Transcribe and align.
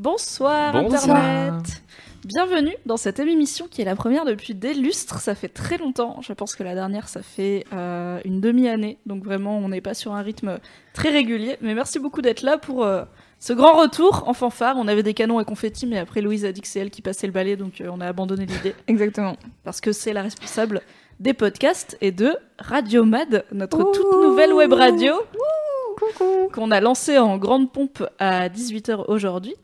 Bonsoir, 0.00 0.72
Bonsoir. 0.72 1.18
Internet. 1.18 1.82
Bienvenue 2.24 2.74
dans 2.86 2.96
cette 2.96 3.18
émission 3.18 3.68
qui 3.68 3.82
est 3.82 3.84
la 3.84 3.94
première 3.94 4.24
depuis 4.24 4.54
des 4.54 4.72
lustres, 4.72 5.20
ça 5.20 5.34
fait 5.34 5.50
très 5.50 5.76
longtemps, 5.76 6.22
je 6.22 6.32
pense 6.32 6.54
que 6.54 6.62
la 6.62 6.74
dernière 6.74 7.06
ça 7.06 7.20
fait 7.20 7.66
euh, 7.74 8.18
une 8.24 8.40
demi-année, 8.40 8.96
donc 9.04 9.22
vraiment 9.22 9.58
on 9.58 9.68
n'est 9.68 9.82
pas 9.82 9.92
sur 9.92 10.14
un 10.14 10.22
rythme 10.22 10.58
très 10.94 11.10
régulier, 11.10 11.58
mais 11.60 11.74
merci 11.74 11.98
beaucoup 11.98 12.22
d'être 12.22 12.40
là 12.40 12.56
pour 12.56 12.82
euh, 12.82 13.04
ce 13.40 13.52
grand 13.52 13.74
retour 13.78 14.24
en 14.26 14.32
fanfare, 14.32 14.76
on 14.78 14.88
avait 14.88 15.02
des 15.02 15.12
canons 15.12 15.38
à 15.38 15.44
confetti 15.44 15.86
mais 15.86 15.98
après 15.98 16.22
Louise 16.22 16.46
a 16.46 16.52
dit 16.52 16.62
que 16.62 16.68
c'est 16.68 16.80
elle 16.80 16.90
qui 16.90 17.02
passait 17.02 17.26
le 17.26 17.34
balai 17.34 17.56
donc 17.56 17.82
euh, 17.82 17.90
on 17.92 18.00
a 18.00 18.06
abandonné 18.06 18.46
l'idée, 18.46 18.74
Exactement. 18.88 19.36
parce 19.64 19.82
que 19.82 19.92
c'est 19.92 20.14
la 20.14 20.22
responsable 20.22 20.80
des 21.18 21.34
podcasts 21.34 21.98
et 22.00 22.10
de 22.10 22.34
Radio 22.58 23.04
Mad, 23.04 23.44
notre 23.52 23.92
toute 23.92 24.12
nouvelle 24.22 24.54
web 24.54 24.72
radio 24.72 25.12
qu'on 26.52 26.70
a 26.70 26.80
lancée 26.80 27.18
en 27.18 27.36
grande 27.36 27.70
pompe 27.70 28.02
à 28.18 28.48
18h 28.48 29.04
aujourd'hui 29.08 29.54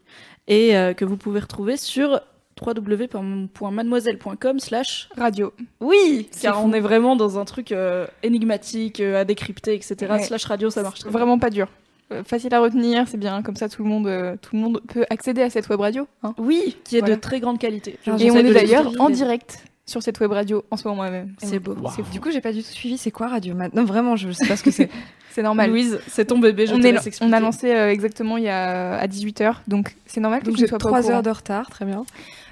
et 0.48 0.76
euh, 0.76 0.92
que 0.94 1.04
vous 1.04 1.16
pouvez 1.16 1.40
retrouver 1.40 1.76
sur 1.76 2.20
www.mademoiselle.com 2.64 4.58
slash 4.60 5.08
Radio. 5.16 5.52
oui 5.80 6.28
car 6.40 6.60
fou. 6.60 6.66
on 6.68 6.72
est 6.72 6.80
vraiment 6.80 7.16
dans 7.16 7.38
un 7.38 7.44
truc 7.44 7.72
euh, 7.72 8.06
énigmatique 8.22 9.00
euh, 9.00 9.20
à 9.20 9.24
décrypter 9.24 9.74
etc 9.74 10.06
Ouais. 10.10 10.22
slash 10.22 10.44
radio 10.46 10.70
ça 10.70 10.82
marche 10.82 11.00
très 11.00 11.10
bien. 11.10 11.18
Vraiment 11.18 11.38
pas 11.38 11.50
dur. 11.50 11.68
Euh, 12.12 12.22
facile 12.22 12.54
à 12.54 12.60
retenir, 12.60 13.08
c'est 13.08 13.16
bien. 13.16 13.42
Comme 13.42 13.56
ça, 13.56 13.68
tout 13.68 13.82
le 13.82 13.88
monde, 13.88 14.06
euh, 14.06 14.36
tout 14.40 14.54
le 14.54 14.62
monde 14.62 14.80
peut 14.86 15.04
accéder 15.10 15.42
à 15.42 15.50
cette 15.50 15.68
web 15.68 15.80
radio. 15.80 16.06
hein. 16.22 16.34
oui 16.38 16.76
qui 16.84 16.96
est 16.96 17.00
Voilà. 17.00 17.16
de 17.16 17.20
très 17.20 17.40
grande 17.40 17.58
qualité 17.58 17.98
Je 18.06 18.12
Et 18.12 18.30
on 18.30 18.36
est 18.36 18.52
d'ailleurs 18.54 18.92
en 19.00 19.10
direct 19.10 19.64
sur 19.88 20.02
cette 20.02 20.18
web 20.20 20.32
radio 20.32 20.64
en 20.70 20.76
ce 20.76 20.86
moment 20.88 21.04
même. 21.04 21.32
c'est 21.38 21.58
beau. 21.60 21.76
Du 22.12 22.20
coup, 22.20 22.30
j'ai 22.30 22.40
pas 22.40 22.52
du 22.52 22.62
tout 22.62 22.70
suivi. 22.70 22.98
C'est 22.98 23.12
quoi 23.12 23.28
Radio 23.28 23.54
Mat 23.54 23.72
Non, 23.72 23.84
vraiment, 23.84 24.16
je 24.16 24.30
sais 24.32 24.46
pas 24.46 24.56
ce 24.56 24.62
que 24.62 24.70
c'est. 24.70 24.90
C'est 25.30 25.42
normal. 25.42 25.68
Louise 25.68 25.98
c'est 26.06 26.24
ton 26.24 26.38
bébé 26.38 26.66
je 26.66 26.72
on, 26.74 26.80
te 26.80 26.86
est- 26.86 27.22
on 27.22 27.30
a 27.30 27.40
lancé 27.40 27.70
euh, 27.70 27.90
exactement 27.90 28.38
il 28.38 28.44
y 28.44 28.48
a 28.48 28.94
à 28.98 29.06
18h, 29.06 29.56
donc 29.68 29.94
c'est 30.06 30.20
normal 30.20 30.40
que 30.40 30.46
Donc 30.46 30.56
tu 30.56 30.62
ne 30.62 30.66
sois 30.66 30.78
pas 30.78 30.86
au 30.86 30.88
3 30.88 31.10
heures 31.10 31.22
de 31.22 31.28
retard, 31.28 31.68
très 31.68 31.84
bien. 31.84 32.06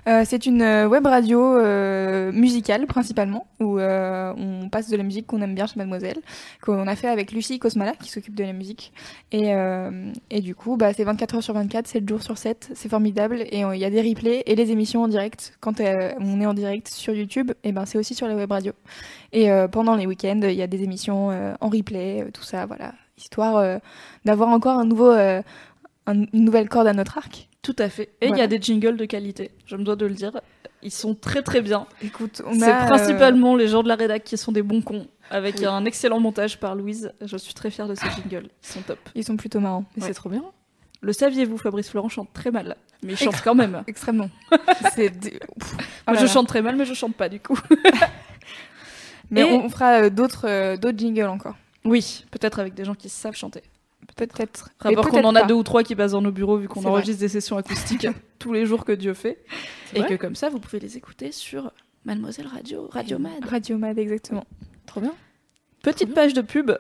Euh, 0.06 0.22
c'est 0.26 0.44
une 0.44 0.60
euh, 0.60 0.86
web 0.86 1.06
radio 1.06 1.40
euh, 1.56 2.30
musicale 2.30 2.86
principalement, 2.86 3.46
où 3.58 3.78
on 3.80 4.68
passe 4.70 4.90
de 4.90 4.96
la 4.96 5.02
musique 5.02 5.26
qu'on 5.26 5.40
aime 5.40 5.54
bien 5.54 5.66
chez 5.66 5.74
Mademoiselle, 5.76 6.18
qu'on 6.62 6.86
a 6.86 6.94
fait 6.96 7.08
avec 7.08 7.32
Lucie 7.32 7.58
Cosmala 7.58 7.92
qui 7.92 8.10
s'occupe 8.10 8.34
de 8.34 8.44
la 8.44 8.52
musique. 8.52 8.92
Et, 9.32 9.52
et 10.30 10.40
du 10.40 10.54
coup, 10.54 10.76
bah, 10.76 10.92
c'est 10.92 11.04
24 11.04 11.36
heures 11.36 11.42
sur 11.42 11.54
24, 11.54 11.86
7 11.86 12.08
jours 12.08 12.22
sur 12.22 12.36
7, 12.38 12.70
c'est 12.74 12.88
formidable. 12.88 13.40
Et 13.50 13.60
il 13.60 13.76
y 13.78 13.84
a 13.84 13.90
des 13.90 14.02
replays 14.02 14.42
et 14.46 14.54
les 14.54 14.70
émissions 14.70 15.02
en 15.02 15.08
direct. 15.08 15.56
Quand 15.60 15.80
on 15.80 16.40
est 16.40 16.46
en 16.46 16.54
direct 16.54 16.88
sur 16.88 17.14
YouTube, 17.14 17.52
et 17.64 17.72
ben 17.72 17.86
c'est 17.86 17.98
aussi 17.98 18.14
sur 18.14 18.28
la 18.28 18.34
web 18.36 18.50
radio. 18.50 18.72
Et 19.32 19.48
pendant 19.72 19.96
les 19.96 20.06
week-ends, 20.06 20.40
il 20.42 20.54
y 20.54 20.62
a 20.62 20.66
des 20.66 20.82
émissions 20.82 21.28
en 21.60 21.68
replay, 21.68 22.26
tout 22.32 22.42
ça, 22.42 22.66
voilà, 22.66 22.92
histoire 23.16 23.56
euh, 23.56 23.78
d'avoir 24.24 24.48
encore 24.50 24.78
un 24.78 24.84
nouveau, 24.84 25.10
euh, 25.10 25.40
un- 26.06 26.22
une 26.32 26.44
nouvelle 26.44 26.68
corde 26.68 26.86
à 26.86 26.92
notre 26.92 27.18
arc. 27.18 27.48
Tout 27.64 27.74
à 27.78 27.88
fait 27.88 28.10
et 28.20 28.28
il 28.28 28.36
y 28.36 28.40
a 28.40 28.46
des 28.46 28.60
jingles 28.60 28.96
de 28.96 29.04
qualité 29.04 29.50
je 29.66 29.74
me 29.76 29.82
dois 29.82 29.96
de 29.96 30.06
le 30.06 30.14
dire 30.14 30.30
ils 30.84 30.92
sont 30.92 31.14
très 31.14 31.42
très 31.42 31.62
bien 31.62 31.86
Écoute, 32.02 32.42
on 32.46 32.52
C'est 32.52 32.70
a, 32.70 32.84
euh, 32.84 32.86
principalement 32.86 33.56
les 33.56 33.68
gens 33.68 33.82
de 33.82 33.88
la 33.88 33.94
rédac 33.96 34.22
qui 34.22 34.36
sont 34.36 34.52
des 34.52 34.62
bons 34.62 34.82
cons, 34.82 35.06
avec 35.30 35.62
un 35.62 35.86
excellent 35.86 36.20
montage 36.20 36.60
par 36.60 36.74
Louise. 36.74 37.10
Je 37.22 37.38
suis 37.38 37.54
très 37.54 37.70
fière 37.70 37.88
de 37.88 37.94
ces 37.94 38.06
jingles, 38.10 38.48
ils 38.62 38.66
sont 38.68 38.82
top. 38.82 38.98
Ils 39.14 39.24
sont 39.24 39.36
plutôt 39.38 39.60
marrants. 39.60 39.86
Mais 39.96 40.02
c'est 40.06 40.12
trop 40.14 40.28
bien. 40.28 40.44
Le 41.00 41.12
saviez-vous, 41.12 41.56
Fabrice 41.56 41.88
Florent 41.88 42.10
chante 42.10 42.28
très 42.34 42.50
mal, 42.50 42.76
mais 43.02 43.12
il 43.14 43.16
chante 43.18 43.40
quand 43.42 43.54
même. 43.54 43.82
Extrêmement. 43.86 44.28
des-. 44.96 45.40
Oh 45.48 46.10
Moi, 46.12 46.16
je 46.16 46.26
chante 46.26 46.48
très 46.48 46.60
mal, 46.60 46.76
mais 46.76 46.84
je 46.84 46.94
chante 46.94 47.14
pas 47.14 47.28
du 47.30 47.40
coup. 47.40 47.58
Mais 49.30 49.40
Et- 49.40 49.44
on, 49.44 49.64
on 49.64 49.68
fera 49.70 50.02
euh, 50.02 50.10
d'autres 50.10 50.46
euh, 50.46 50.76
d'autres 50.76 50.98
jingles 50.98 51.28
encore. 51.28 51.56
Oui, 51.86 52.24
peut-être 52.30 52.58
avec 52.58 52.74
des 52.74 52.84
gens 52.84 52.94
qui 52.94 53.08
savent 53.08 53.34
chanter. 53.34 53.62
Peut-être. 54.16 54.70
Rapport 54.78 55.06
Et 55.06 55.10
qu'on 55.10 55.24
en 55.24 55.34
a 55.34 55.40
pas. 55.40 55.46
deux 55.46 55.54
ou 55.54 55.62
trois 55.62 55.82
qui 55.82 55.94
passent 55.96 56.12
dans 56.12 56.22
nos 56.22 56.32
bureaux 56.32 56.56
vu 56.58 56.68
qu'on 56.68 56.84
enregistre 56.84 57.20
des 57.20 57.28
sessions 57.28 57.56
acoustiques 57.56 58.06
tous 58.38 58.52
les 58.52 58.66
jours 58.66 58.84
que 58.84 58.92
Dieu 58.92 59.14
fait. 59.14 59.44
Et 59.94 60.00
vrai 60.00 60.08
que 60.08 60.14
comme 60.14 60.34
ça, 60.34 60.48
vous 60.50 60.58
pouvez 60.60 60.78
les 60.80 60.96
écouter 60.96 61.32
sur 61.32 61.72
Mademoiselle 62.04 62.46
Radio, 62.46 62.88
Radio 62.92 63.18
Mad. 63.18 63.44
Radio 63.44 63.78
Mad, 63.78 63.98
exactement. 63.98 64.44
Trop 64.86 65.00
bien. 65.00 65.14
Petite 65.82 66.12
page 66.14 66.34
de 66.34 66.40
pub 66.42 66.70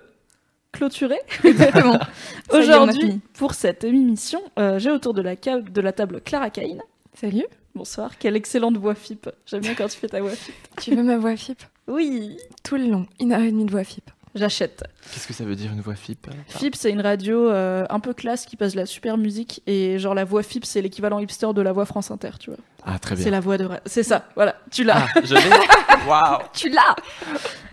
clôturée. 0.72 1.20
Exactement. 1.44 1.98
Aujourd'hui, 2.52 3.20
pour 3.34 3.54
cette 3.54 3.84
émission, 3.84 4.40
euh, 4.58 4.78
j'ai 4.80 4.90
autour 4.90 5.14
de 5.14 5.22
la, 5.22 5.34
ca- 5.40 5.60
de 5.60 5.80
la 5.80 5.92
table 5.92 6.20
Clara 6.20 6.50
Cain. 6.50 6.78
Salut. 7.14 7.44
Bonsoir, 7.76 8.18
quelle 8.18 8.34
excellente 8.36 8.76
voix 8.76 8.94
FIP. 8.96 9.28
J'aime 9.46 9.60
bien 9.60 9.74
quand 9.74 9.86
tu 9.88 9.96
fais 9.98 10.08
ta 10.08 10.20
voix 10.20 10.30
FIP. 10.32 10.54
Tu 10.80 10.94
veux 10.96 11.02
ma 11.04 11.16
voix 11.16 11.36
FIP? 11.36 11.62
Oui, 11.86 12.36
Tout 12.64 12.76
le 12.76 12.86
long. 12.88 13.06
Une 13.20 13.32
heure 13.32 13.40
et 13.42 13.50
demie 13.52 13.64
de 13.66 13.70
voix 13.70 13.84
FIP. 13.84 14.10
J'achète. 14.34 14.84
Qu'est-ce 15.12 15.26
que 15.26 15.32
ça 15.34 15.44
veut 15.44 15.56
dire 15.56 15.72
une 15.72 15.80
voix 15.80 15.94
FIP 15.94 16.26
FIP, 16.48 16.74
c'est 16.76 16.90
une 16.90 17.00
radio 17.00 17.48
euh, 17.50 17.84
un 17.90 18.00
peu 18.00 18.12
classe 18.14 18.46
qui 18.46 18.56
passe 18.56 18.72
de 18.72 18.78
la 18.78 18.86
super 18.86 19.16
musique 19.16 19.62
et 19.66 19.98
genre 19.98 20.14
la 20.14 20.24
voix 20.24 20.42
FIP, 20.42 20.64
c'est 20.64 20.82
l'équivalent 20.82 21.18
hipster 21.18 21.52
de 21.54 21.62
la 21.62 21.72
voix 21.72 21.84
France 21.86 22.10
Inter, 22.10 22.30
tu 22.40 22.50
vois. 22.50 22.58
Ah, 22.84 22.98
très 22.98 23.16
C'est 23.16 23.22
bien. 23.24 23.32
la 23.32 23.40
voix 23.40 23.56
de. 23.58 23.64
ra- 23.64 23.80
C'est 23.86 24.02
ça, 24.02 24.26
voilà, 24.34 24.56
tu 24.70 24.84
l'as. 24.84 25.06
Ah, 25.14 25.20
je 25.24 25.34
l'ai 25.34 26.06
Waouh 26.08 26.38
Tu 26.52 26.68
l'as 26.68 26.94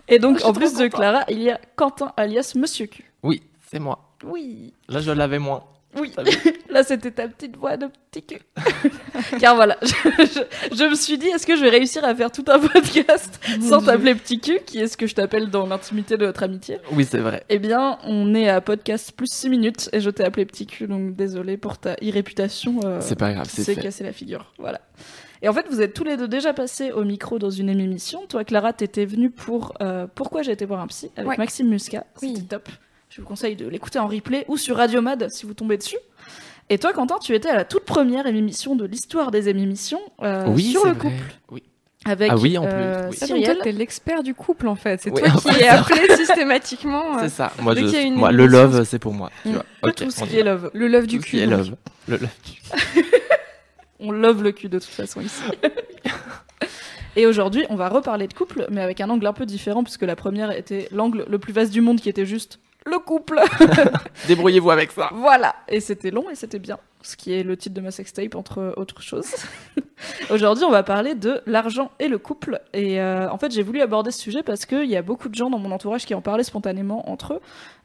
Et 0.08 0.18
donc, 0.18 0.42
en 0.44 0.52
plus 0.52 0.74
de. 0.74 0.86
Clara, 0.88 1.24
il 1.28 1.42
y 1.42 1.50
a 1.50 1.60
Quentin 1.76 2.12
alias 2.16 2.52
Monsieur 2.56 2.86
Q. 2.86 3.04
Oui, 3.22 3.42
c'est 3.70 3.78
moi. 3.78 4.08
Oui, 4.24 4.72
Là, 4.88 5.00
je 5.00 5.10
l'avais 5.10 5.38
moins. 5.38 5.64
Oui. 6.00 6.12
Là, 6.70 6.82
c'était 6.82 7.10
ta 7.10 7.28
petite 7.28 7.56
voix 7.56 7.76
de 7.76 7.86
petit 8.10 8.22
cul. 8.24 8.40
Car 9.40 9.54
voilà, 9.56 9.76
je, 9.82 9.88
je- 9.90 10.76
je 10.76 10.84
me 10.84 10.94
suis 10.94 11.18
dit, 11.18 11.26
est-ce 11.28 11.46
que 11.46 11.56
je 11.56 11.62
vais 11.62 11.70
réussir 11.70 12.04
à 12.04 12.14
faire 12.14 12.30
tout 12.32 12.44
un 12.48 12.58
podcast 12.68 13.40
sans 13.60 13.82
t'appeler 13.82 14.14
petit 14.14 14.40
cul, 14.40 14.58
qui 14.66 14.78
est 14.78 14.86
ce 14.86 14.96
que 14.96 15.06
je 15.06 15.14
t'appelle 15.14 15.50
dans 15.50 15.66
l'intimité 15.66 16.16
de 16.16 16.24
notre 16.26 16.42
amitié? 16.42 16.78
Oui, 16.92 17.04
c'est 17.08 17.18
vrai. 17.18 17.44
Eh 17.48 17.58
bien, 17.58 17.98
on 18.04 18.34
est 18.34 18.48
à 18.48 18.60
podcast 18.60 19.12
plus 19.12 19.30
6 19.30 19.48
minutes 19.50 19.88
et 19.92 20.00
je 20.00 20.10
t'ai 20.10 20.24
appelé 20.24 20.46
petit 20.46 20.66
cul, 20.66 20.86
donc 20.86 21.14
désolé 21.14 21.56
pour 21.56 21.78
ta 21.78 21.96
irréputation. 22.00 22.80
euh, 22.84 22.98
C'est 23.00 23.16
pas 23.18 23.32
grave, 23.32 23.48
c'est 23.50 23.74
fait. 23.74 23.80
cassé 23.80 24.02
la 24.04 24.12
figure. 24.12 24.52
Voilà. 24.58 24.80
Et 25.44 25.48
en 25.48 25.52
fait, 25.52 25.66
vous 25.68 25.80
êtes 25.82 25.92
tous 25.92 26.04
les 26.04 26.16
deux 26.16 26.28
déjà 26.28 26.52
passés 26.54 26.92
au 26.92 27.02
micro 27.04 27.38
dans 27.40 27.50
une 27.50 27.68
émission. 27.68 28.26
Toi, 28.28 28.44
Clara, 28.44 28.72
t'étais 28.72 29.04
venue 29.04 29.28
pour 29.30 29.74
euh, 29.82 30.06
Pourquoi 30.14 30.42
j'ai 30.42 30.52
été 30.52 30.64
voir 30.64 30.80
un 30.80 30.86
psy 30.86 31.10
avec 31.16 31.30
Ouais. 31.30 31.36
Maxime 31.36 31.68
Muscat? 31.68 32.04
C'était 32.14 32.32
Oui. 32.34 32.44
top. 32.46 32.68
Je 33.14 33.20
vous 33.20 33.26
conseille 33.26 33.56
de 33.56 33.66
l'écouter 33.68 33.98
en 33.98 34.06
replay 34.06 34.44
ou 34.48 34.56
sur 34.56 34.76
Radio 34.76 35.02
Mad 35.02 35.28
si 35.30 35.44
vous 35.44 35.52
tombez 35.54 35.76
dessus. 35.76 35.98
Et 36.70 36.78
toi, 36.78 36.92
Quentin, 36.94 37.18
tu 37.20 37.34
étais 37.34 37.50
à 37.50 37.56
la 37.56 37.64
toute 37.64 37.84
première 37.84 38.26
émission 38.26 38.74
de 38.74 38.86
l'histoire 38.86 39.30
des 39.30 39.48
émissions 39.50 40.00
euh, 40.22 40.46
oui, 40.48 40.70
sur 40.70 40.86
le 40.86 40.92
vrai. 40.92 41.10
couple 41.10 41.34
Oui. 41.50 41.62
avec 42.06 42.30
Ah 42.32 42.36
oui, 42.38 42.56
en 42.56 42.62
plus, 42.62 42.72
euh, 42.72 43.10
oui. 43.10 43.42
Toi, 43.44 43.54
t'es 43.62 43.72
l'expert 43.72 44.22
du 44.22 44.32
couple 44.34 44.66
en 44.68 44.76
fait. 44.76 45.02
C'est 45.02 45.10
Oui, 45.10 45.20
toi 45.20 45.30
qui 45.52 45.60
es 45.60 45.68
appelé 45.68 46.16
systématiquement. 46.16 47.16
euh, 47.16 47.20
C'est 47.20 47.28
ça. 47.28 47.52
Moi, 47.60 47.74
je, 47.74 48.02
une 48.06 48.14
moi 48.14 48.32
le 48.32 48.46
love, 48.46 48.84
c'est 48.84 48.98
pour 48.98 49.12
moi. 49.12 49.30
Tu 49.42 49.50
Mm. 49.50 49.60
vois. 49.82 49.92
Tout 49.92 50.10
ce 50.10 50.22
on 50.22 50.26
qui 50.26 50.38
est 50.38 50.42
love. 50.44 50.70
Le 50.72 50.88
love 50.88 51.06
du 51.06 51.18
Tout 51.18 51.22
ce 51.24 51.28
cul. 51.28 51.36
qui 51.36 51.42
est 51.42 51.46
donc. 51.46 51.58
love. 51.58 51.76
Le 52.08 52.16
love 52.16 52.30
du- 52.46 53.02
On 54.00 54.10
love 54.10 54.42
le 54.42 54.52
cul 54.52 54.68
de 54.70 54.78
toute 54.78 54.88
façon 54.88 55.20
ici. 55.20 55.42
Et 57.16 57.26
aujourd'hui, 57.26 57.66
on 57.68 57.76
va 57.76 57.90
reparler 57.90 58.26
de 58.26 58.32
couple, 58.32 58.66
mais 58.70 58.80
avec 58.80 59.02
un 59.02 59.10
angle 59.10 59.26
un 59.26 59.34
peu 59.34 59.44
différent, 59.44 59.84
puisque 59.84 60.02
la 60.02 60.16
première 60.16 60.50
était 60.50 60.88
l'angle 60.92 61.26
le 61.28 61.38
plus 61.38 61.52
vaste 61.52 61.70
du 61.72 61.82
monde, 61.82 62.00
qui 62.00 62.08
était 62.08 62.24
juste 62.24 62.58
le 62.86 62.98
couple. 62.98 63.40
Débrouillez-vous 64.26 64.70
avec 64.70 64.90
ça. 64.92 65.10
voilà. 65.14 65.54
Et 65.68 65.80
c'était 65.80 66.10
long 66.10 66.28
et 66.30 66.34
c'était 66.34 66.58
bien, 66.58 66.78
ce 67.02 67.16
qui 67.16 67.32
est 67.32 67.42
le 67.42 67.56
titre 67.56 67.74
de 67.74 67.80
ma 67.80 67.90
sextape, 67.90 68.34
entre 68.34 68.74
autres 68.76 69.02
choses. 69.02 69.30
aujourd'hui, 70.30 70.64
on 70.64 70.70
va 70.70 70.82
parler 70.82 71.14
de 71.14 71.40
l'argent 71.46 71.90
et 71.98 72.08
le 72.08 72.18
couple. 72.18 72.60
Et 72.72 73.00
euh, 73.00 73.30
en 73.30 73.38
fait, 73.38 73.52
j'ai 73.52 73.62
voulu 73.62 73.80
aborder 73.80 74.10
ce 74.10 74.20
sujet 74.20 74.42
parce 74.42 74.66
qu'il 74.66 74.88
y 74.88 74.96
a 74.96 75.02
beaucoup 75.02 75.28
de 75.28 75.34
gens 75.34 75.50
dans 75.50 75.58
mon 75.58 75.70
entourage 75.70 76.04
qui 76.06 76.14
en 76.14 76.20
parlaient 76.20 76.44
spontanément 76.44 77.10
entre 77.10 77.34
eux. 77.34 77.40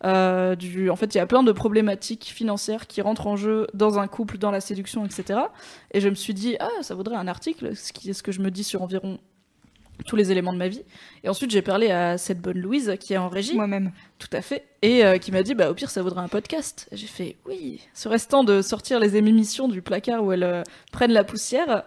Euh, 0.06 0.56
du... 0.56 0.90
En 0.90 0.96
fait, 0.96 1.14
il 1.16 1.18
y 1.18 1.22
a 1.22 1.28
plein 1.28 1.44
de 1.44 1.52
problématiques 1.52 2.26
financières 2.26 2.88
qui 2.88 3.02
rentrent 3.02 3.28
en 3.28 3.36
jeu 3.36 3.68
dans 3.74 4.00
un 4.00 4.08
couple, 4.08 4.38
dans 4.38 4.52
la 4.52 4.62
séduction, 4.62 5.06
etc. 5.06 5.40
Et 5.92 6.02
je 6.02 6.10
me 6.10 6.16
suis 6.16 6.34
dit, 6.34 6.58
ah, 6.60 6.70
ça 6.82 6.96
vaudrait 6.96 7.16
un 7.16 7.28
article, 7.28 7.76
ce 7.76 7.94
qui 7.94 8.10
est 8.10 8.14
ce 8.14 8.24
que 8.24 8.32
je 8.32 8.42
me 8.42 8.52
dis 8.52 8.64
sur 8.64 8.82
environ 8.82 9.20
tous 10.06 10.16
les 10.16 10.32
éléments 10.32 10.54
de 10.54 10.58
ma 10.58 10.68
vie. 10.68 10.84
Et 11.24 11.30
ensuite, 11.30 11.52
j'ai 11.52 11.62
parlé 11.62 11.92
à 11.92 12.18
cette 12.18 12.40
bonne 12.42 12.60
Louise 12.60 12.96
qui 13.00 13.14
est 13.14 13.18
en 13.18 13.30
régie, 13.30 13.56
Moi-même. 13.56 13.92
tout 14.20 14.30
à 14.32 14.42
fait, 14.42 14.66
et 14.82 15.04
euh, 15.04 15.18
qui 15.18 15.32
m'a 15.32 15.44
dit, 15.44 15.56
bah 15.56 15.70
au 15.70 15.74
pire, 15.74 15.90
ça 15.90 16.02
vaudrait 16.02 16.22
un 16.22 16.28
podcast. 16.28 16.88
J'ai 16.92 17.08
fait, 17.08 17.36
oui, 17.46 17.82
serait-ce 17.94 18.28
temps 18.28 18.44
de 18.44 18.62
sortir 18.62 19.00
les 19.00 19.16
émissions 19.16 19.68
du 19.68 19.82
placard 19.82 20.24
où 20.24 20.32
elles 20.32 20.44
euh, 20.44 20.64
prennent 20.92 21.14
la 21.14 21.24
poussière 21.24 21.84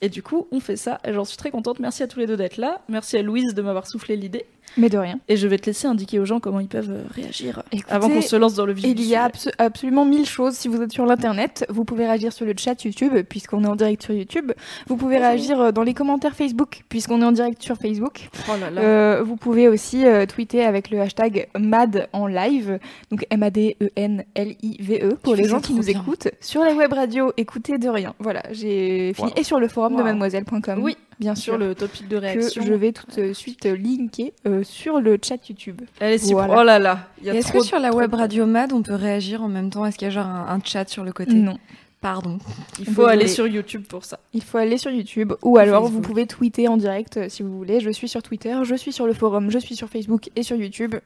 Et 0.00 0.08
du 0.08 0.22
coup, 0.22 0.46
on 0.52 0.60
fait 0.60 0.76
ça, 0.76 0.98
et 1.04 1.12
j'en 1.12 1.24
suis 1.24 1.36
très 1.36 1.50
contente. 1.50 1.80
Merci 1.80 2.02
à 2.02 2.06
tous 2.08 2.18
les 2.18 2.26
deux 2.26 2.36
d'être 2.36 2.56
là. 2.58 2.82
Merci 2.88 3.16
à 3.16 3.22
Louise 3.22 3.54
de 3.54 3.62
m'avoir 3.62 3.86
soufflé 3.86 4.16
l'idée. 4.16 4.46
Mais 4.76 4.88
de 4.88 4.98
rien. 4.98 5.20
Et 5.28 5.36
je 5.36 5.46
vais 5.46 5.56
te 5.58 5.66
laisser 5.66 5.86
indiquer 5.86 6.18
aux 6.18 6.24
gens 6.24 6.40
comment 6.40 6.58
ils 6.60 6.68
peuvent 6.68 6.90
euh, 6.90 7.02
réagir 7.14 7.62
Écoutez, 7.70 7.92
avant 7.92 8.08
qu'on 8.08 8.20
se 8.20 8.34
lance 8.36 8.54
dans 8.54 8.66
le 8.66 8.72
vif 8.72 8.84
Il 8.88 9.00
y 9.02 9.14
a 9.14 9.28
abso- 9.28 9.52
absolument 9.58 10.04
mille 10.04 10.26
choses. 10.26 10.54
Si 10.54 10.66
vous 10.68 10.82
êtes 10.82 10.92
sur 10.92 11.06
l'internet, 11.06 11.64
vous 11.68 11.84
pouvez 11.84 12.06
réagir 12.06 12.32
sur 12.32 12.44
le 12.44 12.54
chat 12.56 12.82
YouTube, 12.84 13.12
puisqu'on 13.28 13.62
est 13.64 13.68
en 13.68 13.76
direct 13.76 14.02
sur 14.02 14.14
YouTube. 14.14 14.52
Vous 14.88 14.96
pouvez 14.96 15.18
réagir 15.18 15.60
euh, 15.60 15.70
dans 15.72 15.82
les 15.84 15.94
commentaires 15.94 16.34
Facebook, 16.34 16.82
puisqu'on 16.88 17.22
est 17.22 17.24
en 17.24 17.32
direct 17.32 17.62
sur 17.62 17.76
Facebook. 17.76 18.28
Oh 18.48 18.52
là 18.60 18.70
là. 18.70 18.80
Euh, 18.80 19.22
vous 19.24 19.36
pouvez 19.36 19.68
aussi 19.68 20.04
euh, 20.06 20.26
tweeter 20.26 20.64
avec 20.64 20.90
le 20.90 21.00
hashtag 21.00 21.46
MAD 21.58 22.08
en 22.12 22.26
live, 22.26 22.78
donc 23.12 23.24
M-A-D-E-N-L-I-V-E, 23.30 25.12
E, 25.12 25.14
pour 25.22 25.34
les 25.34 25.44
gens 25.44 25.60
qui 25.60 25.74
nous 25.74 25.82
bien. 25.84 26.00
écoutent 26.00 26.28
sur 26.40 26.62
la 26.64 26.74
web 26.74 26.92
radio. 26.92 27.32
Écoutez 27.36 27.78
de 27.78 27.88
rien. 27.88 28.14
Voilà, 28.18 28.42
j'ai 28.52 29.12
fini. 29.14 29.28
Wow. 29.28 29.34
Et 29.36 29.44
sur 29.44 29.60
le 29.60 29.68
forum 29.68 29.96
de 29.96 30.02
mademoiselle.com. 30.02 30.80
Oui, 30.82 30.96
bien 31.18 31.34
sûr. 31.34 31.58
le 31.58 31.74
topic 31.74 32.08
de 32.08 32.16
que 32.16 32.20
réaction. 32.20 32.62
je 32.64 32.72
vais 32.72 32.92
tout 32.92 33.06
de 33.16 33.32
suite 33.32 33.64
linker 33.64 34.32
euh, 34.46 34.62
sur 34.64 35.00
le 35.00 35.18
chat 35.22 35.48
YouTube. 35.48 35.82
Elle 36.00 36.14
est 36.14 36.18
super. 36.18 36.46
Voilà. 36.46 36.60
Oh 36.60 36.64
là 36.64 36.78
là. 36.78 37.08
Est-ce 37.24 37.52
que 37.52 37.62
sur 37.62 37.78
la 37.78 37.92
web 37.92 38.12
radio 38.14 38.46
Mad, 38.46 38.72
on 38.72 38.82
peut 38.82 38.94
réagir 38.94 39.42
en 39.42 39.48
même 39.48 39.70
temps? 39.70 39.84
Est-ce 39.86 39.98
qu'il 39.98 40.06
y 40.06 40.10
a 40.10 40.14
genre 40.14 40.26
un, 40.26 40.46
un 40.48 40.60
chat 40.64 40.88
sur 40.88 41.04
le 41.04 41.12
côté? 41.12 41.34
Non. 41.34 41.58
Pardon. 42.00 42.38
Il 42.78 42.86
faut 42.86 43.06
aller 43.06 43.28
sur 43.28 43.46
YouTube 43.46 43.84
pour 43.88 44.04
ça. 44.04 44.18
Il 44.34 44.42
faut 44.42 44.58
aller 44.58 44.76
sur 44.76 44.90
YouTube 44.90 45.32
ou 45.40 45.56
alors 45.56 45.84
Facebook. 45.84 46.02
vous 46.02 46.06
pouvez 46.06 46.26
tweeter 46.26 46.68
en 46.68 46.76
direct 46.76 47.16
euh, 47.16 47.28
si 47.30 47.42
vous 47.42 47.56
voulez. 47.56 47.80
Je 47.80 47.88
suis 47.88 48.08
sur 48.08 48.22
Twitter, 48.22 48.54
je 48.62 48.74
suis 48.74 48.92
sur 48.92 49.06
le 49.06 49.14
forum, 49.14 49.50
je 49.50 49.58
suis 49.58 49.74
sur 49.74 49.88
Facebook 49.88 50.28
et 50.36 50.42
sur 50.42 50.56
YouTube. 50.56 50.96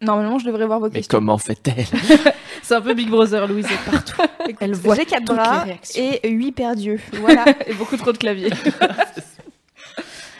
Normalement, 0.00 0.38
je 0.38 0.46
devrais 0.46 0.66
voir 0.66 0.80
vos 0.80 0.86
Mais 0.86 0.94
questions. 0.94 1.18
comment 1.18 1.38
fait-elle? 1.38 1.84
C'est 2.62 2.74
un 2.74 2.80
peu 2.80 2.94
Big 2.94 3.08
Brother, 3.08 3.46
Louise 3.46 3.66
est 3.66 3.90
partout. 3.90 4.22
Elle 4.60 4.74
voit 4.74 4.96
J'ai 4.96 5.04
quatre 5.04 5.24
bras 5.26 5.64
et 5.96 6.28
huit 6.28 6.52
paires 6.52 6.74
d'yeux. 6.74 6.98
Voilà. 7.20 7.44
et 7.66 7.74
beaucoup 7.74 7.96
trop 7.96 8.10
de 8.12 8.18
claviers. 8.18 8.50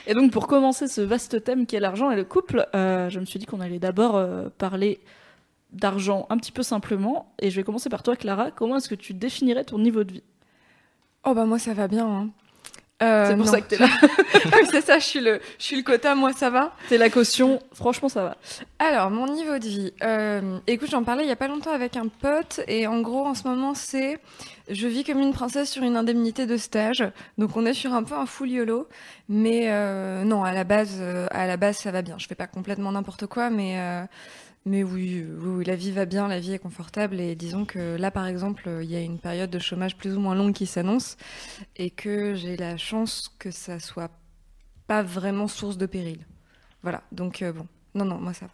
Et 0.08 0.14
donc 0.14 0.32
pour 0.32 0.46
commencer 0.48 0.88
ce 0.88 1.00
vaste 1.02 1.44
thème 1.44 1.66
qui 1.66 1.76
est 1.76 1.80
l'argent 1.80 2.10
et 2.10 2.16
le 2.16 2.24
couple, 2.24 2.66
euh, 2.74 3.08
je 3.10 3.20
me 3.20 3.24
suis 3.26 3.38
dit 3.38 3.46
qu'on 3.46 3.60
allait 3.60 3.78
d'abord 3.78 4.16
euh, 4.16 4.48
parler 4.58 5.00
d'argent 5.72 6.26
un 6.30 6.38
petit 6.38 6.50
peu 6.52 6.62
simplement. 6.62 7.32
Et 7.40 7.50
je 7.50 7.56
vais 7.56 7.62
commencer 7.62 7.90
par 7.90 8.02
toi, 8.02 8.16
Clara. 8.16 8.50
Comment 8.50 8.76
est-ce 8.78 8.88
que 8.88 8.94
tu 8.96 9.14
définirais 9.14 9.64
ton 9.64 9.78
niveau 9.78 10.04
de 10.04 10.12
vie? 10.14 10.22
Oh 11.24 11.34
bah 11.34 11.44
moi 11.46 11.58
ça 11.58 11.74
va 11.74 11.88
bien. 11.88 12.06
hein. 12.08 12.30
Euh, 13.00 13.26
C'est 13.28 13.36
pour 13.36 13.44
non. 13.46 13.52
ça 13.52 13.60
que 13.60 13.68
t'es 13.68 13.76
là. 13.78 13.86
Oui, 14.46 14.66
c'est 14.70 14.80
ça, 14.84 14.98
je 14.98 15.04
suis, 15.04 15.20
le, 15.20 15.40
je 15.58 15.64
suis 15.64 15.76
le 15.76 15.82
quota, 15.82 16.14
moi 16.16 16.32
ça 16.32 16.50
va. 16.50 16.74
T'es 16.88 16.98
la 16.98 17.10
caution. 17.10 17.60
Franchement, 17.72 18.08
ça 18.08 18.22
va. 18.24 18.36
Alors, 18.80 19.10
mon 19.10 19.32
niveau 19.32 19.58
de 19.58 19.64
vie. 19.66 19.92
Euh, 20.02 20.58
écoute, 20.66 20.90
j'en 20.90 21.04
parlais 21.04 21.22
il 21.24 21.28
y 21.28 21.32
a 21.32 21.36
pas 21.36 21.46
longtemps 21.48 21.72
avec 21.72 21.96
un 21.96 22.08
pote, 22.08 22.60
et 22.66 22.86
en 22.88 23.00
gros, 23.00 23.24
en 23.24 23.34
ce 23.34 23.46
moment, 23.46 23.74
c'est. 23.74 24.18
Je 24.68 24.86
vis 24.88 25.04
comme 25.04 25.20
une 25.20 25.32
princesse 25.32 25.70
sur 25.70 25.82
une 25.82 25.96
indemnité 25.96 26.44
de 26.44 26.56
stage, 26.56 27.04
donc 27.38 27.56
on 27.56 27.64
est 27.66 27.72
sur 27.72 27.94
un 27.94 28.02
peu 28.02 28.14
un 28.14 28.26
full 28.26 28.50
YOLO, 28.50 28.88
mais 29.28 29.66
euh, 29.68 30.24
non, 30.24 30.42
à 30.44 30.52
la 30.52 30.64
base, 30.64 31.00
à 31.30 31.46
la 31.46 31.56
base, 31.56 31.78
ça 31.78 31.90
va 31.90 32.02
bien. 32.02 32.16
Je 32.18 32.26
fais 32.26 32.34
pas 32.34 32.46
complètement 32.48 32.92
n'importe 32.92 33.26
quoi, 33.26 33.48
mais 33.48 33.78
mais 34.68 34.82
oui, 34.84 35.24
oui, 35.26 35.48
oui, 35.56 35.64
la 35.64 35.74
vie 35.76 35.90
va 35.92 36.04
bien, 36.04 36.28
la 36.28 36.38
vie 36.40 36.52
est 36.52 36.58
confortable, 36.58 37.18
et 37.20 37.34
disons 37.34 37.64
que 37.64 37.96
là, 37.96 38.10
par 38.10 38.26
exemple, 38.26 38.64
euh, 38.68 38.84
il 38.84 38.90
y 38.90 38.96
a 38.96 39.00
une 39.00 39.18
période 39.18 39.50
de 39.50 39.58
chômage 39.58 39.96
plus 39.96 40.16
ou 40.16 40.20
moins 40.20 40.34
longue 40.34 40.54
qui 40.54 40.66
s'annonce, 40.66 41.16
et 41.76 41.90
que 41.90 42.34
j'ai 42.34 42.56
la 42.56 42.76
chance 42.76 43.30
que 43.38 43.50
ça 43.50 43.80
soit 43.80 44.10
pas 44.86 45.02
vraiment 45.02 45.48
source 45.48 45.76
de 45.78 45.86
péril. 45.86 46.18
Voilà, 46.82 47.02
donc 47.12 47.42
euh, 47.42 47.52
bon, 47.52 47.66
non, 47.94 48.04
non, 48.04 48.18
moi 48.18 48.32
ça 48.32 48.46
va. 48.46 48.52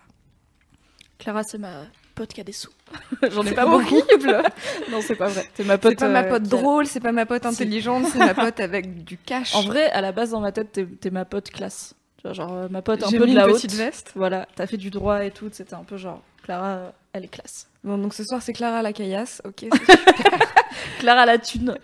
Clara, 1.19 1.43
c'est 1.43 1.59
ma 1.59 1.85
pote 2.15 2.33
qui 2.33 2.41
a 2.41 2.45
des 2.45 2.53
sous. 2.53 2.71
J'en 3.31 3.45
ai 3.45 3.53
pas 3.55 3.67
beaucoup. 3.67 3.97
horrible. 3.97 4.43
non, 4.91 5.01
c'est 5.01 5.17
pas 5.17 5.29
vrai. 5.29 5.45
C'est 5.55 5.65
ma 5.65 5.79
pote. 5.79 5.93
C'est 5.93 5.99
pas 6.01 6.09
ma 6.09 6.25
euh, 6.25 6.29
pote 6.29 6.45
a- 6.45 6.49
drôle, 6.49 6.87
c'est 6.87 7.01
pas 7.01 7.13
ma 7.13 7.27
pote 7.27 7.47
intelligente, 7.47 8.07
c'est 8.07 8.19
ma 8.19 8.35
pote 8.35 8.61
avec 8.61 9.05
du 9.05 9.17
cash. 9.19 9.55
En 9.55 9.63
vrai, 9.63 9.91
à 9.91 10.01
la 10.01 10.13
base, 10.13 10.31
dans 10.31 10.41
ma 10.41 10.53
tête, 10.53 10.81
t'es 11.01 11.11
ma 11.11 11.25
pote 11.25 11.51
classe. 11.51 11.95
Genre 12.33 12.53
euh, 12.53 12.69
ma 12.71 12.81
pote 12.83 13.03
un 13.03 13.11
peu 13.11 13.25
mis 13.27 13.33
de 13.33 13.37
la 13.37 13.45
une 13.45 13.51
haute. 13.51 13.57
petite 13.57 13.75
veste. 13.75 14.13
Voilà, 14.17 14.47
t'as 14.55 14.67
fait 14.67 14.77
du 14.79 14.91
droit 14.91 15.25
et 15.25 15.31
tout. 15.31 15.49
C'était 15.53 15.75
un 15.75 15.85
peu 15.85 15.97
genre 15.97 16.23
Clara, 16.43 16.67
euh, 16.69 16.91
elle 17.13 17.25
est 17.25 17.29
classe. 17.29 17.69
Bon, 17.85 17.99
donc 17.99 18.15
ce 18.15 18.25
soir 18.25 18.41
c'est 18.43 18.53
Clara 18.55 18.81
la 18.83 18.93
caillasse. 18.93 19.43
Ok. 19.45 19.67
Clara 21.01 21.27
la 21.27 21.39
thune. 21.39 21.77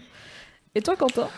Et 0.74 0.80
toi, 0.82 0.96
Quentin? 0.96 1.28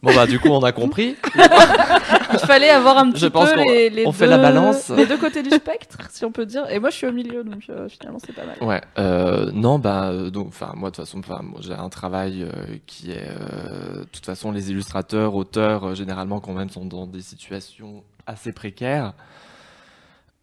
Bon 0.00 0.14
bah 0.14 0.28
du 0.28 0.38
coup 0.38 0.48
on 0.50 0.62
a 0.62 0.70
compris. 0.70 1.16
Il 1.34 2.38
fallait 2.38 2.70
avoir 2.70 2.98
un 2.98 3.10
petit 3.10 3.22
Je 3.22 3.26
pense 3.26 3.50
peu 3.50 3.56
qu'on- 3.56 3.68
les, 3.68 3.90
les 3.90 4.06
on 4.06 4.10
deux, 4.10 4.16
fait 4.16 4.26
la 4.28 4.38
balance. 4.38 4.90
les 4.90 5.06
deux 5.06 5.16
côtés 5.16 5.42
du 5.42 5.50
spectre, 5.50 5.98
si 6.10 6.24
on 6.24 6.30
peut 6.30 6.46
dire. 6.46 6.70
Et 6.70 6.78
moi, 6.78 6.90
je 6.90 6.94
suis 6.96 7.06
au 7.08 7.12
milieu, 7.12 7.42
donc 7.42 7.64
euh, 7.68 7.88
finalement, 7.88 8.20
c'est 8.24 8.32
pas 8.32 8.44
mal. 8.44 8.56
Ouais. 8.62 8.80
Euh, 8.98 9.50
non 9.52 9.80
bah 9.80 10.12
donc 10.30 10.48
enfin 10.48 10.72
moi 10.76 10.90
de 10.90 10.94
toute 10.96 11.04
façon 11.04 11.20
j'ai 11.60 11.72
un 11.72 11.88
travail 11.88 12.44
euh, 12.44 12.76
qui 12.86 13.10
est 13.10 13.26
euh, 13.28 14.00
de 14.00 14.04
toute 14.12 14.24
façon 14.24 14.52
les 14.52 14.70
illustrateurs 14.70 15.34
auteurs 15.34 15.82
euh, 15.88 15.94
généralement 15.96 16.38
quand 16.38 16.52
même 16.52 16.70
sont 16.70 16.84
dans 16.84 17.06
des 17.08 17.20
situations 17.22 18.04
assez 18.28 18.52
précaires. 18.52 19.14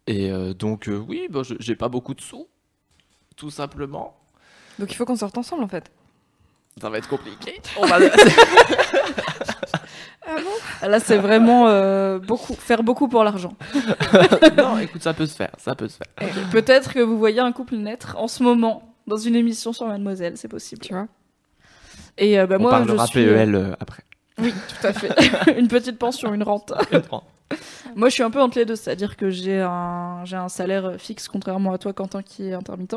Et 0.06 0.30
euh, 0.30 0.52
donc 0.54 0.88
euh, 0.88 0.96
oui 0.96 1.26
bah, 1.30 1.40
je- 1.42 1.54
j'ai 1.58 1.74
pas 1.76 1.88
beaucoup 1.88 2.14
de 2.14 2.20
sous 2.20 2.46
tout 3.36 3.50
simplement. 3.50 4.16
donc 4.78 4.90
il 4.92 4.94
faut 4.94 5.04
qu'on 5.04 5.16
sorte 5.16 5.36
ensemble 5.38 5.62
en 5.64 5.68
fait. 5.68 5.90
Ça 6.80 6.90
va 6.90 6.98
être 6.98 7.08
compliqué. 7.08 7.60
On 7.78 7.86
va 7.86 7.98
Ah 10.28 10.36
bon? 10.42 10.88
Là, 10.88 10.98
c'est 10.98 11.16
vraiment 11.18 11.68
euh, 11.68 12.18
beaucoup, 12.18 12.54
faire 12.54 12.82
beaucoup 12.82 13.06
pour 13.08 13.22
l'argent. 13.24 13.54
non 14.56 14.76
écoute 14.78 15.02
ça 15.02 15.14
peut 15.14 15.26
se 15.26 15.36
faire 15.36 15.52
ça 15.58 15.74
peut 15.74 15.88
se 15.88 15.96
faire. 15.98 16.50
Peut-être 16.50 16.92
que 16.92 16.98
vous 17.00 17.16
voyez 17.18 17.38
un 17.40 17.52
couple 17.52 17.76
naître 17.76 18.16
en 18.18 18.26
ce 18.28 18.42
moment 18.42 18.94
dans 19.06 19.16
une 19.16 19.36
émission 19.36 19.72
sur 19.72 19.86
Mademoiselle, 19.86 20.36
c'est 20.36 20.48
possible. 20.48 20.80
Tu 20.82 20.92
vois? 20.92 21.06
Et 22.18 22.38
euh, 22.40 22.46
bah, 22.46 22.56
On 22.58 22.62
moi, 22.62 22.70
parlera 22.72 23.04
je 23.06 23.10
suis. 23.10 23.24
PEL 23.24 23.54
euh, 23.54 23.72
après. 23.78 24.02
Oui, 24.38 24.52
tout 24.52 24.86
à 24.86 24.92
fait. 24.92 25.56
une 25.58 25.68
petite 25.68 25.98
pension, 25.98 26.34
une 26.34 26.42
rente. 26.42 26.72
Moi, 27.96 28.08
je 28.08 28.14
suis 28.14 28.22
un 28.22 28.30
peu 28.30 28.40
entre 28.42 28.58
les 28.58 28.64
deux, 28.64 28.76
c'est-à-dire 28.76 29.16
que 29.16 29.30
j'ai 29.30 29.60
un, 29.60 30.24
j'ai 30.24 30.36
un 30.36 30.48
salaire 30.48 30.94
fixe, 30.98 31.28
contrairement 31.28 31.72
à 31.72 31.78
toi, 31.78 31.92
Quentin, 31.92 32.22
qui 32.22 32.48
est 32.48 32.52
intermittent. 32.54 32.96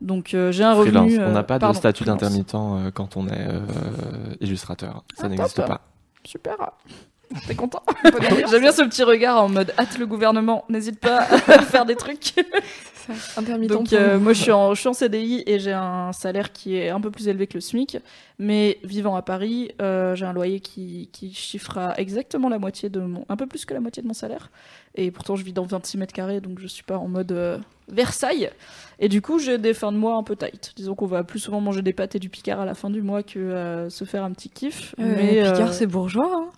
Donc, 0.00 0.32
euh, 0.34 0.52
j'ai 0.52 0.64
un 0.64 0.74
Freelance. 0.74 1.04
revenu. 1.04 1.18
On 1.18 1.28
euh, 1.28 1.32
n'a 1.32 1.42
pas 1.42 1.58
de 1.58 1.72
statut 1.74 2.04
freelance. 2.04 2.20
d'intermittent 2.20 2.54
euh, 2.54 2.90
quand 2.90 3.16
on 3.16 3.28
est 3.28 3.46
euh, 3.48 3.60
illustrateur. 4.40 5.04
Ça 5.14 5.24
Ah, 5.26 5.28
n'existe 5.28 5.56
top. 5.56 5.66
pas. 5.66 5.80
Super. 6.24 6.56
T'es 7.46 7.54
content 7.54 7.82
J'aime 8.50 8.60
bien 8.60 8.72
ce 8.72 8.82
petit 8.82 9.02
regard 9.02 9.42
en 9.42 9.48
mode 9.48 9.72
hâte 9.78 9.98
le 9.98 10.06
gouvernement, 10.06 10.64
n'hésite 10.68 11.00
pas 11.00 11.18
à 11.48 11.62
faire 11.62 11.84
des 11.84 11.96
trucs. 11.96 12.34
Intermittent. 13.36 13.70
Donc 13.70 13.90
pour 13.90 13.98
euh, 13.98 14.18
moi 14.18 14.32
je 14.32 14.40
suis, 14.40 14.50
en, 14.52 14.72
je 14.72 14.80
suis 14.80 14.88
en 14.88 14.94
CDI 14.94 15.42
et 15.46 15.58
j'ai 15.58 15.72
un 15.74 16.12
salaire 16.12 16.52
qui 16.52 16.76
est 16.76 16.88
un 16.88 17.00
peu 17.00 17.10
plus 17.10 17.28
élevé 17.28 17.46
que 17.46 17.54
le 17.54 17.60
SMIC, 17.60 17.98
mais 18.38 18.78
vivant 18.82 19.14
à 19.14 19.20
Paris, 19.20 19.72
euh, 19.82 20.14
j'ai 20.14 20.24
un 20.24 20.32
loyer 20.32 20.60
qui, 20.60 21.10
qui 21.12 21.34
chiffrera 21.34 21.94
exactement 21.98 22.48
la 22.48 22.58
moitié 22.58 22.88
de 22.88 23.00
mon, 23.00 23.26
un 23.28 23.36
peu 23.36 23.46
plus 23.46 23.66
que 23.66 23.74
la 23.74 23.80
moitié 23.80 24.02
de 24.02 24.08
mon 24.08 24.14
salaire. 24.14 24.50
Et 24.94 25.10
pourtant 25.10 25.36
je 25.36 25.44
vis 25.44 25.52
dans 25.52 25.64
26 25.66 25.98
mètres 25.98 26.14
carrés, 26.14 26.40
donc 26.40 26.60
je 26.60 26.66
suis 26.66 26.82
pas 26.84 26.96
en 26.96 27.08
mode 27.08 27.32
euh, 27.32 27.58
Versailles. 27.88 28.48
Et 29.00 29.08
du 29.10 29.20
coup 29.20 29.38
j'ai 29.38 29.58
des 29.58 29.74
fins 29.74 29.92
de 29.92 29.98
mois 29.98 30.14
un 30.16 30.22
peu 30.22 30.34
tight. 30.34 30.72
Disons 30.74 30.94
qu'on 30.94 31.04
va 31.06 31.24
plus 31.24 31.40
souvent 31.40 31.60
manger 31.60 31.82
des 31.82 31.92
pâtes 31.92 32.14
et 32.14 32.18
du 32.18 32.30
Picard 32.30 32.60
à 32.60 32.64
la 32.64 32.74
fin 32.74 32.88
du 32.88 33.02
mois 33.02 33.22
que 33.22 33.38
euh, 33.38 33.90
se 33.90 34.04
faire 34.04 34.24
un 34.24 34.30
petit 34.32 34.48
kiff. 34.48 34.94
Euh, 34.98 35.14
mais 35.14 35.42
Picard 35.42 35.68
euh, 35.68 35.72
c'est 35.72 35.86
bourgeois. 35.86 36.30
hein. 36.34 36.50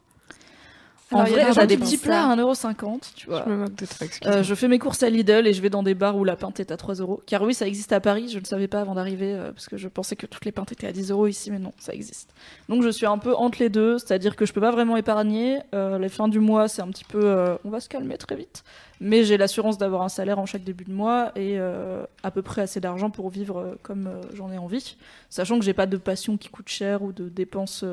En 1.13 1.19
Alors, 1.21 1.29
il 1.29 1.37
y 1.37 1.41
a 1.41 1.53
vrai 1.53 1.67
des 1.69 1.77
petits 1.77 1.99
plats 1.99 2.29
à 2.29 2.37
1,50€, 2.37 3.13
tu 3.15 3.29
vois. 3.29 3.45
Je 3.47 3.51
me 3.51 3.57
moque 3.59 3.77
de 3.77 3.87
toi, 3.87 3.97
excuse 4.07 4.29
Euh, 4.29 4.43
je 4.43 4.55
fais 4.57 4.67
mes 4.67 4.81
courses 4.81 5.05
à 5.05 5.11
Lidl 5.11 5.47
et 5.47 5.53
je 5.53 5.63
vais 5.63 5.71
dans 5.71 5.85
des 5.85 5.95
bars 5.95 6.17
où 6.17 6.25
la 6.25 6.35
pinte 6.35 6.59
est 6.59 6.73
à 6.73 6.77
3 6.77 6.97
euros. 6.97 7.23
Car 7.27 7.43
oui, 7.43 7.55
ça 7.55 7.67
existe 7.67 7.93
à 7.93 8.01
Paris, 8.01 8.29
je 8.29 8.41
ne 8.41 8.45
savais 8.45 8.67
pas 8.67 8.81
avant 8.81 8.97
d'arriver, 8.97 9.33
euh, 9.33 9.53
parce 9.53 9.69
que 9.69 9.77
je 9.77 9.87
pensais 9.87 10.17
que 10.17 10.27
toutes 10.27 10.45
les 10.45 10.51
pintes 10.51 10.73
étaient 10.73 10.89
à 10.89 10.93
10 10.93 11.13
euros 11.13 11.29
ici, 11.29 11.53
mais 11.53 11.61
non, 11.61 11.73
ça 11.79 11.93
existe. 11.93 12.35
Donc 12.69 12.83
je 12.83 12.89
suis 12.89 13.07
un 13.07 13.19
peu 13.19 13.37
entre 13.37 13.61
les 13.61 13.69
deux, 13.69 13.99
c'est-à-dire 13.99 14.35
que 14.35 14.47
je 14.47 14.53
peux 14.53 14.61
pas 14.61 14.73
vraiment 14.73 14.97
épargner. 14.97 15.61
Euh, 15.75 15.99
les 15.99 16.09
fins 16.09 16.27
du 16.27 16.41
mois, 16.41 16.67
c'est 16.67 16.83
un 16.83 16.89
petit 16.89 17.05
peu. 17.05 17.57
on 17.65 17.71
va 17.71 17.79
se 17.79 17.89
calmer 17.89 18.17
très 18.19 18.35
vite. 18.35 18.65
Mais 18.99 19.23
j'ai 19.25 19.37
l'assurance 19.37 19.79
d'avoir 19.79 20.03
un 20.03 20.09
salaire 20.09 20.39
en 20.41 20.47
chaque 20.47 20.65
début 20.65 20.85
de 20.85 20.93
mois 20.93 21.31
et 21.37 21.59
à 21.59 22.31
peu 22.31 22.43
près 22.43 22.63
assez 22.63 22.81
d'argent 22.81 23.11
pour 23.11 23.29
vivre 23.31 23.77
comme 23.83 24.09
j'en 24.35 24.51
ai 24.51 24.59
envie. 24.59 24.97
Sachant 25.29 25.59
que 25.59 25.65
j'ai 25.65 25.75
pas 25.75 25.87
de 25.87 25.99
passion 25.99 26.37
qui 26.37 26.49
coûte 26.49 26.69
cher 26.69 27.03
ou 27.03 27.13
de 27.13 27.29
dépenses. 27.29 27.85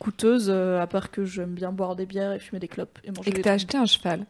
Coûteuses, 0.00 0.50
euh, 0.50 0.80
à 0.80 0.86
part 0.86 1.10
que 1.10 1.24
j'aime 1.24 1.54
bien 1.54 1.70
boire 1.70 1.94
des 1.94 2.06
bières 2.06 2.32
et 2.32 2.40
fumer 2.40 2.58
des 2.58 2.68
clopes 2.68 2.98
et 3.04 3.12
manger 3.12 3.30
Et 3.30 3.32
que 3.32 3.40
t'as 3.40 3.52
acheté 3.52 3.78
un 3.78 3.86
cheval. 3.86 4.26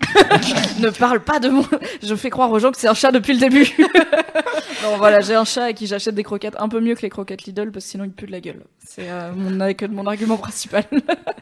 ne 0.80 0.88
parle 0.90 1.20
pas 1.20 1.38
de 1.38 1.50
moi. 1.50 1.68
Je 2.02 2.14
fais 2.14 2.30
croire 2.30 2.50
aux 2.50 2.58
gens 2.58 2.72
que 2.72 2.78
c'est 2.78 2.88
un 2.88 2.94
chat 2.94 3.12
depuis 3.12 3.34
le 3.34 3.40
début. 3.40 3.68
non, 4.82 4.96
voilà, 4.96 5.20
j'ai 5.20 5.34
un 5.34 5.44
chat 5.44 5.64
à 5.64 5.72
qui 5.72 5.86
j'achète 5.86 6.14
des 6.14 6.22
croquettes 6.22 6.56
un 6.58 6.68
peu 6.68 6.80
mieux 6.80 6.94
que 6.94 7.02
les 7.02 7.10
croquettes 7.10 7.44
Lidl 7.44 7.70
parce 7.70 7.84
que 7.84 7.90
sinon 7.90 8.04
il 8.04 8.10
pue 8.10 8.26
de 8.26 8.32
la 8.32 8.40
gueule. 8.40 8.64
C'est 8.84 9.10
euh, 9.10 9.32
mon, 9.32 9.50
mon 9.90 10.06
argument 10.06 10.38
principal. 10.38 10.84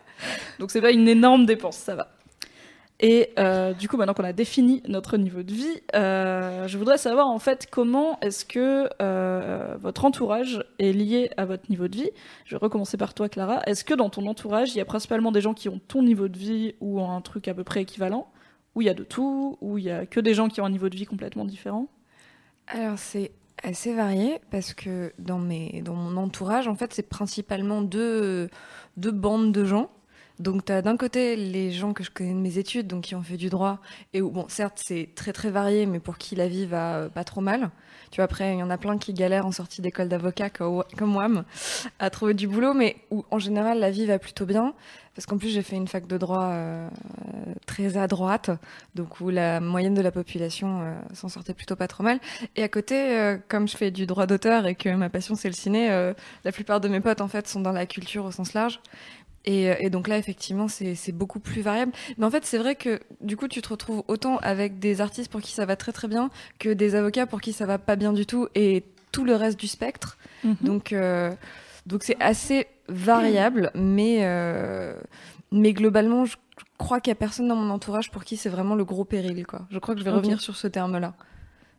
Donc 0.59 0.71
c'est 0.71 0.81
pas 0.81 0.91
une 0.91 1.09
énorme 1.09 1.47
dépense, 1.47 1.77
ça 1.77 1.95
va. 1.95 2.09
Et 3.01 3.31
euh, 3.39 3.75
du 3.75 3.89
coup, 3.89 3.97
maintenant 3.97 4.15
qu'on 4.15 4.25
a 4.25 4.33
défini 4.33 4.83
notre 4.89 5.17
niveau 5.19 5.45
de 5.45 5.53
vie, 5.53 5.83
euh, 5.95 6.67
je 6.67 6.77
voudrais 6.77 6.99
savoir 6.99 7.29
en 7.29 7.39
fait 7.39 7.69
comment 7.71 8.19
est-ce 8.21 8.45
que 8.45 8.89
euh, 9.01 9.77
votre 9.81 10.05
entourage 10.05 10.65
est 10.81 10.93
lié 10.93 11.31
à 11.37 11.45
votre 11.45 11.71
niveau 11.71 11.87
de 11.87 11.95
vie. 11.95 12.11
Je 12.45 12.57
vais 12.57 12.59
recommencer 12.59 12.97
par 12.97 13.15
toi, 13.15 13.29
Clara. 13.29 13.63
Est-ce 13.67 13.85
que 13.85 13.95
dans 13.95 14.11
ton 14.11 14.27
entourage, 14.27 14.75
il 14.75 14.79
y 14.79 14.81
a 14.81 14.85
principalement 14.85 15.31
des 15.31 15.41
gens 15.41 15.55
qui 15.55 15.69
ont 15.69 15.81
ton 15.87 16.03
niveau 16.03 16.27
de 16.27 16.37
vie 16.37 16.75
ou 16.81 17.01
un 17.01 17.21
truc 17.21 17.47
à 17.47 17.55
peu 17.55 17.63
près 17.63 17.83
équivalent? 17.83 18.27
Ou 18.75 18.83
il 18.83 18.87
y 18.87 18.91
a 18.91 18.95
de 18.95 19.05
tout? 19.05 19.59
Ou 19.61 19.79
il 19.79 19.85
y 19.85 19.91
a 19.91 20.05
que 20.05 20.19
des 20.19 20.35
gens 20.35 20.49
qui 20.49 20.61
ont 20.61 20.65
un 20.65 20.71
niveau 20.71 20.89
de 20.89 20.97
vie 20.97 21.07
complètement 21.07 21.45
différent? 21.45 21.87
Alors 22.67 22.99
c'est 22.99 23.31
assez 23.63 23.95
varié 23.95 24.41
parce 24.51 24.75
que 24.75 25.13
dans, 25.21 25.39
mes, 25.39 25.83
dans 25.83 25.95
mon 25.95 26.17
entourage, 26.17 26.67
en 26.67 26.75
fait, 26.75 26.93
c'est 26.93 27.09
principalement 27.09 27.81
deux, 27.81 28.51
deux 28.97 29.13
bandes 29.13 29.53
de 29.53 29.65
gens. 29.65 29.89
Donc, 30.39 30.65
tu 30.65 30.83
d'un 30.83 30.97
côté 30.97 31.35
les 31.37 31.73
gens 31.73 31.93
que 31.93 32.05
je 32.05 32.11
connais 32.11 32.33
de 32.33 32.39
mes 32.39 32.59
études, 32.59 32.87
donc 32.87 33.05
qui 33.05 33.15
ont 33.15 33.23
fait 33.23 33.37
du 33.37 33.51
droit, 33.51 33.79
et 34.13 34.23
où, 34.23 34.31
bon, 34.31 34.47
certes, 34.49 34.81
c'est 34.85 35.09
très 35.15 35.33
très 35.33 35.51
varié, 35.51 35.87
mais 35.87 35.99
pour 35.99 36.17
qui 36.19 36.37
la 36.37 36.47
vie 36.49 36.67
va 36.67 36.95
euh, 36.97 37.09
pas 37.09 37.25
trop 37.25 37.41
mal. 37.41 37.71
Tu 38.11 38.17
vois, 38.17 38.25
après, 38.25 38.55
il 38.55 38.59
y 38.61 38.63
en 38.63 38.71
a 38.71 38.79
plein 38.79 38.99
qui 38.99 39.13
galèrent 39.13 39.47
en 39.47 39.53
sortie 39.53 39.83
d'école 39.83 40.09
d'avocat, 40.09 40.49
co- 40.51 40.85
comme 40.97 41.11
moi, 41.11 41.29
à 41.99 42.11
trouver 42.11 42.35
du 42.35 42.47
boulot, 42.49 42.73
mais 42.73 42.97
où 43.11 43.25
en 43.31 43.39
général 43.39 43.79
la 43.81 43.91
vie 43.91 44.07
va 44.07 44.19
plutôt 44.19 44.47
bien. 44.47 44.75
Parce 45.15 45.27
qu'en 45.27 45.37
plus, 45.37 45.49
j'ai 45.49 45.63
fait 45.63 45.75
une 45.75 45.89
fac 45.89 46.07
de 46.07 46.17
droit 46.17 46.45
euh, 46.45 46.89
très 47.67 47.97
à 47.97 48.07
droite, 48.07 48.51
donc 48.95 49.21
où 49.21 49.31
la 49.31 49.59
moyenne 49.61 49.95
de 49.95 50.01
la 50.01 50.13
population 50.13 50.81
euh, 50.83 50.95
s'en 51.13 51.29
sortait 51.29 51.55
plutôt 51.55 51.75
pas 51.75 51.89
trop 51.89 52.05
mal. 52.05 52.21
Et 52.55 52.63
à 52.63 52.69
côté, 52.69 52.95
euh, 53.19 53.37
comme 53.49 53.67
je 53.67 53.77
fais 53.77 53.91
du 53.91 54.07
droit 54.07 54.27
d'auteur 54.27 54.67
et 54.69 54.77
que 54.77 54.89
ma 54.95 55.09
passion 55.11 55.35
c'est 55.35 55.49
le 55.49 55.55
ciné, 55.55 55.91
euh, 55.91 56.15
la 56.45 56.53
plupart 56.53 56.81
de 56.81 56.87
mes 56.89 57.01
potes 57.01 57.21
en 57.21 57.27
fait 57.27 57.49
sont 57.49 57.61
dans 57.61 57.73
la 57.73 57.85
culture 57.87 58.25
au 58.27 58.31
sens 58.31 58.55
large. 58.55 58.81
Et, 59.45 59.71
euh, 59.71 59.75
et 59.79 59.91
donc 59.91 60.09
là, 60.09 60.19
effectivement, 60.19 60.69
c'est 60.69 61.13
beaucoup 61.13 61.41
plus 61.41 61.63
variable. 61.63 61.93
Mais 62.17 62.27
en 62.27 62.31
fait, 62.31 62.45
c'est 62.45 62.59
vrai 62.59 62.75
que 62.75 63.01
du 63.21 63.37
coup, 63.37 63.49
tu 63.49 63.63
te 63.63 63.69
retrouves 63.69 64.03
autant 64.09 64.37
avec 64.39 64.79
des 64.79 65.01
artistes 65.01 65.31
pour 65.31 65.41
qui 65.41 65.53
ça 65.53 65.65
va 65.67 65.77
très 65.77 65.93
très 65.93 66.09
bien 66.09 66.31
que 66.59 66.69
des 66.69 66.95
avocats 66.95 67.27
pour 67.27 67.41
qui 67.41 67.53
ça 67.53 67.67
va 67.67 67.79
pas 67.79 67.97
bien 67.97 68.13
du 68.13 68.27
tout 68.27 68.49
et 68.55 68.85
tout 69.13 69.25
le 69.25 69.35
reste 69.35 69.59
du 69.59 69.67
spectre. 69.67 70.19
Mhm. 70.45 70.57
Donc, 70.63 70.93
euh, 70.93 71.33
donc 71.87 72.03
c'est 72.03 72.21
assez 72.21 72.67
variable, 72.89 73.71
mais, 73.75 74.19
euh, 74.21 74.95
mais 75.53 75.73
globalement, 75.73 76.25
je 76.25 76.37
crois 76.77 77.01
qu'il 77.01 77.11
y 77.11 77.13
a 77.13 77.17
personne 77.17 77.49
dans 77.49 77.57
mon 77.57 77.71
entourage 77.71 78.11
pour 78.11 78.25
qui 78.25 78.37
c'est 78.37 78.49
vraiment 78.49 78.75
le 78.75 78.85
gros 78.85 79.05
péril. 79.05 79.47
Quoi. 79.47 79.67
Je 79.71 79.79
crois 79.79 79.95
que 79.95 80.01
je 80.01 80.05
vais 80.05 80.11
revenir 80.11 80.41
sur 80.41 80.57
ce 80.57 80.67
terme-là. 80.67 81.15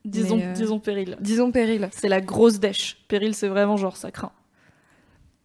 disons, 0.05 0.39
euh, 0.39 0.53
disons 0.53 0.79
péril. 0.79 1.17
Disons 1.19 1.51
péril. 1.51 1.89
C'est 1.91 2.09
la 2.09 2.21
grosse 2.21 2.59
dèche. 2.59 2.97
Péril, 3.07 3.33
c'est 3.33 3.47
vraiment 3.47 3.77
genre 3.77 3.97
ça 3.97 4.11
craint. 4.11 4.31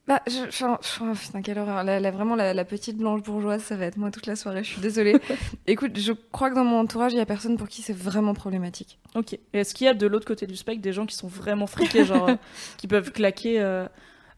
Bah, 0.06 0.20
je, 0.26 0.46
enfin, 0.46 0.78
oh, 1.00 1.14
putain, 1.14 1.40
quelle 1.40 1.58
horreur. 1.58 1.82
La, 1.82 1.98
la- 1.98 2.10
vraiment, 2.10 2.36
la, 2.36 2.52
la 2.52 2.64
petite 2.66 2.98
blanche 2.98 3.22
bourgeoise, 3.22 3.62
ça 3.62 3.74
va 3.74 3.86
être 3.86 3.96
moi 3.96 4.10
toute 4.10 4.26
la 4.26 4.36
soirée. 4.36 4.62
Je 4.62 4.68
suis 4.72 4.80
désolée. 4.82 5.16
Écoute, 5.66 5.98
je 5.98 6.12
crois 6.12 6.50
que 6.50 6.54
dans 6.54 6.64
mon 6.64 6.80
entourage, 6.80 7.12
il 7.12 7.16
y 7.16 7.20
a 7.22 7.26
personne 7.26 7.56
pour 7.56 7.68
qui 7.68 7.80
c'est 7.80 7.96
vraiment 7.96 8.34
problématique. 8.34 8.98
Ok. 9.14 9.32
Et 9.32 9.40
est-ce 9.54 9.74
qu'il 9.74 9.86
y 9.86 9.88
a 9.88 9.94
de 9.94 10.06
l'autre 10.06 10.26
côté 10.26 10.46
du 10.46 10.56
spectre 10.56 10.82
des 10.82 10.92
gens 10.92 11.06
qui 11.06 11.16
sont 11.16 11.28
vraiment 11.28 11.66
friqués, 11.66 12.04
genre 12.04 12.28
euh, 12.28 12.36
qui 12.76 12.86
peuvent 12.86 13.12
claquer 13.12 13.60
euh, 13.62 13.86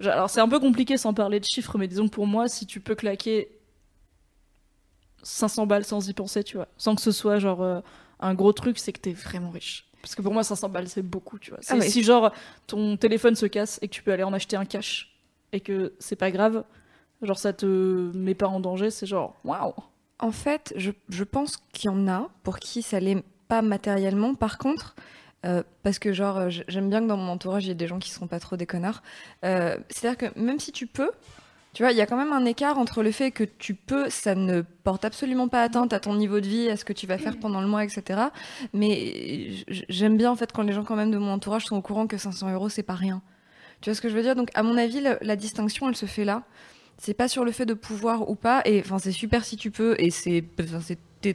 Alors 0.05 0.31
c'est 0.31 0.41
un 0.41 0.49
peu 0.49 0.61
compliqué 0.61 0.97
sans 0.97 1.13
parler 1.15 1.41
de 1.41 1.45
chiffres, 1.45 1.77
mais 1.79 1.89
disons 1.89 2.07
que 2.07 2.15
pour 2.15 2.29
moi, 2.29 2.47
si 2.47 2.65
tu 2.67 2.79
peux 2.81 2.95
claquer 2.95 3.49
500 5.25 5.67
balles 5.67 5.85
sans 5.85 6.09
y 6.09 6.13
penser, 6.13 6.45
tu 6.45 6.57
vois, 6.57 6.69
sans 6.77 6.95
que 6.95 7.03
ce 7.03 7.11
soit 7.11 7.39
genre 7.41 7.63
euh, 7.63 7.81
un 8.21 8.35
gros 8.35 8.53
truc, 8.53 8.79
c'est 8.79 8.93
que 8.93 9.01
t'es 9.01 9.13
vraiment 9.13 9.51
riche. 9.51 9.85
Parce 10.01 10.15
que 10.15 10.23
pour 10.23 10.33
moi, 10.33 10.45
500 10.45 10.69
balles, 10.69 10.87
c'est 10.89 11.03
beaucoup, 11.03 11.41
tu 11.41 11.51
vois. 11.51 11.59
C'est 11.63 11.73
Ah, 11.73 11.77
mais- 11.77 11.89
si 11.89 12.05
genre 12.05 12.33
ton 12.69 12.97
téléphone 12.97 13.35
se 13.35 13.47
casse 13.47 13.81
et 13.83 13.89
que 13.89 13.93
tu 13.95 14.05
peux 14.05 14.13
aller 14.13 14.23
en 14.23 14.33
acheter 14.33 14.55
un 14.57 14.65
cash 14.65 15.13
et 15.53 15.61
que 15.61 15.95
c'est 15.99 16.17
pas 16.17 16.31
grave, 16.31 16.65
genre 17.23 17.38
ça 17.38 17.53
te 17.53 18.11
met 18.15 18.35
pas 18.35 18.49
en 18.49 18.61
danger, 18.61 18.91
c'est 18.91 19.07
genre 19.07 19.35
waouh. 19.45 19.75
En 20.19 20.33
fait, 20.33 20.73
je, 20.76 20.93
je 21.09 21.25
pense 21.25 21.59
qu'il 21.73 21.91
y 21.91 21.93
en 21.93 22.09
a 22.09 22.29
pour 22.43 22.59
qui 22.59 22.83
ça 22.83 23.00
l'est 23.00 23.23
pas 23.49 23.62
matériellement. 23.62 24.35
Par 24.35 24.59
contre, 24.59 24.95
euh, 25.45 25.62
parce 25.83 25.99
que 25.99 26.12
genre, 26.12 26.49
j'aime 26.49 26.88
bien 26.88 27.00
que 27.00 27.07
dans 27.07 27.17
mon 27.17 27.33
entourage, 27.33 27.65
il 27.67 27.69
y 27.69 27.71
ait 27.71 27.75
des 27.75 27.87
gens 27.87 27.99
qui 27.99 28.11
sont 28.11 28.26
pas 28.26 28.41
trop 28.41 28.57
des 28.57 28.67
connards. 28.67 29.03
Euh, 29.45 29.76
C'est-à-dire 29.88 30.33
que 30.33 30.38
même 30.38 30.59
si 30.59 30.73
tu 30.73 30.87
peux, 30.87 31.11
tu 31.73 31.83
vois, 31.83 31.93
il 31.93 31.99
y 31.99 32.00
a 32.00 32.07
quand 32.07 32.17
même 32.17 32.33
un 32.33 32.47
écart 32.47 32.79
entre 32.79 33.03
le 33.03 33.11
fait 33.11 33.31
que 33.31 33.45
tu 33.45 33.75
peux, 33.75 34.09
ça 34.09 34.35
ne 34.35 34.62
porte 34.62 35.05
absolument 35.05 35.49
pas 35.49 35.62
atteinte 35.62 35.93
à 35.93 36.00
ton 36.00 36.15
niveau 36.15 36.41
de 36.41 36.47
vie, 36.47 36.71
à 36.71 36.76
ce 36.76 36.87
que 36.87 36.95
tu 36.95 37.07
vas 37.07 37.19
faire 37.19 37.38
pendant 37.38 37.61
le 37.61 37.67
mois, 37.67 37.85
etc. 37.85 38.21
Mais 38.73 39.50
j'aime 39.69 40.17
bien 40.17 40.31
en 40.31 40.37
fait 40.37 40.53
quand 40.53 40.62
les 40.62 40.73
gens 40.73 40.85
quand 40.85 40.97
même 40.97 41.11
de 41.11 41.19
mon 41.19 41.33
entourage 41.33 41.67
sont 41.67 41.76
au 41.76 41.83
courant 41.83 42.07
que 42.07 42.17
500 42.17 42.50
euros 42.53 42.71
c'est 42.71 42.83
pas 42.83 42.95
rien. 42.95 43.21
Tu 43.80 43.90
vois 43.90 43.95
ce 43.95 44.00
que 44.00 44.09
je 44.09 44.14
veux 44.14 44.23
dire? 44.23 44.35
Donc 44.37 44.50
à 44.54 44.62
mon 44.62 44.76
avis, 44.76 45.00
la 45.21 45.37
distinction, 45.37 45.88
elle 45.88 45.97
se 45.97 46.06
fait 46.06 46.25
là. 46.25 46.42
C'est 46.99 47.12
pas 47.14 47.28
sur 47.28 47.45
le 47.45 47.52
fait 47.52 47.66
de 47.66 47.75
pouvoir 47.75 48.30
ou 48.30 48.35
pas, 48.37 48.62
et 48.64 48.80
enfin 48.80 48.99
c'est 48.99 49.12
super 49.12 49.45
si 49.45 49.56
tu 49.59 49.71
peux, 49.71 49.95
et 49.99 50.11
c'est 50.11 50.42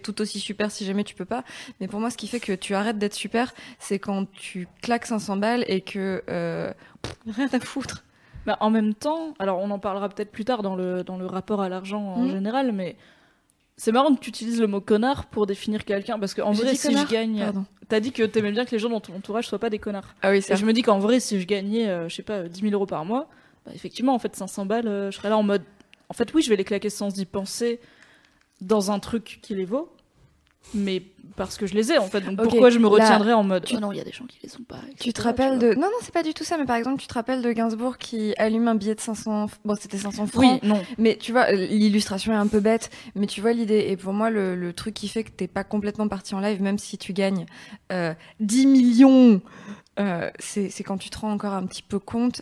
tout 0.02 0.22
aussi 0.22 0.40
super 0.40 0.72
si 0.72 0.86
jamais 0.86 1.04
tu 1.04 1.14
peux 1.16 1.26
pas. 1.26 1.44
Mais 1.80 1.88
pour 1.88 2.00
moi, 2.00 2.10
ce 2.10 2.18
qui 2.18 2.28
fait 2.28 2.40
que 2.40 2.54
tu 2.54 2.74
arrêtes 2.74 2.98
d'être 2.98 3.14
super, 3.14 3.54
c'est 3.78 4.00
quand 4.00 4.26
tu 4.32 4.68
claques 4.82 5.06
500 5.06 5.38
balles 5.38 5.64
et 5.68 5.82
que 5.82 6.24
euh, 6.30 6.74
pff, 7.04 7.16
rien 7.36 7.50
à 7.52 7.60
foutre. 7.60 8.04
Bah, 8.48 8.58
en 8.60 8.72
même 8.72 8.96
temps, 8.96 9.36
alors 9.38 9.60
on 9.60 9.70
en 9.70 9.78
parlera 9.78 10.10
peut-être 10.10 10.32
plus 10.32 10.46
tard 10.46 10.64
dans 10.64 10.76
le, 10.76 11.04
dans 11.04 11.18
le 11.18 11.28
rapport 11.28 11.62
à 11.62 11.70
l'argent 11.70 12.02
en 12.02 12.24
Mhm. 12.24 12.32
général, 12.32 12.72
mais 12.72 12.96
c'est 13.82 13.92
marrant 13.92 14.14
que 14.14 14.20
tu 14.20 14.30
utilises 14.30 14.62
le 14.62 14.68
mot 14.68 14.80
connard 14.80 15.26
pour 15.26 15.48
définir 15.48 15.86
quelqu'un, 15.86 16.20
parce 16.20 16.36
qu'en 16.36 16.52
vrai, 16.52 16.76
si 16.76 16.90
connard 16.90 17.08
je 17.08 17.12
gagne. 17.12 17.52
T'as 17.90 18.00
dit 18.00 18.12
que 18.12 18.22
t'aimais 18.22 18.52
bien 18.52 18.64
que 18.64 18.70
les 18.70 18.78
gens 18.78 18.90
dans 18.90 19.00
ton 19.00 19.16
entourage 19.16 19.48
soient 19.48 19.58
pas 19.58 19.72
des 19.72 19.80
connards. 19.80 20.14
Ah 20.22 20.30
oui, 20.30 20.44
c'est 20.44 20.56
je 20.56 20.68
me 20.68 20.72
dis 20.72 20.84
qu'en 20.84 21.00
vrai, 21.00 21.20
si 21.20 21.42
je 21.42 21.48
gagnais, 21.48 21.90
euh, 21.90 22.08
je 22.08 22.14
sais 22.14 22.22
pas, 22.22 22.44
10 22.44 22.62
000 22.62 22.74
euros 22.74 22.86
par 22.86 23.06
mois, 23.06 23.28
bah, 23.66 23.72
effectivement, 23.74 24.14
en 24.14 24.20
fait, 24.20 24.36
500 24.36 24.68
balles, 24.68 24.88
euh, 24.88 25.10
je 25.10 25.18
serais 25.18 25.30
là 25.30 25.38
en 25.38 25.42
mode. 25.42 25.64
En 26.10 26.14
fait, 26.14 26.32
oui, 26.36 26.44
je 26.44 26.52
vais 26.52 26.58
les 26.58 26.64
claquer 26.64 26.92
sans 26.92 27.18
y 27.18 27.26
penser 27.26 27.80
dans 28.62 28.92
un 28.92 29.00
truc 29.00 29.40
qui 29.42 29.56
les 29.56 29.66
vaut, 29.66 29.92
mais 30.74 31.04
parce 31.38 31.58
que 31.58 31.66
je 31.66 31.74
les 31.74 31.92
ai, 31.92 31.98
en 31.98 32.08
fait. 32.08 32.22
Donc 32.22 32.42
pourquoi 32.44 32.70
je 32.70 32.78
me 32.78 32.84
là, 32.84 32.90
retiendrais 32.90 33.34
en 33.34 33.44
mode. 33.44 33.64
tu- 33.66 33.76
Oh 33.78 33.80
non, 33.80 33.92
il 33.92 33.98
y 33.98 34.02
a 34.02 34.04
des 34.04 34.12
gens 34.12 34.26
qui 34.26 34.38
les 34.44 34.54
ont 34.58 34.64
pas. 34.64 34.80
Tu 35.00 35.12
te 35.14 35.22
rappelles 35.22 35.60
de. 35.60 35.74
Non, 35.74 35.82
non, 35.82 35.98
c'est 36.02 36.14
pas 36.14 36.24
du 36.24 36.34
tout 36.34 36.44
ça, 36.44 36.58
mais 36.58 36.66
par 36.66 36.76
exemple, 36.76 37.02
tu 37.02 37.08
te 37.08 37.14
rappelles 37.14 37.42
de 37.42 37.52
Gainsbourg 37.52 37.98
qui 37.98 38.34
allume 38.38 38.68
un 38.68 38.76
billet 38.76 38.96
de 38.96 39.00
500. 39.00 39.48
Bon, 39.66 39.76
c'était 39.80 39.98
500 39.98 40.28
francs. 40.28 40.60
Oui, 40.62 40.68
non. 40.68 40.82
Mais 40.98 41.18
tu 41.18 41.32
vois, 41.32 41.52
l'illustration 41.52 42.34
est 42.34 42.38
un 42.38 42.48
peu 42.48 42.60
bête, 42.60 42.90
mais 43.16 43.28
tu 43.28 43.42
vois 43.42 43.54
l'idée. 43.54 43.86
Et 43.90 43.98
pour 43.98 44.14
moi, 44.14 44.30
le, 44.30 44.56
le 44.56 44.74
truc 44.74 44.94
qui 44.94 45.08
fait 45.08 45.24
que 45.24 45.32
t'es 45.32 45.48
pas 45.48 45.64
complètement 45.64 46.08
parti 46.08 46.36
en 46.36 46.40
live, 46.42 46.62
même 46.62 46.78
si 46.78 46.98
tu 46.98 47.14
gagnes 47.14 47.46
euh, 47.92 48.14
10 48.40 48.68
millions, 48.68 49.42
euh, 50.00 50.30
c'est 50.40 50.84
quand 50.84 50.98
tu 50.98 51.10
te 51.10 51.18
rends 51.18 51.32
encore 51.32 51.54
un 51.54 51.66
petit 51.66 51.84
peu 51.84 52.00
compte 52.00 52.42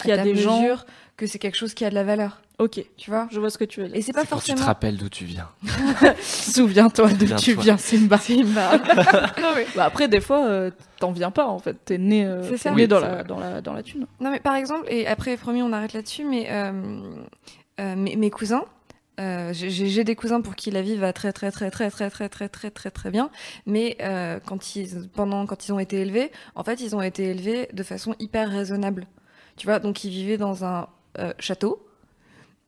Qu'il 0.00 0.10
y 0.10 0.12
a 0.12 0.22
des 0.22 0.34
gens- 0.34 0.60
mesure 0.62 0.86
que 1.20 1.26
c'est 1.26 1.38
quelque 1.38 1.56
chose 1.56 1.74
qui 1.74 1.84
a 1.84 1.90
de 1.90 1.94
la 1.94 2.02
valeur. 2.04 2.40
Ok, 2.58 2.84
Tu 2.96 3.10
vois 3.10 3.28
je 3.30 3.38
vois 3.40 3.50
ce 3.50 3.58
que 3.58 3.64
tu 3.64 3.80
veux 3.80 3.86
dire. 3.88 3.96
Et 3.96 4.02
c'est 4.02 4.12
pas 4.12 4.20
Quand 4.26 4.36
tu 4.36 4.42
te 4.42 4.48
forcément. 4.48 4.64
rappelles 4.66 4.96
d'où 4.96 5.08
tu 5.08 5.24
viens. 5.24 5.48
Souviens-toi 6.22 7.08
d'où 7.12 7.34
tu 7.36 7.54
viens, 7.54 7.76
Simba. 7.76 8.18
Simba. 8.18 8.78
non, 9.40 9.48
mais, 9.54 9.66
Bah 9.76 9.84
après, 9.84 10.08
des 10.08 10.20
fois, 10.20 10.46
euh, 10.46 10.70
t'en 10.98 11.12
viens 11.12 11.30
pas 11.30 11.46
en 11.46 11.58
fait. 11.58 11.76
T'es 11.84 11.98
né, 11.98 12.24
euh, 12.26 12.42
C'est 12.44 12.50
t'es 12.52 12.56
ça. 12.58 12.70
né 12.70 12.76
Oui, 12.76 12.88
dans, 12.88 13.00
la, 13.00 13.22
dans, 13.24 13.38
la, 13.38 13.60
dans 13.60 13.72
la 13.72 13.82
thune. 13.82 14.06
non, 14.20 14.30
mais 14.30 14.40
par 14.40 14.54
exemple, 14.56 14.86
et 14.88 15.06
après, 15.06 15.36
promis, 15.36 15.62
on 15.62 15.72
arrête 15.72 15.92
là-dessus, 15.92 16.24
mais 16.24 16.48
euh, 16.50 17.00
euh, 17.80 17.96
mes, 17.96 18.16
mes 18.16 18.30
cousins. 18.30 18.64
euh, 19.20 19.52
j'ai- 19.52 20.04
des 20.04 20.16
cousins 20.16 20.40
pour 20.40 20.54
qui 20.56 20.70
la 20.70 20.80
vie 20.82 20.96
va 20.96 21.12
très 21.12 21.32
très 21.32 21.50
très 21.50 21.70
très 21.70 21.90
très 21.90 22.08
très 22.10 22.28
très 22.30 22.48
très 22.48 22.70
très 22.70 22.90
très 22.90 23.10
bien, 23.10 23.30
mais 23.66 23.96
euh, 24.00 24.38
quand 24.46 24.76
ils 24.76 25.08
pendant 25.14 25.44
quand 25.46 25.66
ils 25.68 25.72
ont 25.72 25.78
été 25.78 26.00
élevés, 26.00 26.30
en 26.54 26.64
fait 26.64 26.80
ils 26.80 26.96
ont 26.96 27.02
été 27.02 27.24
élevés 27.30 27.68
de 27.72 27.82
façon 27.82 28.14
hyper 28.18 28.48
raisonnable. 28.50 29.06
Tu 29.56 29.66
vois, 29.66 29.78
donc 29.78 30.04
ils 30.04 30.10
vivaient 30.10 30.38
dans 30.38 30.64
un 30.64 30.88
euh, 31.18 31.32
château, 31.38 31.86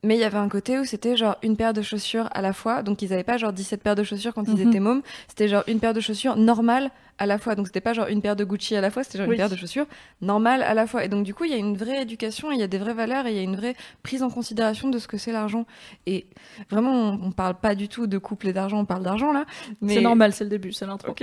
mais 0.05 0.17
il 0.17 0.21
y 0.21 0.25
avait 0.25 0.39
un 0.39 0.49
côté 0.49 0.81
où 0.81 0.85
c'était 0.85 1.17
genre 1.17 1.37
une 1.45 1.57
paire 1.57 1.73
de 1.73 1.81
chaussures 1.81 2.29
à 2.33 2.43
la 2.43 2.53
fois, 2.53 2.83
donc 2.83 3.03
ils 3.03 3.13
avaient 3.13 3.23
pas 3.23 3.37
genre 3.37 3.53
17 3.53 3.83
paires 3.85 3.95
de 3.95 4.03
chaussures 4.03 4.35
quand 4.35 4.43
ils 4.49 4.57
Mhm. 4.57 4.69
étaient 4.69 4.81
mômes, 4.81 5.03
c'était 5.29 5.47
genre 5.47 5.63
une 5.69 5.79
paire 5.79 5.95
de 5.95 6.01
chaussures 6.01 6.37
normale 6.37 6.91
à 7.19 7.27
la 7.27 7.39
fois, 7.39 7.55
donc 7.55 7.69
c'était 7.69 7.81
pas 7.81 7.93
genre 7.93 8.09
une 8.09 8.21
paire 8.21 8.35
de 8.35 8.43
Gucci 8.43 8.75
à 8.75 8.81
la 8.81 8.91
fois, 8.91 9.05
c'était 9.05 9.19
genre 9.19 9.29
Oui. 9.29 9.35
une 9.35 9.39
paire 9.39 9.51
de 9.51 9.55
chaussures 9.55 9.87
normale 10.21 10.63
à 10.65 10.75
la 10.75 10.89
fois. 10.89 11.05
Et 11.05 11.09
donc 11.09 11.23
du 11.23 11.35
coup, 11.35 11.45
il 11.45 11.53
y 11.53 11.55
a 11.55 11.59
une 11.59 11.77
vraie 11.77 12.03
éducation, 12.03 12.51
il 12.51 12.59
y 12.59 12.65
a 12.65 12.67
des 12.67 12.79
vraies 12.79 12.95
valeurs, 12.95 13.27
et 13.29 13.31
il 13.31 13.37
y 13.37 13.39
a 13.39 13.43
une 13.43 13.55
vraie 13.55 13.77
prise 14.03 14.25
en 14.25 14.31
considération 14.31 14.89
de 14.89 14.99
ce 14.99 15.07
que 15.07 15.19
c'est 15.19 15.31
l'argent. 15.31 15.67
Et 16.07 16.27
vraiment, 16.69 16.91
on, 16.91 17.27
on 17.27 17.31
parle 17.31 17.55
pas 17.55 17.77
du 17.77 17.89
tout 17.89 18.09
de 18.09 18.19
couple 18.19 18.49
et 18.49 18.53
d'argent, 18.53 18.79
on 18.81 18.85
parle 18.87 19.05
d'argent 19.05 19.31
là. 19.31 19.45
Mais 19.81 19.95
C'est 19.95 20.01
normal, 20.01 20.33
c'est 20.33 20.43
le 20.43 20.51
début, 20.51 20.73
c'est 20.73 20.87
l'intro. 20.87 21.13
Ok, 21.13 21.23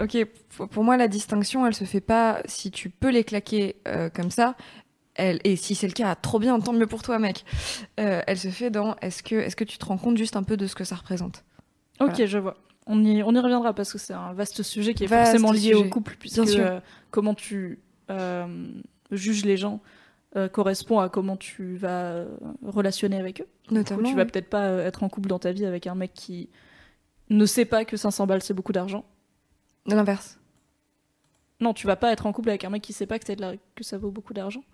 ok. 0.00 0.24
Pour- 0.56 0.68
Pour 0.70 0.82
moi, 0.84 0.96
la 0.96 1.08
distinction, 1.08 1.66
elle 1.66 1.74
se 1.74 1.84
fait 1.84 2.00
pas 2.00 2.40
si 2.46 2.70
tu 2.70 2.88
peux 2.88 3.10
les 3.10 3.24
claquer 3.24 3.76
euh, 3.86 4.08
comme 4.08 4.30
ça. 4.30 4.54
Elle, 5.16 5.40
et 5.44 5.54
si 5.56 5.74
c'est 5.74 5.86
le 5.86 5.92
cas, 5.92 6.14
trop 6.16 6.38
bien, 6.40 6.58
tant 6.60 6.72
mieux 6.72 6.86
pour 6.88 7.02
toi, 7.02 7.18
mec. 7.18 7.44
Euh, 8.00 8.20
elle 8.26 8.38
se 8.38 8.48
fait 8.48 8.70
dans 8.70 8.96
est-ce 8.96 9.22
que, 9.22 9.36
est-ce 9.36 9.54
que 9.56 9.64
tu 9.64 9.78
te 9.78 9.84
rends 9.84 9.96
compte 9.98 10.16
juste 10.16 10.34
un 10.36 10.42
peu 10.42 10.56
de 10.56 10.66
ce 10.66 10.74
que 10.74 10.82
ça 10.84 10.96
représente? 10.96 11.44
Ok, 12.00 12.08
Voilà. 12.10 12.26
je 12.26 12.38
vois. 12.38 12.56
On 12.86 13.02
y, 13.04 13.22
on 13.22 13.32
y 13.34 13.38
reviendra 13.38 13.72
parce 13.74 13.92
que 13.92 13.98
c'est 13.98 14.12
un 14.12 14.32
vaste 14.34 14.62
sujet 14.62 14.92
qui 14.92 15.04
est 15.04 15.06
Vaste 15.06 15.30
forcément 15.30 15.52
lié 15.52 15.74
au 15.74 15.88
couple, 15.88 16.16
puisque 16.18 16.34
Bien 16.42 16.46
sûr. 16.46 16.66
euh, 16.66 16.80
comment 17.10 17.34
tu 17.34 17.78
euh, 18.10 18.68
juges 19.10 19.44
les 19.44 19.56
gens 19.56 19.80
correspond 20.52 20.98
à 20.98 21.08
comment 21.08 21.36
tu 21.36 21.76
vas 21.76 22.24
relationner 22.66 23.16
avec 23.16 23.40
eux. 23.40 23.46
Du 23.62 23.68
coup, 23.68 23.74
Notamment. 23.76 24.02
tu 24.02 24.16
vas 24.16 24.24
oui. 24.24 24.30
peut-être 24.32 24.50
pas 24.50 24.66
être 24.82 25.04
en 25.04 25.08
couple 25.08 25.28
dans 25.28 25.38
ta 25.38 25.52
vie 25.52 25.64
avec 25.64 25.86
un 25.86 25.94
mec 25.94 26.12
qui 26.12 26.50
ne 27.30 27.46
sait 27.46 27.64
pas 27.64 27.84
que 27.84 27.96
500 27.96 28.26
balles 28.26 28.42
c'est 28.42 28.52
beaucoup 28.52 28.72
d'argent. 28.72 29.04
De 29.86 29.94
l'inverse. 29.94 30.40
Non, 31.60 31.72
tu 31.72 31.86
vas 31.86 31.94
pas 31.94 32.10
être 32.12 32.26
en 32.26 32.32
couple 32.32 32.48
avec 32.48 32.64
un 32.64 32.70
mec 32.70 32.82
qui 32.82 32.92
sait 32.92 33.06
pas 33.06 33.20
que, 33.20 33.24
t'as 33.26 33.36
de 33.36 33.40
la- 33.42 33.54
que 33.76 33.84
ça 33.84 33.96
vaut 33.96 34.10
beaucoup 34.10 34.34
d'argent. 34.34 34.64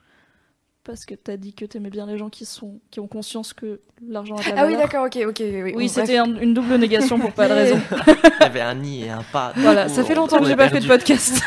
Parce 0.85 1.05
que 1.05 1.15
t'as 1.15 1.37
dit 1.37 1.53
que 1.53 1.65
t'aimais 1.67 1.91
bien 1.91 2.07
les 2.07 2.17
gens 2.17 2.31
qui, 2.31 2.47
sont... 2.47 2.81
qui 2.91 3.01
ont 3.01 3.07
conscience 3.07 3.53
que 3.53 3.81
l'argent 4.09 4.37
a 4.37 4.43
de 4.51 4.57
la 4.57 4.63
Ah 4.63 4.67
oui, 4.67 4.77
d'accord, 4.77 5.05
ok, 5.07 5.19
ok. 5.29 5.43
Oui, 5.77 5.89
c'était 5.91 6.17
un- 6.17 6.37
une 6.41 6.55
double 6.55 6.77
négation 6.77 7.19
pour 7.19 7.33
pas 7.33 7.49
de 7.49 7.53
raison. 7.53 7.81
Il 8.07 8.41
y 8.41 8.45
avait 8.45 8.61
un 8.63 8.75
ni 8.75 9.05
et 9.05 9.11
un 9.11 9.23
pas. 9.31 9.53
Voilà, 9.57 9.89
ça 9.89 10.03
fait 10.05 10.15
on- 10.17 10.23
longtemps 10.23 10.39
que 10.39 10.47
j'ai 10.47 10.53
est 10.53 10.57
pas 10.57 10.71
fait 10.71 10.81
de 10.81 10.87
podcast. 10.89 11.43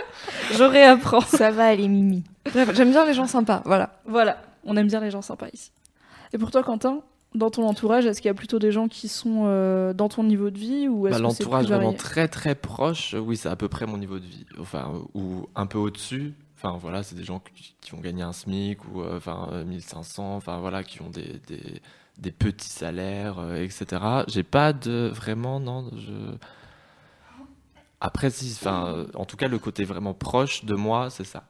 Je 0.52 0.62
réapprends. 0.62 1.20
Ça 1.20 1.50
va, 1.50 1.74
les 1.74 1.88
mimi. 1.88 2.22
Bref, 2.52 2.70
j'aime 2.74 2.90
bien 2.90 3.04
les 3.04 3.14
gens 3.14 3.26
sympas, 3.26 3.62
voilà. 3.66 4.00
Voilà, 4.06 4.40
on 4.64 4.76
aime 4.76 4.86
bien 4.86 5.00
les 5.00 5.10
gens 5.10 5.22
sympas 5.22 5.48
ici. 5.52 5.72
Et 6.32 6.38
pour 6.38 6.50
toi, 6.50 6.62
Quentin, 6.62 7.00
dans 7.34 7.50
ton 7.50 7.66
entourage, 7.68 8.06
est-ce 8.06 8.22
qu'il 8.22 8.28
y 8.28 8.30
a 8.30 8.34
plutôt 8.34 8.58
des 8.58 8.72
gens 8.72 8.88
qui 8.88 9.08
sont 9.08 9.42
euh, 9.46 9.92
dans 9.92 10.08
ton 10.08 10.22
niveau 10.24 10.50
de 10.50 10.58
vie 10.58 10.88
ou 10.88 11.06
est-ce 11.06 11.20
Bah, 11.20 11.28
que 11.28 11.34
c'est 11.34 11.42
L'entourage 11.42 11.66
vraiment 11.66 11.92
très 11.92 12.28
très 12.28 12.54
proche, 12.54 13.14
oui, 13.18 13.36
c'est 13.36 13.48
à 13.50 13.56
peu 13.56 13.68
près 13.68 13.86
mon 13.86 13.98
niveau 13.98 14.18
de 14.18 14.24
vie. 14.24 14.46
Enfin, 14.58 14.90
ou 15.14 15.46
un 15.54 15.66
peu 15.66 15.78
au-dessus. 15.78 16.32
Enfin 16.60 16.76
voilà, 16.76 17.02
c'est 17.04 17.14
des 17.14 17.22
gens 17.24 17.40
qui, 17.54 17.74
qui 17.80 17.90
vont 17.92 18.00
gagner 18.00 18.22
un 18.22 18.32
SMIC 18.32 18.84
ou 18.92 19.02
euh, 19.02 19.16
enfin 19.16 19.48
euh, 19.52 19.64
1500, 19.64 20.36
enfin 20.36 20.58
voilà, 20.58 20.82
qui 20.82 21.00
ont 21.02 21.10
des, 21.10 21.40
des, 21.46 21.80
des 22.18 22.32
petits 22.32 22.68
salaires, 22.68 23.38
euh, 23.38 23.62
etc. 23.62 23.86
J'ai 24.26 24.42
pas 24.42 24.72
de 24.72 25.08
vraiment 25.14 25.60
non. 25.60 25.88
Je... 25.96 26.34
Après 28.00 28.30
si, 28.30 28.52
enfin 28.54 28.86
euh, 28.88 29.06
en 29.14 29.24
tout 29.24 29.36
cas 29.36 29.48
le 29.48 29.58
côté 29.58 29.84
vraiment 29.84 30.14
proche 30.14 30.64
de 30.64 30.74
moi, 30.74 31.10
c'est 31.10 31.24
ça. 31.24 31.44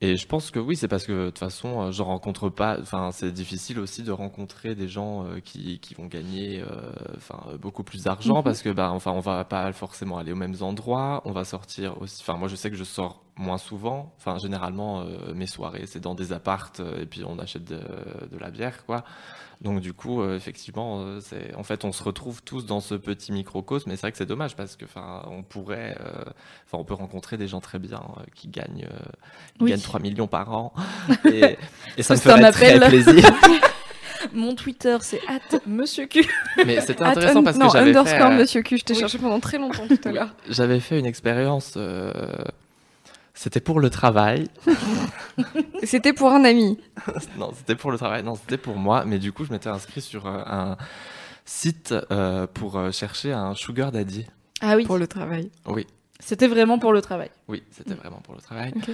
Et 0.00 0.16
je 0.16 0.28
pense 0.28 0.52
que 0.52 0.60
oui, 0.60 0.76
c'est 0.76 0.86
parce 0.86 1.04
que 1.06 1.12
de 1.12 1.26
toute 1.30 1.38
façon, 1.40 1.82
euh, 1.82 1.90
je 1.90 2.02
rencontre 2.02 2.48
pas. 2.50 2.78
Enfin, 2.80 3.10
c'est 3.12 3.32
difficile 3.32 3.80
aussi 3.80 4.04
de 4.04 4.12
rencontrer 4.12 4.76
des 4.76 4.86
gens 4.86 5.24
euh, 5.24 5.40
qui, 5.40 5.80
qui 5.80 5.94
vont 5.94 6.06
gagner, 6.06 6.60
euh, 6.62 6.92
enfin, 7.16 7.40
euh, 7.48 7.58
beaucoup 7.58 7.82
plus 7.82 8.04
d'argent 8.04 8.36
Mhm. 8.38 8.44
parce 8.44 8.62
que, 8.62 8.68
bah, 8.70 8.92
enfin, 8.92 9.10
on 9.10 9.18
va 9.20 9.44
pas 9.44 9.72
forcément 9.72 10.18
aller 10.18 10.30
aux 10.30 10.36
mêmes 10.36 10.54
endroits. 10.60 11.20
On 11.24 11.32
va 11.32 11.44
sortir 11.44 12.00
aussi. 12.00 12.18
Enfin, 12.22 12.38
moi, 12.38 12.46
je 12.46 12.54
sais 12.54 12.70
que 12.70 12.76
je 12.76 12.84
sors 12.84 13.24
moins 13.38 13.58
souvent. 13.58 14.12
Enfin, 14.18 14.38
généralement, 14.38 15.00
euh, 15.00 15.32
mes 15.34 15.46
soirées, 15.46 15.84
c'est 15.86 16.00
dans 16.00 16.14
des 16.14 16.32
appartes 16.32 16.80
euh, 16.80 17.02
et 17.02 17.06
puis 17.06 17.22
on 17.24 17.38
achète 17.38 17.64
de, 17.64 17.76
de 17.78 18.38
la 18.38 18.50
bière, 18.50 18.84
quoi. 18.84 19.04
Donc, 19.60 19.80
du 19.80 19.92
coup, 19.92 20.20
euh, 20.22 20.36
effectivement, 20.36 21.18
c'est. 21.20 21.54
En 21.56 21.64
fait, 21.64 21.84
on 21.84 21.90
se 21.92 22.02
retrouve 22.04 22.42
tous 22.42 22.64
dans 22.66 22.80
ce 22.80 22.94
petit 22.94 23.32
microcosme. 23.32 23.90
Mais 23.90 23.96
c'est 23.96 24.02
vrai 24.02 24.12
que 24.12 24.18
c'est 24.18 24.26
dommage 24.26 24.54
parce 24.54 24.76
que, 24.76 24.84
enfin, 24.84 25.22
on 25.30 25.42
pourrait. 25.42 25.96
Enfin, 26.66 26.78
on 26.78 26.84
peut 26.84 26.94
rencontrer 26.94 27.36
des 27.36 27.48
gens 27.48 27.60
très 27.60 27.78
bien 27.80 28.02
qui 28.34 28.46
gagnent. 28.48 28.86
Oui. 29.60 29.70
gagnent 29.70 29.80
3 29.80 29.98
millions 30.00 30.28
par 30.28 30.52
an. 30.52 30.72
Et, 31.24 31.58
et 31.96 32.02
ça 32.04 32.14
me 32.14 32.20
ferait 32.20 32.52
très 32.52 32.78
plaisir. 32.78 33.24
Mon 34.32 34.54
Twitter, 34.54 34.96
c'est 35.00 35.20
at 35.28 35.58
Monsieur 35.66 36.06
Q. 36.06 36.24
Mais 36.66 36.80
c'était 36.80 37.02
intéressant 37.02 37.42
parce 37.42 37.58
que 37.58 37.68
j'avais 37.70 37.92
fait, 37.92 37.98
underscore 37.98 38.30
Monsieur 38.32 38.62
Q, 38.62 38.78
je 38.78 38.84
t'ai 38.84 38.94
oui. 38.94 39.00
cherché 39.00 39.18
pendant 39.18 39.40
très 39.40 39.58
longtemps 39.58 39.86
tout 39.86 39.98
à 40.04 40.12
l'heure. 40.12 40.34
j'avais 40.48 40.80
fait 40.80 40.98
une 40.98 41.06
expérience. 41.06 41.74
euh, 41.76 42.22
C'était 43.38 43.60
pour 43.60 43.78
le 43.78 43.88
travail. 43.88 44.48
C'était 45.84 46.12
pour 46.12 46.32
un 46.32 46.42
ami. 46.44 46.76
non, 47.38 47.52
c'était 47.56 47.76
pour 47.76 47.92
le 47.92 47.96
travail. 47.96 48.24
Non, 48.24 48.34
c'était 48.34 48.58
pour 48.58 48.74
moi. 48.74 49.04
Mais 49.04 49.20
du 49.20 49.30
coup, 49.30 49.44
je 49.44 49.52
m'étais 49.52 49.68
inscrit 49.68 50.00
sur 50.00 50.26
euh, 50.26 50.42
un 50.44 50.76
site 51.44 51.94
euh, 52.10 52.48
pour 52.48 52.76
euh, 52.76 52.90
chercher 52.90 53.32
un 53.32 53.54
sugar 53.54 53.92
daddy. 53.92 54.26
Ah 54.60 54.74
oui, 54.74 54.84
Pour 54.86 54.98
le 54.98 55.06
travail. 55.06 55.52
Oui, 55.66 55.86
c'était 56.18 56.48
vraiment 56.48 56.80
pour 56.80 56.92
le 56.92 57.00
travail. 57.00 57.30
oui, 57.46 57.62
c'était 57.70 57.94
vraiment 57.94 58.20
pour 58.24 58.34
le 58.34 58.40
travail. 58.40 58.72
Ok. 58.74 58.90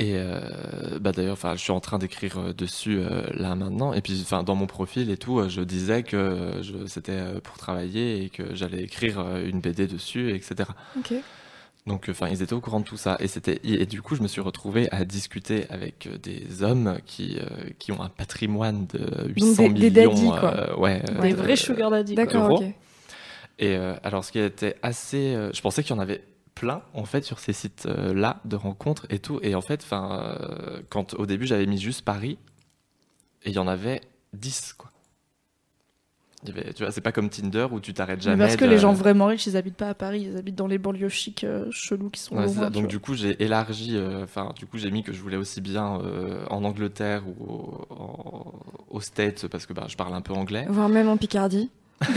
Et 0.00 0.14
euh, 0.16 0.98
bah 1.00 1.12
d'ailleurs, 1.12 1.34
enfin, 1.34 1.54
je 1.54 1.60
suis 1.60 1.70
en 1.70 1.78
train 1.78 1.98
d'écrire 1.98 2.52
dessus 2.54 2.98
euh, 2.98 3.22
là 3.34 3.54
maintenant. 3.54 3.92
Et 3.92 4.00
puis, 4.00 4.18
enfin, 4.22 4.42
dans 4.42 4.56
mon 4.56 4.66
profil 4.66 5.08
et 5.08 5.16
tout, 5.16 5.48
je 5.48 5.60
disais 5.60 6.02
que 6.02 6.54
je, 6.62 6.84
c'était 6.86 7.40
pour 7.44 7.56
travailler 7.58 8.24
et 8.24 8.28
que 8.28 8.56
j'allais 8.56 8.82
écrire 8.82 9.20
une 9.36 9.60
BD 9.60 9.86
dessus, 9.86 10.34
etc. 10.34 10.68
Ok. 10.98 11.14
Donc, 11.86 12.06
enfin, 12.10 12.28
ils 12.28 12.42
étaient 12.42 12.52
au 12.52 12.60
courant 12.60 12.80
de 12.80 12.84
tout 12.84 12.98
ça. 12.98 13.16
Et 13.20 13.28
c'était, 13.28 13.60
et 13.64 13.86
du 13.86 14.02
coup, 14.02 14.14
je 14.14 14.22
me 14.22 14.28
suis 14.28 14.42
retrouvé 14.42 14.88
à 14.92 15.04
discuter 15.06 15.66
avec 15.70 16.06
euh, 16.06 16.18
des 16.18 16.62
hommes 16.62 16.98
qui, 17.06 17.38
euh, 17.38 17.70
qui 17.78 17.92
ont 17.92 18.02
un 18.02 18.10
patrimoine 18.10 18.86
de 18.88 19.28
800 19.34 19.68
des- 19.70 19.90
des 19.90 19.90
millions. 20.06 20.10
daddies, 20.10 20.40
quoi. 20.40 20.54
euh, 20.54 20.76
ouais. 20.76 21.02
Des 21.22 21.32
euh, 21.32 21.36
vrais 21.36 21.56
sugar 21.56 21.90
daddy. 21.90 22.14
quoi. 22.14 22.24
D'accord, 22.24 22.50
ok. 22.52 22.62
Et 23.60 23.76
euh, 23.76 23.94
alors, 24.02 24.22
ce 24.24 24.32
qui 24.32 24.38
était 24.38 24.76
assez, 24.82 25.34
euh, 25.34 25.50
je 25.54 25.60
pensais 25.62 25.82
qu'il 25.82 25.94
y 25.96 25.98
en 25.98 26.02
avait 26.02 26.22
plein 26.54 26.82
en 26.92 27.04
fait 27.04 27.24
sur 27.24 27.38
ces 27.38 27.52
sites 27.52 27.86
euh, 27.86 28.12
là 28.12 28.40
de 28.44 28.56
rencontres 28.56 29.06
et 29.10 29.18
tout. 29.20 29.38
Et 29.42 29.54
en 29.54 29.60
fait, 29.62 29.80
enfin, 29.82 30.36
euh, 30.40 30.80
quand 30.90 31.14
au 31.14 31.24
début 31.24 31.46
j'avais 31.46 31.66
mis 31.66 31.78
juste 31.80 32.02
Paris, 32.02 32.36
et 33.44 33.50
il 33.50 33.54
y 33.54 33.58
en 33.58 33.68
avait 33.68 34.00
10 34.34 34.74
quoi. 34.76 34.87
Tu 36.44 36.52
vois, 36.84 36.92
c'est 36.92 37.00
pas 37.00 37.10
comme 37.10 37.28
Tinder 37.30 37.66
où 37.72 37.80
tu 37.80 37.92
t'arrêtes 37.92 38.18
Mais 38.18 38.22
jamais. 38.24 38.44
parce 38.44 38.54
que 38.56 38.64
de- 38.64 38.70
les 38.70 38.78
gens 38.78 38.92
vraiment 38.92 39.26
riches, 39.26 39.46
ils 39.48 39.56
habitent 39.56 39.74
pas 39.76 39.88
à 39.88 39.94
Paris, 39.94 40.28
ils 40.30 40.36
habitent 40.38 40.54
dans 40.54 40.68
les 40.68 40.78
banlieues 40.78 41.08
chics 41.08 41.42
euh, 41.42 41.66
chelous 41.72 42.10
qui 42.10 42.20
sont 42.20 42.36
Ouais, 42.36 42.44
loin. 42.46 42.70
Donc 42.70 42.82
vois. 42.82 42.86
du 42.86 43.00
coup 43.00 43.14
j'ai 43.14 43.42
élargi, 43.42 43.96
euh, 43.96 44.22
enfin 44.22 44.52
du 44.56 44.64
coup 44.66 44.78
j'ai 44.78 44.92
mis 44.92 45.02
que 45.02 45.12
je 45.12 45.20
voulais 45.20 45.36
aussi 45.36 45.60
bien 45.60 46.00
euh, 46.00 46.44
en 46.48 46.62
Angleterre 46.62 47.24
ou 47.26 47.44
au- 47.44 47.86
en- 47.90 48.52
aux 48.90 49.00
States 49.00 49.48
parce 49.48 49.66
que 49.66 49.72
bah, 49.72 49.86
je 49.88 49.96
parle 49.96 50.14
un 50.14 50.20
peu 50.20 50.32
anglais. 50.32 50.64
Voire 50.68 50.88
même 50.88 51.08
en 51.08 51.16
Picardie. 51.16 51.70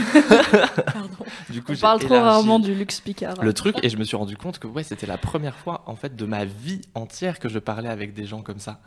Du 1.52 1.62
coup 1.62 1.74
On 1.74 1.76
parle 1.76 2.00
trop 2.00 2.20
rarement 2.20 2.60
du 2.60 2.74
luxe 2.74 3.00
picard. 3.00 3.36
le 3.42 3.54
truc 3.54 3.76
et 3.84 3.90
je 3.90 3.98
me 3.98 4.04
suis 4.04 4.18
rendu 4.18 4.38
compte 4.38 4.60
que 4.60 4.68
ouais 4.68 4.84
c'était 4.84 5.08
la 5.08 5.18
première 5.18 5.56
fois 5.56 5.84
en 5.86 5.96
fait 5.96 6.16
de 6.16 6.26
ma 6.26 6.46
vie 6.46 6.82
entière 6.96 7.40
que 7.40 7.50
je 7.50 7.60
parlais 7.60 7.90
avec 7.90 8.14
des 8.14 8.26
gens 8.26 8.42
comme 8.42 8.60
ça, 8.60 8.80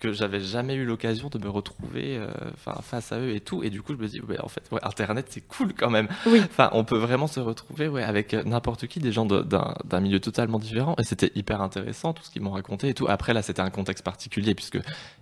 que 0.00 0.12
j'avais 0.12 0.40
jamais 0.40 0.74
eu 0.74 0.84
l'occasion 0.84 1.28
de 1.28 1.38
me 1.38 1.48
retrouver 1.48 2.16
euh, 2.16 2.28
enfin 2.54 2.80
face 2.82 3.12
à 3.12 3.18
eux 3.18 3.34
et 3.34 3.40
tout 3.40 3.62
et 3.62 3.70
du 3.70 3.82
coup 3.82 3.94
je 3.94 3.98
me 3.98 4.08
dis 4.08 4.20
ouais 4.20 4.40
en 4.40 4.48
fait 4.48 4.62
ouais, 4.72 4.80
internet 4.82 5.26
c'est 5.30 5.46
cool 5.46 5.72
quand 5.74 5.90
même. 5.90 6.08
Oui. 6.26 6.40
Enfin 6.40 6.70
on 6.72 6.84
peut 6.84 6.98
vraiment 6.98 7.26
se 7.26 7.40
retrouver 7.40 7.88
ouais 7.88 8.02
avec 8.02 8.34
euh, 8.34 8.42
n'importe 8.44 8.86
qui 8.86 9.00
des 9.00 9.12
gens 9.12 9.26
d'un 9.26 10.00
milieu 10.00 10.20
totalement 10.20 10.58
différent 10.58 10.94
et 10.98 11.04
c'était 11.04 11.32
hyper 11.34 11.60
intéressant 11.60 12.12
tout 12.12 12.22
ce 12.22 12.30
qu'ils 12.30 12.42
m'ont 12.42 12.50
raconté 12.50 12.88
et 12.88 12.94
tout. 12.94 13.06
Après 13.08 13.34
là 13.34 13.42
c'était 13.42 13.62
un 13.62 13.70
contexte 13.70 14.04
particulier 14.04 14.54
puisque 14.54 14.78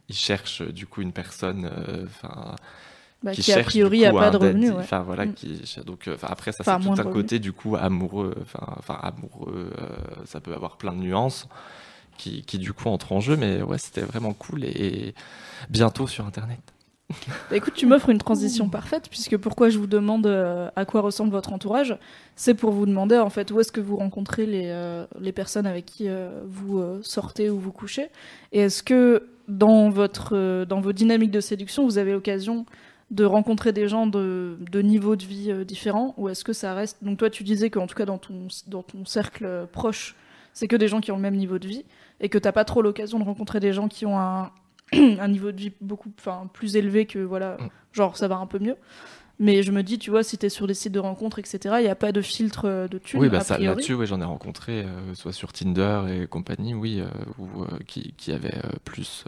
ils 0.08 0.14
cherchent 0.14 0.62
du 0.62 0.86
coup 0.86 1.02
une 1.02 1.12
personne 1.12 1.70
euh, 1.72 2.04
enfin 2.06 2.54
Bah, 3.22 3.32
qui, 3.32 3.40
qui, 3.40 3.52
a 3.52 3.62
priori 3.62 3.98
du 4.00 4.04
a 4.04 4.10
coup, 4.10 4.18
pas 4.18 4.30
de 4.30 4.36
revenus. 4.36 4.66
daddy. 4.68 4.76
ouais. 4.76 4.82
Enfin 4.84 5.00
voilà, 5.02 5.24
Mm. 5.26 5.32
qui 5.34 5.60
donc 5.86 6.06
euh, 6.06 6.14
enfin 6.14 6.28
après 6.30 6.52
ça 6.52 6.58
c'est 6.58 6.64
tout 6.64 6.70
un 6.70 6.76
revenus. 6.94 7.12
côté 7.12 7.38
du 7.38 7.52
coup 7.52 7.74
amoureux. 7.76 8.34
Enfin 8.78 8.98
amoureux, 9.02 9.70
euh, 9.80 9.88
ça 10.26 10.40
peut 10.40 10.52
avoir 10.54 10.76
plein 10.76 10.92
de 10.92 10.98
nuances 10.98 11.48
qui, 12.18 12.42
qui 12.42 12.58
du 12.58 12.72
coup 12.72 12.88
entrent 12.88 13.12
en 13.12 13.20
jeu, 13.20 13.36
mais 13.36 13.62
ouais 13.62 13.78
c'était 13.78 14.02
vraiment 14.02 14.32
cool 14.32 14.64
et, 14.64 14.68
et 15.08 15.14
bientôt 15.70 16.06
sur 16.06 16.26
internet. 16.26 16.60
Bah, 17.50 17.56
écoute, 17.56 17.74
tu 17.74 17.86
m'offres 17.86 18.08
une 18.10 18.18
transition 18.18 18.68
parfaite, 18.68 19.08
puisque 19.08 19.36
pourquoi 19.36 19.68
je 19.70 19.78
vous 19.78 19.86
demande 19.86 20.26
euh, 20.26 20.68
à 20.74 20.84
quoi 20.84 21.02
ressemble 21.02 21.30
votre 21.30 21.52
entourage, 21.52 21.96
c'est 22.34 22.54
pour 22.54 22.72
vous 22.72 22.84
demander 22.84 23.16
en 23.16 23.30
fait 23.30 23.52
où 23.52 23.60
est-ce 23.60 23.70
que 23.70 23.80
vous 23.80 23.96
rencontrez 23.96 24.44
les, 24.44 24.64
euh, 24.66 25.06
les 25.20 25.30
personnes 25.30 25.66
avec 25.68 25.86
qui 25.86 26.08
euh, 26.08 26.42
vous 26.48 26.82
sortez 27.02 27.48
ou 27.48 27.60
vous 27.60 27.70
couchez, 27.70 28.08
et 28.52 28.58
est-ce 28.60 28.82
que 28.82 29.28
dans, 29.46 29.88
votre, 29.88 30.64
dans 30.64 30.80
vos 30.80 30.92
dynamiques 30.92 31.30
de 31.30 31.40
séduction, 31.40 31.84
vous 31.84 31.98
avez 31.98 32.10
l'occasion 32.12 32.66
de 33.10 33.24
rencontrer 33.24 33.72
des 33.72 33.88
gens 33.88 34.06
de, 34.06 34.58
de 34.70 34.82
niveaux 34.82 35.16
de 35.16 35.24
vie 35.24 35.50
euh, 35.50 35.64
différents, 35.64 36.14
ou 36.16 36.28
est-ce 36.28 36.44
que 36.44 36.52
ça 36.52 36.74
reste... 36.74 37.02
Donc 37.02 37.18
toi 37.18 37.30
tu 37.30 37.44
disais 37.44 37.70
qu'en 37.70 37.86
tout 37.86 37.94
cas 37.94 38.04
dans 38.04 38.18
ton, 38.18 38.48
dans 38.66 38.82
ton 38.82 39.04
cercle 39.04 39.44
euh, 39.44 39.66
proche, 39.66 40.16
c'est 40.52 40.66
que 40.68 40.76
des 40.76 40.88
gens 40.88 41.00
qui 41.00 41.12
ont 41.12 41.16
le 41.16 41.22
même 41.22 41.36
niveau 41.36 41.58
de 41.58 41.68
vie, 41.68 41.84
et 42.20 42.28
que 42.28 42.38
t'as 42.38 42.52
pas 42.52 42.64
trop 42.64 42.82
l'occasion 42.82 43.18
de 43.18 43.24
rencontrer 43.24 43.60
des 43.60 43.72
gens 43.72 43.88
qui 43.88 44.06
ont 44.06 44.18
un, 44.18 44.50
un 44.92 45.28
niveau 45.28 45.52
de 45.52 45.56
vie 45.56 45.72
beaucoup 45.80 46.10
enfin, 46.18 46.48
plus 46.52 46.76
élevé 46.76 47.06
que 47.06 47.18
voilà 47.18 47.56
Mm. 47.60 47.68
genre 47.92 48.16
ça 48.16 48.28
va 48.28 48.36
un 48.36 48.46
peu 48.46 48.58
mieux 48.58 48.76
mais 49.38 49.62
je 49.62 49.70
me 49.70 49.82
dis 49.82 49.98
tu 49.98 50.10
vois 50.10 50.22
si 50.22 50.38
t'es 50.38 50.48
sur 50.48 50.66
des 50.66 50.74
sites 50.74 50.92
de 50.92 50.98
rencontres 50.98 51.38
etc 51.38 51.76
il 51.78 51.82
n'y 51.82 51.88
a 51.88 51.94
pas 51.94 52.12
de 52.12 52.22
filtre 52.22 52.66
euh, 52.66 52.88
de 52.88 52.98
thunes 52.98 53.20
oui, 53.20 53.28
bah 53.28 53.40
ça, 53.40 53.58
là-dessus, 53.58 53.94
ouais, 53.94 54.06
j'en 54.06 54.20
ai 54.20 54.24
rencontré, 54.24 54.82
euh, 54.82 55.14
soit 55.14 55.32
sur 55.32 55.52
Tinder 55.52 56.02
et 56.08 56.26
compagnie, 56.26 56.74
oui, 56.74 57.00
euh, 57.00 57.06
ou 57.38 57.62
euh, 57.62 57.66
qui, 57.86 58.14
qui 58.16 58.32
avaient 58.32 58.60
plus, 58.84 59.24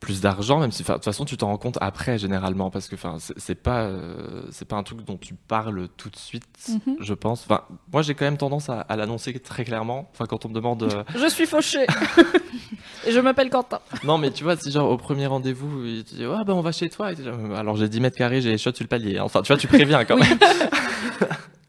plus 0.00 0.22
d'argent, 0.22 0.58
même 0.60 0.72
si, 0.72 0.82
de 0.82 0.90
toute 0.90 1.04
façon, 1.04 1.26
tu 1.26 1.36
t'en 1.36 1.48
rends 1.48 1.58
compte 1.58 1.76
après, 1.82 2.16
généralement, 2.18 2.70
parce 2.70 2.88
que, 2.88 2.94
enfin, 2.94 3.18
c'est 3.18 3.54
pas, 3.54 3.82
euh, 3.82 4.42
c'est 4.50 4.64
pas 4.66 4.76
un 4.76 4.82
truc 4.82 5.04
dont 5.04 5.18
tu 5.18 5.34
parles 5.34 5.88
tout 5.98 6.08
de 6.08 6.16
suite, 6.16 6.46
Mhm. 6.70 6.96
je 7.00 7.12
pense. 7.14 7.44
Enfin, 7.44 7.64
moi, 7.92 8.00
j'ai 8.00 8.14
quand 8.14 8.24
même 8.24 8.38
tendance 8.38 8.70
à, 8.70 8.80
à 8.80 8.96
l'annoncer 8.96 9.38
très 9.40 9.62
clairement. 9.64 10.08
Enfin, 10.14 10.24
quand 10.26 10.46
on 10.46 10.48
me 10.48 10.54
demande, 10.54 10.82
euh, 10.84 11.04
je 11.14 11.28
suis 11.28 11.44
fauché 11.46 11.84
et 13.06 13.12
je 13.12 13.20
m'appelle 13.20 13.50
Quentin 13.50 13.80
non, 14.04 14.16
mais 14.18 14.30
tu 14.30 14.42
vois, 14.42 14.56
si 14.56 14.70
genre 14.70 14.90
au 14.90 14.96
premier 14.96 15.26
rendez-vous, 15.26 15.84
il 15.84 16.04
te 16.04 16.14
dit, 16.14 16.26
ouais, 16.26 16.44
ben 16.46 16.54
on 16.54 16.62
va 16.62 16.72
chez 16.72 16.88
toi. 16.88 17.10
Alors 17.54 17.76
j'ai 17.76 17.88
10 17.88 18.00
mètres 18.00 18.16
carrés, 18.16 18.40
j'ai 18.40 18.50
les 18.50 18.58
sur 18.58 18.72
le 18.80 18.86
palier. 18.86 19.20
Enfin, 19.20 19.42
tu 19.42 19.48
vois, 19.52 19.58
tu 19.60 19.66
préviens 19.68 20.04
quand 20.06 20.16
même. 20.16 20.38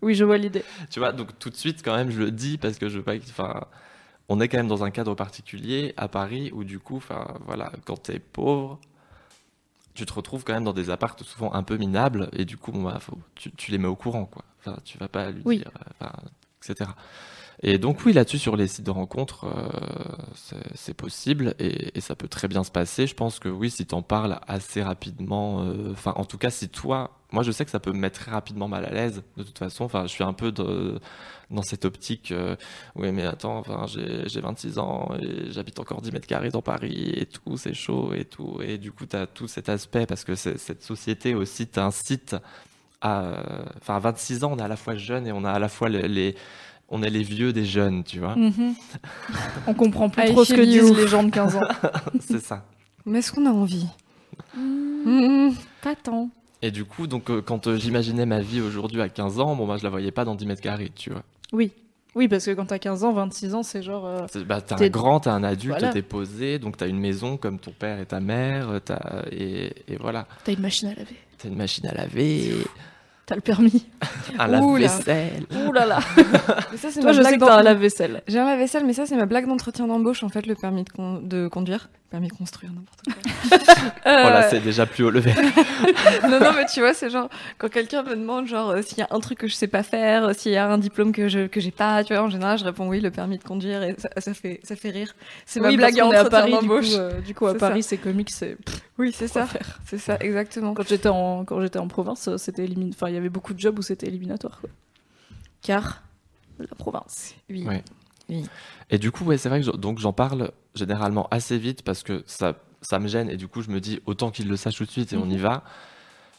oui 0.01 0.15
je 0.15 0.23
vois 0.23 0.37
l'idée 0.37 0.63
Tu 0.89 0.99
vois, 0.99 1.11
donc 1.11 1.37
tout 1.37 1.49
de 1.49 1.55
suite, 1.57 1.81
quand 1.83 1.95
même, 1.95 2.11
je 2.11 2.19
le 2.19 2.31
dis 2.31 2.57
parce 2.57 2.77
que 2.77 2.87
je 2.89 2.97
veux 2.97 3.03
pas. 3.03 3.15
Enfin, 3.29 3.61
on 4.31 4.39
est 4.39 4.47
quand 4.47 4.57
même 4.57 4.67
dans 4.69 4.83
un 4.85 4.91
cadre 4.91 5.13
particulier 5.13 5.93
à 5.97 6.07
Paris 6.07 6.51
où, 6.53 6.63
du 6.63 6.79
coup, 6.79 6.95
enfin, 6.97 7.27
voilà, 7.45 7.71
quand 7.85 8.03
t'es 8.03 8.19
pauvre, 8.19 8.79
tu 9.93 10.05
te 10.05 10.13
retrouves 10.13 10.45
quand 10.45 10.53
même 10.53 10.63
dans 10.63 10.71
des 10.71 10.89
appartes 10.89 11.23
souvent 11.23 11.53
un 11.53 11.63
peu 11.63 11.75
minables 11.75 12.29
et 12.31 12.45
du 12.45 12.55
coup, 12.55 12.71
bon, 12.71 12.83
bah, 12.83 12.97
faut, 13.01 13.19
tu, 13.35 13.51
tu 13.51 13.71
les 13.71 13.77
mets 13.77 13.89
au 13.89 13.95
courant, 13.97 14.25
quoi. 14.25 14.43
Enfin, 14.59 14.77
tu 14.85 14.97
vas 14.97 15.09
pas 15.09 15.31
lui 15.31 15.41
Oui. 15.43 15.57
dire, 15.57 15.71
euh, 16.01 16.07
etc. 16.65 16.89
Et 17.63 17.77
donc, 17.77 18.03
oui, 18.05 18.13
là-dessus, 18.13 18.39
sur 18.39 18.55
les 18.55 18.67
sites 18.67 18.85
de 18.85 18.91
rencontres, 18.91 19.45
euh, 19.45 19.69
c'est- 20.75 20.93
possible 20.95 21.55
et, 21.59 21.99
ça 22.01 22.15
peut 22.15 22.27
très 22.27 22.47
bien 22.47 22.63
se 22.63 22.71
passer. 22.71 23.05
Je 23.07 23.13
pense 23.15 23.39
que 23.39 23.49
oui, 23.49 23.69
si 23.69 23.85
t'en 23.85 24.01
parles 24.01 24.39
assez 24.47 24.81
rapidement, 24.83 25.61
euh, 25.63 25.91
enfin, 25.91 26.13
en 26.17 26.25
tout 26.25 26.37
cas, 26.37 26.49
si 26.49 26.69
toi, 26.69 27.11
moi, 27.31 27.43
je 27.43 27.51
sais 27.51 27.63
que 27.63 27.71
ça 27.71 27.79
peut 27.79 27.91
me 27.93 27.97
mettre 27.99 28.19
très 28.19 28.31
rapidement 28.31 28.67
mal 28.67 28.85
à 28.85 28.89
l'aise, 28.91 29.23
de 29.37 29.43
toute 29.43 29.57
façon. 29.57 29.85
Enfin, 29.85 30.03
je 30.03 30.07
suis 30.11 30.23
un 30.23 30.33
peu 30.33 30.51
dans 30.51 31.61
cette 31.63 31.85
optique, 31.85 32.31
euh, 32.31 32.55
oui, 32.95 33.11
mais 33.11 33.25
attends, 33.25 33.57
enfin, 33.59 33.85
j'ai 33.87 34.27
j'ai 34.27 34.41
26 34.41 34.79
ans 34.79 35.09
et 35.21 35.51
j'habite 35.51 35.79
encore 35.79 36.01
10 36.01 36.11
mètres 36.11 36.27
carrés 36.27 36.49
dans 36.49 36.61
Paris 36.61 37.11
et 37.15 37.25
tout, 37.25 37.57
c'est 37.57 37.73
chaud 37.73 38.13
et 38.13 38.25
tout. 38.25 38.59
Et 38.63 38.77
du 38.77 38.91
coup, 38.91 39.05
t'as 39.05 39.27
tout 39.27 39.47
cet 39.47 39.69
aspect 39.69 40.05
parce 40.05 40.23
que 40.23 40.35
cette 40.35 40.83
société 40.83 41.35
aussi 41.35 41.67
t'incite 41.67 42.35
à, 43.01 43.33
enfin, 43.77 43.95
à 43.95 43.99
26 43.99 44.43
ans, 44.43 44.51
on 44.53 44.59
est 44.59 44.63
à 44.63 44.67
la 44.67 44.77
fois 44.77 44.95
jeune 44.95 45.27
et 45.27 45.31
on 45.31 45.43
a 45.43 45.51
à 45.51 45.59
la 45.59 45.69
fois 45.69 45.89
les- 45.89 46.35
on 46.91 47.01
est 47.01 47.09
les 47.09 47.23
vieux 47.23 47.51
des 47.53 47.65
jeunes, 47.65 48.03
tu 48.03 48.19
vois. 48.19 48.35
Mhm. 48.35 48.75
on 49.67 49.73
comprend 49.73 50.09
plus 50.09 50.25
trop 50.25 50.45
ce 50.45 50.53
que 50.53 50.61
disent 50.61 50.95
les 50.95 51.07
gens 51.07 51.23
de 51.23 51.31
15 51.31 51.55
ans 51.55 51.61
c'est 52.19 52.41
ça. 52.43 52.65
Mais 53.05 53.19
est-ce 53.19 53.31
qu'on 53.31 53.45
a 53.47 53.51
envie 53.51 53.87
Mm, 54.55 55.47
Mm. 55.49 55.55
pas 55.81 55.95
tant 55.95 56.29
Et 56.61 56.71
du 56.71 56.85
coup, 56.85 57.07
donc, 57.07 57.29
euh, 57.29 57.41
quand 57.41 57.67
euh, 57.67 57.77
j'imaginais 57.77 58.25
ma 58.25 58.39
vie 58.39 58.61
aujourd'hui 58.61 59.01
à 59.01 59.09
15 59.09 59.39
ans, 59.39 59.55
bon, 59.55 59.65
moi, 59.65 59.77
je 59.77 59.83
la 59.83 59.89
voyais 59.89 60.11
pas 60.11 60.25
dans 60.25 60.35
10 60.35 60.45
mètres 60.45 60.61
carrés, 60.61 60.91
tu 60.95 61.09
vois. 61.09 61.23
oui 61.53 61.71
Oui, 62.15 62.27
parce 62.27 62.45
que 62.45 62.51
quand 62.51 62.65
t'as 62.65 62.77
15 62.79 63.03
ans, 63.03 63.13
26 63.13 63.55
ans, 63.55 63.63
c'est 63.63 63.81
genre. 63.81 64.05
euh, 64.05 64.19
C'est- 64.31 64.43
Bah, 64.43 64.61
t'es 64.61 64.75
T'es- 64.75 64.85
un 64.85 64.89
grand, 64.89 65.19
t'es 65.21 65.29
un 65.29 65.43
adulte, 65.43 65.73
Voilà. 65.79 65.91
t'es 65.93 66.01
posé, 66.01 66.59
donc 66.59 66.77
t'as 66.77 66.87
une 66.87 66.99
maison 66.99 67.37
comme 67.37 67.57
ton 67.59 67.71
père 67.71 67.99
et 67.99 68.05
ta 68.05 68.19
mère, 68.19 68.69
euh, 68.69 68.79
t'as- 68.79 69.23
et, 69.31 69.73
et 69.87 69.95
voilà. 69.97 70.27
T'as 70.43 70.51
une 70.53 70.59
machine 70.61 70.89
à 70.89 70.93
laver. 70.95 71.15
T'as 71.37 71.47
une 71.49 71.55
machine 71.55 71.87
à 71.87 71.93
laver, 71.93 72.51
T'as 73.31 73.35
le 73.35 73.41
permis. 73.41 73.85
un 74.37 74.61
Ouh 74.61 74.75
là. 74.75 74.81
lave-vaisselle. 74.81 75.45
Ouh 75.65 75.71
là 75.71 75.85
là. 75.91 75.99
Mais 76.69 76.77
ça, 76.77 76.89
c'est 76.91 76.99
Toi, 76.99 77.11
ma 77.11 77.13
je 77.13 77.21
sais 77.21 77.27
blague 77.29 77.39
que 77.39 77.45
t'as 77.45 77.59
un 77.59 77.63
lave-vaisselle. 77.63 78.21
J'ai 78.27 78.39
un 78.39 78.45
lave-vaisselle, 78.45 78.85
mais 78.85 78.91
ça, 78.91 79.05
c'est 79.05 79.15
ma 79.15 79.25
blague 79.25 79.47
d'entretien 79.47 79.87
d'embauche, 79.87 80.21
en 80.23 80.27
fait, 80.27 80.45
le 80.45 80.55
permis 80.55 80.83
de, 80.83 80.89
con- 80.89 81.21
de 81.23 81.47
conduire. 81.47 81.89
Permis 82.11 82.27
de 82.27 82.33
construire, 82.33 82.71
n'importe 82.73 83.01
quoi. 83.05 83.13
Euh, 84.05 84.21
Voilà, 84.21 84.49
c'est 84.49 84.59
déjà 84.59 84.85
plus 84.85 85.03
haut 85.05 85.09
level. 85.11 85.33
non, 86.23 86.39
non, 86.39 86.51
mais 86.55 86.65
tu 86.65 86.81
vois, 86.81 86.93
c'est 86.93 87.09
genre, 87.09 87.29
quand 87.57 87.69
quelqu'un 87.69 88.03
me 88.03 88.15
demande, 88.15 88.47
genre, 88.47 88.71
euh, 88.71 88.81
s'il 88.81 88.97
y 88.97 89.01
a 89.01 89.07
un 89.11 89.19
truc 89.19 89.39
que 89.39 89.47
je 89.47 89.55
sais 89.55 89.67
pas 89.67 89.81
faire, 89.83 90.25
euh, 90.25 90.33
s'il 90.33 90.51
y 90.51 90.57
a 90.57 90.67
un 90.69 90.77
diplôme 90.77 91.11
que 91.13 91.27
je 91.29 91.47
que 91.47 91.59
j'ai 91.61 91.71
pas, 91.71 92.03
tu 92.03 92.13
vois, 92.13 92.23
en 92.23 92.29
général, 92.29 92.57
je 92.59 92.63
réponds 92.65 92.87
oui, 92.89 92.99
le 92.99 93.11
permis 93.11 93.37
de 93.37 93.43
conduire, 93.43 93.81
et 93.83 93.95
ça, 93.97 94.09
ça 94.17 94.33
fait, 94.33 94.59
ça 94.63 94.75
fait 94.75 94.89
rire. 94.89 95.13
C'est 95.45 95.59
ma 95.61 95.69
Oui, 95.69 95.77
blague 95.77 95.95
parce 95.95 96.07
qu'on 96.09 96.13
est 96.13 96.17
à 96.17 96.29
Paris, 96.29 96.51
du 96.51 96.57
coup, 96.57 96.61
d'embauche. 96.67 96.87
euh, 96.95 97.21
du 97.21 97.33
coup, 97.33 97.47
à 97.47 97.55
Paris, 97.55 97.81
c'est 97.83 97.97
comique, 97.97 98.29
c'est. 98.31 98.57
Oui, 98.97 99.13
c'est 99.15 99.27
ça. 99.29 99.47
C'est 99.85 99.97
ça, 99.97 100.17
exactement. 100.19 100.73
Quand 100.73 100.87
j'étais 100.87 101.09
en 101.09 101.45
quand 101.45 101.61
j'étais 101.61 101.79
en 101.79 101.87
province, 101.87 102.29
c'était 102.37 102.65
élimin... 102.65 102.89
enfin 102.93 103.07
il 103.07 103.13
y 103.15 103.17
avait 103.17 103.29
beaucoup 103.29 103.53
de 103.53 103.59
jobs 103.59 103.77
où 103.79 103.81
c'était 103.81 104.07
éliminatoire 104.07 104.59
quoi. 104.59 104.69
Car 105.61 106.03
la 106.59 106.75
province. 106.77 107.35
Oui. 107.49 107.65
Ouais. 107.65 107.83
Et 108.89 108.97
du 108.97 109.11
coup, 109.11 109.23
ouais, 109.25 109.37
c'est 109.37 109.49
vrai 109.49 109.61
que 109.61 109.69
donc 109.77 109.99
j'en 109.99 110.13
parle 110.13 110.51
généralement 110.75 111.27
assez 111.31 111.57
vite 111.57 111.83
parce 111.83 112.03
que 112.03 112.23
ça, 112.25 112.53
ça 112.81 112.99
me 112.99 113.07
gêne 113.07 113.29
et 113.29 113.37
du 113.37 113.47
coup 113.47 113.61
je 113.61 113.69
me 113.69 113.79
dis 113.79 114.01
autant 114.05 114.31
qu'il 114.31 114.47
le 114.47 114.55
sache 114.57 114.75
tout 114.77 114.85
de 114.85 114.91
suite 114.91 115.13
et 115.13 115.17
on 115.17 115.29
y 115.29 115.37
va. 115.37 115.63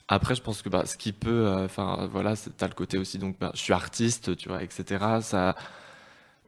Après, 0.09 0.35
je 0.35 0.43
pense 0.43 0.61
que 0.63 0.69
bah, 0.69 0.83
ce 0.85 0.97
qui 0.97 1.13
peut, 1.13 1.47
euh, 1.47 1.65
enfin 1.65 2.09
voilà, 2.11 2.35
c'est- 2.37 2.51
t'as 2.57 2.67
le 2.69 2.75
côté 2.75 2.99
aussi 2.99 3.19
donc 3.19 3.37
bah, 3.41 3.51
je 3.55 3.61
suis 3.61 3.73
artiste, 3.73 4.37
tu 4.37 4.49
vois, 4.49 4.63
etc. 4.63 5.05
Ça, 5.23 5.55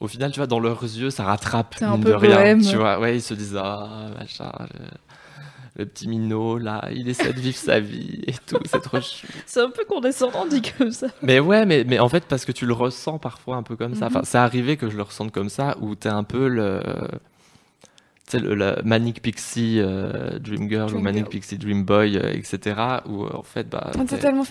au 0.00 0.08
final, 0.08 0.32
tu 0.32 0.40
vois, 0.40 0.46
dans 0.46 0.60
leurs 0.60 0.82
yeux, 0.82 1.08
ça 1.10 1.24
rattrape 1.24 1.76
T'es 1.76 1.84
un 1.84 1.92
mine 1.92 2.02
peu 2.04 2.10
de 2.10 2.14
rien, 2.16 2.36
bohème. 2.36 2.62
tu 2.62 2.76
vois. 2.76 2.98
Ouais, 2.98 3.16
ils 3.16 3.22
se 3.22 3.32
disent 3.32 3.56
ah 3.58 4.08
machin. 4.18 4.50
Le... 4.74 4.86
le 5.76 5.86
petit 5.86 6.08
minot 6.08 6.58
là, 6.58 6.88
il 6.92 7.08
essaie 7.08 7.32
de 7.32 7.40
vivre 7.40 7.56
sa 7.56 7.80
vie 7.80 8.22
et 8.26 8.34
tout, 8.46 8.58
c'est 8.66 8.82
trop 8.82 9.00
chou. 9.00 9.26
C'est 9.46 9.60
un 9.60 9.70
peu 9.70 9.84
condescendant 9.88 10.46
dit 10.46 10.60
comme 10.76 10.90
ça. 10.90 11.06
Mais 11.22 11.38
ouais, 11.40 11.64
mais, 11.64 11.84
mais 11.84 12.00
en 12.00 12.08
fait, 12.08 12.24
parce 12.26 12.44
que 12.44 12.52
tu 12.52 12.66
le 12.66 12.74
ressens 12.74 13.18
parfois 13.18 13.56
un 13.56 13.62
peu 13.62 13.76
comme 13.76 13.94
ça. 13.94 14.06
Mhm. 14.10 14.16
Enfin, 14.16 14.24
c'est 14.24 14.38
arrivé 14.38 14.76
que 14.76 14.90
je 14.90 14.96
le 14.96 15.02
ressente 15.04 15.32
comme 15.32 15.48
ça, 15.48 15.76
où 15.80 15.94
t'es 15.94 16.10
un 16.10 16.24
peu 16.24 16.48
le. 16.48 16.82
Tu 18.26 18.38
sais, 18.38 18.42
le, 18.42 18.54
la 18.54 18.80
Manic 18.84 19.20
Pixie 19.20 19.80
euh, 19.80 20.38
Dream 20.38 20.68
Girl 20.70 20.86
Dream 20.86 21.00
ou 21.00 21.02
Manic 21.02 21.18
Girl. 21.24 21.28
Pixie 21.28 21.58
Dream 21.58 21.84
Boy, 21.84 22.16
euh, 22.16 22.32
etc. 22.32 22.74
Où 23.06 23.24
euh, 23.24 23.30
en 23.36 23.42
fait, 23.42 23.68
bah. 23.68 23.90
Ah, 23.94 23.98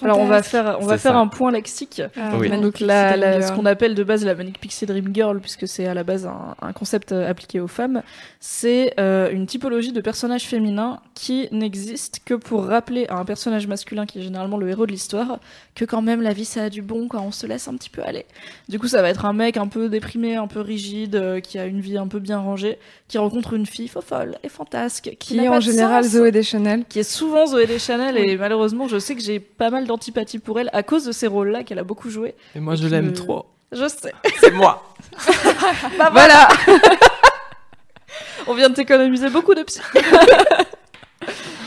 Alors 0.04 0.20
on 0.20 0.28
va 0.28 0.44
faire 0.44 0.78
on 0.80 0.86
va 0.86 0.98
faire 1.00 1.14
ça. 1.14 1.18
un 1.18 1.28
point 1.28 1.52
lexique. 1.52 2.02
Ah, 2.16 2.34
Oui. 2.38 2.50
Donc 2.62 2.80
la, 2.80 3.42
ce 3.42 3.52
qu'on 3.52 3.66
appelle 3.66 3.96
de 3.96 4.04
base 4.04 4.24
la 4.26 4.36
Manic 4.36 4.60
Pixie 4.60 4.86
Dream 4.86 5.10
Girl, 5.14 5.40
puisque 5.40 5.68
c'est 5.68 5.88
à 5.88 5.94
la 5.96 6.04
base 6.04 6.28
un, 6.28 6.56
un 6.62 6.72
concept 6.72 7.12
euh, 7.12 7.28
appliqué 7.28 7.60
aux 7.60 7.68
femmes, 7.68 8.04
c'est 8.40 8.94
euh, 9.00 9.32
une 9.32 9.48
typologie 9.48 9.92
de 9.92 10.02
personnage 10.02 10.44
féminin 10.44 11.00
qui 11.16 11.48
n'existe 11.52 12.20
que 12.26 12.36
pour 12.36 12.66
rappeler 12.66 13.08
à 13.10 13.16
un 13.18 13.26
personnage 13.26 13.66
masculin, 13.68 14.06
qui 14.06 14.20
est 14.20 14.22
généralement 14.24 14.58
le 14.58 14.70
héros 14.70 14.86
de 14.86 14.92
l'histoire, 14.92 15.40
que 15.74 15.86
quand 15.86 16.02
même 16.04 16.22
la 16.22 16.34
vie 16.34 16.46
ça 16.46 16.64
a 16.66 16.70
du 16.70 16.82
bon 16.84 17.08
quand 17.08 17.24
on 17.24 17.32
se 17.32 17.48
laisse 17.48 17.68
un 17.68 17.76
petit 17.76 17.90
peu 17.90 18.04
aller. 18.04 18.26
Du 18.70 18.78
coup 18.78 18.88
ça 18.88 19.02
va 19.02 19.10
être 19.10 19.26
un 19.26 19.34
mec 19.34 19.58
un 19.58 19.68
peu 19.68 19.90
déprimé, 19.90 20.36
un 20.36 20.48
peu 20.48 20.62
rigide, 20.62 21.16
euh, 21.16 21.40
qui 21.40 21.58
a 21.58 21.66
une 21.66 21.80
vie 21.80 21.98
un 21.98 22.08
peu 22.08 22.20
bien 22.20 22.38
rangée, 22.38 22.78
qui 23.08 23.18
rencontre 23.18 23.54
une 23.54 23.63
fille 23.66 23.88
folle 23.88 24.38
et 24.44 24.50
fantasque, 24.50 25.04
qui, 25.04 25.16
Qui 25.18 25.36
n'a 25.38 25.44
est 25.44 25.50
en 25.50 25.60
général 25.60 26.04
sens 26.04 26.14
Zoé 26.14 26.32
Deschanel. 26.32 26.84
qui 26.90 27.00
est 27.00 27.04
souvent 27.04 27.46
Zoé 27.46 27.66
Deschanel 27.68 28.18
et 28.18 28.36
malheureusement 28.38 28.88
je 28.88 28.98
sais 29.00 29.16
que 29.16 29.22
j'ai 29.22 29.40
pas 29.40 29.70
mal 29.70 29.86
d'antipathie 29.86 30.40
pour 30.40 30.60
elle 30.60 30.70
à 30.74 30.84
cause 30.84 31.06
de 31.06 31.12
ces 31.12 31.28
rôles-là 31.28 31.64
qu'elle 31.64 31.80
a 31.80 31.84
beaucoup 31.84 32.10
joué. 32.10 32.36
Et 32.56 32.60
moi, 32.60 32.76
je 32.76 32.88
l'aime 32.88 33.08
me- 33.08 33.14
trop. 33.14 33.46
Je 33.72 33.88
sais. 33.88 34.14
C'est 34.40 34.52
moi. 34.52 34.84
Bah 35.98 36.10
voilà 36.12 36.48
On 38.48 38.54
vient 38.54 38.70
de 38.70 38.74
t'économiser 38.76 39.30
beaucoup 39.30 39.56
de 39.56 39.64
psy. 39.64 39.80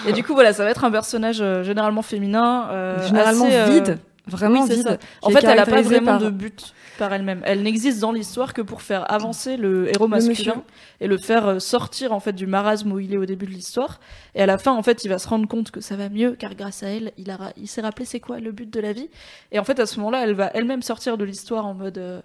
et 0.07 0.13
du 0.13 0.23
coup 0.23 0.35
voilà, 0.35 0.53
ça 0.53 0.65
va 0.65 0.71
être 0.71 0.85
un 0.85 0.91
personnage 0.91 1.39
euh, 1.41 1.63
généralement 1.65 2.03
féminin, 2.03 2.69
euh, 2.71 3.07
Généralement 3.07 3.47
assez, 3.47 3.57
euh, 3.57 3.67
vide. 3.67 3.99
Vraiment 4.29 4.63
oui, 4.65 4.71
vide. 4.75 4.83
ça. 4.87 4.97
En 5.23 5.31
fait, 5.31 5.45
elle 5.45 5.59
a 5.59 5.65
pas 5.67 5.81
vraiment 5.83 6.05
par- 6.13 6.19
de 6.21 6.31
but 6.31 6.75
par 6.97 7.13
elle-même. 7.13 7.43
Elle 7.45 7.63
n'existe 7.63 8.01
dans 8.01 8.13
l'histoire 8.13 8.55
que 8.55 8.63
pour 8.63 8.83
faire 8.83 9.11
avancer 9.11 9.57
le 9.57 9.89
héros 9.89 10.09
masculin 10.09 10.63
et 11.01 11.07
le 11.07 11.19
faire 11.19 11.47
euh, 11.47 11.59
sortir 11.59 12.13
en 12.13 12.21
fait 12.21 12.33
du 12.33 12.47
marasme 12.47 12.93
où 12.93 12.99
il 12.99 13.15
est 13.15 13.17
au 13.17 13.27
début 13.27 13.47
de 13.47 13.53
l'histoire. 13.53 14.01
Et 14.35 14.43
à 14.43 14.47
la 14.47 14.59
fin, 14.59 14.73
en 14.73 14.83
fait, 14.83 15.05
il 15.05 15.09
va 15.09 15.19
se 15.19 15.29
rendre 15.29 15.47
compte 15.49 15.71
que 15.71 15.81
ça 15.81 15.97
va 15.97 16.09
mieux 16.09 16.33
car 16.33 16.55
grâce 16.55 16.83
à 16.83 16.89
elle, 16.89 17.13
il, 17.17 17.31
a 17.31 17.53
il 17.57 17.69
s'est 17.69 17.81
rappelé 17.81 18.05
c'est 18.05 18.21
quoi 18.21 18.41
le 18.41 18.53
but 18.53 18.69
de 18.69 18.81
la 18.81 18.93
vie. 18.93 19.09
Et 19.53 19.59
en 19.59 19.65
fait, 19.65 19.79
à 19.81 19.87
ce 19.87 19.99
moment-là, 19.99 20.25
elle 20.25 20.35
va 20.35 20.51
elle-même 20.55 20.83
sortir 20.83 21.19
de 21.19 21.25
l'histoire 21.25 21.67
en 21.67 21.75
mode 21.75 21.99
euh, 21.99 22.21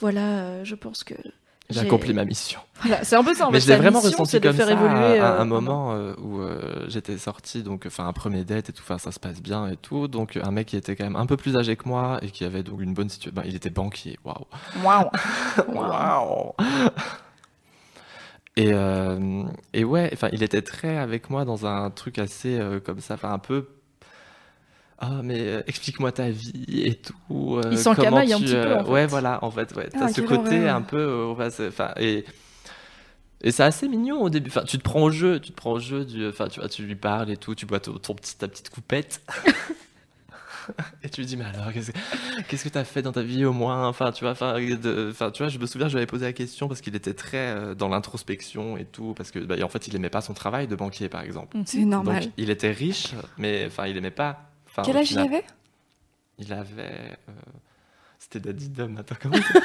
voilà, 0.00 0.40
euh, 0.40 0.64
je 0.64 0.74
pense 0.74 1.02
que 1.02 1.14
J'ai 1.70 1.80
accompli 1.80 2.14
ma 2.14 2.24
mission. 2.24 2.60
voilà, 2.80 3.04
c'est 3.04 3.14
un 3.16 3.22
peu 3.22 3.34
ça. 3.34 3.46
En 3.46 3.50
Mais 3.50 3.60
fait, 3.60 3.66
je 3.66 3.72
l'ai 3.72 3.76
vraiment 3.76 3.98
mission, 4.02 4.24
ressenti 4.24 4.40
comme 4.40 4.56
faire 4.56 4.68
ça 4.68 4.72
évoluer. 4.72 5.18
à, 5.18 5.32
à 5.32 5.32
euh, 5.34 5.40
un 5.42 5.44
moment 5.44 5.92
euh, 5.92 6.14
où 6.18 6.40
euh, 6.40 6.86
j'étais 6.88 7.18
sorti, 7.18 7.62
donc 7.62 7.84
enfin 7.86 8.06
un 8.08 8.14
premier 8.14 8.44
date 8.44 8.70
et 8.70 8.72
tout, 8.72 8.82
enfin 8.82 8.96
ça 8.96 9.12
se 9.12 9.20
passe 9.20 9.42
bien 9.42 9.68
et 9.68 9.76
tout. 9.76 10.08
Donc 10.08 10.38
un 10.42 10.50
mec 10.50 10.68
qui 10.68 10.76
était 10.78 10.96
quand 10.96 11.04
même 11.04 11.16
un 11.16 11.26
peu 11.26 11.36
plus 11.36 11.56
âgé 11.58 11.76
que 11.76 11.86
moi 11.86 12.20
et 12.22 12.30
qui 12.30 12.44
avait 12.46 12.62
donc 12.62 12.80
une 12.80 12.94
bonne 12.94 13.10
situation. 13.10 13.42
il 13.44 13.54
était 13.54 13.68
banquier, 13.68 14.18
waouh. 14.24 14.46
Waouh. 14.82 15.10
Waouh. 15.74 16.54
Et, 18.56 18.72
euh, 18.72 19.42
et 19.74 19.84
ouais, 19.84 20.08
enfin, 20.12 20.28
il 20.32 20.42
était 20.42 20.62
très 20.62 20.96
avec 20.96 21.28
moi 21.28 21.44
dans 21.44 21.66
un 21.66 21.90
truc 21.90 22.18
assez 22.18 22.58
comme 22.84 23.00
ça, 23.00 23.14
enfin 23.14 23.32
un 23.32 23.38
peu. 23.38 23.66
Ah, 25.00 25.20
mais 25.22 25.38
euh, 25.40 25.62
explique-moi 25.68 26.10
ta 26.10 26.28
vie 26.28 26.64
et 26.68 26.94
tout. 26.96 27.14
euh, 27.56 27.68
Il 27.70 27.78
s'encamaille 27.78 28.30
comment 28.30 28.36
un 28.38 28.40
petit 28.44 28.52
peu, 28.52 28.58
euh, 28.58 28.80
en 28.80 28.84
fait. 28.84 28.90
Ouais, 28.90 29.06
voilà, 29.06 29.38
en 29.44 29.50
fait, 29.50 29.72
ouais. 29.76 29.88
T'as 29.90 30.06
Ah, 30.06 30.08
ce 30.08 30.14
quelle 30.16 30.26
côté 30.26 30.58
horreur. 30.58 30.74
un 30.76 30.82
peu. 30.82 30.98
euh, 30.98 31.68
Enfin, 31.68 31.92
et. 31.98 32.24
Et 33.40 33.52
c'est 33.52 33.62
assez 33.62 33.86
mignon 33.86 34.20
au 34.22 34.30
début. 34.30 34.50
Enfin, 34.50 34.64
tu 34.64 34.78
te 34.78 34.82
prends 34.82 35.02
au 35.02 35.10
jeu, 35.12 35.38
tu 35.38 35.52
te 35.52 35.56
prends 35.56 35.70
au 35.72 35.78
jeu 35.78 36.04
du. 36.04 36.26
Enfin, 36.26 36.48
tu 36.48 36.58
vois, 36.58 36.68
tu 36.68 36.82
lui 36.82 36.96
parles 36.96 37.30
et 37.30 37.36
tout, 37.36 37.54
tu 37.54 37.66
bois 37.66 37.78
ton, 37.78 37.92
ton 37.98 38.14
petit, 38.14 38.36
ta 38.36 38.48
petite 38.48 38.70
coupette. 38.70 39.22
et 41.04 41.08
tu 41.08 41.20
lui 41.20 41.26
dis, 41.26 41.36
mais 41.36 41.44
alors, 41.44 41.72
qu'est-ce 41.72 41.92
que 41.92 41.98
qu'est-ce 42.48 42.64
que 42.64 42.68
t'as 42.68 42.82
fait 42.84 43.00
dans 43.00 43.12
ta 43.12 43.22
vie 43.22 43.44
au 43.44 43.52
moins? 43.52 43.86
Enfin, 43.86 44.10
tu 44.10 44.24
vois, 44.24 44.32
enfin, 44.32 44.54
de- 44.58 45.08
enfin, 45.12 45.30
tu 45.30 45.42
vois, 45.44 45.48
je 45.48 45.58
me 45.58 45.66
souviens, 45.66 45.86
je 45.86 45.92
lui 45.92 45.98
avais 45.98 46.06
posé 46.06 46.24
la 46.26 46.32
question 46.32 46.66
parce 46.66 46.80
qu'il 46.80 46.96
était 46.96 47.14
très 47.14 47.36
euh, 47.54 47.74
dans 47.76 47.88
l'introspection 47.88 48.76
et 48.76 48.84
tout, 48.84 49.14
parce 49.16 49.30
que, 49.30 49.38
bah, 49.38 49.54
en 49.62 49.68
fait, 49.68 49.86
il 49.86 49.94
aimait 49.94 50.10
pas 50.10 50.20
son 50.20 50.34
travail 50.34 50.66
de 50.66 50.74
banquier, 50.74 51.08
par 51.08 51.22
exemple. 51.22 51.56
C'est 51.64 51.84
normal. 51.84 52.24
Donc, 52.24 52.32
il 52.36 52.50
était 52.50 52.72
riche, 52.72 53.14
mais 53.38 53.64
enfin, 53.68 53.86
il 53.86 53.96
aimait 53.96 54.10
pas. 54.10 54.47
Enfin, 54.80 54.86
Quel 54.92 54.96
âge 55.00 55.12
il 55.12 55.18
avait 55.18 55.44
Il 56.38 56.52
avait. 56.52 57.16
euh, 57.28 57.32
C'était 58.18 58.40
Daddy 58.40 58.68
Dom. 58.68 58.96
Attends, 58.98 59.14
comment 59.20 59.36
c'est 59.52 59.60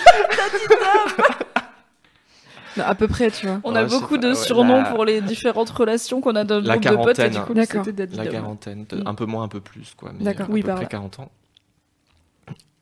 Non, 2.77 2.83
À 2.85 2.95
peu 2.95 3.07
près, 3.07 3.29
tu 3.29 3.45
vois. 3.45 3.59
On 3.63 3.75
a 3.75 3.83
Ouais, 3.83 3.87
je 3.89 3.93
sais 3.93 3.99
beaucoup 3.99 4.15
pas, 4.15 4.21
de 4.21 4.27
ouais, 4.29 4.35
surnoms 4.35 4.81
la- 4.81 4.89
pour 4.91 5.05
les 5.05 5.21
différentes 5.21 5.69
relations 5.69 6.21
qu'on 6.21 6.35
a 6.35 6.43
dans 6.43 6.55
le 6.59 6.65
La 6.67 6.77
groupe 6.79 6.97
de 6.99 7.03
potes. 7.03 7.19
Et 7.19 7.27
du 7.29 7.33
quarantaine. 7.35 7.45
coup, 7.45 7.53
D'accord. 7.53 7.85
c'était 7.85 8.07
Daddy 8.07 8.17
La 8.17 8.23
Dom. 8.25 8.33
quarantaine, 8.33 8.85
Mm. 8.91 9.03
un 9.07 9.13
peu 9.15 9.25
moins, 9.25 9.43
un 9.43 9.47
peu 9.47 9.59
plus, 9.61 9.93
quoi. 9.95 10.11
Mais 10.17 10.23
D'accord. 10.23 10.47
à 10.47 10.49
Oui, 10.51 10.61
peu 10.61 10.67
par 10.67 10.75
près 10.77 10.85
là. 10.85 10.89
40 10.89 11.19
ans. 11.19 11.31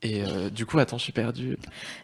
Et 0.04 0.24
euh, 0.24 0.50
du 0.50 0.66
coup, 0.66 0.80
attends, 0.80 0.98
je 0.98 1.04
suis 1.04 1.12
perdu. 1.14 1.58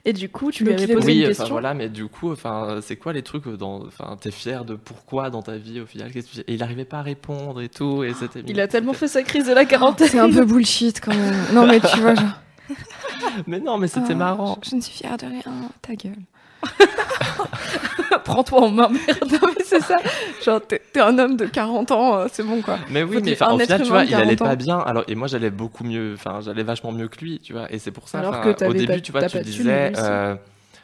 Et 0.05 0.13
du 0.13 0.29
coup, 0.29 0.51
tu 0.51 0.63
lui 0.63 0.71
avais 0.73 0.85
posé 0.93 1.07
oui, 1.13 1.21
une 1.21 1.27
question. 1.29 1.47
voilà, 1.49 1.73
mais 1.73 1.89
du 1.89 2.05
coup, 2.05 2.31
enfin, 2.31 2.77
c'est 2.81 2.95
quoi 2.95 3.11
les 3.11 3.23
trucs 3.23 3.47
dans, 3.47 3.85
enfin, 3.87 4.17
t'es 4.21 4.29
fier 4.29 4.65
de 4.65 4.75
pourquoi 4.75 5.31
dans 5.31 5.41
ta 5.41 5.57
vie 5.57 5.79
au 5.79 5.87
final 5.87 6.11
que 6.11 6.19
tu 6.19 6.41
Et 6.41 6.53
il 6.53 6.61
arrivait 6.61 6.85
pas 6.85 6.99
à 6.99 7.01
répondre 7.01 7.59
et 7.59 7.69
tout, 7.69 8.03
et 8.03 8.13
c'était. 8.13 8.43
Il 8.45 8.59
a 8.59 8.67
tellement 8.67 8.93
fait 8.93 9.07
sa 9.07 9.23
crise 9.23 9.47
de 9.47 9.53
la 9.53 9.65
quarantaine. 9.65 10.09
C'est 10.09 10.19
un 10.19 10.31
peu 10.31 10.45
bullshit 10.45 11.01
quand 11.01 11.15
même. 11.15 11.35
Non, 11.53 11.65
mais 11.65 11.79
tu 11.79 11.99
vois, 11.99 12.13
genre. 12.13 12.25
Mais 13.47 13.59
non, 13.59 13.77
mais 13.77 13.87
c'était 13.87 14.13
Ah, 14.13 14.15
marrant. 14.15 14.59
Je, 14.63 14.71
je 14.71 14.75
ne 14.75 14.81
suis 14.81 14.93
fière 14.93 15.17
de 15.17 15.25
rien. 15.25 15.41
Ta 15.81 15.95
gueule. 15.95 16.15
Prends-toi 18.23 18.61
en 18.61 18.69
main, 18.71 18.89
merde. 18.89 19.31
non, 19.31 19.39
mais 19.57 19.63
c'est 19.65 19.81
ça. 19.81 19.95
Genre, 20.43 20.61
t'es 20.65 20.81
t'es 20.93 20.99
un 20.99 21.17
homme 21.17 21.37
de 21.37 21.45
40 21.45 21.91
ans, 21.91 22.17
euh, 22.19 22.27
c'est 22.31 22.43
bon, 22.43 22.61
quoi. 22.61 22.77
Mais 22.89 23.03
oui, 23.03 23.15
Faut 23.17 23.21
mais 23.23 23.31
être 23.31 23.49
final, 23.61 23.81
tu 23.81 23.87
vois, 23.89 24.03
il 24.03 24.13
allait 24.15 24.35
40 24.35 24.41
ans. 24.41 24.45
pas 24.45 24.55
bien. 24.55 24.79
Alors, 24.79 25.03
et 25.07 25.15
moi, 25.15 25.27
j'allais 25.27 25.49
beaucoup 25.49 25.83
mieux. 25.83 26.13
Enfin, 26.15 26.39
j'allais 26.41 26.63
vachement 26.63 26.91
mieux 26.91 27.07
que 27.07 27.19
lui, 27.19 27.39
tu 27.39 27.53
vois. 27.53 27.71
Et 27.71 27.79
c'est 27.79 27.91
pour 27.91 28.07
ça. 28.09 28.19
Alors 28.19 28.41
que 28.41 28.65
au 28.65 28.73
début, 28.73 28.93
pas- 28.93 28.99
tu 29.01 29.11
vois, 29.11 29.23
tu 29.27 29.39
disais. 29.39 29.93
euh, 29.97 30.35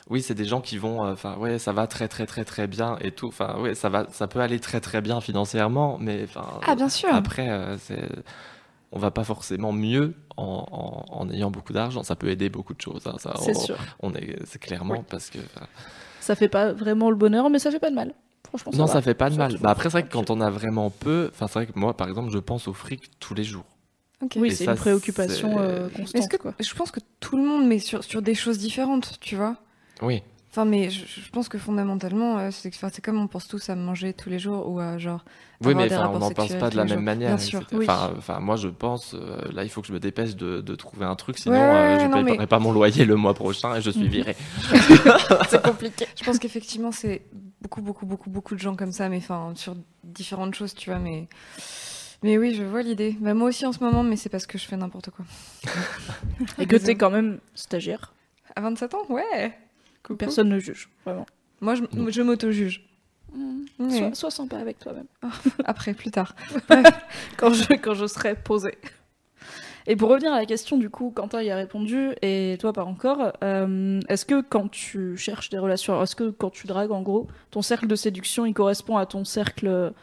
oui, 0.09 0.21
c'est 0.21 0.33
des 0.35 0.45
gens 0.45 0.61
qui 0.61 0.77
vont. 0.77 1.05
euh, 1.05 1.13
Enfin, 1.13 1.35
ouais, 1.37 1.59
ça 1.59 1.71
va 1.73 1.87
très, 1.87 2.07
très, 2.07 2.25
très, 2.25 2.43
très 2.45 2.67
bien 2.67 2.97
et 3.01 3.11
tout. 3.11 3.27
Enfin, 3.27 3.57
ouais, 3.59 3.75
ça 3.75 3.89
va, 3.89 4.05
ça 4.11 4.27
peut 4.27 4.39
aller 4.39 4.59
très, 4.59 4.79
très 4.79 5.01
bien 5.01 5.19
financièrement, 5.21 5.97
mais 5.99 6.25
enfin. 6.25 6.45
Ah, 6.67 6.75
bien 6.75 6.89
sûr. 6.89 7.09
Après, 7.13 7.49
c'est. 7.79 8.01
On 8.95 8.99
va 8.99 9.09
pas 9.09 9.23
forcément 9.23 9.71
mieux 9.73 10.13
en, 10.37 11.05
en- 11.09 11.19
en 11.21 11.29
ayant 11.29 11.51
beaucoup 11.51 11.73
d'argent. 11.73 12.03
Ça 12.03 12.15
peut 12.15 12.29
aider 12.29 12.49
beaucoup 12.49 12.73
de 12.73 12.81
choses. 12.81 13.01
hein, 13.05 13.15
ça, 13.19 13.33
C'est 13.41 13.55
on- 13.55 13.59
sûr. 13.59 13.77
On 14.01 14.13
est, 14.13 14.37
c'est 14.45 14.59
clairement 14.59 14.95
Oui. 14.95 15.05
parce 15.09 15.29
que. 15.29 15.39
Ça 16.19 16.35
fait 16.35 16.47
pas 16.49 16.71
vraiment 16.73 17.09
le 17.09 17.15
bonheur, 17.15 17.49
mais 17.49 17.59
ça 17.59 17.69
fait 17.71 17.79
pas 17.79 17.89
de 17.89 17.95
mal. 17.95 18.13
Franchement, 18.47 18.71
ça 18.71 18.77
non, 18.77 18.85
va. 18.85 18.91
ça 18.93 19.01
fait 19.01 19.13
pas 19.13 19.29
de 19.29 19.35
Ça, 19.35 19.39
mal. 19.39 19.57
Bah 19.59 19.71
après, 19.71 19.83
c'est 19.89 19.93
vrai 19.99 20.03
que 20.03 20.11
quand 20.11 20.29
on 20.29 20.39
a 20.41 20.49
vraiment 20.49 20.89
peu, 20.89 21.29
enfin, 21.33 21.47
c'est 21.47 21.53
vrai 21.53 21.65
que 21.65 21.77
moi, 21.77 21.95
par 21.97 22.07
exemple, 22.07 22.31
je 22.31 22.37
pense 22.39 22.67
au 22.67 22.73
fric 22.73 23.09
tous 23.19 23.33
les 23.33 23.43
jours. 23.43 23.65
Ok. 24.21 24.33
Oui, 24.37 24.49
Et 24.49 24.51
c'est 24.51 24.65
ça, 24.65 24.71
une 24.71 24.77
préoccupation 24.77 25.53
c'est- 25.57 25.59
euh, 25.59 25.87
Mais 25.91 25.97
constante. 26.03 26.15
est-ce 26.21 26.29
que 26.29 26.37
quoi. 26.37 26.53
je 26.59 26.73
pense 26.75 26.91
que 26.91 26.99
tout 27.19 27.35
le 27.35 27.43
monde 27.43 27.65
met 27.67 27.79
sur, 27.79 28.03
sur 28.03 28.21
des 28.21 28.35
choses 28.35 28.57
différentes, 28.59 29.17
tu 29.21 29.35
vois? 29.35 29.57
Oui. 30.01 30.21
Enfin, 30.55 30.65
mais 30.65 30.91
je, 30.91 31.03
je 31.07 31.29
pense 31.31 31.49
que 31.49 31.57
fondamentalement, 31.57 32.37
euh, 32.37 32.49
c'est 32.51 32.69
enfin, 32.75 32.89
c'est 32.93 33.03
comme 33.03 33.19
on 33.19 33.25
pense 33.25 33.47
tous 33.47 33.71
à 33.71 33.75
manger 33.75 34.13
tous 34.13 34.29
les 34.29 34.37
jours 34.37 34.69
ou 34.69 34.79
à 34.79 34.99
genre. 34.99 35.25
Oui, 35.61 35.71
avoir 35.71 35.83
mais 35.83 35.89
des 35.89 35.95
enfin, 35.95 36.11
on 36.13 36.19
n'en 36.19 36.29
pense 36.29 36.53
pas 36.53 36.69
de 36.69 36.75
la 36.77 36.83
même 36.83 36.93
jours. 36.93 37.01
manière. 37.01 37.29
Bien 37.29 37.37
sûr. 37.39 37.61
Oui. 37.71 37.85
Enfin, 37.89 38.11
enfin, 38.15 38.39
moi, 38.39 38.55
je 38.55 38.67
pense, 38.67 39.15
euh, 39.15 39.41
là, 39.51 39.63
il 39.63 39.69
faut 39.69 39.81
que 39.81 39.87
je 39.87 39.93
me 39.93 39.99
dépêche 39.99 40.35
de, 40.35 40.61
de 40.61 40.75
trouver 40.75 41.05
un 41.05 41.15
truc, 41.15 41.39
sinon 41.39 41.55
Ouais, 41.55 41.61
euh, 41.61 41.99
je 42.01 42.05
ne 42.05 42.23
paierai 42.23 42.37
mais- 42.37 42.45
pas 42.45 42.59
mon 42.59 42.71
loyer 42.71 43.03
le 43.03 43.15
mois 43.15 43.33
prochain 43.33 43.75
et 43.75 43.81
je 43.81 43.89
Mhm. 43.89 43.95
suis 43.95 44.07
viré. 44.09 44.35
c'est 45.49 45.63
compliqué. 45.63 46.05
Je 46.19 46.23
pense 46.23 46.37
qu'effectivement, 46.37 46.91
c'est 46.91 47.23
beaucoup, 47.59 47.81
beaucoup, 47.81 48.05
beaucoup, 48.05 48.29
beaucoup 48.29 48.53
de 48.53 48.59
gens 48.59 48.75
comme 48.75 48.91
ça, 48.91 49.09
mais 49.09 49.17
enfin, 49.17 49.53
sur 49.55 49.75
différentes 50.03 50.53
choses, 50.53 50.75
tu 50.75 50.91
vois, 50.91 50.99
mais. 50.99 51.27
Mais 52.21 52.37
oui, 52.37 52.53
je 52.55 52.63
vois 52.63 52.83
l'idée. 52.83 53.17
Bah, 53.19 53.33
moi 53.33 53.49
aussi 53.49 53.65
en 53.65 53.73
ce 53.73 53.79
moment, 53.83 54.03
mais 54.03 54.17
c'est 54.17 54.29
parce 54.29 54.45
que 54.45 54.59
je 54.59 54.65
fais 54.65 54.77
n'importe 54.77 55.09
quoi. 55.09 55.25
Et 56.59 56.67
que 56.67 56.75
t'es 56.75 56.93
quand 56.95 57.09
même 57.09 57.39
stagiaire? 57.55 58.13
À 58.55 58.61
27 58.61 58.93
ans 58.93 59.01
Ouais 59.09 59.51
Coucou. 60.03 60.17
Personne 60.17 60.49
ne 60.49 60.59
juge, 60.59 60.89
vraiment. 61.05 61.25
Moi, 61.61 61.75
je, 61.75 61.83
je 62.09 62.21
m'auto-juge. 62.21 62.85
Ouais. 63.79 63.97
Sois, 63.97 64.13
sois 64.13 64.31
sympa 64.31 64.57
avec 64.57 64.79
toi-même. 64.79 65.07
Après, 65.65 65.93
plus 65.93 66.11
tard. 66.11 66.35
quand 67.37 67.53
je, 67.53 67.73
quand 67.73 67.93
je 67.93 68.05
serai 68.05 68.35
posée. 68.35 68.77
Et 69.85 69.95
pour 69.95 70.09
revenir 70.09 70.31
à 70.31 70.37
la 70.37 70.45
question, 70.45 70.77
du 70.77 70.89
coup, 70.89 71.11
Quentin 71.11 71.41
y 71.41 71.51
a 71.51 71.55
répondu, 71.55 72.11
et 72.21 72.57
toi 72.59 72.71
pas 72.71 72.85
encore, 72.85 73.33
euh, 73.43 73.99
est-ce 74.07 74.25
que 74.25 74.41
quand 74.41 74.69
tu 74.69 75.17
cherches 75.17 75.49
des 75.49 75.57
relations, 75.57 76.01
est-ce 76.01 76.15
que 76.15 76.29
quand 76.29 76.49
tu 76.49 76.67
dragues, 76.67 76.91
en 76.91 77.01
gros, 77.01 77.27
ton 77.51 77.61
cercle 77.61 77.87
de 77.87 77.95
séduction, 77.95 78.45
il 78.45 78.53
correspond 78.53 78.95
à 78.95 79.05
ton 79.05 79.25
cercle, 79.25 79.93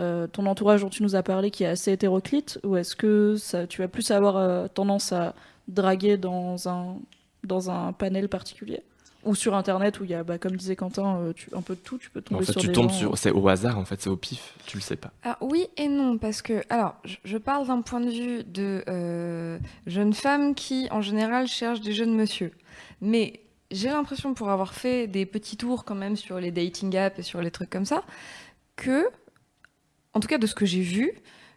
euh, 0.00 0.26
ton 0.26 0.46
entourage 0.46 0.80
dont 0.80 0.88
tu 0.88 1.04
nous 1.04 1.14
as 1.14 1.22
parlé, 1.22 1.52
qui 1.52 1.62
est 1.62 1.68
assez 1.68 1.92
hétéroclite, 1.92 2.58
ou 2.64 2.76
est-ce 2.76 2.96
que 2.96 3.36
ça, 3.36 3.68
tu 3.68 3.82
vas 3.82 3.88
plus 3.88 4.10
avoir 4.10 4.36
euh, 4.36 4.66
tendance 4.66 5.12
à 5.12 5.34
draguer 5.68 6.16
dans 6.16 6.68
un, 6.68 6.96
dans 7.44 7.70
un 7.70 7.92
panel 7.92 8.28
particulier? 8.28 8.82
Ou 9.24 9.34
sur 9.34 9.54
internet 9.54 10.00
où 10.00 10.04
il 10.04 10.10
y 10.10 10.14
a, 10.14 10.22
bah, 10.24 10.38
comme 10.38 10.56
disait 10.56 10.76
Quentin, 10.76 11.16
euh, 11.18 11.32
tu- 11.32 11.50
un 11.54 11.60
peu 11.62 11.74
de 11.74 11.80
tout, 11.80 11.98
tu 11.98 12.08
peux 12.10 12.22
tomber 12.22 12.40
En 12.42 12.44
fait, 12.46 12.52
sur 12.52 12.60
tu 12.60 12.68
des 12.68 12.72
tombes 12.72 12.90
gens, 12.90 12.96
sur. 12.98 13.18
C'est 13.18 13.30
au 13.30 13.46
hasard, 13.48 13.78
en 13.78 13.84
fait, 13.84 14.00
c'est 14.00 14.08
au 14.10 14.16
pif, 14.16 14.54
tu 14.66 14.76
le 14.78 14.82
sais 14.82 14.96
pas. 14.96 15.10
Ah, 15.24 15.36
oui 15.40 15.66
et 15.76 15.88
non, 15.88 16.16
parce 16.18 16.40
que, 16.42 16.62
alors, 16.70 16.94
je, 17.04 17.16
je 17.24 17.36
parle 17.38 17.66
d'un 17.66 17.82
point 17.82 18.00
de 18.00 18.10
vue 18.10 18.44
de 18.44 18.82
euh, 18.88 19.58
jeune 19.86 20.14
femme 20.14 20.54
qui, 20.54 20.88
en 20.90 21.02
général, 21.02 21.46
cherche 21.48 21.80
des 21.80 21.92
jeunes 21.92 22.14
monsieur. 22.14 22.52
Mais 23.02 23.40
j'ai 23.70 23.88
l'impression, 23.88 24.32
pour 24.34 24.48
avoir 24.50 24.72
fait 24.74 25.06
des 25.06 25.26
petits 25.26 25.56
tours 25.56 25.84
quand 25.84 25.94
même 25.94 26.16
sur 26.16 26.40
les 26.40 26.50
dating 26.50 26.96
apps 26.96 27.18
et 27.18 27.22
sur 27.22 27.40
les 27.42 27.50
trucs 27.50 27.70
comme 27.70 27.84
ça, 27.86 28.02
que, 28.76 29.06
en 30.14 30.20
tout 30.20 30.28
cas 30.28 30.38
de 30.38 30.46
ce 30.46 30.54
que 30.54 30.64
j'ai 30.66 30.80
vu, 30.80 31.12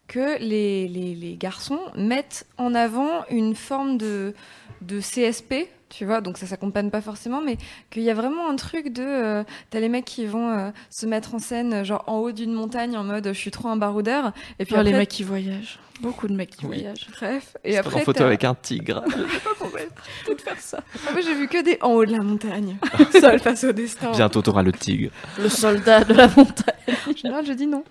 que 0.07 0.37
les, 0.39 0.87
les, 0.89 1.15
les 1.15 1.37
garçons 1.37 1.79
mettent 1.95 2.45
en 2.57 2.75
avant 2.75 3.23
une 3.29 3.55
forme 3.55 3.97
de, 3.97 4.33
de 4.81 4.99
CSP, 4.99 5.69
tu 5.95 6.05
vois, 6.05 6.21
donc 6.21 6.37
ça 6.37 6.45
s'accompagne 6.47 6.89
pas 6.89 7.01
forcément, 7.01 7.41
mais 7.41 7.57
qu'il 7.91 8.03
y 8.03 8.09
a 8.09 8.13
vraiment 8.13 8.49
un 8.49 8.55
truc 8.55 8.91
de. 8.93 9.03
euh, 9.03 9.43
T'as 9.69 9.79
les 9.79 9.89
mecs 9.89 10.05
qui 10.05 10.25
vont 10.25 10.49
euh, 10.49 10.71
se 10.89 11.05
mettre 11.05 11.35
en 11.35 11.39
scène, 11.39 11.83
genre 11.83 12.03
en 12.07 12.17
haut 12.17 12.31
d'une 12.31 12.53
montagne, 12.53 12.97
en 12.97 13.03
mode 13.03 13.27
je 13.27 13.33
suis 13.33 13.51
trop 13.51 13.69
un 13.69 13.77
baroudeur. 13.77 14.33
Et 14.59 14.65
puis 14.65 14.75
Ah, 14.75 14.79
après, 14.79 14.91
les 14.91 14.97
mecs 14.97 15.09
qui 15.09 15.23
voyagent. 15.23 15.79
Beaucoup 16.01 16.27
de 16.27 16.33
mecs 16.33 16.49
qui 16.49 16.65
Oui. 16.65 16.79
voyagent. 16.81 17.07
Bref. 17.11 17.55
Et 17.63 17.77
après, 17.77 18.01
en 18.01 18.03
photo 18.03 18.23
avec 18.23 18.43
un 18.43 18.55
tigre. 18.55 19.03
Tout 20.25 20.33
de 20.33 20.41
faire 20.41 20.59
ça. 20.59 20.79
En 21.09 21.13
fait, 21.13 21.21
j'ai 21.21 21.35
vu 21.35 21.47
que 21.47 21.63
des 21.63 21.77
en 21.81 21.91
haut 21.91 22.05
de 22.05 22.11
la 22.11 22.21
montagne. 22.23 22.77
Seul 23.11 23.39
face 23.39 23.63
au 23.63 23.71
destin. 23.71 24.11
Bientôt, 24.11 24.41
t'auras 24.41 24.63
le 24.63 24.71
tigre. 24.71 25.11
Le 25.39 25.49
soldat 25.49 26.03
de 26.03 26.13
la 26.13 26.27
montagne. 26.27 26.95
En 27.07 27.15
général, 27.15 27.45
je 27.45 27.53
dis 27.53 27.67
non. 27.67 27.83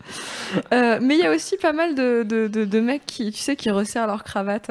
Euh, 0.72 0.98
mais 1.00 1.16
il 1.16 1.20
y 1.20 1.26
a 1.26 1.30
aussi 1.32 1.56
pas 1.56 1.72
mal 1.72 1.94
de, 1.94 2.24
de, 2.24 2.48
de, 2.48 2.64
de 2.64 2.80
mecs 2.80 3.06
qui, 3.06 3.30
tu 3.32 3.38
sais, 3.38 3.56
qui 3.56 3.70
resserrent 3.70 4.06
leur 4.08 4.24
cravate. 4.24 4.70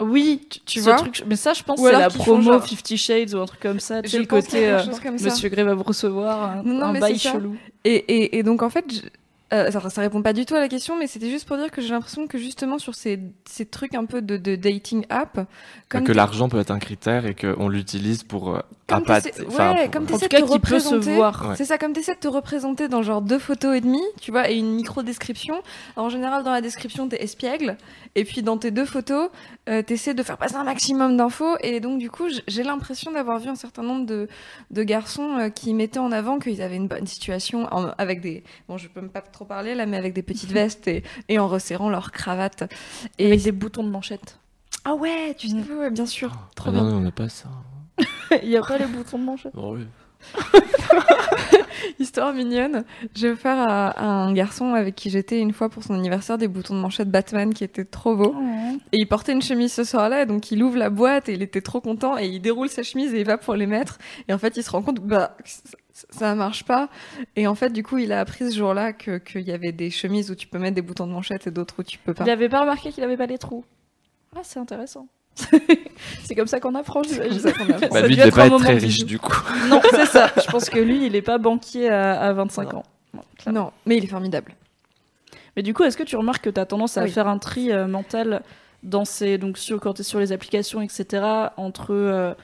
Oui, 0.00 0.46
tu, 0.48 0.60
tu 0.60 0.78
ce 0.80 0.84
vois 0.84 0.94
truc, 0.96 1.22
mais 1.26 1.36
ça, 1.36 1.52
je 1.52 1.62
pense, 1.62 1.78
Ou 1.78 1.86
c'est 1.86 1.92
la 1.92 2.08
promo 2.08 2.52
genre- 2.52 2.64
Fifty 2.64 2.96
Shades 2.96 3.34
ou 3.34 3.40
un 3.40 3.46
truc 3.46 3.60
comme 3.60 3.78
ça. 3.80 4.00
Tu 4.02 4.08
sais, 4.08 4.18
le 4.18 4.24
côté 4.26 4.68
a 4.68 4.80
euh. 4.80 5.10
Monsieur 5.20 5.48
Gray 5.50 5.64
va 5.64 5.74
vous 5.74 5.82
recevoir 5.82 6.42
un, 6.58 6.62
Non, 6.62 6.74
non, 6.74 6.82
un 6.86 6.92
mais 6.92 7.00
bail 7.00 7.18
chelou. 7.18 7.56
Et, 7.84 7.94
et, 7.96 8.38
et 8.38 8.42
donc, 8.42 8.62
en 8.62 8.70
fait, 8.70 8.84
je- 8.90 9.00
euh, 9.54 9.70
ça, 9.70 9.90
ça 9.90 10.00
répond 10.00 10.22
pas 10.22 10.32
du 10.32 10.46
tout 10.46 10.54
à 10.54 10.60
la 10.60 10.68
question, 10.68 10.96
mais 10.98 11.06
c'était 11.06 11.28
juste 11.28 11.46
pour 11.46 11.58
dire 11.58 11.70
que 11.70 11.82
j'ai 11.82 11.90
l'impression 11.90 12.26
que 12.26 12.38
justement 12.38 12.78
sur 12.78 12.94
ces, 12.94 13.20
ces 13.44 13.66
trucs 13.66 13.94
un 13.94 14.06
peu 14.06 14.22
de, 14.22 14.38
de 14.38 14.56
dating 14.56 15.04
app, 15.10 15.46
comme 15.90 16.04
que 16.04 16.12
l'argent 16.12 16.48
peut 16.48 16.58
être 16.58 16.70
un 16.70 16.78
critère 16.78 17.26
et 17.26 17.34
qu'on 17.34 17.68
l'utilise 17.68 18.22
pour. 18.22 18.56
euh, 18.56 18.60
Comme 18.86 19.00
appâter- 19.00 19.32
ouais, 19.42 19.44
pour- 19.44 19.90
comme 19.90 20.04
En 20.04 20.18
tout 20.18 20.26
cas, 20.26 20.40
de 20.40 20.46
te 20.46 20.52
qui 20.52 20.58
peut 20.58 20.78
se 20.78 20.86
représenter. 20.88 21.14
voir. 21.16 21.48
Ouais. 21.50 21.56
C'est 21.56 21.66
ça, 21.66 21.76
comme 21.76 21.92
tu 21.92 22.00
essaies 22.00 22.14
de 22.14 22.20
te 22.20 22.28
représenter 22.28 22.88
dans 22.88 23.02
genre 23.02 23.20
deux 23.20 23.38
photos 23.38 23.76
et 23.76 23.82
demie, 23.82 24.00
tu 24.22 24.30
vois, 24.30 24.48
et 24.50 24.56
une 24.56 24.72
micro-description. 24.74 25.56
En 25.96 26.08
général, 26.08 26.44
dans 26.44 26.50
la 26.52 26.62
description, 26.62 27.06
t'es 27.06 27.22
espiègle. 27.22 27.76
Et 28.14 28.24
puis, 28.24 28.42
dans 28.42 28.58
tes 28.58 28.70
deux 28.70 28.84
photos, 28.84 29.30
euh, 29.68 29.80
t'essaies 29.82 30.12
de 30.12 30.22
faire 30.22 30.36
passer 30.36 30.56
un 30.56 30.64
maximum 30.64 31.16
d'infos. 31.16 31.56
Et 31.62 31.80
donc, 31.80 31.98
du 31.98 32.10
coup, 32.10 32.24
j'ai 32.46 32.62
l'impression 32.62 33.10
d'avoir 33.12 33.38
vu 33.38 33.48
un 33.48 33.54
certain 33.54 33.82
nombre 33.82 34.04
de, 34.04 34.28
de 34.70 34.82
garçons 34.82 35.38
euh, 35.38 35.48
qui 35.48 35.72
mettaient 35.72 35.98
en 35.98 36.12
avant 36.12 36.38
qu'ils 36.38 36.60
avaient 36.60 36.76
une 36.76 36.88
bonne 36.88 37.06
situation 37.06 37.66
en- 37.72 37.92
avec 37.96 38.20
des. 38.20 38.44
Bon, 38.68 38.76
je 38.76 38.88
peux 38.88 39.00
même 39.00 39.08
pas 39.10 39.22
trop 39.22 39.46
parler 39.46 39.74
là, 39.74 39.86
mais 39.86 39.96
avec 39.96 40.12
des 40.12 40.22
petites 40.22 40.50
vestes 40.52 40.88
et, 40.88 41.02
et 41.28 41.38
en 41.38 41.48
resserrant 41.48 41.88
leur 41.88 42.12
cravate. 42.12 42.64
Et 43.18 43.26
Avec 43.28 43.42
des 43.42 43.52
boutons 43.52 43.82
de 43.82 43.88
manchette. 43.90 44.38
Ah 44.84 44.94
ouais, 44.94 45.34
tu 45.38 45.48
sais, 45.48 45.54
Mm. 45.54 45.78
ouais, 45.78 45.90
bien 45.90 46.06
sûr. 46.06 46.32
Trop 46.54 46.68
Ah 46.68 46.72
bien. 46.72 46.82
non, 46.84 46.90
non, 46.90 46.96
on 46.96 47.00
n'a 47.00 47.12
pas 47.12 47.28
ça. 47.30 47.48
Il 48.42 48.48
y 48.48 48.56
a 48.56 48.62
pas 48.62 48.76
les 48.78 48.86
boutons 48.86 49.18
de 49.18 49.24
manchette. 49.24 49.52
Oh, 49.56 49.74
oui. 49.76 49.86
Histoire 51.98 52.32
mignonne, 52.32 52.84
j'ai 53.14 53.30
offert 53.30 53.58
à, 53.58 53.88
à 53.90 54.04
un 54.04 54.32
garçon 54.32 54.74
avec 54.74 54.94
qui 54.94 55.10
j'étais 55.10 55.38
une 55.40 55.52
fois 55.52 55.68
pour 55.68 55.82
son 55.82 55.94
anniversaire 55.94 56.38
des 56.38 56.48
boutons 56.48 56.74
de 56.74 56.80
manchette 56.80 57.10
Batman 57.10 57.52
qui 57.54 57.64
étaient 57.64 57.84
trop 57.84 58.16
beaux. 58.16 58.34
Et 58.92 58.98
il 58.98 59.06
portait 59.06 59.32
une 59.32 59.42
chemise 59.42 59.72
ce 59.72 59.84
soir-là, 59.84 60.24
donc 60.26 60.50
il 60.50 60.62
ouvre 60.62 60.76
la 60.78 60.90
boîte 60.90 61.28
et 61.28 61.34
il 61.34 61.42
était 61.42 61.60
trop 61.60 61.80
content 61.80 62.18
et 62.18 62.26
il 62.26 62.40
déroule 62.40 62.68
sa 62.68 62.82
chemise 62.82 63.14
et 63.14 63.20
il 63.20 63.26
va 63.26 63.38
pour 63.38 63.54
les 63.54 63.66
mettre. 63.66 63.98
Et 64.28 64.32
en 64.32 64.38
fait, 64.38 64.56
il 64.56 64.62
se 64.62 64.70
rend 64.70 64.82
compte 64.82 65.00
bah, 65.00 65.36
que 65.42 65.50
ça, 66.10 66.34
marche 66.34 66.64
pas. 66.64 66.88
Et 67.36 67.46
en 67.46 67.54
fait, 67.54 67.70
du 67.72 67.82
coup, 67.82 67.98
il 67.98 68.12
a 68.12 68.20
appris 68.20 68.50
ce 68.50 68.56
jour-là 68.56 68.92
que- 68.92 69.18
qu'il 69.18 69.42
y 69.42 69.52
avait 69.52 69.72
des 69.72 69.90
chemises 69.90 70.30
où 70.30 70.34
tu 70.34 70.46
peux 70.46 70.58
mettre 70.58 70.74
des 70.74 70.82
boutons 70.82 71.06
de 71.06 71.12
manchette 71.12 71.46
et 71.46 71.50
d'autres 71.50 71.76
où 71.78 71.82
tu 71.82 71.98
peux 71.98 72.14
pas. 72.14 72.24
Il 72.24 72.30
avait 72.30 72.48
pas 72.48 72.60
remarqué 72.60 72.90
qu'il 72.90 73.04
avait 73.04 73.16
pas 73.16 73.26
les 73.26 73.38
trous. 73.38 73.64
Ah, 74.34 74.40
c'est 74.42 74.58
intéressant. 74.58 75.06
c'est 76.24 76.34
comme 76.34 76.46
ça 76.46 76.60
qu'on 76.60 76.74
apprend, 76.74 77.02
j'imagine. 77.02 77.40
Bah, 77.42 77.88
Ça 77.90 78.06
lui, 78.06 78.14
il 78.14 78.18
devait 78.18 78.30
pas 78.30 78.46
être 78.46 78.58
très 78.58 78.74
riche 78.78 79.04
du 79.04 79.18
coup. 79.18 79.32
Non, 79.68 79.80
c'est 79.90 80.06
ça. 80.06 80.30
Je 80.36 80.50
pense 80.50 80.68
que 80.70 80.78
lui, 80.78 81.06
il 81.06 81.16
est 81.16 81.22
pas 81.22 81.38
banquier 81.38 81.88
à, 81.88 82.20
à 82.20 82.32
25 82.32 82.72
Non. 82.72 82.78
ans. 82.80 82.84
Non, 83.50 83.72
mais 83.86 83.96
il 83.96 84.04
est 84.04 84.08
formidable. 84.08 84.54
Mais 85.56 85.62
du 85.62 85.74
coup, 85.74 85.84
est-ce 85.84 85.96
que 85.96 86.02
tu 86.02 86.16
remarques 86.16 86.44
que 86.44 86.50
tu 86.50 86.60
as 86.60 86.66
tendance 86.66 86.96
à 86.96 87.04
Oui. 87.04 87.10
faire 87.10 87.28
un 87.28 87.38
tri 87.38 87.72
euh, 87.72 87.86
mental 87.86 88.42
dans 88.82 89.04
ces, 89.04 89.36
donc 89.38 89.58
sur, 89.58 89.80
quand 89.80 89.94
tu 89.94 90.00
es 90.00 90.04
sur 90.04 90.18
les 90.18 90.32
applications, 90.32 90.80
etc. 90.80 91.24
Entre. 91.56 91.92
euh, 91.92 92.34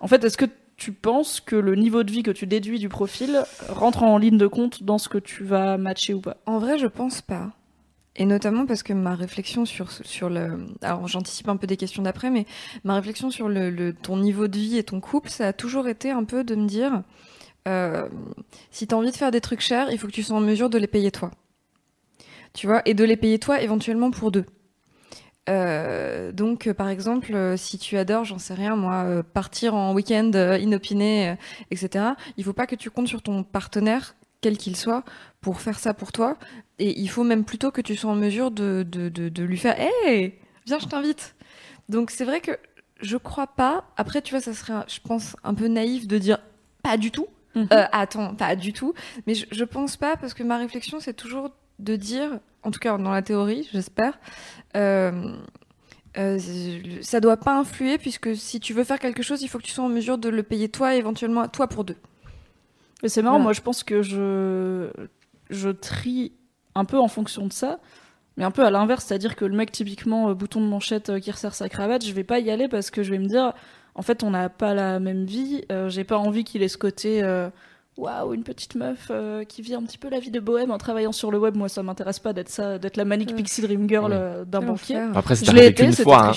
En 0.00 0.06
fait, 0.08 0.22
est-ce 0.24 0.36
que 0.36 0.46
tu 0.76 0.92
penses 0.92 1.40
que 1.40 1.54
le 1.56 1.74
niveau 1.76 2.02
de 2.02 2.10
vie 2.10 2.22
que 2.22 2.30
tu 2.30 2.46
déduis 2.46 2.78
du 2.78 2.88
profil 2.88 3.42
rentre 3.68 4.02
en 4.02 4.18
ligne 4.18 4.36
de 4.38 4.46
compte 4.46 4.82
dans 4.82 4.98
ce 4.98 5.08
que 5.08 5.18
tu 5.18 5.44
vas 5.44 5.76
matcher 5.78 6.12
ou 6.14 6.20
pas? 6.20 6.36
En 6.46 6.58
vrai, 6.58 6.76
je 6.78 6.86
pense 6.88 7.20
pas. 7.22 7.50
Et 8.16 8.26
notamment 8.26 8.66
parce 8.66 8.82
que 8.82 8.92
ma 8.92 9.14
réflexion 9.14 9.64
sur, 9.64 9.90
sur 9.90 10.28
le. 10.28 10.66
Alors, 10.82 11.08
j'anticipe 11.08 11.48
un 11.48 11.56
peu 11.56 11.66
des 11.66 11.78
questions 11.78 12.02
d'après, 12.02 12.28
mais 12.28 12.44
ma 12.84 12.94
réflexion 12.94 13.30
sur 13.30 13.48
le, 13.48 13.92
ton 13.94 14.18
niveau 14.18 14.48
de 14.48 14.58
vie 14.58 14.76
et 14.76 14.84
ton 14.84 15.00
couple, 15.00 15.30
ça 15.30 15.48
a 15.48 15.52
toujours 15.54 15.88
été 15.88 16.10
un 16.10 16.24
peu 16.24 16.44
de 16.44 16.54
me 16.54 16.66
dire 16.66 17.02
euh, 17.68 18.08
si 18.70 18.86
tu 18.86 18.94
as 18.94 18.98
envie 18.98 19.10
de 19.10 19.16
faire 19.16 19.30
des 19.30 19.40
trucs 19.40 19.60
chers, 19.60 19.90
il 19.90 19.98
faut 19.98 20.06
que 20.06 20.12
tu 20.12 20.22
sois 20.22 20.36
en 20.36 20.40
mesure 20.40 20.68
de 20.68 20.76
les 20.76 20.86
payer 20.86 21.10
toi. 21.10 21.30
Tu 22.52 22.66
vois 22.66 22.82
Et 22.84 22.92
de 22.92 23.04
les 23.04 23.16
payer 23.16 23.38
toi 23.38 23.62
éventuellement 23.62 24.10
pour 24.10 24.30
deux. 24.30 24.44
Euh, 25.48 26.32
donc, 26.32 26.66
euh, 26.66 26.74
par 26.74 26.90
exemple, 26.90 27.54
si 27.56 27.78
tu 27.78 27.96
adores, 27.96 28.26
j'en 28.26 28.38
sais 28.38 28.52
rien, 28.52 28.76
moi, 28.76 29.22
partir 29.22 29.74
en 29.74 29.94
week-end 29.94 30.30
inopiné, 30.60 31.36
etc., 31.70 32.10
il 32.36 32.44
faut 32.44 32.52
pas 32.52 32.66
que 32.66 32.76
tu 32.76 32.90
comptes 32.90 33.08
sur 33.08 33.22
ton 33.22 33.42
partenaire, 33.42 34.14
quel 34.42 34.58
qu'il 34.58 34.76
soit, 34.76 35.04
pour 35.40 35.62
faire 35.62 35.78
ça 35.78 35.94
pour 35.94 36.12
toi. 36.12 36.36
Et 36.78 37.00
il 37.00 37.08
faut 37.08 37.24
même 37.24 37.44
plutôt 37.44 37.70
que 37.70 37.80
tu 37.80 37.96
sois 37.96 38.10
en 38.10 38.16
mesure 38.16 38.50
de, 38.50 38.84
de, 38.86 39.08
de, 39.08 39.30
de 39.30 39.42
lui 39.42 39.56
faire 39.56 39.76
Hey, 39.80 40.34
viens, 40.66 40.78
je 40.78 40.86
t'invite. 40.86 41.34
Donc, 41.88 42.10
c'est 42.10 42.24
vrai 42.26 42.40
que 42.40 42.52
je 43.00 43.16
crois 43.16 43.46
pas. 43.46 43.84
Après, 43.96 44.20
tu 44.20 44.34
vois, 44.34 44.40
ça 44.40 44.52
serait, 44.52 44.84
je 44.88 45.00
pense, 45.00 45.36
un 45.44 45.54
peu 45.54 45.68
naïf 45.68 46.06
de 46.06 46.18
dire 46.18 46.38
pas 46.82 46.98
du 46.98 47.10
tout. 47.10 47.28
Mhm. 47.54 47.68
Euh, 47.72 47.84
attends, 47.92 48.34
pas 48.34 48.54
du 48.56 48.74
tout. 48.74 48.92
Mais 49.26 49.34
je, 49.34 49.46
je 49.50 49.64
pense 49.64 49.96
pas 49.96 50.16
parce 50.16 50.34
que 50.34 50.42
ma 50.42 50.58
réflexion, 50.58 51.00
c'est 51.00 51.14
toujours 51.14 51.50
de 51.78 51.96
dire, 51.96 52.38
en 52.62 52.70
tout 52.70 52.78
cas 52.78 52.96
dans 52.96 53.10
la 53.10 53.22
théorie, 53.22 53.68
j'espère, 53.72 54.18
euh, 54.76 55.36
euh, 56.18 56.38
ça 57.00 57.20
doit 57.20 57.36
pas 57.36 57.56
influer 57.56 57.98
puisque 57.98 58.36
si 58.36 58.60
tu 58.60 58.72
veux 58.74 58.84
faire 58.84 58.98
quelque 58.98 59.22
chose, 59.22 59.42
il 59.42 59.48
faut 59.48 59.58
que 59.58 59.64
tu 59.64 59.72
sois 59.72 59.84
en 59.84 59.88
mesure 59.88 60.18
de 60.18 60.28
le 60.28 60.42
payer 60.42 60.68
toi 60.68 60.94
et 60.94 60.98
éventuellement 60.98 61.46
toi 61.48 61.66
pour 61.68 61.84
deux. 61.84 61.96
Mais 63.02 63.08
c'est 63.08 63.22
marrant, 63.22 63.34
Voilà. 63.36 63.44
moi 63.44 63.52
je 63.52 63.60
pense 63.60 63.82
que 63.84 64.02
je, 64.02 64.88
je 65.50 65.68
trie 65.70 66.32
un 66.74 66.84
peu 66.84 66.98
en 66.98 67.08
fonction 67.08 67.46
de 67.46 67.52
ça, 67.52 67.78
mais 68.36 68.44
un 68.44 68.50
peu 68.50 68.64
à 68.64 68.70
l'inverse, 68.70 69.04
c'est-à-dire 69.06 69.36
que 69.36 69.44
le 69.44 69.54
mec 69.56 69.72
typiquement 69.72 70.28
euh, 70.30 70.34
bouton 70.34 70.60
de 70.60 70.66
manchette 70.66 71.10
euh, 71.10 71.18
qui 71.20 71.30
resserre 71.30 71.54
sa 71.54 71.68
cravate, 71.68 72.04
je 72.04 72.12
vais 72.12 72.24
pas 72.24 72.38
y 72.38 72.50
aller 72.50 72.68
parce 72.68 72.90
que 72.90 73.02
je 73.02 73.10
vais 73.10 73.18
me 73.18 73.26
dire, 73.26 73.52
en 73.94 74.02
fait 74.02 74.22
on 74.22 74.30
n'a 74.30 74.48
pas 74.48 74.72
la 74.74 75.00
même 75.00 75.24
vie, 75.26 75.64
euh, 75.70 75.88
j'ai 75.88 76.04
pas 76.04 76.16
envie 76.16 76.44
qu'il 76.44 76.62
ait 76.62 76.68
ce 76.68 76.78
côté, 76.78 77.22
waouh, 77.98 78.32
une 78.32 78.42
petite 78.42 78.74
meuf 78.74 79.08
euh, 79.10 79.44
qui 79.44 79.60
vit 79.60 79.74
un 79.74 79.82
petit 79.82 79.98
peu 79.98 80.08
la 80.08 80.18
vie 80.18 80.30
de 80.30 80.40
bohème 80.40 80.70
en 80.70 80.78
travaillant 80.78 81.12
sur 81.12 81.30
le 81.30 81.38
web, 81.38 81.56
moi 81.56 81.68
ça 81.68 81.82
m'intéresse 81.82 82.20
pas 82.20 82.32
d'être 82.32 82.48
ça, 82.48 82.78
d'être 82.78 82.96
la 82.96 83.04
manic 83.04 83.28
Ouais. 83.30 83.34
pixie 83.36 83.60
dream 83.60 83.86
girl 83.86 84.10
euh, 84.14 84.46
d'un 84.46 84.60
banquier. 84.62 84.96
Après, 85.14 85.36
c'est 85.36 85.44
Je 85.44 85.52
l'ai 85.52 85.66
été, 85.66 85.92
c'était 85.92 86.10
hein. 86.10 86.32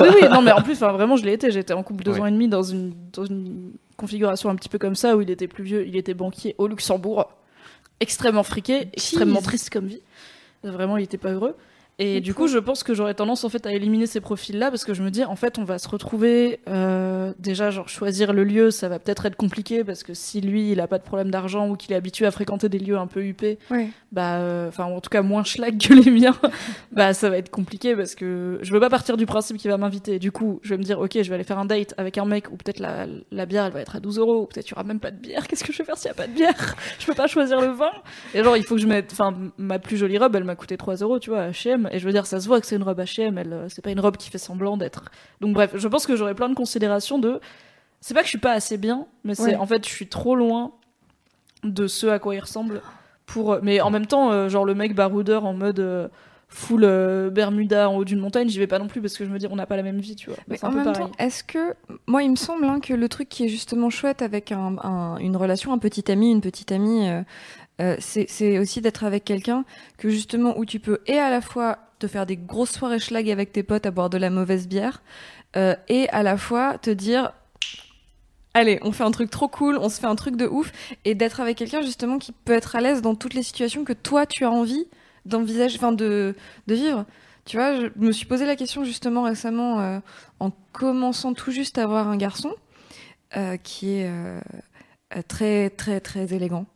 oui, 0.00 0.08
oui, 0.22 0.28
non, 0.30 0.40
mais 0.40 0.52
en 0.52 0.62
plus, 0.62 0.72
enfin, 0.82 0.92
vraiment, 0.92 1.16
je 1.16 1.24
l'ai 1.26 1.34
été. 1.34 1.50
J'étais 1.50 1.74
en 1.74 1.82
couple 1.82 2.02
deux 2.04 2.18
ans 2.18 2.24
et 2.24 2.30
demi 2.30 2.48
dans 2.48 2.62
une, 2.62 2.94
dans 3.12 3.26
une 3.26 3.72
configuration 4.00 4.48
un 4.48 4.56
petit 4.56 4.70
peu 4.70 4.78
comme 4.78 4.94
ça 4.94 5.16
où 5.16 5.20
il 5.20 5.30
était 5.30 5.46
plus 5.46 5.62
vieux, 5.62 5.86
il 5.86 5.94
était 5.96 6.14
banquier 6.14 6.54
au 6.56 6.66
Luxembourg, 6.66 7.30
extrêmement 8.00 8.42
friqué, 8.42 8.88
extrêmement 8.94 9.42
triste 9.42 9.68
comme 9.70 9.86
vie. 9.86 10.00
Vraiment, 10.64 10.96
il 10.96 11.04
était 11.04 11.18
pas 11.18 11.32
heureux. 11.32 11.54
Et 12.02 12.22
du 12.22 12.32
coup, 12.32 12.46
je 12.48 12.56
pense 12.58 12.82
que 12.82 12.94
j'aurais 12.94 13.12
tendance 13.12 13.44
en 13.44 13.50
fait 13.50 13.66
à 13.66 13.72
éliminer 13.72 14.06
ces 14.06 14.20
profils-là 14.20 14.70
parce 14.70 14.84
que 14.84 14.94
je 14.94 15.02
me 15.02 15.10
dis 15.10 15.22
en 15.22 15.36
fait 15.36 15.58
on 15.58 15.64
va 15.64 15.78
se 15.78 15.86
retrouver 15.86 16.58
euh, 16.66 17.34
déjà 17.38 17.70
genre 17.70 17.90
choisir 17.90 18.32
le 18.32 18.42
lieu, 18.42 18.70
ça 18.70 18.88
va 18.88 18.98
peut-être 18.98 19.26
être 19.26 19.36
compliqué 19.36 19.84
parce 19.84 20.02
que 20.02 20.14
si 20.14 20.40
lui 20.40 20.72
il 20.72 20.80
a 20.80 20.86
pas 20.86 20.96
de 20.96 21.02
problème 21.04 21.30
d'argent 21.30 21.68
ou 21.68 21.76
qu'il 21.76 21.92
est 21.92 21.96
habitué 21.96 22.24
à 22.24 22.30
fréquenter 22.30 22.70
des 22.70 22.78
lieux 22.78 22.96
un 22.96 23.06
peu 23.06 23.22
huppés, 23.22 23.58
Ouais. 23.70 23.88
bah 24.12 24.38
euh, 24.38 24.68
enfin 24.68 24.84
en 24.84 25.00
tout 25.02 25.10
cas 25.10 25.20
moins 25.20 25.44
schlag 25.44 25.76
que 25.78 25.92
les 25.92 26.10
miens, 26.10 26.34
bah 26.92 27.12
ça 27.12 27.28
va 27.28 27.36
être 27.36 27.50
compliqué 27.50 27.94
parce 27.94 28.14
que 28.14 28.58
je 28.62 28.72
veux 28.72 28.80
pas 28.80 28.88
partir 28.88 29.18
du 29.18 29.26
principe 29.26 29.58
qu'il 29.58 29.70
va 29.70 29.76
m'inviter. 29.76 30.18
Du 30.18 30.32
coup, 30.32 30.58
je 30.62 30.70
vais 30.70 30.78
me 30.78 30.82
dire 30.82 30.98
ok 31.00 31.12
je 31.22 31.28
vais 31.28 31.34
aller 31.34 31.44
faire 31.44 31.58
un 31.58 31.66
date 31.66 31.92
avec 31.98 32.16
un 32.16 32.24
mec 32.24 32.50
ou 32.50 32.56
peut-être 32.56 32.80
la, 32.80 33.06
la 33.30 33.44
bière 33.44 33.66
elle 33.66 33.72
va 33.72 33.80
être 33.82 33.96
à 33.96 34.00
12 34.00 34.18
euros 34.18 34.42
ou 34.42 34.46
peut-être 34.46 34.66
il 34.68 34.70
y 34.70 34.74
aura 34.74 34.84
même 34.84 35.00
pas 35.00 35.10
de 35.10 35.18
bière. 35.18 35.46
Qu'est-ce 35.46 35.64
que 35.64 35.72
je 35.74 35.78
vais 35.78 35.84
faire 35.84 35.98
s'il 35.98 36.08
y 36.08 36.12
a 36.12 36.14
pas 36.14 36.26
de 36.26 36.32
bière? 36.32 36.76
Je 36.98 37.04
peux 37.04 37.14
pas 37.14 37.26
choisir 37.26 37.60
le 37.60 37.68
vin. 37.72 37.90
Et 38.34 38.42
genre 38.42 38.56
il 38.56 38.64
faut 38.64 38.76
que 38.76 38.80
je 38.80 38.86
mette, 38.86 39.10
enfin 39.12 39.34
ma 39.58 39.78
plus 39.78 39.98
jolie 39.98 40.16
robe 40.16 40.34
elle 40.34 40.44
m'a 40.44 40.56
coûté 40.56 40.78
3 40.78 40.94
euros 40.96 41.18
tu 41.18 41.28
vois 41.28 41.48
H&M 41.50 41.88
et 41.90 41.98
je 41.98 42.06
veux 42.06 42.12
dire 42.12 42.26
ça 42.26 42.40
se 42.40 42.46
voit 42.48 42.60
que 42.60 42.66
c'est 42.66 42.76
une 42.76 42.82
robe 42.82 43.00
H&M, 43.00 43.36
elle 43.38 43.52
euh, 43.52 43.68
c'est 43.68 43.82
pas 43.82 43.90
une 43.90 44.00
robe 44.00 44.16
qui 44.16 44.30
fait 44.30 44.38
semblant 44.38 44.76
d'être. 44.76 45.10
Donc 45.40 45.54
bref, 45.54 45.72
je 45.74 45.88
pense 45.88 46.06
que 46.06 46.16
j'aurais 46.16 46.34
plein 46.34 46.48
de 46.48 46.54
considérations 46.54 47.18
de 47.18 47.40
c'est 48.00 48.14
pas 48.14 48.20
que 48.20 48.26
je 48.26 48.30
suis 48.30 48.38
pas 48.38 48.52
assez 48.52 48.76
bien, 48.78 49.06
mais 49.24 49.34
c'est 49.34 49.42
Ouais. 49.42 49.56
en 49.56 49.66
fait 49.66 49.84
je 49.86 49.92
suis 49.92 50.08
trop 50.08 50.34
loin 50.36 50.72
de 51.64 51.86
ce 51.86 52.06
à 52.06 52.18
quoi 52.18 52.34
il 52.34 52.40
ressemble 52.40 52.80
pour 53.26 53.58
mais 53.62 53.80
en 53.80 53.90
même 53.90 54.06
temps 54.06 54.32
euh, 54.32 54.48
genre 54.48 54.64
le 54.64 54.74
mec 54.74 54.94
baroudeur 54.94 55.44
en 55.44 55.52
mode 55.52 55.78
euh, 55.80 56.08
full 56.48 56.82
euh, 56.82 57.30
Bermuda 57.30 57.88
en 57.88 57.96
haut 57.96 58.04
d'une 58.04 58.18
montagne, 58.18 58.48
j'y 58.48 58.58
vais 58.58 58.66
pas 58.66 58.80
non 58.80 58.88
plus 58.88 59.00
parce 59.00 59.16
que 59.16 59.24
je 59.24 59.30
me 59.30 59.38
dis 59.38 59.46
on 59.48 59.54
n'a 59.54 59.66
pas 59.66 59.76
la 59.76 59.84
même 59.84 60.00
vie, 60.00 60.16
tu 60.16 60.30
vois. 60.30 60.38
Mais 60.48 60.56
en 60.64 60.70
peu 60.70 60.76
même 60.78 60.84
pareil. 60.92 61.04
temps, 61.06 61.12
est-ce 61.20 61.44
que 61.44 61.74
moi, 62.08 62.24
il 62.24 62.30
me 62.32 62.34
semble 62.36 62.64
hein, 62.64 62.80
que 62.80 62.92
le 62.92 63.08
truc 63.08 63.28
qui 63.28 63.44
est 63.44 63.48
justement 63.48 63.88
chouette 63.88 64.20
avec 64.20 64.50
un- 64.50 64.74
un- 64.82 65.16
une 65.18 65.36
relation, 65.36 65.72
un 65.72 65.78
petit 65.78 66.10
ami, 66.10 66.32
une 66.32 66.40
petite 66.40 66.72
amie, 66.72 67.08
euh, 67.08 67.22
euh, 67.80 67.96
c'est 67.98 68.58
aussi 68.58 68.80
d'être 68.82 69.04
avec 69.04 69.24
quelqu'un 69.24 69.64
que 69.96 70.10
justement 70.10 70.58
où 70.58 70.66
tu 70.66 70.80
peux 70.80 71.00
et 71.06 71.18
à 71.18 71.30
la 71.30 71.40
fois 71.40 71.78
te 71.98 72.06
faire 72.06 72.26
des 72.26 72.36
grosses 72.36 72.72
soirées 72.72 72.98
schlag 72.98 73.30
avec 73.30 73.52
tes 73.52 73.62
potes 73.62 73.86
à 73.86 73.90
boire 73.90 74.10
de 74.10 74.18
la 74.18 74.28
mauvaise 74.28 74.68
bière 74.68 75.02
euh, 75.56 75.74
et 75.88 76.08
à 76.10 76.22
la 76.22 76.36
fois 76.36 76.76
te 76.76 76.90
dire 76.90 77.32
allez 78.52 78.78
on 78.82 78.92
fait 78.92 79.04
un 79.04 79.10
truc 79.10 79.30
trop 79.30 79.48
cool 79.48 79.78
on 79.78 79.88
se 79.88 79.98
fait 79.98 80.06
un 80.06 80.16
truc 80.16 80.36
de 80.36 80.46
ouf 80.46 80.72
et 81.06 81.14
d'être 81.14 81.40
avec 81.40 81.56
quelqu'un 81.56 81.80
justement 81.80 82.18
qui 82.18 82.32
peut 82.32 82.52
être 82.52 82.76
à 82.76 82.82
l'aise 82.82 83.00
dans 83.00 83.14
toutes 83.14 83.34
les 83.34 83.42
situations 83.42 83.84
que 83.84 83.94
toi 83.94 84.26
tu 84.26 84.44
as 84.44 84.50
envie 84.50 84.86
d'envisager 85.24 85.78
enfin 85.78 85.92
de 85.92 86.34
de 86.66 86.74
vivre 86.74 87.06
tu 87.46 87.56
vois 87.56 87.80
je 87.80 87.86
me 87.96 88.12
suis 88.12 88.26
posé 88.26 88.44
la 88.44 88.56
question 88.56 88.84
justement 88.84 89.22
récemment 89.22 89.80
euh, 89.80 90.00
en 90.38 90.50
commençant 90.72 91.32
tout 91.32 91.50
juste 91.50 91.78
à 91.78 91.84
avoir 91.84 92.08
un 92.08 92.16
garçon 92.16 92.54
qui 93.62 93.92
est 93.92 94.10
très 95.28 95.70
très 95.70 96.00
très 96.00 96.34
élégant. 96.34 96.66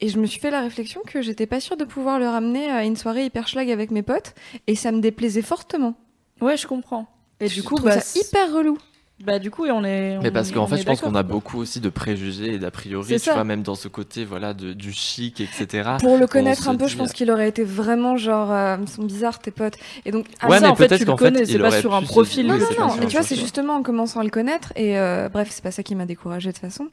Et 0.00 0.08
je 0.08 0.18
me 0.18 0.26
suis 0.26 0.38
fait 0.40 0.50
la 0.50 0.60
réflexion 0.60 1.00
que 1.06 1.22
j'étais 1.22 1.46
pas 1.46 1.58
sûre 1.60 1.76
de 1.76 1.84
pouvoir 1.84 2.18
le 2.20 2.28
ramener 2.28 2.70
à 2.70 2.84
une 2.84 2.96
soirée 2.96 3.24
hyper 3.24 3.48
schlag 3.48 3.68
avec 3.70 3.90
mes 3.90 4.02
potes 4.02 4.34
et 4.68 4.74
ça 4.76 4.92
me 4.92 5.00
déplaisait 5.00 5.42
fortement. 5.42 5.94
Ouais, 6.40 6.56
je 6.56 6.66
comprends. 6.68 7.08
Et 7.40 7.48
du 7.48 7.62
coup 7.64 7.74
bah, 7.76 8.00
ça 8.00 8.18
hyper 8.20 8.52
relou. 8.52 8.78
bah 9.24 9.40
du 9.40 9.50
coup 9.50 9.64
on 9.66 9.82
est 9.84 10.18
Mais 10.22 10.30
parce 10.30 10.52
qu'en 10.52 10.68
fait, 10.68 10.76
je 10.78 10.84
pense 10.84 11.00
qu'on 11.00 11.14
a 11.16 11.24
beaucoup 11.24 11.58
aussi 11.58 11.80
de 11.80 11.88
préjugés 11.88 12.54
et 12.54 12.58
d'a 12.60 12.70
priori, 12.70 13.14
tu 13.14 13.18
ça. 13.18 13.34
vois, 13.34 13.42
même 13.44 13.62
dans 13.62 13.74
ce 13.74 13.88
côté, 13.88 14.24
voilà, 14.24 14.54
de, 14.54 14.72
du 14.72 14.92
chic, 14.92 15.40
etc. 15.40 15.90
Pour 15.98 16.16
le 16.16 16.24
On 16.24 16.26
connaître 16.28 16.68
un 16.68 16.76
peu, 16.76 16.86
dit- 16.86 16.92
je 16.92 16.96
pense 16.96 17.12
qu'il 17.12 17.30
aurait 17.32 17.48
été 17.48 17.64
vraiment 17.64 18.16
genre 18.16 18.52
euh, 18.52 18.76
ils 18.80 18.88
sont 18.88 19.02
bizarres 19.04 19.40
tes 19.40 19.50
potes. 19.50 19.78
Et 20.04 20.12
donc 20.12 20.26
Ah, 20.40 20.48
Ouais, 20.48 20.58
ça, 20.58 20.60
mais 20.62 20.68
en 20.68 20.76
fait, 20.76 20.86
peut-être 20.86 21.00
tu 21.00 21.06
le 21.06 21.14
connais, 21.16 21.44
c'est 21.44 21.58
pas 21.58 21.80
sur 21.80 21.92
un 21.94 22.02
profil 22.02 22.46
Non, 22.46 22.56
non, 22.56 22.66
non. 22.78 23.02
Et 23.02 23.06
tu 23.06 23.16
vois, 23.16 23.24
c'est 23.24 23.34
justement 23.36 23.74
en 23.74 23.82
commençant 23.82 24.20
à 24.20 24.24
le 24.24 24.30
connaître. 24.30 24.72
Et 24.76 24.96
euh, 24.96 25.28
bref, 25.28 25.48
c'est 25.50 25.62
pas 25.64 25.72
ça 25.72 25.82
qui 25.82 25.96
m'a 25.96 26.06
découragée 26.06 26.50
de 26.50 26.54
toute 26.54 26.62
façon. 26.62 26.86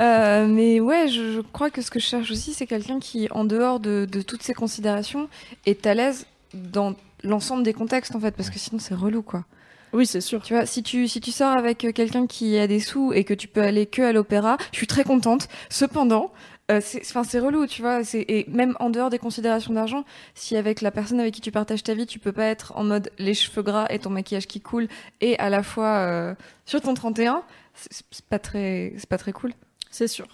Euh, 0.00 0.46
mais 0.46 0.80
ouais, 0.80 1.08
je, 1.08 1.32
je 1.32 1.40
crois 1.40 1.70
que 1.70 1.82
ce 1.82 1.90
que 1.90 1.98
je 1.98 2.06
cherche 2.06 2.30
aussi, 2.30 2.54
c'est 2.54 2.66
quelqu'un 2.66 3.00
qui, 3.00 3.28
en 3.30 3.44
dehors 3.44 3.80
de, 3.80 4.06
de 4.10 4.22
toutes 4.22 4.42
ces 4.42 4.54
considérations, 4.54 5.28
est 5.66 5.86
à 5.86 5.94
l'aise 5.94 6.26
dans 6.54 6.94
l'ensemble 7.24 7.62
des 7.62 7.72
contextes, 7.72 8.14
en 8.14 8.20
fait, 8.20 8.32
parce 8.32 8.50
que 8.50 8.58
sinon 8.58 8.78
c'est 8.78 8.94
relou, 8.94 9.22
quoi. 9.22 9.44
Oui, 9.92 10.06
c'est 10.06 10.20
sûr. 10.20 10.42
Tu 10.42 10.54
vois, 10.54 10.66
si 10.66 10.82
tu, 10.82 11.08
si 11.08 11.20
tu 11.20 11.32
sors 11.32 11.50
avec 11.50 11.84
euh, 11.84 11.92
quelqu'un 11.92 12.26
qui 12.26 12.58
a 12.58 12.66
des 12.66 12.80
sous 12.80 13.12
et 13.12 13.24
que 13.24 13.34
tu 13.34 13.48
peux 13.48 13.62
aller 13.62 13.86
que 13.86 14.02
à 14.02 14.12
l'opéra, 14.12 14.58
je 14.72 14.76
suis 14.76 14.86
très 14.86 15.02
contente. 15.02 15.48
Cependant, 15.70 16.30
euh, 16.70 16.80
c'est, 16.82 17.00
enfin, 17.00 17.24
c'est 17.24 17.38
relou, 17.38 17.66
tu 17.66 17.80
vois. 17.80 18.02
Et 18.14 18.44
même 18.48 18.76
en 18.80 18.90
dehors 18.90 19.08
des 19.08 19.18
considérations 19.18 19.72
d'argent, 19.72 20.04
si 20.34 20.56
avec 20.56 20.82
la 20.82 20.90
personne 20.90 21.20
avec 21.20 21.34
qui 21.34 21.40
tu 21.40 21.50
partages 21.50 21.82
ta 21.82 21.94
vie, 21.94 22.06
tu 22.06 22.18
peux 22.18 22.32
pas 22.32 22.44
être 22.44 22.72
en 22.76 22.84
mode 22.84 23.10
les 23.18 23.32
cheveux 23.32 23.62
gras 23.62 23.86
et 23.88 23.98
ton 23.98 24.10
maquillage 24.10 24.46
qui 24.46 24.60
coule 24.60 24.88
et 25.22 25.38
à 25.38 25.48
la 25.48 25.62
fois 25.62 25.98
euh, 25.98 26.34
sur 26.66 26.82
ton 26.82 26.92
31, 26.92 27.42
c'est, 27.74 28.04
c'est 28.10 28.24
pas 28.26 28.38
très, 28.38 28.92
c'est 28.98 29.08
pas 29.08 29.18
très 29.18 29.32
cool. 29.32 29.52
C'est 29.90 30.08
sûr. 30.08 30.26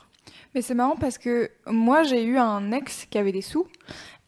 Mais 0.54 0.62
c'est 0.62 0.74
marrant 0.74 0.96
parce 0.96 1.18
que 1.18 1.50
moi 1.66 2.02
j'ai 2.04 2.22
eu 2.24 2.38
un 2.38 2.70
ex 2.72 3.06
qui 3.10 3.18
avait 3.18 3.32
des 3.32 3.42
sous 3.42 3.66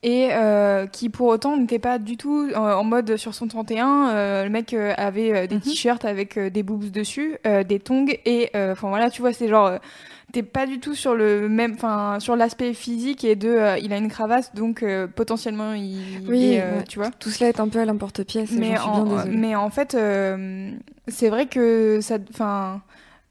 et 0.03 0.29
euh, 0.33 0.87
qui 0.87 1.09
pour 1.09 1.29
autant 1.29 1.57
n'était 1.57 1.79
pas 1.79 1.99
du 1.99 2.17
tout 2.17 2.49
euh, 2.51 2.55
en 2.57 2.85
mode 2.85 3.17
sur 3.17 3.33
son 3.35 3.47
31. 3.49 4.09
euh, 4.11 4.45
le 4.45 4.51
mec 4.51 4.75
euh, 4.75 4.93
avait 4.97 5.47
des 5.47 5.55
Mhm. 5.57 5.61
t-shirts 5.61 6.05
avec 6.05 6.39
des 6.39 6.63
boobs 6.65 6.91
dessus, 6.91 7.39
euh, 7.47 7.63
des 7.63 7.79
tongs 7.81 8.07
et 8.25 8.51
enfin 8.55 8.89
voilà, 8.89 9.09
tu 9.11 9.21
vois, 9.23 9.33
c'est 9.33 9.49
genre 9.49 9.79
t'es 10.33 10.43
pas 10.43 10.67
du 10.67 10.81
tout 10.81 10.95
sur 10.97 11.15
le 11.15 11.49
même, 11.49 11.75
enfin 11.75 12.19
sur 12.19 12.35
l'aspect 12.35 12.75
physique 12.75 13.23
et 13.25 13.37
de 13.37 13.81
il 13.81 13.93
a 13.93 13.97
une 13.97 14.09
cravache 14.11 14.53
donc 14.55 14.85
potentiellement 15.15 15.73
il, 15.75 16.25
Oui, 16.29 16.55
est, 16.55 16.61
ouais. 16.61 16.85
tu 16.89 16.99
vois. 16.99 17.11
Tout 17.13 17.31
cela 17.31 17.49
est 17.51 17.61
un 17.61 17.69
peu 17.69 17.79
à 17.79 17.85
l'emporte-pièce 17.85 18.51
Mais 18.51 18.77
en, 18.79 19.25
mais 19.29 19.55
en 19.55 19.71
fait, 19.71 19.97
c'est 21.09 21.29
vrai 21.31 21.47
que 21.47 22.01
ça, 22.01 22.19
enfin, 22.31 22.83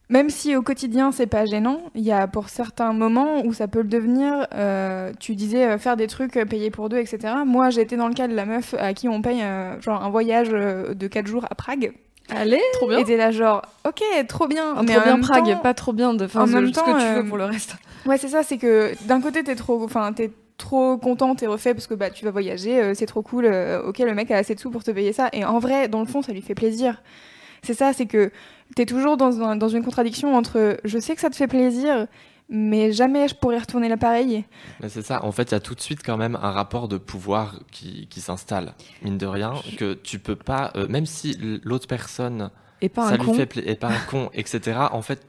même 0.10 0.30
si 0.30 0.56
au 0.56 0.62
quotidien 0.62 1.12
c'est 1.12 1.28
pas 1.28 1.46
gênant, 1.46 1.82
il 1.96 2.04
y 2.04 2.12
a 2.12 2.28
pour 2.28 2.50
certains 2.50 2.94
moments 2.94 3.41
où 3.46 3.54
ça 3.54 3.68
peut 3.68 3.82
le 3.82 3.88
devenir. 3.88 4.48
euh, 4.54 5.12
tu 5.20 5.36
disais 5.36 5.65
euh, 5.65 5.78
faire 5.78 5.98
des 5.98 6.08
trucs 6.08 6.38
euh, 6.38 6.46
payés 6.46 6.70
pour 6.72 6.89
deux, 6.89 6.98
etc. 6.98 7.34
Moi, 7.46 7.70
été 7.70 7.98
dans 7.98 8.08
le 8.08 8.13
cas 8.13 8.28
de 8.28 8.34
la 8.36 8.46
meuf 8.46 8.76
à 8.78 8.94
qui 8.94 9.10
on 9.10 9.22
paye 9.22 9.44
genre 9.82 10.04
un 10.04 10.10
voyage 10.10 10.50
de 10.50 11.08
4 11.08 11.28
jours 11.28 11.46
à 11.50 11.56
Prague. 11.56 11.94
Allez, 12.30 12.62
trop 12.74 12.88
bien. 12.88 12.98
Et 13.00 13.04
t'es 13.04 13.18
là 13.18 13.30
genre, 13.32 13.62
ok, 13.88 14.02
trop 14.28 14.48
bien. 14.48 14.76
Un 14.76 14.84
mais 14.84 14.94
trop 14.94 15.02
en 15.02 15.04
bien 15.04 15.13
même 15.18 15.22
Prague, 15.22 15.46
temps- 15.46 15.58
pas 15.60 15.74
trop 15.76 15.94
bien 15.94 16.13
de 16.15 16.26
en 16.26 16.28
ce- 16.28 16.74
temps, 16.74 16.84
que 16.86 17.00
tu 17.08 17.22
veux 17.22 17.28
pour 17.28 17.38
le 17.38 17.46
reste. 17.46 17.76
Ouais, 18.08 18.18
c'est 18.18 18.30
ça, 18.30 18.41
c'est 18.44 18.58
que 18.58 18.94
d'un 19.08 19.22
côté, 19.22 19.44
t'es 19.44 19.56
trop, 19.56 19.84
enfin, 19.84 20.12
t'es 20.13 20.32
trop 20.58 20.98
content, 20.98 21.36
t'es 21.36 21.46
refait 21.48 21.74
parce 21.76 21.86
que 21.86 21.94
bah, 21.94 22.10
tu 22.10 22.26
vas 22.26 22.32
voyager, 22.32 22.94
c'est 22.96 23.06
trop 23.06 23.22
cool, 23.22 23.46
ok, 23.86 24.00
le 24.00 24.13
mec 24.15 24.32
a 24.32 24.38
assez 24.38 24.56
de 24.56 24.60
sous 24.60 24.72
pour 24.72 24.84
te 24.84 24.89
payer 24.91 25.13
ça. 25.13 25.30
Et 25.34 25.46
en 25.46 25.60
vrai, 25.60 25.88
dans 25.88 26.00
le 26.00 26.06
fond, 26.08 26.22
ça 26.24 26.32
lui 26.34 26.41
fait 26.41 26.56
plaisir. 26.56 27.02
C'est 27.62 27.74
ça, 27.76 27.94
c'est 27.94 28.06
que 28.06 28.32
t'es 28.75 28.86
toujours 28.86 29.17
dans, 29.17 29.41
un- 29.41 29.56
dans 29.56 29.69
une 29.69 29.84
contradiction 29.84 30.36
entre 30.36 30.78
je 30.84 30.97
sais 30.99 31.15
que 31.15 31.21
ça 31.21 31.30
te 31.30 31.36
fait 31.36 31.47
plaisir, 31.47 32.08
mais 32.49 32.91
jamais 32.91 33.28
je 33.28 33.36
pourrais 33.36 33.58
retourner 33.60 33.89
l'appareil. 33.89 34.45
C'est 34.88 35.01
ça, 35.01 35.23
en 35.25 35.32
fait, 35.32 35.51
il 35.51 35.51
y 35.54 35.56
a 35.56 35.60
tout 35.60 35.75
de 35.75 35.82
suite 35.82 36.01
quand 36.06 36.17
même 36.17 36.36
un 36.41 36.51
rapport 36.51 36.88
de 36.88 36.97
pouvoir 36.97 37.60
qui, 37.71 38.08
qui 38.08 38.21
s'installe, 38.21 38.73
mine 39.01 39.17
de 39.17 39.25
rien, 39.25 39.54
que 39.78 39.93
tu 39.93 40.19
peux 40.19 40.36
pas, 40.36 40.71
euh, 40.75 40.88
même 40.88 41.06
si 41.06 41.38
l'autre 41.63 41.88
personne, 41.88 42.49
Et 42.82 42.89
pas 42.89 43.08
ça 43.08 43.15
un 43.15 43.17
lui 43.17 43.25
con. 43.25 43.34
fait 43.34 43.45
plaisir, 43.45 43.71
et 43.71 43.75
pas 43.75 43.89
un 43.89 43.99
con, 44.10 44.30
etc., 44.34 44.78
en 44.91 45.01
fait, 45.01 45.25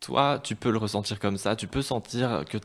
toi, 0.00 0.38
tu 0.42 0.54
peux 0.56 0.70
le 0.70 0.78
ressentir 0.78 1.18
comme 1.18 1.36
ça, 1.36 1.56
tu 1.56 1.66
peux 1.66 1.82
sentir 1.82 2.44
que 2.48 2.58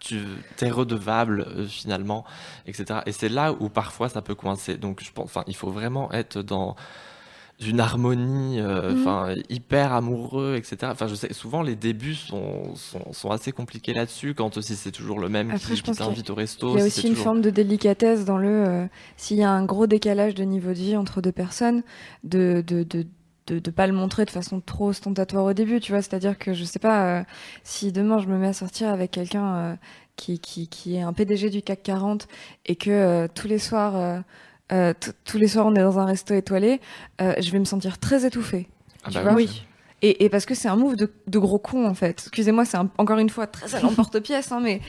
tu 0.00 0.18
es 0.62 0.70
redevable 0.70 1.42
euh, 1.46 1.66
finalement, 1.66 2.24
etc. 2.66 3.00
Et 3.04 3.12
c'est 3.12 3.28
là 3.28 3.52
où 3.52 3.68
parfois 3.68 4.08
ça 4.08 4.22
peut 4.22 4.34
coincer. 4.34 4.78
Donc 4.78 5.04
je 5.04 5.12
pense, 5.12 5.26
enfin, 5.26 5.44
il 5.46 5.54
faut 5.54 5.70
vraiment 5.70 6.10
être 6.12 6.40
dans 6.40 6.74
une 7.66 7.80
harmonie, 7.80 8.58
euh, 8.60 8.92
Mhm. 8.92 9.00
enfin 9.00 9.34
hyper 9.48 9.92
amoureux, 9.92 10.54
etc. 10.56 10.76
Enfin, 10.92 11.06
je 11.08 11.14
sais, 11.14 11.32
souvent 11.32 11.62
les 11.62 11.76
débuts 11.76 12.14
sont, 12.14 12.74
sont, 12.74 13.12
sont 13.12 13.30
assez 13.30 13.52
compliqués 13.52 13.92
là-dessus, 13.92 14.34
quand 14.34 14.56
aussi 14.56 14.76
c'est 14.76 14.90
toujours 14.92 15.18
le 15.20 15.28
même 15.28 15.50
Après, 15.50 15.74
qui, 15.74 15.82
qui 15.82 15.92
t'invite 15.92 16.30
au 16.30 16.34
resto. 16.34 16.70
Il 16.76 16.78
y 16.78 16.82
a 16.82 16.88
si 16.90 16.98
aussi 17.00 17.06
une 17.06 17.12
toujours- 17.12 17.24
forme 17.24 17.40
de 17.42 17.50
délicatesse 17.50 18.24
dans 18.24 18.38
le. 18.38 18.48
euh, 18.48 18.86
S'il 19.16 19.36
y 19.36 19.42
a 19.42 19.50
un 19.50 19.64
gros 19.64 19.86
décalage 19.86 20.34
de 20.34 20.44
niveau 20.44 20.70
de 20.70 20.74
vie 20.74 20.96
entre 20.96 21.20
deux 21.20 21.32
personnes, 21.32 21.82
de. 22.24 22.62
de, 22.66 22.82
de 22.82 23.06
de, 23.46 23.58
de 23.58 23.70
pas 23.72 23.88
le 23.88 23.92
montrer 23.92 24.24
de 24.26 24.30
façon 24.30 24.60
trop 24.60 24.90
ostentatoire 24.90 25.44
au 25.44 25.52
début, 25.54 25.80
tu 25.80 25.90
vois. 25.90 26.02
C'est-à-dire 26.02 26.38
que 26.38 26.52
je 26.54 26.62
sais 26.62 26.78
pas, 26.78 27.18
euh, 27.20 27.24
si 27.64 27.90
demain 27.90 28.18
je 28.20 28.28
me 28.28 28.38
mets 28.38 28.46
à 28.48 28.52
sortir 28.52 28.90
avec 28.90 29.10
quelqu'un 29.10 29.54
euh, 29.56 29.74
qui, 30.14 30.38
qui, 30.38 30.68
qui 30.68 30.94
est 30.94 31.00
un 31.00 31.12
PDG 31.12 31.50
du 31.50 31.60
CAC 31.60 31.82
40 31.82 32.28
et 32.66 32.76
que 32.76 32.90
euh, 32.90 33.26
tous 33.34 33.48
les 33.48 33.58
soirs, 33.58 34.22
euh, 34.72 34.92
tous 35.24 35.38
les 35.38 35.48
soirs 35.48 35.66
on 35.66 35.74
est 35.74 35.82
dans 35.82 35.98
un 35.98 36.04
resto 36.04 36.34
étoilé, 36.34 36.80
euh, 37.20 37.34
je 37.40 37.50
vais 37.50 37.58
me 37.58 37.64
sentir 37.64 37.98
très 37.98 38.24
étouffée. 38.26 38.68
Ah 39.04 39.08
tu 39.08 39.14
bah 39.14 39.22
vois 39.22 39.32
oui. 39.34 39.64
Et, 40.02 40.24
et 40.24 40.30
parce 40.30 40.46
que 40.46 40.54
c'est 40.54 40.68
un 40.68 40.76
move 40.76 40.96
de, 40.96 41.12
de 41.26 41.38
gros 41.38 41.58
con 41.58 41.84
en 41.86 41.92
fait. 41.92 42.12
Excusez-moi, 42.20 42.64
c'est 42.64 42.78
un- 42.78 42.88
encore 42.96 43.18
une 43.18 43.28
fois 43.28 43.46
très 43.46 43.74
à 43.74 43.80
l'emporte-pièce, 43.82 44.50
hein, 44.50 44.60
mais 44.62 44.80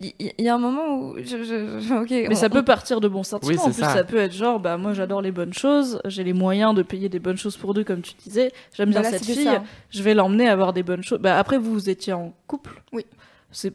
il 0.00 0.14
y, 0.38 0.48
a 0.48 0.54
un 0.54 0.58
moment 0.58 0.96
où 0.98 1.14
je, 1.18 1.36
je- 1.44 1.78
je- 1.78 1.94
ok. 1.94 2.08
Mais 2.10 2.28
on- 2.30 2.34
ça 2.34 2.46
on- 2.46 2.50
peut 2.50 2.64
partir 2.64 3.00
de 3.02 3.06
bons 3.08 3.22
sentiments. 3.22 3.52
Oui, 3.52 3.58
en 3.58 3.64
plus, 3.70 3.82
ça. 3.82 3.92
ça. 3.92 4.04
peut 4.04 4.16
être 4.16 4.32
genre, 4.32 4.58
bah 4.58 4.78
moi 4.78 4.94
j'adore 4.94 5.20
les 5.20 5.30
bonnes 5.30 5.52
choses, 5.52 6.00
j'ai 6.06 6.24
les 6.24 6.32
moyens 6.32 6.74
de 6.74 6.80
payer 6.82 7.10
des 7.10 7.18
bonnes 7.18 7.36
choses 7.36 7.58
pour 7.58 7.74
deux, 7.74 7.84
comme 7.84 8.00
tu 8.00 8.14
disais. 8.14 8.50
J'aime 8.74 8.88
bien 8.88 9.02
Bah 9.02 9.10
là, 9.10 9.18
cette 9.18 9.26
fille, 9.26 9.60
je 9.90 10.02
vais 10.02 10.14
l'emmener 10.14 10.48
à 10.48 10.56
voir 10.56 10.72
des 10.72 10.82
bonnes 10.82 11.04
choses. 11.04 11.18
Bah 11.18 11.38
après, 11.38 11.58
vous, 11.58 11.72
vous 11.74 11.90
étiez 11.90 12.14
en 12.14 12.32
couple? 12.46 12.82
Oui. 12.94 13.04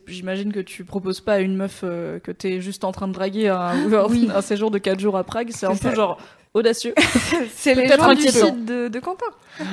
J'imagine 0.07 0.51
que 0.53 0.59
tu 0.59 0.83
proposes 0.85 1.21
pas 1.21 1.33
à 1.33 1.39
une 1.39 1.55
meuf 1.55 1.81
euh, 1.83 2.19
que 2.19 2.31
t'es 2.31 2.61
juste 2.61 2.83
en 2.83 2.91
train 2.91 3.07
de 3.07 3.13
draguer 3.13 3.47
un, 3.49 3.73
Oui. 4.09 4.29
un 4.33 4.41
séjour 4.41 4.69
de 4.71 4.77
4 4.77 4.99
jours 4.99 5.17
à 5.17 5.23
Prague. 5.23 5.49
C'est 5.53 5.65
un 5.65 5.75
peu 5.75 5.93
genre, 5.95 6.19
audacieux. 6.53 6.93
C'est 7.55 7.73
les 7.73 7.87
gens 7.87 8.13
du 8.13 8.21
site 8.27 8.65
de, 8.65 8.87
de 8.87 8.99
Quentin. 8.99 9.25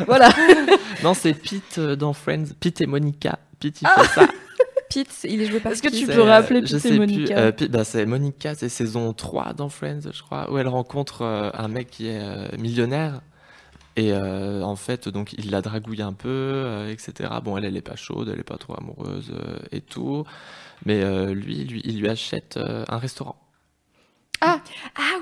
voilà. 0.06 0.30
Non, 1.02 1.14
c'est 1.14 1.34
Pete 1.34 1.78
euh, 1.78 1.94
dans 1.96 2.12
Friends. 2.12 2.46
Pete 2.58 2.80
et 2.80 2.86
Monica. 2.86 3.38
Pete, 3.60 3.82
il 3.82 3.86
Ah. 3.86 4.02
fait 4.04 4.20
ça. 4.20 4.28
Pete, 4.90 5.08
il 5.24 5.42
est 5.42 5.46
joué 5.46 5.60
par 5.60 5.72
Est-ce 5.72 5.82
que 5.82 5.88
tu 5.88 6.06
peux 6.06 6.22
rappeler 6.22 6.60
je 6.64 6.76
Pete 6.76 6.84
et 6.86 6.88
sais 6.88 6.96
Monica 6.96 7.52
plus, 7.52 7.66
euh, 7.66 7.68
bah, 7.68 7.84
C'est 7.84 8.06
Monica, 8.06 8.54
c'est 8.54 8.70
saison 8.70 9.12
3 9.12 9.52
dans 9.52 9.68
Friends, 9.68 10.00
je 10.12 10.22
crois, 10.22 10.50
où 10.50 10.56
elle 10.56 10.68
rencontre 10.68 11.22
euh, 11.22 11.50
un 11.52 11.68
mec 11.68 11.90
qui 11.90 12.08
est 12.08 12.20
euh, 12.22 12.48
millionnaire. 12.58 13.20
Et 13.98 14.12
euh, 14.12 14.62
en 14.62 14.76
fait, 14.76 15.08
donc, 15.08 15.32
il 15.32 15.50
la 15.50 15.60
dragouille 15.60 16.02
un 16.02 16.12
peu, 16.12 16.28
euh, 16.28 16.88
etc. 16.92 17.30
Bon, 17.42 17.56
elle, 17.56 17.64
elle 17.64 17.76
est 17.76 17.80
pas 17.82 17.96
chaude, 17.96 18.28
elle 18.32 18.38
est 18.38 18.44
pas 18.44 18.56
trop 18.56 18.74
amoureuse 18.78 19.32
euh, 19.34 19.58
et 19.72 19.80
tout. 19.80 20.24
Mais 20.86 21.02
euh, 21.02 21.34
lui, 21.34 21.64
lui, 21.64 21.82
il 21.84 21.98
lui 22.00 22.08
achète 22.08 22.56
euh, 22.58 22.84
un 22.88 22.98
restaurant. 22.98 23.36
Ah 24.40 24.60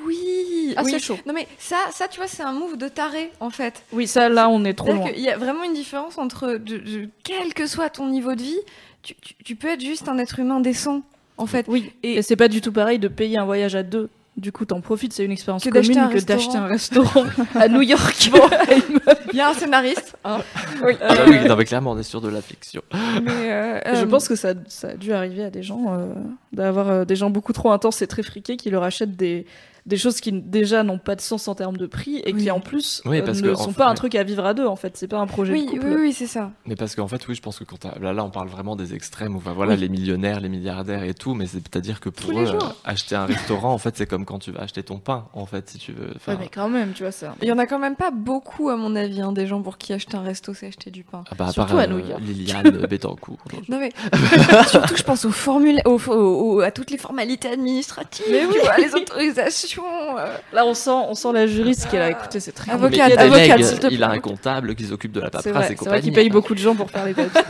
oui, 0.05 0.75
Ah, 0.77 0.83
oui. 0.85 0.91
c'est 0.91 0.99
chaud. 0.99 1.19
Non 1.27 1.33
mais 1.33 1.49
ça, 1.59 1.77
ça 1.91 2.07
tu 2.07 2.19
vois, 2.19 2.29
c'est 2.29 2.43
un 2.43 2.53
move 2.53 2.77
de 2.77 2.87
taré 2.89 3.33
en 3.41 3.49
fait. 3.49 3.83
Oui, 3.93 4.07
ça, 4.07 4.29
là, 4.29 4.51
on 4.51 4.63
est 4.67 4.75
trop 4.75 4.93
loin. 4.93 5.09
qu'il 5.11 5.23
y 5.23 5.31
a 5.31 5.39
vraiment 5.39 5.65
une 5.65 5.73
différence 5.73 6.19
entre, 6.19 6.49
de- 6.59 6.77
de- 6.77 7.09
quel 7.25 7.55
que 7.55 7.67
soit 7.67 7.89
ton 7.89 8.09
niveau 8.11 8.35
de 8.35 8.43
vie, 8.43 8.59
tu, 9.03 9.15
tu- 9.15 9.35
tu 9.43 9.57
peux 9.57 9.69
être 9.69 9.81
juste 9.81 10.09
un 10.09 10.19
être 10.19 10.39
humain 10.39 10.61
décent 10.61 11.01
en 11.39 11.47
fait. 11.47 11.65
Oui, 11.69 11.93
et, 12.03 12.17
Et- 12.17 12.23
c'est 12.23 12.37
pas 12.37 12.49
du 12.49 12.61
tout 12.61 12.73
pareil 12.73 12.99
de 12.99 13.09
payer 13.09 13.39
un 13.39 13.47
voyage 13.47 13.75
à 13.75 13.83
deux. 13.83 14.11
Du 14.37 14.53
coup, 14.53 14.67
t'en 14.67 14.83
profites, 14.83 15.15
c'est 15.15 15.25
une 15.25 15.31
expérience 15.33 15.65
Que 15.65 15.71
d'acheter 15.71 15.95
commune 15.95 16.11
un 16.11 16.13
que 16.13 16.21
d'acheter 16.23 16.59
restaurant. 16.59 17.23
un 17.23 17.25
restaurant 17.25 17.55
à 17.55 17.69
New 17.69 17.81
York. 17.81 18.31
Il 19.33 19.39
y 19.39 19.41
a 19.41 19.49
un 19.49 19.55
scénariste. 19.55 20.15
hein. 20.25 20.41
Oui. 20.85 20.93
Ah 21.01 21.15
bah 21.15 21.23
oui, 21.27 21.39
non, 21.49 21.57
mais 21.57 21.65
clairement, 21.65 21.93
on 21.93 21.99
est 21.99 22.03
sur 22.03 22.21
de 22.21 22.29
la 22.29 22.43
fiction. 22.43 22.83
Mais, 23.23 23.51
euh, 23.53 23.81
Je 23.95 24.03
euh, 24.03 24.07
pense 24.07 24.29
que 24.29 24.37
ça, 24.37 24.53
ça 24.69 24.89
a 24.89 24.95
dû 24.95 25.13
arriver 25.15 25.43
à 25.45 25.51
des 25.51 25.63
gens, 25.63 25.87
euh, 25.89 26.13
d'avoir 26.53 26.89
euh, 26.91 27.05
des 27.07 27.17
gens 27.17 27.31
beaucoup 27.31 27.55
trop 27.55 27.71
intenses 27.73 28.03
et 28.03 28.07
très 28.07 28.23
friqués 28.23 28.59
qui 28.59 28.69
leur 28.69 28.83
achètent 28.83 29.17
des, 29.17 29.47
des 29.87 29.97
choses 29.97 30.21
qui 30.21 30.33
déjà 30.33 30.83
n'ont 30.83 30.99
pas 30.99 31.15
de 31.15 31.21
sens 31.21 31.47
en 31.49 31.55
termes 31.55 31.77
de 31.77 31.87
prix 31.87 32.21
et 32.25 32.33
Oui. 32.35 32.43
qui 32.43 32.51
en 32.51 32.61
plus 32.61 33.03
Oui, 33.07 33.21
euh, 33.21 33.25
parce 33.25 33.41
ne 33.41 33.51
que, 33.51 33.55
sont 33.55 33.71
en 33.71 33.73
pas 33.73 33.87
un 33.89 33.95
truc 33.95 34.15
à 34.17 34.23
vivre 34.25 34.45
à 34.45 34.53
deux 34.53 34.67
en 34.67 34.75
fait, 34.77 34.97
c'est 34.97 35.07
pas 35.09 35.19
un 35.19 35.27
projet 35.27 35.53
oui, 35.53 35.67
de 35.67 35.71
couple. 35.71 35.87
oui, 35.87 35.95
oui, 35.99 36.13
c'est 36.13 36.27
ça. 36.27 36.51
Mais 36.67 36.75
parce 36.75 36.95
qu'en 36.97 37.07
fait, 37.09 37.27
oui, 37.29 37.35
je 37.37 37.43
pense 37.43 37.59
que 37.59 37.65
quand 37.65 37.85
là, 38.01 38.13
là, 38.13 38.25
on 38.25 38.31
parle 38.31 38.49
vraiment 38.49 38.75
des 38.77 38.95
extrêmes 38.95 39.37
où 39.37 39.41
bah, 39.41 39.53
voilà, 39.55 39.75
Oui. 39.75 39.81
les 39.81 39.89
millionnaires, 39.89 40.41
les 40.41 40.49
milliardaires 40.49 41.05
et 41.05 41.15
tout, 41.15 41.35
mais 41.35 41.47
c'est-à-dire 41.47 42.01
que 42.01 42.09
pour 42.09 42.31
Tous 42.31 42.39
eux, 42.41 42.59
acheter 42.85 43.15
un 43.15 43.27
restaurant, 43.27 43.73
en 43.73 43.79
fait, 43.79 43.97
c'est 43.97 44.07
comme 44.07 44.25
quand 44.25 44.41
tu 44.41 44.51
vas 44.51 44.63
acheter 44.63 44.83
ton 44.83 44.99
pain, 44.99 45.29
en 45.33 45.47
fait, 45.47 45.71
si 45.71 45.79
tu 45.79 45.93
veux. 45.93 46.11
Enfin, 46.17 46.33
Ouais, 46.33 46.39
mais 46.41 46.49
quand 46.53 46.69
même, 46.69 46.93
tu 46.93 47.03
vois 47.05 47.13
ça. 47.13 47.35
Il 47.41 47.49
y 47.49 47.53
en 47.53 47.59
a 47.59 47.67
quand 47.67 47.79
même 47.79 47.95
pas 47.97 48.11
beaucoup 48.11 48.69
à 48.71 48.77
mon 48.77 48.97
avis, 48.97 49.21
hein, 49.21 49.33
des 49.33 49.47
gens 49.47 49.63
pour 49.63 49.79
qui 49.79 49.93
acheter 49.93 50.17
un 50.17 50.23
resto 50.23 50.53
c'est 50.53 50.67
acheter 50.67 50.91
du 50.91 51.05
pain. 51.05 51.23
ah 51.31 51.35
bah, 51.39 51.47
à 51.47 51.53
surtout 51.53 51.71
part 51.75 51.81
à 51.81 51.85
euh, 51.85 51.87
New 51.87 51.99
York. 52.07 52.21
Liliane 52.23 52.87
Bettencourt. 52.91 53.39
Non 53.69 53.79
mais 53.79 53.91
surtout 54.69 54.97
je 54.97 55.03
pense 55.05 55.25
aux 55.25 55.31
formules, 55.31 55.81
aux, 55.85 56.01
aux- 56.09 56.57
aux- 56.57 56.61
à 56.61 56.71
toutes 56.73 56.91
les 56.91 56.99
formalités 56.99 57.49
administratives, 57.49 58.25
Mais 58.31 58.41
tu 58.41 58.47
oui. 58.49 58.55
vois, 58.65 58.77
les 58.79 58.95
autorisations. 58.95 59.76
Euh. 59.85 60.37
Là, 60.53 60.65
on 60.67 60.75
sent, 60.75 60.91
on 60.91 61.15
sent 61.15 61.33
la 61.33 61.47
juriste 61.47 61.89
qui 61.89 61.97
a 61.97 62.11
écouté, 62.11 62.41
c'est 62.41 62.53
très 62.53 62.73
compliqué. 62.73 62.97
il 62.97 63.01
avocate, 63.19 63.31
délègue, 63.33 63.63
s'il 63.65 63.79
te 63.81 63.87
il 63.89 64.03
a 64.03 64.11
un 64.11 64.19
comptable 64.21 64.75
qui 64.75 64.85
s'occupe 64.85 65.13
de 65.13 65.21
la 65.21 65.31
paperasse 65.31 65.53
vrai, 65.55 65.65
et 65.65 65.69
c'est 65.69 65.75
vrai 65.75 65.85
compagnie. 65.85 66.03
qu'il 66.03 66.13
paye 66.13 66.31
beaucoup 66.31 66.55
de 66.55 66.59
gens 66.61 66.75
pour 66.75 66.91
faire 66.91 67.05
les 67.07 67.15
papiers. 67.15 67.43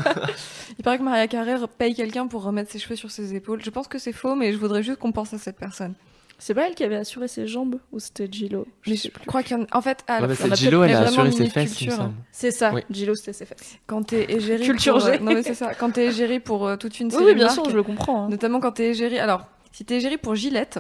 Il 0.79 0.83
paraît 0.85 0.99
que 0.99 1.03
Maria 1.03 1.27
Carrère 1.29 1.69
paye 1.69 1.95
quelqu'un 1.95 2.27
pour 2.27 2.43
remettre 2.43 2.71
ses 2.71 2.79
cheveux 2.79 2.97
sur 2.97 3.11
ses 3.11 3.35
épaules. 3.35 3.61
Je 3.63 3.71
pense 3.71 3.89
que 3.89 3.99
c'est 3.99 4.13
faux, 4.13 4.35
mais 4.35 4.53
je 4.53 4.59
voudrais 4.59 4.83
juste 4.83 4.99
qu'on 4.99 5.13
pense 5.13 5.33
à 5.35 5.39
cette 5.39 5.57
personne. 5.59 5.95
c'est 6.39 6.53
pas 6.55 6.67
elle 6.69 6.75
qui 6.75 6.85
avait 6.85 6.97
assuré 6.97 7.29
ses 7.29 7.47
jambes 7.47 7.77
ou 7.93 7.99
c'était 7.99 8.29
Gillo? 8.31 8.67
Je 8.83 8.91
Mais 8.91 8.97
sais 8.97 9.09
je 9.09 9.13
plus. 9.19 9.25
crois 9.27 9.43
qu'il 9.43 9.57
y 9.57 9.61
en 9.61 9.65
a... 9.65 9.77
En 9.77 9.81
fait, 9.81 10.05
à 10.07 10.21
Ouais, 10.23 10.35
c'est 10.35 10.55
Gillo, 10.55 10.83
elle 10.85 10.95
a 10.95 11.01
assuré 11.01 11.31
ses 11.33 11.49
fesses. 11.49 11.83
C'est 12.31 12.51
ça, 12.51 12.73
Oui. 12.75 12.83
Gillo 12.91 13.15
c'était 13.15 13.33
ses 13.33 13.47
fesses. 13.47 13.79
quand 13.87 14.03
t'es 14.03 14.27
égérie 14.35 14.65
Culture 14.67 14.99
pour, 14.99 15.07
euh, 15.07 15.13
G. 15.15 15.19
non 15.21 15.33
mais 15.33 15.43
c'est 15.43 15.55
ça. 15.55 15.75
Quand 15.75 15.91
t'es 15.93 16.07
égérie 16.07 16.41
pour 16.41 16.67
euh, 16.67 16.77
toute 16.77 17.01
une 17.01 17.07
Oui, 17.07 17.13
série 17.13 17.25
oui, 17.25 17.31
de 17.31 17.37
bien 17.37 17.45
marques, 17.47 17.55
sûr, 17.55 17.71
je 17.71 17.77
le 17.77 17.83
comprends. 17.83 18.25
hein. 18.25 18.29
notamment 18.29 18.61
quand 18.61 18.73
t'es 18.73 18.89
égérie. 18.91 19.19
Alors, 19.19 19.47
si 19.73 19.85
t'es 19.87 19.97
égérie 19.97 20.19
pour 20.19 20.35
Gillette, 20.35 20.79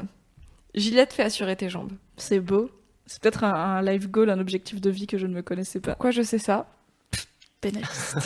Gillette 0.77 1.13
fait 1.13 1.23
assurer 1.23 1.57
tes 1.57 1.69
jambes. 1.69 1.93
C'est 2.17 2.41
beau. 2.41 2.71
C'est 3.07 3.23
peut-être 3.23 3.45
un, 3.45 3.53
un 3.55 3.83
life 3.83 4.09
goal, 4.09 4.31
un 4.31 4.39
objectif 4.41 4.81
de 4.81 4.91
vie 4.91 5.07
que 5.07 5.17
je 5.19 5.27
ne 5.27 5.35
me 5.35 5.43
connaissais 5.43 5.81
pas. 5.81 5.93
Pourquoi 5.93 6.11
je 6.11 6.23
sais 6.23 6.39
ça? 6.39 6.67
Pénaliste. 7.61 8.17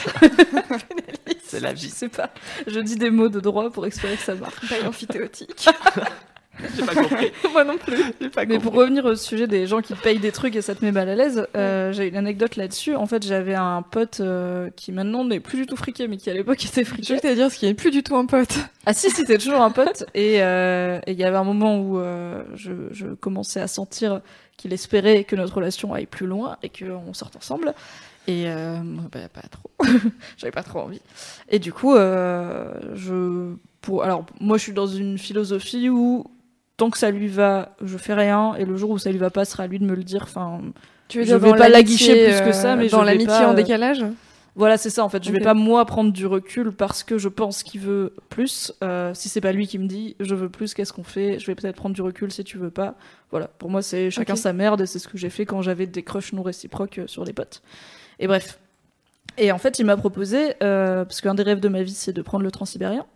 C'est 1.44 1.61
la 1.61 1.74
Je 1.74 1.82
vie. 1.82 1.90
sais 1.90 2.09
pas. 2.09 2.30
Je 2.66 2.80
dis 2.80 2.96
des 2.96 3.11
mots 3.11 3.28
de 3.28 3.40
droit 3.40 3.70
pour 3.70 3.86
espérer 3.86 4.16
que 4.16 4.22
ça 4.22 4.34
marche. 4.34 4.68
Taille 4.68 4.86
amphithéotique. 4.86 5.68
J'ai 6.76 6.84
pas 6.84 6.94
compris. 6.94 7.32
Moi 7.52 7.64
non 7.64 7.76
plus. 7.78 8.02
Mais 8.48 8.58
pour 8.58 8.72
revenir 8.74 9.04
au 9.04 9.14
sujet 9.16 9.46
des 9.46 9.66
gens 9.66 9.80
qui 9.80 9.94
payent 9.94 10.18
des 10.18 10.32
trucs 10.32 10.56
et 10.56 10.62
ça 10.62 10.74
te 10.74 10.84
met 10.84 10.92
mal 10.92 11.08
à 11.08 11.14
l'aise, 11.14 11.46
euh, 11.56 11.92
j'ai 11.92 12.08
une 12.08 12.16
anecdote 12.16 12.56
là-dessus. 12.56 12.94
En 12.96 13.06
fait, 13.06 13.24
j'avais 13.26 13.54
un 13.54 13.82
pote 13.82 14.18
euh, 14.20 14.70
qui 14.76 14.92
maintenant 14.92 15.24
n'est 15.24 15.40
plus 15.40 15.58
du 15.58 15.66
tout 15.66 15.76
friqué, 15.76 16.08
mais 16.08 16.16
qui 16.16 16.30
à 16.30 16.34
l'époque 16.34 16.64
était 16.64 16.82
Je 16.84 16.88
friqué. 16.88 17.02
croyais 17.02 17.18
que 17.20 17.22
t'allais 17.22 17.34
dire 17.36 17.50
ce 17.50 17.58
qui 17.58 17.66
est 17.66 17.74
plus 17.74 17.90
du 17.90 18.02
tout 18.02 18.16
un 18.16 18.26
pote. 18.26 18.54
Ah 18.86 18.94
si, 18.94 19.11
c'était 19.11 19.36
toujours 19.36 19.61
un 19.61 19.70
pote. 19.70 20.04
Et 20.14 20.42
euh, 20.42 21.00
et 21.06 21.12
il 21.12 21.18
y 21.18 21.24
avait 21.24 21.36
un 21.36 21.44
moment 21.44 21.78
où 21.78 21.98
euh, 21.98 22.42
je, 22.54 22.72
je 22.92 23.08
commençais 23.08 23.61
à 23.61 23.68
sentir 23.68 24.22
qu'il 24.56 24.72
espérait 24.72 25.24
que 25.24 25.36
notre 25.36 25.54
relation 25.56 25.92
aille 25.92 26.06
plus 26.06 26.26
loin 26.26 26.56
et 26.62 26.70
qu'on 26.70 27.12
sorte 27.12 27.36
ensemble. 27.36 27.74
Et 28.26 28.44
euh, 28.46 28.76
bah, 29.12 29.20
pas 29.32 29.42
trop. 29.50 29.70
J'avais 30.38 30.50
pas 30.50 30.62
trop 30.62 30.80
envie. 30.80 31.00
Et 31.50 31.58
du 31.58 31.72
coup, 31.74 31.94
euh, 31.94 32.72
je 32.94 33.52
pour 33.82 34.02
alors 34.02 34.24
moi 34.40 34.56
je 34.56 34.62
suis 34.62 34.72
dans 34.72 34.86
une 34.86 35.18
philosophie 35.18 35.88
où 35.90 36.24
tant 36.80 36.88
que 36.90 36.96
ça 36.98 37.10
lui 37.10 37.28
va, 37.28 37.76
je 37.84 37.98
fais 37.98 38.14
rien. 38.14 38.54
Et 38.56 38.64
le 38.64 38.74
jour 38.76 38.88
où 38.90 38.98
ça 38.98 39.10
lui 39.12 39.18
va 39.18 39.28
pas, 39.30 39.44
ce 39.44 39.52
sera 39.52 39.64
à 39.64 39.66
lui 39.66 39.78
de 39.78 39.84
me 39.84 39.94
le 39.94 40.02
dire. 40.02 40.22
Enfin, 40.22 40.60
Tu 41.08 41.18
veux 41.18 41.24
Je 41.26 41.34
vais 41.34 41.52
pas 41.54 41.68
l'aguicher 41.68 42.24
plus 42.24 42.40
que 42.40 42.52
ça, 42.52 42.72
euh, 42.72 42.76
mais 42.76 42.88
dans 42.88 43.00
vais 43.00 43.04
l'amitié 43.12 43.44
en 43.44 43.50
euh, 43.50 43.54
décalage. 43.54 44.02
voilà, 44.56 44.78
c'est 44.78 44.88
ça 44.88 45.04
en 45.04 45.10
fait. 45.10 45.22
Je 45.22 45.30
vais 45.30 45.38
Ok. 45.38 45.44
pas 45.44 45.52
moi 45.54 45.84
prendre 45.84 46.10
du 46.10 46.26
recul 46.26 46.72
parce 46.72 47.02
que 47.04 47.18
je 47.18 47.28
pense 47.28 47.62
qu'il 47.62 47.80
veut 47.82 48.14
plus. 48.30 48.72
Euh, 48.82 49.12
si 49.12 49.28
c'est 49.28 49.42
pas 49.42 49.52
lui 49.52 49.66
qui 49.66 49.78
me 49.78 49.86
dit 49.86 50.16
je 50.20 50.34
veux 50.34 50.48
plus, 50.48 50.72
qu'est-ce 50.72 50.92
qu'on 50.94 51.04
fait? 51.04 51.38
Je 51.38 51.46
vais 51.46 51.54
peut-être 51.54 51.76
prendre 51.76 51.94
du 51.94 52.02
recul 52.02 52.32
si 52.32 52.42
tu 52.44 52.56
veux 52.56 52.70
pas. 52.70 52.94
Voilà, 53.30 53.48
pour 53.58 53.68
moi 53.70 53.82
c'est 53.82 54.10
chacun 54.10 54.36
sa 54.36 54.52
merde 54.54 54.80
et 54.80 54.86
c'est 54.86 54.98
ce 54.98 55.06
que 55.08 55.18
j'ai 55.18 55.30
fait 55.30 55.44
quand 55.44 55.60
j'avais 55.62 55.86
des 55.86 56.02
crushs 56.02 56.32
non 56.32 56.42
réciproques 56.42 56.98
euh, 56.98 57.06
sur 57.06 57.24
des 57.24 57.32
potes. 57.34 57.60
Et 58.18 58.26
bref. 58.26 58.58
Et 59.38 59.52
en 59.52 59.58
fait, 59.58 59.78
il 59.78 59.86
m'a 59.86 59.96
proposé, 59.96 60.54
euh, 60.62 61.04
parce 61.04 61.20
qu'un 61.20 61.34
des 61.34 61.44
rêves 61.44 61.60
de 61.60 61.68
ma 61.68 61.82
vie 61.82 61.94
c'est 61.94 62.12
de 62.12 62.20
prendre 62.20 62.42
le 62.44 62.50
transsibérien. 62.50 63.06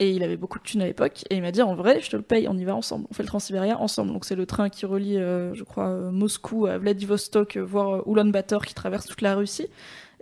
Et 0.00 0.12
il 0.12 0.22
avait 0.22 0.36
beaucoup 0.36 0.58
de 0.58 0.64
thunes 0.64 0.82
à 0.82 0.86
l'époque. 0.86 1.24
Et 1.28 1.36
il 1.36 1.42
m'a 1.42 1.50
dit 1.50 1.62
en 1.62 1.74
vrai, 1.74 2.00
je 2.00 2.10
te 2.10 2.16
le 2.16 2.22
paye, 2.22 2.46
on 2.48 2.56
y 2.56 2.64
va 2.64 2.74
ensemble. 2.74 3.06
On 3.10 3.14
fait 3.14 3.24
le 3.24 3.28
transsibérien 3.28 3.76
ensemble. 3.76 4.12
Donc 4.12 4.24
c'est 4.24 4.36
le 4.36 4.46
train 4.46 4.68
qui 4.68 4.86
relie, 4.86 5.16
euh, 5.16 5.52
je 5.54 5.64
crois, 5.64 5.88
euh, 5.88 6.10
Moscou 6.10 6.66
à 6.66 6.78
Vladivostok, 6.78 7.56
euh, 7.56 7.64
voire 7.64 8.06
Ulaanbaatar, 8.08 8.64
qui 8.64 8.74
traverse 8.74 9.06
toute 9.06 9.22
la 9.22 9.34
Russie. 9.34 9.66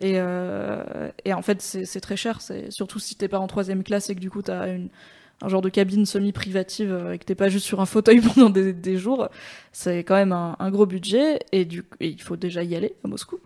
Et, 0.01 0.21
en 0.21 1.43
fait, 1.43 1.61
c'est 1.63 2.01
très 2.01 2.17
cher. 2.17 2.41
Surtout 2.71 2.99
si 2.99 3.17
t'es 3.17 3.29
pas 3.29 3.39
en 3.39 3.47
troisième 3.47 3.83
classe 3.83 4.11
et 4.11 4.15
que 4.15 4.21
du 4.21 4.31
coup 4.31 4.43
t'as 4.43 4.67
un 5.43 5.49
genre 5.49 5.63
de 5.63 5.71
cabine 5.71 6.05
semi-privative 6.05 7.13
et 7.13 7.19
que 7.19 7.25
t'es 7.25 7.35
pas 7.35 7.49
juste 7.49 7.67
sur 7.67 7.81
un 7.81 7.87
fauteuil 7.87 8.21
pendant 8.35 8.51
des, 8.51 8.97
jours, 8.97 9.29
c'est 9.73 10.01
quand 10.01 10.15
même 10.15 10.33
un, 10.33 10.57
un 10.59 10.71
gros 10.71 10.85
budget 10.85 11.41
et, 11.53 11.65
du, 11.65 11.85
et 12.01 12.09
il 12.09 12.21
faut 12.21 12.37
déjà 12.37 12.63
y 12.63 12.75
aller 12.77 12.95
à 13.05 13.09
Moscou. 13.09 13.39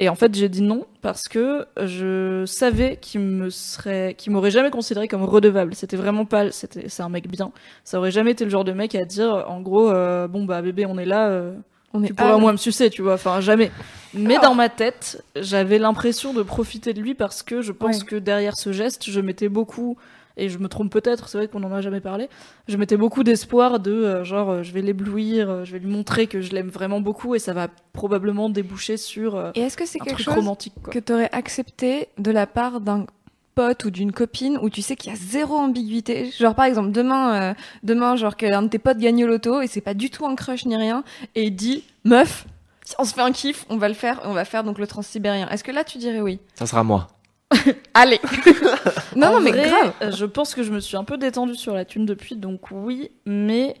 Et 0.00 0.08
en 0.08 0.14
fait, 0.16 0.34
j'ai 0.34 0.48
dit 0.48 0.62
non 0.62 0.84
parce 1.00 1.28
que 1.28 1.66
je 1.80 2.44
savais 2.44 2.96
qu'il 2.96 3.20
me 3.20 3.50
serait, 3.50 4.14
qu'il 4.18 4.32
m'aurait 4.32 4.50
jamais 4.50 4.70
considéré 4.70 5.06
comme 5.06 5.22
redevable. 5.22 5.74
C'était 5.74 5.96
vraiment 5.96 6.24
pas, 6.24 6.50
c'était, 6.50 6.88
c'est 6.88 7.02
un 7.04 7.08
mec 7.08 7.28
bien. 7.28 7.52
Ça 7.84 7.98
aurait 7.98 8.10
jamais 8.10 8.32
été 8.32 8.44
le 8.44 8.50
genre 8.50 8.64
de 8.64 8.72
mec 8.72 8.94
à 8.96 9.04
dire, 9.04 9.44
en 9.48 9.60
gros, 9.60 9.90
euh, 9.90 10.26
bon 10.26 10.44
bah 10.44 10.60
bébé, 10.60 10.86
on 10.86 10.98
est 10.98 11.04
là, 11.04 11.28
euh, 11.28 11.54
On 11.94 12.02
tu 12.02 12.14
pourras 12.14 12.34
au 12.34 12.40
moins 12.40 12.52
me 12.52 12.56
sucer, 12.56 12.90
tu 12.90 13.02
vois. 13.02 13.14
Enfin, 13.14 13.40
jamais. 13.40 13.70
Mais 14.12 14.38
dans 14.40 14.54
ma 14.54 14.68
tête, 14.68 15.22
j'avais 15.36 15.78
l'impression 15.78 16.32
de 16.32 16.42
profiter 16.42 16.94
de 16.94 17.00
lui 17.00 17.14
parce 17.14 17.44
que 17.44 17.62
je 17.62 17.70
pense 17.70 17.98
Ouais. 18.00 18.04
que 18.04 18.16
derrière 18.16 18.56
ce 18.56 18.72
geste, 18.72 19.08
je 19.08 19.20
mettais 19.20 19.48
beaucoup, 19.48 19.96
et 20.36 20.48
je 20.48 20.58
me 20.58 20.68
trompe 20.68 20.90
peut-être, 20.92 21.28
c'est 21.28 21.38
vrai 21.38 21.48
qu'on 21.48 21.62
en 21.62 21.72
a 21.72 21.80
jamais 21.80 22.00
parlé, 22.00 22.28
je 22.68 22.76
mettais 22.76 22.96
beaucoup 22.96 23.24
d'espoir 23.24 23.80
de 23.80 23.92
euh, 23.92 24.24
genre, 24.24 24.50
euh, 24.50 24.62
je 24.62 24.72
vais 24.72 24.82
l'éblouir, 24.82 25.50
euh, 25.50 25.64
je 25.64 25.72
vais 25.72 25.78
lui 25.78 25.90
montrer 25.90 26.26
que 26.26 26.40
je 26.40 26.52
l'aime 26.52 26.68
vraiment 26.68 27.00
beaucoup 27.00 27.34
et 27.34 27.38
ça 27.38 27.52
va 27.52 27.68
probablement 27.92 28.48
déboucher 28.48 28.96
sur 28.96 29.36
euh, 29.36 29.50
Et 29.54 29.60
est-ce 29.60 29.76
que 29.76 29.86
c'est 29.86 29.98
quelque 29.98 30.22
chose 30.22 30.34
romantique, 30.34 30.74
quoi. 30.82 30.92
que 30.92 30.98
t'aurais 30.98 31.28
accepté 31.32 32.08
de 32.18 32.30
la 32.30 32.46
part 32.46 32.80
d'un 32.80 33.06
pote 33.54 33.84
ou 33.84 33.90
d'une 33.90 34.12
copine 34.12 34.58
où 34.62 34.70
tu 34.70 34.80
sais 34.80 34.96
qu'il 34.96 35.12
y 35.12 35.14
a 35.14 35.18
zéro 35.18 35.56
ambiguïté? 35.56 36.30
Genre 36.30 36.54
par 36.54 36.64
exemple 36.64 36.90
demain 36.90 37.50
euh, 37.50 37.54
demain 37.82 38.16
genre 38.16 38.36
qu'un 38.36 38.62
de 38.62 38.68
tes 38.68 38.78
potes 38.78 38.96
gagne 38.96 39.24
au 39.24 39.26
loto 39.26 39.60
et 39.60 39.66
c'est 39.66 39.82
pas 39.82 39.92
du 39.92 40.08
tout 40.08 40.24
un 40.24 40.34
crush 40.36 40.64
ni 40.64 40.74
rien 40.74 41.04
et 41.34 41.44
il 41.44 41.54
dit 41.54 41.84
meuf 42.04 42.46
si 42.82 42.94
on 42.98 43.04
se 43.04 43.12
fait 43.12 43.20
un 43.20 43.30
kiff 43.30 43.66
on 43.68 43.76
va 43.76 43.88
le 43.88 43.94
faire 43.94 44.22
on 44.24 44.32
va 44.32 44.46
faire 44.46 44.64
donc 44.64 44.78
le 44.78 44.86
transsibérien 44.86 45.48
est-ce 45.50 45.62
que 45.64 45.70
là 45.70 45.84
tu 45.84 45.98
dirais 45.98 46.22
oui? 46.22 46.38
Ça 46.54 46.64
sera 46.66 46.82
moi. 46.82 47.08
allez 47.94 48.20
non 49.16 49.28
En 49.28 49.32
non 49.32 49.40
mais 49.40 49.50
vrai, 49.50 49.68
grave 49.68 49.92
euh, 50.02 50.10
Je 50.10 50.24
pense 50.24 50.54
que 50.54 50.62
je 50.62 50.72
me 50.72 50.80
suis 50.80 50.96
un 50.96 51.04
peu 51.04 51.18
détendue 51.18 51.54
sur 51.54 51.74
la 51.74 51.84
thune 51.84 52.06
depuis, 52.06 52.36
donc 52.36 52.70
oui, 52.70 53.10
mais 53.26 53.76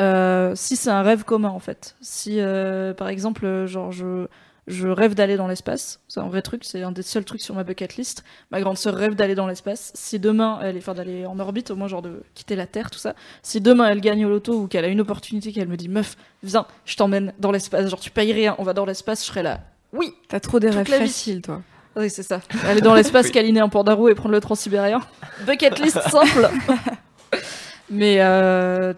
euh, 0.00 0.52
si 0.54 0.76
c'est 0.76 0.90
un 0.90 1.02
rêve 1.02 1.24
commun 1.24 1.50
en 1.50 1.58
fait. 1.58 1.96
Si 2.00 2.40
euh, 2.40 2.94
par 2.94 3.08
exemple, 3.08 3.66
genre 3.66 3.92
je, 3.92 4.26
je 4.66 4.88
rêve 4.88 5.14
d'aller 5.14 5.36
dans 5.36 5.46
l'espace, 5.46 6.00
c'est 6.08 6.20
un 6.20 6.28
vrai 6.28 6.42
truc, 6.42 6.64
c'est 6.64 6.82
un 6.82 6.92
des 6.92 7.02
seuls 7.02 7.24
trucs 7.24 7.42
sur 7.42 7.54
ma 7.54 7.64
bucket 7.64 7.96
list. 7.96 8.24
Ma 8.50 8.60
grande 8.60 8.78
sœur 8.78 8.94
rêve 8.94 9.14
d'aller 9.14 9.34
dans 9.34 9.46
l'espace. 9.46 9.92
Si 9.94 10.18
demain 10.18 10.58
elle 10.62 10.76
est, 10.76 10.80
enfin 10.80 10.94
d'aller 10.94 11.26
en 11.26 11.38
orbite, 11.38 11.70
au 11.70 11.76
moins 11.76 11.88
genre 11.88 12.02
de 12.02 12.22
quitter 12.34 12.56
la 12.56 12.66
Terre, 12.66 12.90
tout 12.90 12.98
ça. 12.98 13.14
Si 13.42 13.60
demain 13.60 13.88
elle 13.88 14.00
gagne 14.00 14.24
au 14.24 14.28
loto 14.28 14.54
ou 14.54 14.66
qu'elle 14.66 14.84
a 14.84 14.88
une 14.88 15.00
opportunité, 15.00 15.52
qu'elle 15.52 15.68
me 15.68 15.76
dit 15.76 15.88
meuf, 15.88 16.16
viens, 16.42 16.66
je 16.84 16.96
t'emmène 16.96 17.32
dans 17.38 17.52
l'espace, 17.52 17.88
genre 17.88 18.00
tu 18.00 18.10
payes 18.10 18.32
rien, 18.32 18.56
on 18.58 18.64
va 18.64 18.72
dans 18.72 18.86
l'espace, 18.86 19.20
je 19.20 19.26
serai 19.26 19.42
là. 19.42 19.60
Oui, 19.92 20.12
t'as 20.28 20.40
trop 20.40 20.58
des 20.58 20.70
Toute 20.70 20.88
rêves 20.88 21.02
faciles 21.02 21.40
toi 21.40 21.62
oui, 21.96 22.10
c'est 22.10 22.22
ça. 22.22 22.40
Aller 22.66 22.80
dans 22.80 22.94
l'espace, 22.94 23.30
câliner 23.30 23.60
un 23.60 23.68
pandarou 23.68 24.08
et 24.08 24.14
prendre 24.14 24.32
le 24.34 24.40
transsibérien. 24.40 25.00
Bucket 25.46 25.78
list 25.78 26.00
simple. 26.08 26.48
Mais 27.90 28.16
euh, 28.20 28.94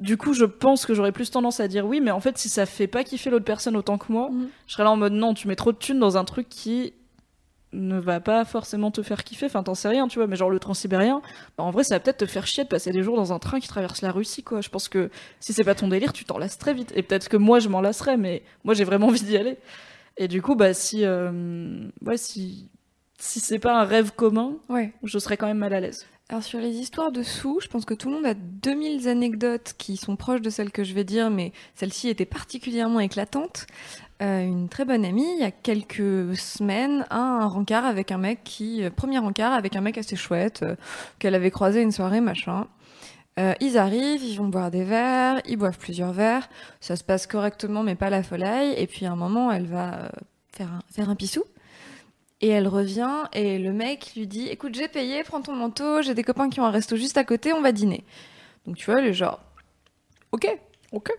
du 0.00 0.16
coup, 0.16 0.32
je 0.32 0.44
pense 0.44 0.86
que 0.86 0.94
j'aurais 0.94 1.12
plus 1.12 1.30
tendance 1.30 1.60
à 1.60 1.68
dire 1.68 1.86
oui, 1.86 2.00
mais 2.00 2.10
en 2.10 2.20
fait, 2.20 2.38
si 2.38 2.48
ça 2.48 2.66
fait 2.66 2.86
pas 2.86 3.04
kiffer 3.04 3.30
l'autre 3.30 3.44
personne 3.44 3.76
autant 3.76 3.98
que 3.98 4.10
moi, 4.10 4.30
Mhm. 4.30 4.48
je 4.66 4.72
serais 4.72 4.84
là 4.84 4.90
en 4.90 4.96
mode 4.96 5.12
non, 5.12 5.34
tu 5.34 5.46
mets 5.48 5.56
trop 5.56 5.70
de 5.72 5.76
thunes 5.76 5.98
dans 5.98 6.16
un 6.16 6.24
truc 6.24 6.48
qui 6.48 6.94
ne 7.74 7.98
va 7.98 8.20
pas 8.20 8.44
forcément 8.44 8.90
te 8.90 9.02
faire 9.02 9.22
kiffer. 9.24 9.46
Enfin, 9.46 9.62
t'en 9.62 9.74
sais 9.74 9.88
rien, 9.88 10.08
tu 10.08 10.18
vois, 10.18 10.26
mais 10.26 10.36
genre 10.36 10.50
le 10.50 10.58
transsibérien, 10.58 11.22
bah, 11.56 11.64
en 11.64 11.70
vrai, 11.70 11.84
ça 11.84 11.94
va 11.94 12.00
peut-être 12.00 12.18
te 12.18 12.26
faire 12.26 12.46
chier 12.46 12.64
de 12.64 12.68
passer 12.68 12.90
des 12.90 13.02
jours 13.02 13.16
dans 13.16 13.32
un 13.32 13.38
train 13.38 13.60
qui 13.60 13.68
traverse 13.68 14.02
la 14.02 14.12
Russie, 14.12 14.42
quoi. 14.42 14.60
Je 14.60 14.68
pense 14.68 14.88
que 14.88 15.10
si 15.40 15.52
c'est 15.52 15.64
pas 15.64 15.74
ton 15.74 15.88
délire, 15.88 16.12
tu 16.12 16.24
t'en 16.24 16.36
lasses 16.38 16.58
très 16.58 16.74
vite. 16.74 16.92
Et 16.96 17.02
peut-être 17.02 17.28
que 17.28 17.36
moi, 17.38 17.60
je 17.60 17.68
m'en 17.68 17.80
lasserais, 17.80 18.16
mais 18.18 18.42
moi, 18.64 18.74
j'ai 18.74 18.84
vraiment 18.84 19.06
envie 19.08 19.22
d'y 19.22 19.36
aller. 19.38 19.56
Et 20.16 20.28
du 20.28 20.42
coup, 20.42 20.54
bah, 20.54 20.74
si, 20.74 21.04
euh, 21.04 21.88
ouais, 22.04 22.16
si, 22.16 22.68
si 23.18 23.40
c'est 23.40 23.58
pas 23.58 23.80
un 23.80 23.84
rêve 23.84 24.12
commun, 24.14 24.56
Ouais. 24.68 24.92
je 25.04 25.18
serais 25.18 25.36
quand 25.36 25.46
même 25.46 25.58
mal 25.58 25.72
à 25.74 25.80
l'aise. 25.80 26.06
Alors 26.28 26.42
sur 26.42 26.60
les 26.60 26.76
histoires 26.76 27.12
de 27.12 27.22
sous, 27.22 27.60
je 27.60 27.68
pense 27.68 27.84
que 27.84 27.92
tout 27.92 28.08
le 28.08 28.14
monde 28.14 28.24
a 28.26 28.32
2000 28.32 29.06
anecdotes 29.08 29.74
qui 29.76 29.98
sont 29.98 30.16
proches 30.16 30.40
de 30.40 30.48
celles 30.48 30.70
que 30.70 30.82
je 30.82 30.94
vais 30.94 31.04
dire, 31.04 31.28
mais 31.30 31.52
celle-ci 31.74 32.08
était 32.08 32.24
particulièrement 32.24 33.00
éclatante. 33.00 33.66
Euh, 34.22 34.40
une 34.42 34.68
très 34.68 34.84
bonne 34.86 35.04
amie, 35.04 35.26
il 35.36 35.40
y 35.40 35.44
a 35.44 35.50
quelques 35.50 36.34
semaines, 36.36 37.04
a 37.10 37.18
un 37.18 37.46
rencard 37.46 37.84
avec 37.84 38.12
un 38.12 38.18
mec 38.18 38.40
qui... 38.44 38.82
euh, 38.82 38.88
premier 38.88 39.18
rencard 39.18 39.52
avec 39.52 39.76
un 39.76 39.80
mec 39.82 39.98
assez 39.98 40.16
chouette, 40.16 40.62
euh, 40.62 40.76
qu'elle 41.18 41.34
avait 41.34 41.50
croisé 41.50 41.82
une 41.82 41.92
soirée, 41.92 42.20
machin. 42.22 42.66
Euh, 43.40 43.54
ils 43.60 43.78
arrivent, 43.78 44.22
ils 44.22 44.36
vont 44.36 44.48
boire 44.48 44.70
des 44.70 44.84
verres, 44.84 45.40
ils 45.46 45.56
boivent 45.56 45.78
plusieurs 45.78 46.12
verres, 46.12 46.48
ça 46.80 46.96
se 46.96 47.04
passe 47.04 47.26
correctement 47.26 47.82
mais 47.82 47.94
pas 47.94 48.10
la 48.10 48.22
folie, 48.22 48.74
et 48.76 48.86
puis 48.86 49.06
à 49.06 49.12
un 49.12 49.16
moment 49.16 49.50
elle 49.50 49.66
va 49.66 49.94
euh, 49.94 50.08
faire 50.54 50.70
un, 50.70 50.80
faire 50.90 51.08
un 51.08 51.14
pissou. 51.14 51.44
Et 52.42 52.48
elle 52.48 52.68
revient 52.68 53.24
et 53.32 53.58
le 53.58 53.72
mec 53.72 54.12
lui 54.16 54.26
dit 54.26 54.48
Écoute, 54.48 54.74
j'ai 54.74 54.88
payé, 54.88 55.22
prends 55.22 55.40
ton 55.40 55.54
manteau, 55.54 56.02
j'ai 56.02 56.12
des 56.12 56.24
copains 56.24 56.50
qui 56.50 56.60
ont 56.60 56.64
un 56.64 56.70
resto 56.70 56.96
juste 56.96 57.16
à 57.16 57.24
côté, 57.24 57.52
on 57.52 57.62
va 57.62 57.72
dîner. 57.72 58.04
Donc 58.66 58.76
tu 58.76 58.90
vois, 58.90 59.00
est 59.00 59.12
genre 59.12 59.40
Ok, 60.32 60.46
ok. 60.90 61.12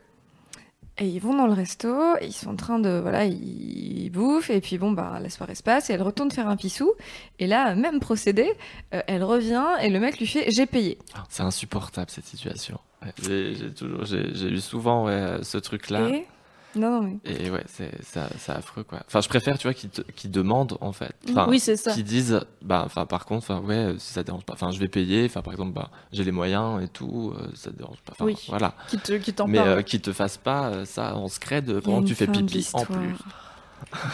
Et 1.00 1.08
ils 1.08 1.20
vont 1.20 1.36
dans 1.36 1.48
le 1.48 1.54
resto, 1.54 2.18
et 2.22 2.28
ils 2.28 2.34
sont 2.34 2.52
en 2.52 2.56
train 2.56 2.78
de. 2.78 3.00
Voilà, 3.02 3.26
ils, 3.26 4.10
bouffent, 4.12 4.52
et 4.52 4.62
puis 4.62 4.78
bon, 4.78 4.92
bah, 4.92 5.18
la 5.20 5.30
soirée 5.30 5.56
se 5.56 5.64
passe, 5.64 5.90
et 5.90 5.94
elle 5.94 6.04
retourne 6.04 6.30
faire 6.30 6.48
un 6.48 6.56
pissou. 6.56 6.92
Et 7.40 7.48
là, 7.48 7.74
même 7.74 8.00
procédé, 8.00 8.54
euh, 8.94 9.02
elle 9.08 9.24
revient, 9.24 9.66
et 9.82 9.90
le 9.90 10.00
mec 10.00 10.20
lui 10.20 10.28
fait 10.28 10.46
J'ai 10.52 10.68
payé. 10.68 11.00
Ah, 11.16 11.24
C'est 11.30 11.44
insupportable 11.44 12.12
cette 12.12 12.26
situation. 12.26 12.80
J'ai 13.22 14.50
eu 14.50 14.60
souvent 14.60 15.06
ouais, 15.06 15.40
ce 15.42 15.58
truc-là. 15.58 16.10
Et. 16.10 16.28
Non, 16.76 16.90
non, 16.90 17.02
mais. 17.02 17.32
Et 17.32 17.50
ouais, 17.50 17.64
c'est 17.68 18.52
affreux 18.52 18.84
quoi. 18.84 19.00
Enfin, 19.08 19.22
je 19.22 19.30
préfère, 19.30 19.58
tu 19.58 19.68
vois, 19.68 19.74
qu'ils 19.74 19.90
qu'ils 20.16 20.32
demandent 20.32 20.78
en 20.82 20.92
fait. 20.92 21.14
Enfin, 21.30 21.48
oui, 21.50 21.60
c'est 21.60 21.78
ça. 21.78 21.94
Qui 21.94 22.04
disent, 22.04 22.42
bah, 22.62 22.84
enfin, 22.86 23.06
par 23.06 23.26
contre, 23.26 23.50
enfin, 23.50 23.66
ouais, 23.66 23.76
euh, 23.76 23.98
si 23.98 24.14
ça 24.14 24.24
dérange 24.24 24.44
pas, 24.44 24.54
enfin, 24.54 24.72
je 24.72 24.80
vais 24.80 24.88
payer. 24.88 25.26
Enfin, 25.26 25.42
par 25.42 25.54
exemple, 25.54 25.74
bah, 25.74 25.90
j'ai 26.12 26.24
les 26.24 26.32
moyens 26.32 26.84
et 26.84 26.88
tout, 26.88 27.34
euh, 27.38 27.48
ça 27.56 27.72
te 27.72 27.78
dérange 27.78 27.98
pas. 28.06 28.14
Enfin, 28.14 28.26
Oui. 28.26 28.38
voilà. 28.50 28.74
Qui 28.88 28.98
te, 28.98 29.14
qui 29.14 29.34
Mais 29.48 29.60
euh, 29.60 29.82
qu'ils 29.82 30.02
te 30.02 30.14
fassent 30.14 30.38
pas 30.38 30.70
euh, 30.70 30.86
ça 30.86 31.16
en 31.16 31.28
scred 31.28 31.70
a 31.70 31.82
pendant 31.82 32.02
que 32.02 32.08
tu 32.08 32.16
fais 32.16 32.28
pipi 32.28 32.68
en 32.74 32.86
plus. 32.86 33.16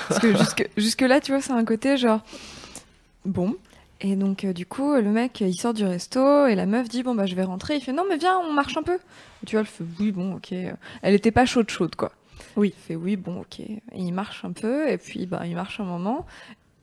Parce 0.08 0.20
que 0.20 0.36
jusque, 0.36 0.70
jusque 0.78 1.02
là, 1.02 1.22
tu 1.22 1.32
vois, 1.32 1.42
c'est 1.42 1.54
un 1.54 1.66
côté 1.66 1.98
genre 1.98 2.22
bon. 3.26 3.56
Et 4.02 4.16
donc 4.16 4.46
euh, 4.46 4.54
du 4.54 4.66
coup, 4.66 4.94
le 4.96 5.10
mec, 5.10 5.42
il 5.42 5.54
sort 5.60 5.74
du 5.74 5.84
resto 5.84 6.48
et 6.48 6.56
la 6.56 6.66
meuf 6.66 6.88
dit 6.88 7.04
bon 7.04 7.16
bah 7.16 7.26
je 7.26 7.36
vais 7.36 7.44
rentrer. 7.44 7.76
Il 7.76 7.82
fait 7.82 7.92
non 7.92 8.04
mais 8.08 8.18
viens, 8.18 8.38
on 8.40 8.54
marche 8.54 8.78
un 8.78 8.84
peu. 8.84 8.96
Et 8.96 9.46
tu 9.46 9.56
vois, 9.56 9.62
elle 9.62 9.66
fait 9.68 9.84
oui 10.00 10.12
bon 10.12 10.36
ok. 10.36 10.54
Elle 11.02 11.14
était 11.14 11.32
pas 11.32 11.46
chaude 11.46 11.70
chaude 11.70 11.96
quoi. 11.96 12.12
Oui. 12.56 12.74
Il 12.78 12.82
fait 12.88 12.96
oui 12.96 13.16
bon 13.16 13.42
ok. 13.42 13.60
Et 13.60 13.80
il 13.94 14.12
marche 14.12 14.44
un 14.46 14.52
peu 14.52 14.90
et 14.90 14.98
puis 14.98 15.26
bah 15.26 15.42
il 15.46 15.56
marche 15.56 15.80
un 15.80 15.84
moment 15.86 16.26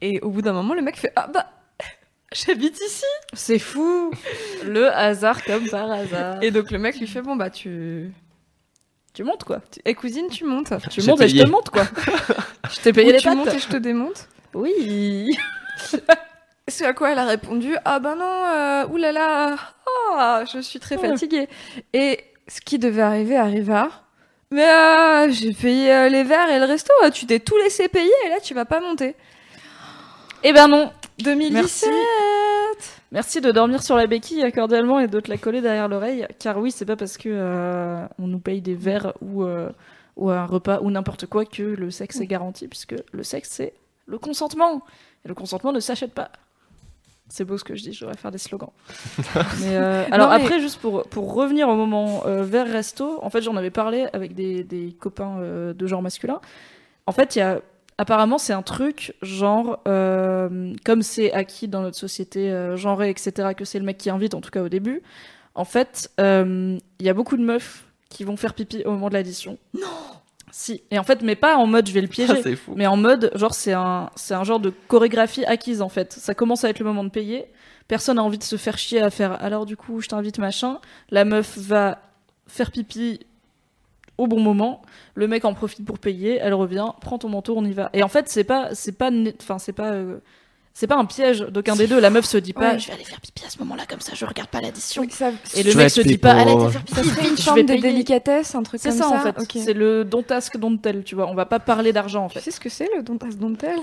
et 0.00 0.20
au 0.20 0.30
bout 0.30 0.42
d'un 0.42 0.52
moment, 0.52 0.74
le 0.74 0.82
mec 0.82 0.96
fait 0.96 1.12
ah 1.16 1.26
bah 1.32 1.46
j'habite 2.34 2.78
ici. 2.86 3.04
C'est 3.32 3.58
fou 3.58 4.10
Le 4.64 4.90
hasard 4.94 5.42
comme 5.44 5.68
par 5.68 5.90
hasard. 5.90 6.42
Et 6.42 6.50
donc 6.50 6.70
le 6.70 6.78
mec 6.78 6.98
lui 6.98 7.06
fait 7.06 7.22
bon 7.22 7.36
bah 7.36 7.50
tu 7.50 8.12
tu 9.14 9.24
montes 9.24 9.44
quoi. 9.44 9.60
et 9.86 9.94
cousine 9.94 10.28
tu 10.28 10.44
montes. 10.44 10.72
Tu 10.90 11.02
montes 11.02 11.20
et 11.22 11.28
je 11.28 11.42
te 11.42 11.48
monte 11.48 11.70
quoi. 11.70 11.84
je 12.70 12.80
t'ai 12.80 12.92
payé 12.92 13.08
Ou 13.08 13.12
les 13.12 13.18
tu 13.18 13.24
pattes. 13.28 13.36
montes 13.36 13.54
et 13.54 13.58
je 13.58 13.68
te 13.68 13.76
démonte. 13.78 14.28
Oui. 14.52 15.36
Ce 16.68 16.84
à 16.84 16.92
quoi 16.92 17.12
elle 17.12 17.18
a 17.18 17.24
répondu 17.24 17.76
Ah 17.84 17.98
ben 18.00 18.16
non, 18.16 18.24
euh, 18.24 18.86
oulala, 18.88 19.56
ah, 20.18 20.44
je 20.52 20.58
suis 20.60 20.80
très 20.80 20.96
Ouais. 20.96 21.08
fatiguée. 21.08 21.48
Et 21.92 22.18
ce 22.48 22.60
qui 22.60 22.78
devait 22.78 23.02
arriver 23.02 23.36
arriva. 23.36 23.88
Mais 24.50 24.68
euh, 24.68 25.30
j'ai 25.30 25.52
payé 25.52 25.92
euh, 25.92 26.08
les 26.08 26.22
verres 26.22 26.50
et 26.50 26.58
le 26.60 26.66
resto, 26.66 26.92
euh, 27.04 27.10
tu 27.10 27.26
t'es 27.26 27.40
tout 27.40 27.56
laissé 27.56 27.88
payer 27.88 28.12
et 28.26 28.28
là 28.28 28.36
tu 28.40 28.54
vas 28.54 28.64
pas 28.64 28.80
monter. 28.80 29.16
Eh 30.42 30.52
ben 30.52 30.68
non. 30.68 30.92
2017 31.18 31.90
Merci 33.10 33.40
de 33.40 33.50
dormir 33.50 33.82
sur 33.82 33.96
la 33.96 34.06
béquille 34.06 34.50
cordialement 34.52 35.00
et 35.00 35.08
de 35.08 35.18
te 35.18 35.30
la 35.30 35.38
coller 35.38 35.62
derrière 35.62 35.88
l'oreille. 35.88 36.26
Car 36.38 36.58
oui, 36.58 36.70
c'est 36.70 36.84
pas 36.84 36.96
parce 36.96 37.16
que 37.16 37.30
euh, 37.32 38.06
on 38.18 38.26
nous 38.26 38.38
paye 38.38 38.60
des 38.60 38.74
verres 38.74 39.14
ou, 39.22 39.44
ou 40.16 40.30
un 40.30 40.44
repas 40.44 40.80
ou 40.82 40.90
n'importe 40.90 41.26
quoi 41.26 41.44
que 41.44 41.62
le 41.62 41.90
sexe 41.90 42.20
est 42.20 42.26
garanti, 42.26 42.68
puisque 42.68 42.94
le 43.12 43.22
sexe 43.22 43.48
c'est 43.50 43.72
le 44.06 44.18
consentement. 44.18 44.82
Et 45.24 45.28
le 45.28 45.34
consentement 45.34 45.72
ne 45.72 45.80
s'achète 45.80 46.12
pas. 46.12 46.30
C'est 47.28 47.44
beau 47.44 47.58
ce 47.58 47.64
que 47.64 47.74
je 47.74 47.82
dis, 47.82 47.92
je 47.92 48.00
devrais 48.04 48.16
faire 48.16 48.30
des 48.30 48.38
slogans. 48.38 48.70
mais, 49.60 49.76
euh, 49.76 50.04
alors 50.12 50.30
Non, 50.30 50.36
mais- 50.38 50.44
après, 50.44 50.60
juste 50.60 50.80
pour, 50.80 51.02
pour 51.08 51.34
revenir 51.34 51.68
au 51.68 51.74
moment 51.74 52.22
euh, 52.26 52.42
vers 52.44 52.70
resto, 52.70 53.18
en 53.22 53.30
fait 53.30 53.42
j'en 53.42 53.56
avais 53.56 53.70
parlé 53.70 54.06
avec 54.12 54.34
des, 54.34 54.62
des 54.64 54.94
copains 54.98 55.38
euh, 55.40 55.72
de 55.74 55.86
genre 55.86 56.02
masculin. 56.02 56.40
En 57.06 57.12
fait, 57.12 57.36
il 57.36 57.40
y 57.40 57.42
a 57.42 57.60
apparemment 57.98 58.36
c'est 58.38 58.52
un 58.52 58.62
truc 58.62 59.14
genre 59.22 59.78
comme 59.84 61.02
c'est 61.02 61.32
acquis 61.32 61.66
dans 61.66 61.80
notre 61.80 61.96
société 61.96 62.54
genrée 62.74 63.08
etc 63.08 63.54
que 63.56 63.64
c'est 63.64 63.78
le 63.78 63.86
mec 63.86 63.96
qui 63.96 64.10
invite 64.10 64.34
en 64.34 64.42
tout 64.42 64.50
cas 64.50 64.62
au 64.62 64.68
début 64.68 65.02
en 65.54 65.64
fait 65.64 66.10
il 66.18 66.78
y 67.00 67.08
a 67.08 67.14
beaucoup 67.14 67.38
de 67.38 67.42
meufs 67.42 67.86
qui 68.10 68.24
vont 68.24 68.36
faire 68.36 68.52
pipi 68.52 68.82
au 68.84 68.90
moment 68.90 69.08
de 69.08 69.14
l'addition 69.14 69.56
non 69.72 69.86
si. 70.56 70.82
Et 70.90 70.98
en 70.98 71.02
fait 71.04 71.20
mais 71.20 71.36
pas 71.36 71.56
en 71.58 71.66
mode 71.66 71.86
je 71.86 71.92
vais 71.92 72.00
le 72.00 72.06
Ça, 72.06 72.12
piéger 72.14 72.42
c'est 72.42 72.56
fou. 72.56 72.72
mais 72.76 72.86
en 72.86 72.96
mode 72.96 73.30
genre 73.34 73.52
c'est 73.54 73.74
un 73.74 74.08
c'est 74.16 74.32
un 74.32 74.42
genre 74.42 74.58
de 74.58 74.72
chorégraphie 74.88 75.44
acquise 75.44 75.82
en 75.82 75.90
fait. 75.90 76.14
Ça 76.14 76.34
commence 76.34 76.64
à 76.64 76.70
être 76.70 76.78
le 76.78 76.86
moment 76.86 77.04
de 77.04 77.10
payer. 77.10 77.44
Personne 77.88 78.18
a 78.18 78.22
envie 78.22 78.38
de 78.38 78.42
se 78.42 78.56
faire 78.56 78.78
chier 78.78 79.02
à 79.02 79.10
faire 79.10 79.42
alors 79.42 79.66
du 79.66 79.76
coup 79.76 80.00
je 80.00 80.08
t'invite 80.08 80.38
machin. 80.38 80.78
La 81.10 81.26
meuf 81.26 81.58
va 81.58 81.98
faire 82.46 82.70
pipi 82.70 83.20
au 84.16 84.26
bon 84.26 84.40
moment. 84.40 84.80
Le 85.14 85.28
mec 85.28 85.44
en 85.44 85.52
profite 85.52 85.84
pour 85.84 85.98
payer. 85.98 86.38
Elle 86.40 86.54
revient. 86.54 86.86
Prends 87.02 87.18
ton 87.18 87.28
manteau 87.28 87.54
on 87.58 87.64
y 87.64 87.72
va. 87.72 87.90
Et 87.92 88.02
en 88.02 88.08
fait 88.08 88.30
c'est 88.30 88.44
pas 88.44 88.74
c'est 88.74 88.96
pas 88.96 89.10
enfin 89.42 89.58
c'est 89.58 89.74
pas 89.74 89.90
euh, 89.92 90.20
c'est 90.78 90.86
pas 90.86 90.96
un 90.96 91.06
piège 91.06 91.40
d'aucun 91.40 91.74
des 91.74 91.86
deux 91.86 91.98
la 91.98 92.10
meuf 92.10 92.26
se 92.26 92.36
dit 92.36 92.52
pas 92.52 92.72
Ouais. 92.72 92.78
je 92.78 92.88
vais 92.88 92.92
aller 92.92 93.04
faire 93.04 93.18
pipi 93.20 93.42
à 93.46 93.48
ce 93.50 93.58
moment 93.58 93.74
là 93.76 93.84
comme 93.88 94.00
ça 94.02 94.12
je 94.14 94.26
regarde 94.26 94.50
pas 94.50 94.60
l'addition 94.60 95.00
Oui, 95.02 95.08
ça, 95.10 95.30
et 95.54 95.62
le 95.62 95.70
Je 95.70 95.76
mec 95.78 95.88
se 95.90 96.02
dit 96.02 96.18
pas 96.18 96.32
allez 96.32 96.54
va 96.54 96.68
faire 96.70 96.82
pipi 96.84 96.94
ça 96.94 97.02
serait 97.14 97.28
une 97.30 97.36
forme 97.38 97.62
de 97.62 97.66
payer. 97.66 97.80
délicatesse, 97.80 98.54
un 98.54 98.62
truc 98.62 98.78
c'est 98.82 98.90
comme 98.90 98.98
ça, 98.98 99.08
ça. 99.08 99.16
en 99.16 99.22
fait 99.32 99.58
c'est 99.58 99.72
le 99.72 100.04
don't 100.04 100.24
ask 100.30 100.56
don't 100.58 100.78
tell 100.78 101.02
tu 101.02 101.14
vois 101.14 101.28
on 101.28 101.34
va 101.34 101.46
pas 101.46 101.60
parler 101.60 101.94
d'argent 101.94 102.26
en 102.26 102.28
Tu 102.28 102.34
fait 102.34 102.44
sais 102.44 102.50
ce 102.50 102.60
que 102.60 102.68
c'est 102.68 102.88
le 102.94 103.02
don 103.02 103.16
as 103.26 103.34
don 103.36 103.54
tel 103.54 103.78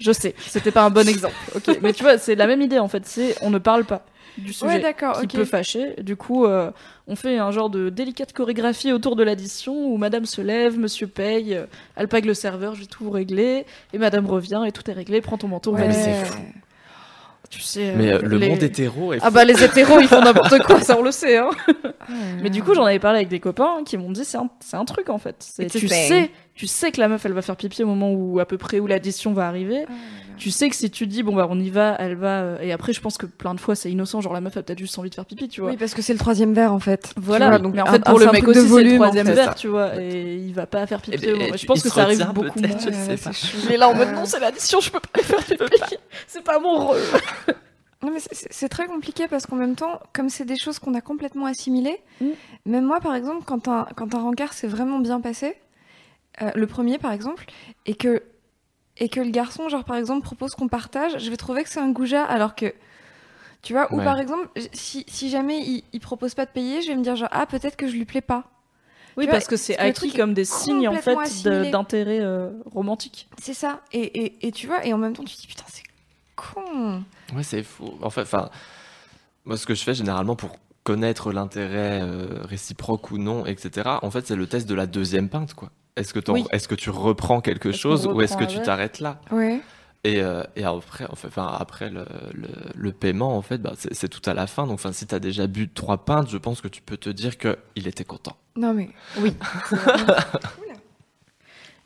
je 0.00 0.12
sais, 0.12 0.34
c'était 0.46 0.70
pas 0.70 0.84
un 0.84 0.90
bon 0.90 1.08
exemple. 1.08 1.34
Ok, 1.56 1.76
mais 1.82 1.92
tu 1.92 2.04
vois, 2.04 2.18
c'est 2.18 2.36
la 2.36 2.46
même 2.46 2.62
idée 2.62 2.78
en 2.78 2.86
fait. 2.86 3.02
C'est 3.04 3.34
on 3.42 3.50
ne 3.50 3.58
parle 3.58 3.84
pas 3.84 4.02
du 4.38 4.48
Ouais, 4.48 4.52
sujet 4.52 4.80
d'accord, 4.80 5.20
qui 5.22 5.36
peut 5.36 5.44
fâcher. 5.44 5.94
Du 6.02 6.16
coup, 6.16 6.44
euh, 6.46 6.70
on 7.06 7.16
fait 7.16 7.38
un 7.38 7.50
genre 7.50 7.70
de 7.70 7.88
délicate 7.90 8.32
chorégraphie 8.32 8.92
autour 8.92 9.16
de 9.16 9.22
l'addition 9.22 9.74
où 9.74 9.96
Madame 9.96 10.24
se 10.26 10.40
lève, 10.40 10.78
Monsieur 10.78 11.06
paye, 11.06 11.54
euh, 11.54 11.66
elle 11.96 12.08
pague 12.08 12.24
le 12.24 12.34
serveur, 12.34 12.74
j'ai 12.74 12.86
tout 12.86 13.10
réglé, 13.10 13.66
et 13.92 13.98
Madame 13.98 14.26
revient 14.26 14.62
et 14.66 14.72
tout 14.72 14.88
est 14.90 14.94
réglé. 14.94 15.20
Prends 15.20 15.38
ton 15.38 15.48
manteau, 15.48 15.72
Ouais. 15.74 15.92
c'est 15.92 16.24
fou. 16.24 16.38
Tu 17.50 17.60
sais. 17.62 17.94
Mais 17.96 18.12
euh, 18.12 18.18
le 18.20 18.36
les- 18.36 18.48
monde 18.50 18.62
hétéro 18.62 19.14
est 19.14 19.20
Ah 19.22 19.30
bah 19.30 19.42
les 19.42 19.64
hétéros 19.64 20.00
ils 20.00 20.06
font 20.08 20.20
n'importe 20.20 20.58
quoi, 20.66 20.80
ça 20.82 20.98
on 20.98 21.02
le 21.02 21.10
sait. 21.10 21.38
Hein. 21.38 21.48
Ah 21.66 22.06
Mais 22.42 22.50
du 22.50 22.62
coup, 22.62 22.74
j'en 22.74 22.84
avais 22.84 22.98
parlé 22.98 23.20
avec 23.20 23.28
des 23.28 23.40
copains 23.40 23.84
qui 23.86 23.96
m'ont 23.96 24.10
dit 24.10 24.26
c'est 24.26 24.36
un, 24.36 24.50
c'est 24.60 24.76
un 24.76 24.84
truc 24.84 25.08
en 25.08 25.16
fait. 25.16 25.36
C'est- 25.38 25.62
It's 25.64 25.76
a 25.76 25.78
Tu 25.78 25.86
thing. 25.86 26.08
sais, 26.08 26.30
tu 26.54 26.66
sais 26.66 26.92
que 26.92 27.00
la 27.00 27.08
meuf 27.08 27.24
elle 27.24 27.32
va 27.32 27.40
faire 27.40 27.56
pipi 27.56 27.82
au 27.82 27.86
moment 27.86 28.12
où 28.12 28.38
à 28.38 28.44
peu 28.44 28.58
près 28.58 28.80
où 28.80 28.86
l'addition 28.86 29.32
va 29.32 29.48
arriver. 29.48 29.86
Tu 30.38 30.50
sais 30.50 30.68
que 30.70 30.76
si 30.76 30.90
tu 30.90 31.06
dis 31.06 31.22
bon 31.22 31.34
bah 31.34 31.46
on 31.50 31.58
y 31.58 31.70
va, 31.70 31.96
elle 31.98 32.14
va. 32.14 32.40
euh, 32.42 32.58
et 32.60 32.72
après 32.72 32.92
je 32.92 33.00
pense 33.00 33.18
que 33.18 33.26
plein 33.26 33.54
de 33.54 33.60
fois 33.60 33.74
c'est 33.74 33.90
innocent, 33.90 34.20
genre 34.20 34.32
la 34.32 34.40
meuf 34.40 34.56
a 34.56 34.62
peut-être 34.62 34.78
juste 34.78 34.98
envie 34.98 35.10
de 35.10 35.14
faire 35.14 35.26
pipi, 35.26 35.48
tu 35.48 35.60
vois. 35.60 35.70
Oui, 35.70 35.76
parce 35.76 35.94
que 35.94 36.02
c'est 36.02 36.12
le 36.12 36.18
troisième 36.18 36.54
verre 36.54 36.72
en 36.72 36.78
fait. 36.78 37.12
Voilà, 37.16 37.48
vois, 37.48 37.58
donc 37.58 37.74
mais 37.74 37.82
en 37.82 37.86
un- 37.86 37.92
fait 37.92 37.96
un- 37.96 38.10
pour 38.10 38.18
c'est 38.18 38.24
le 38.24 38.30
un 38.30 38.32
mec 38.32 38.42
truc 38.44 38.54
de 38.54 38.60
aussi 38.60 38.68
c'est 38.68 38.74
le 38.76 38.82
volume, 38.84 38.94
en 39.02 39.04
troisième 39.04 39.26
fait. 39.26 39.34
verre, 39.34 39.54
tu 39.54 39.68
vois, 39.68 40.00
et 40.00 40.36
il 40.36 40.54
va 40.54 40.66
pas 40.66 40.86
faire 40.86 41.02
pipi. 41.02 41.18
Eh 41.22 41.32
ben, 41.36 41.56
je 41.56 41.66
pense 41.66 41.82
que 41.82 41.88
ça 41.90 42.02
arrive 42.02 42.24
beaucoup 42.32 42.58
moins. 42.60 42.78
je 42.78 42.90
sais 42.90 43.16
pas. 43.16 43.30
Il 43.64 43.72
est 43.72 43.76
là 43.76 43.88
en 43.88 43.94
mode 43.94 44.12
non 44.14 44.24
c'est 44.24 44.40
l'addition, 44.40 44.80
je 44.80 44.90
peux 44.90 45.00
pas 45.00 45.22
faire 45.22 45.44
pipi. 45.44 45.96
c'est 46.26 46.44
pas 46.44 46.58
mon 46.58 46.88
rôle. 46.88 46.98
Non, 48.00 48.12
mais 48.12 48.20
c'est 48.30 48.68
très 48.68 48.86
compliqué 48.86 49.26
parce 49.26 49.44
qu'en 49.46 49.56
même 49.56 49.74
temps, 49.74 49.98
comme 50.12 50.28
c'est 50.28 50.44
des 50.44 50.56
choses 50.56 50.78
qu'on 50.78 50.94
a 50.94 51.00
complètement 51.00 51.46
assimilées, 51.46 51.98
Mm. 52.20 52.26
même 52.66 52.84
moi 52.84 53.00
par 53.00 53.16
exemple, 53.16 53.42
quand 53.44 53.66
un, 53.66 53.88
quand 53.96 54.14
un 54.14 54.20
rencard 54.22 54.52
s'est 54.52 54.68
vraiment 54.68 55.00
bien 55.00 55.20
passé, 55.20 55.56
euh, 56.42 56.50
le 56.54 56.66
premier 56.68 56.98
par 56.98 57.10
exemple, 57.10 57.46
et 57.86 57.94
que, 57.96 58.22
et 58.98 59.08
que 59.08 59.20
le 59.20 59.30
garçon, 59.30 59.68
genre 59.68 59.84
par 59.84 59.96
exemple, 59.96 60.24
propose 60.24 60.54
qu'on 60.54 60.68
partage, 60.68 61.18
je 61.18 61.30
vais 61.30 61.36
trouver 61.36 61.62
que 61.64 61.68
c'est 61.70 61.80
un 61.80 61.90
goujat 61.90 62.24
alors 62.24 62.54
que. 62.54 62.72
Tu 63.62 63.72
vois, 63.72 63.92
ou 63.92 63.98
Ouais. 63.98 64.04
par 64.04 64.20
exemple, 64.20 64.48
si, 64.72 65.04
si 65.08 65.30
jamais 65.30 65.58
il, 65.58 65.82
il 65.92 66.00
propose 66.00 66.34
pas 66.34 66.46
de 66.46 66.50
payer, 66.50 66.80
je 66.82 66.88
vais 66.88 66.96
me 66.96 67.02
dire 67.02 67.16
genre, 67.16 67.28
ah, 67.32 67.44
peut-être 67.46 67.76
que 67.76 67.88
je 67.88 67.92
lui 67.94 68.04
plais 68.04 68.20
pas. 68.20 68.44
Oui 69.16 69.24
Tu 69.24 69.30
vois, 69.30 69.32
parce 69.38 69.48
que 69.48 69.56
c'est 69.56 69.76
acquis 69.78 70.12
comme 70.12 70.32
des 70.32 70.44
signes 70.44 70.86
en 70.86 70.94
fait 70.94 71.16
d'intérêt 71.70 72.20
euh, 72.20 72.50
romantique. 72.66 73.28
C'est 73.42 73.54
ça. 73.54 73.80
Et, 73.92 74.00
et, 74.26 74.46
et 74.46 74.52
tu 74.52 74.68
vois, 74.68 74.86
et 74.86 74.92
en 74.92 74.98
même 74.98 75.12
temps, 75.12 75.24
tu 75.24 75.34
te 75.34 75.40
dis, 75.40 75.48
putain, 75.48 75.64
c'est 75.66 75.82
con. 76.36 77.02
Ouais, 77.34 77.42
c'est 77.42 77.64
fou. 77.64 77.98
En 78.00 78.10
fait, 78.10 78.20
enfin, 78.22 78.48
moi, 79.44 79.56
ce 79.56 79.66
que 79.66 79.74
je 79.74 79.82
fais 79.82 79.94
généralement 79.94 80.36
pour 80.36 80.56
connaître 80.84 81.32
l'intérêt 81.32 82.00
euh, 82.00 82.42
réciproque 82.44 83.10
ou 83.10 83.18
non, 83.18 83.44
etc. 83.44 83.90
En 84.02 84.10
fait, 84.12 84.24
c'est 84.26 84.36
le 84.36 84.46
test 84.46 84.68
de 84.68 84.74
la 84.74 84.86
deuxième 84.86 85.28
pinte, 85.28 85.52
quoi. 85.54 85.70
Est-ce 85.98 86.12
que, 86.14 86.30
Oui. 86.30 86.44
tu 86.78 86.90
reprends 86.90 87.40
quelque 87.40 87.72
chose 87.72 88.06
ou 88.06 88.20
est-ce 88.20 88.36
que 88.36 88.44
tu 88.44 88.60
t'arrêtes 88.62 89.00
là 89.00 89.20
Ouais. 89.30 89.60
et, 90.04 90.22
euh, 90.22 90.42
et 90.56 90.64
après, 90.64 91.06
enfin, 91.10 91.54
après 91.58 91.90
le, 91.90 92.04
le, 92.32 92.48
le 92.74 92.92
paiement, 92.92 93.36
en 93.36 93.42
fait, 93.42 93.58
bah, 93.58 93.72
c'est 93.76 94.08
tout 94.08 94.22
à 94.30 94.34
la 94.34 94.46
fin. 94.46 94.64
Donc, 94.66 94.74
enfin, 94.74 94.92
si 94.92 95.06
tu 95.06 95.14
as 95.14 95.18
déjà 95.20 95.46
bu 95.46 95.68
trois 95.68 95.98
pintes, 96.04 96.30
je 96.30 96.38
pense 96.38 96.60
que 96.60 96.68
tu 96.68 96.82
peux 96.82 96.96
te 96.96 97.10
dire 97.10 97.36
qu'il 97.38 97.86
était 97.88 98.04
content. 98.04 98.36
Non 98.56 98.74
mais 98.74 98.90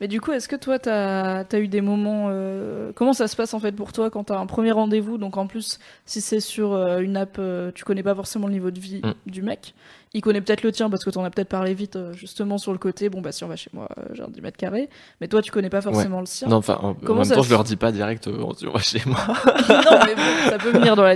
Mais 0.03 0.09
du 0.09 0.19
coup, 0.19 0.33
est-ce 0.33 0.49
que 0.49 0.57
toi, 0.57 0.79
t'as 0.79 1.45
as 1.49 1.59
eu 1.59 1.69
des 1.69 1.79
moments. 1.79 2.25
euh, 2.29 2.91
Comment 2.93 3.13
ça 3.13 3.29
se 3.29 3.37
passe 3.37 3.53
en 3.53 3.61
fait 3.61 3.71
pour 3.71 3.93
toi 3.93 4.09
quand 4.09 4.25
t'as 4.25 4.37
un 4.37 4.45
premier 4.47 4.73
rendez-vous? 4.73 5.17
Donc 5.17 5.37
en 5.37 5.47
plus, 5.47 5.79
si 6.05 6.19
c'est 6.19 6.41
sur 6.41 6.73
euh, 6.73 6.99
une 6.99 7.15
app, 7.15 7.37
euh, 7.39 7.71
tu 7.73 7.85
connais 7.85 8.03
pas 8.03 8.13
forcément 8.13 8.47
le 8.47 8.51
niveau 8.53 8.69
de 8.69 8.81
vie 8.81 8.99
Mm. 9.01 9.13
du 9.27 9.41
mec. 9.43 9.73
Il 10.13 10.19
connaît 10.19 10.41
peut-être 10.41 10.61
le 10.63 10.73
tien 10.73 10.89
parce 10.89 11.05
que 11.05 11.09
t'en 11.09 11.23
as 11.23 11.29
peut-être 11.29 11.47
parlé 11.47 11.73
vite, 11.73 11.95
euh, 11.95 12.11
justement 12.11 12.57
sur 12.57 12.73
le 12.73 12.79
côté. 12.79 13.07
Bon, 13.07 13.21
bah 13.21 13.31
si 13.31 13.45
on 13.45 13.47
va 13.47 13.55
chez 13.55 13.69
moi, 13.71 13.87
j'ai 14.11 14.23
un 14.23 14.27
10 14.27 14.41
mètres 14.41 14.57
carrés. 14.57 14.89
Mais 15.21 15.29
toi, 15.29 15.41
tu 15.41 15.51
connais 15.51 15.69
pas 15.69 15.79
forcément 15.81 16.19
le 16.19 16.25
sien. 16.25 16.49
Non, 16.49 16.57
enfin, 16.57 16.77
en, 16.81 16.89
en 16.89 17.13
même 17.15 17.25
temps, 17.29 17.41
je 17.41 17.49
leur 17.51 17.63
dis 17.63 17.77
pas 17.77 17.93
direct, 17.93 18.27
on 18.27 18.51
voit 18.69 18.81
chez 18.81 19.01
moi. 19.05 19.19
non, 19.69 19.99
mais 20.05 20.15
bon, 20.15 20.49
ça 20.49 20.57
peut 20.57 20.71
venir 20.71 20.97
dans 20.97 21.03
la 21.03 21.15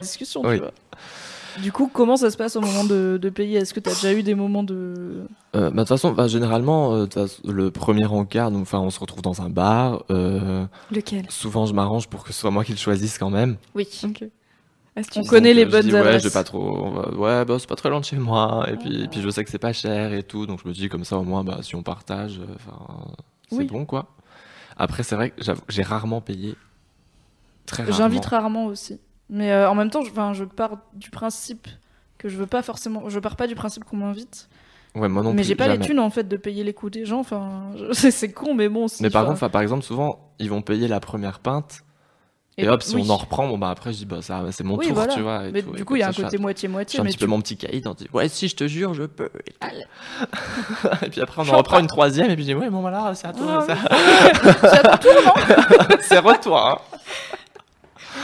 Discussion, 0.00 0.42
Oui. 0.44 0.54
tu 0.54 0.60
vois. 0.60 0.72
Du 1.60 1.72
coup, 1.72 1.90
comment 1.92 2.16
ça 2.16 2.30
se 2.30 2.36
passe 2.36 2.54
au 2.54 2.60
moment 2.60 2.84
de, 2.84 3.18
de 3.20 3.30
payer? 3.30 3.58
Est-ce 3.58 3.74
que 3.74 3.80
t'as 3.80 3.92
déjà 3.92 4.12
eu 4.12 4.22
des 4.22 4.36
moments 4.36 4.62
de. 4.62 5.26
Euh, 5.56 5.70
bah, 5.70 5.70
de 5.70 5.76
toute 5.78 5.88
façon, 5.88 6.12
bah, 6.12 6.28
généralement, 6.28 6.94
euh, 6.94 7.06
façon, 7.06 7.42
le 7.44 7.70
premier 7.72 8.04
encart, 8.06 8.52
donc, 8.52 8.62
enfin, 8.62 8.78
on 8.78 8.90
se 8.90 9.00
retrouve 9.00 9.22
dans 9.22 9.42
un 9.42 9.48
bar. 9.50 10.04
euh, 10.10 10.64
lequel? 10.92 11.26
souvent, 11.30 11.66
je 11.66 11.72
m'arrange 11.74 12.06
pour 12.08 12.22
que 12.22 12.32
ce 12.32 12.38
soit 12.40 12.50
moi 12.52 12.62
qui 12.64 12.72
le 12.72 12.78
choisisse 12.78 13.18
quand 13.18 13.30
même. 13.30 13.56
Oui. 13.74 13.88
Ok. 14.04 14.24
Astuce. 14.94 15.22
On 15.24 15.28
connaît 15.28 15.52
les 15.54 15.62
euh, 15.62 15.66
je 15.66 15.70
bonnes 15.70 15.86
dis, 15.86 15.92
ouais, 15.92 15.98
adresses. 15.98 16.22
je 16.22 16.28
vais 16.28 16.32
pas 16.32 16.44
trop. 16.44 17.00
Ouais, 17.16 17.44
bah, 17.44 17.56
c'est 17.58 17.68
pas 17.68 17.76
très 17.76 17.88
loin 17.90 17.98
de 18.00 18.04
chez 18.04 18.16
moi. 18.18 18.66
Et 18.70 18.76
puis, 18.76 19.02
et 19.04 19.08
puis 19.08 19.20
je 19.20 19.28
sais 19.30 19.42
que 19.42 19.50
c'est 19.50 19.58
pas 19.58 19.72
cher 19.72 20.12
et 20.12 20.22
tout. 20.22 20.46
Donc, 20.46 20.60
je 20.62 20.68
me 20.68 20.72
dis, 20.72 20.88
comme 20.88 21.04
ça, 21.04 21.18
au 21.18 21.24
moins, 21.24 21.42
bah, 21.42 21.58
si 21.62 21.74
on 21.74 21.82
partage, 21.82 22.40
c'est 23.50 23.56
Oui. 23.56 23.64
bon, 23.64 23.84
quoi. 23.84 24.06
Après, 24.76 25.02
c'est 25.02 25.16
vrai 25.16 25.30
que 25.30 25.42
j'ai 25.68 25.82
rarement 25.82 26.20
payé. 26.20 26.54
Très 27.66 27.82
rarement. 27.82 27.96
J'invite 27.96 28.26
rarement 28.26 28.66
aussi. 28.66 29.00
Mais 29.30 29.52
euh, 29.52 29.70
en 29.70 29.74
même 29.74 29.90
temps, 29.90 30.02
je, 30.02 30.10
je 30.34 30.44
pars 30.44 30.78
du 30.94 31.10
principe 31.10 31.68
que 32.16 32.28
je 32.28 32.36
veux 32.36 32.46
pas 32.46 32.62
forcément. 32.62 33.08
Je 33.08 33.18
pars 33.20 33.36
pas 33.36 33.46
du 33.46 33.54
principe 33.54 33.84
qu'on 33.84 33.98
m'invite. 33.98 34.48
Ouais, 34.94 35.08
moi 35.08 35.22
non 35.22 35.34
mais 35.34 35.44
j'ai 35.44 35.54
pas 35.54 35.68
les 35.68 35.74
jamais. 35.74 35.86
thunes 35.86 36.00
en 36.00 36.10
fait 36.10 36.26
de 36.26 36.36
payer 36.36 36.64
les 36.64 36.72
coups 36.72 36.92
des 36.92 37.04
gens. 37.04 37.20
Enfin, 37.20 37.70
c'est 37.92 38.32
con, 38.32 38.54
mais 38.54 38.68
bon. 38.68 38.88
si, 38.88 39.02
Mais 39.02 39.10
par 39.10 39.26
contre, 39.26 39.46
par 39.48 39.62
exemple, 39.62 39.84
souvent, 39.84 40.32
ils 40.38 40.48
vont 40.50 40.62
payer 40.62 40.88
la 40.88 40.98
première 40.98 41.38
pinte. 41.40 41.82
Et, 42.56 42.64
et- 42.64 42.68
hop, 42.68 42.82
si 42.82 42.96
oui. 42.96 43.04
on 43.06 43.10
en 43.10 43.16
reprend, 43.18 43.46
bon, 43.46 43.56
bah, 43.56 43.70
après, 43.70 43.92
je 43.92 43.98
dis, 43.98 44.04
bah, 44.06 44.20
ça, 44.20 44.44
c'est 44.50 44.64
mon 44.64 44.76
Oui, 44.76 44.86
tour, 44.86 44.94
voilà. 44.96 45.14
tu 45.14 45.20
vois. 45.20 45.46
et 45.46 45.52
Mais 45.52 45.62
tout, 45.62 45.70
du 45.70 45.82
et 45.82 45.84
coup, 45.84 45.94
il 45.94 46.00
y 46.00 46.02
a 46.02 46.08
un 46.08 46.12
ça, 46.12 46.24
côté 46.24 46.38
moitié-moitié. 46.38 46.98
Un 46.98 47.04
mais 47.04 47.10
petit 47.10 47.18
peu 47.18 47.26
mon 47.26 47.40
petit 47.40 47.56
caïd, 47.56 47.86
on 47.86 47.94
dit 47.94 48.08
ouais 48.12 48.28
si 48.28 48.48
je 48.48 48.56
te 48.56 48.66
jure 48.66 48.94
je 48.94 49.04
peux. 49.04 49.30
Et, 49.46 49.52
puis 51.10 51.20
après 51.20 51.42
on 51.42 51.48
en 51.54 51.58
reprend 51.58 51.78
une 51.78 51.86
troisième 51.86 52.30
et 52.30 52.34
puis 52.34 52.42
je 52.44 52.48
dis 52.48 52.54
ouais 52.54 52.70
bon 52.70 52.80
voilà 52.80 53.14
c'est 53.14 53.28
à 53.28 53.32
toi. 53.32 53.64
Ah, 53.68 53.68
c'est- 55.90 56.02
c'est 56.02 56.18
retour. 56.18 56.58
Hein. 56.58 56.78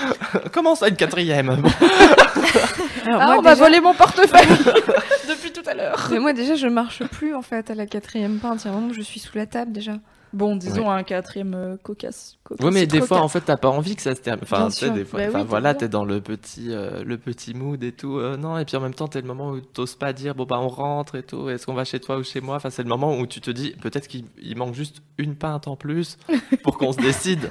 Comment 0.53 0.75
ça 0.75 0.89
une 0.89 0.97
quatrième 0.97 1.57
Bon. 1.57 1.71
Alors, 3.07 3.21
Ah, 3.21 3.27
moi, 3.27 3.39
on 3.39 3.43
m'a 3.43 3.55
déjà- 3.55 3.65
volé 3.65 3.81
mon 3.81 3.95
portefeuille 3.95 4.47
depuis 5.29 5.53
tout 5.53 5.63
à 5.69 5.75
l'heure. 5.75 6.09
Mais 6.11 6.19
moi 6.19 6.33
déjà 6.33 6.55
je 6.55 6.67
marche 6.67 7.03
plus 7.05 7.35
en 7.35 7.43
fait 7.43 7.71
à 7.71 7.75
la 7.75 7.87
quatrième 7.87 8.39
pinte. 8.39 8.65
Il 8.65 8.69
y 8.69 8.71
a 8.71 8.73
un 8.73 8.75
moment 8.77 8.89
où 8.91 8.95
je 8.95 9.03
suis 9.03 9.21
sous 9.21 9.37
la 9.37 9.47
table 9.47 9.73
déjà. 9.73 9.95
Bon, 10.33 10.57
disons 10.57 10.91
un 10.91 11.05
quatrième 11.05 11.55
euh, 11.55 11.77
cocasse. 11.81 12.39
cocasse 12.43 12.65
Ouais 12.65 12.73
mais 12.73 12.87
des 12.87 12.99
croquette. 12.99 13.07
fois 13.09 13.21
en 13.21 13.29
fait 13.29 13.43
t'as 13.43 13.57
pas 13.57 13.69
envie 13.69 13.95
que 13.95 14.03
ça 14.03 14.17
se 14.17 14.21
termine. 14.21 14.43
Enfin 14.43 14.67
tu 14.67 14.73
sais 14.73 14.87
sûr. 14.87 14.95
des 14.95 15.05
fois 15.05 15.21
Bah 15.21 15.27
enfin, 15.29 15.41
oui, 15.43 15.47
voilà 15.49 15.75
t'es 15.75 15.87
dans 15.89 16.05
le 16.05 16.21
petit 16.21 16.73
euh, 16.73 17.05
le 17.05 17.19
petit 17.19 17.55
mood 17.55 17.83
et 17.85 17.93
tout 17.93 18.19
euh, 18.19 18.37
non 18.37 18.59
et 18.59 18.65
puis 18.65 18.77
en 18.77 18.81
même 18.81 18.95
temps 18.95 19.07
t'es 19.07 19.21
le 19.21 19.29
moment 19.29 19.51
où 19.51 19.61
t'oses 19.61 19.95
pas 19.95 20.13
dire 20.13 20.35
bon 20.35 20.45
bah 20.45 20.59
on 20.61 20.67
rentre 20.69 21.15
et 21.15 21.23
tout 21.23 21.49
est-ce 21.51 21.67
qu'on 21.67 21.75
va 21.75 21.85
chez 21.85 22.01
toi 22.01 22.17
ou 22.19 22.25
chez 22.25 22.41
moi? 22.41 22.57
Enfin 22.57 22.71
c'est 22.71 22.83
le 22.83 22.89
moment 22.89 23.17
où 23.17 23.27
tu 23.29 23.41
te 23.41 23.51
dis 23.53 23.75
peut-être 23.81 24.09
qu'il 24.09 24.25
il 24.43 24.57
manque 24.57 24.75
juste 24.75 25.03
une 25.19 25.37
pinte 25.37 25.69
en 25.69 25.77
plus 25.77 26.17
pour 26.65 26.79
qu'on 26.79 26.93
se 26.93 26.99
décide 26.99 27.49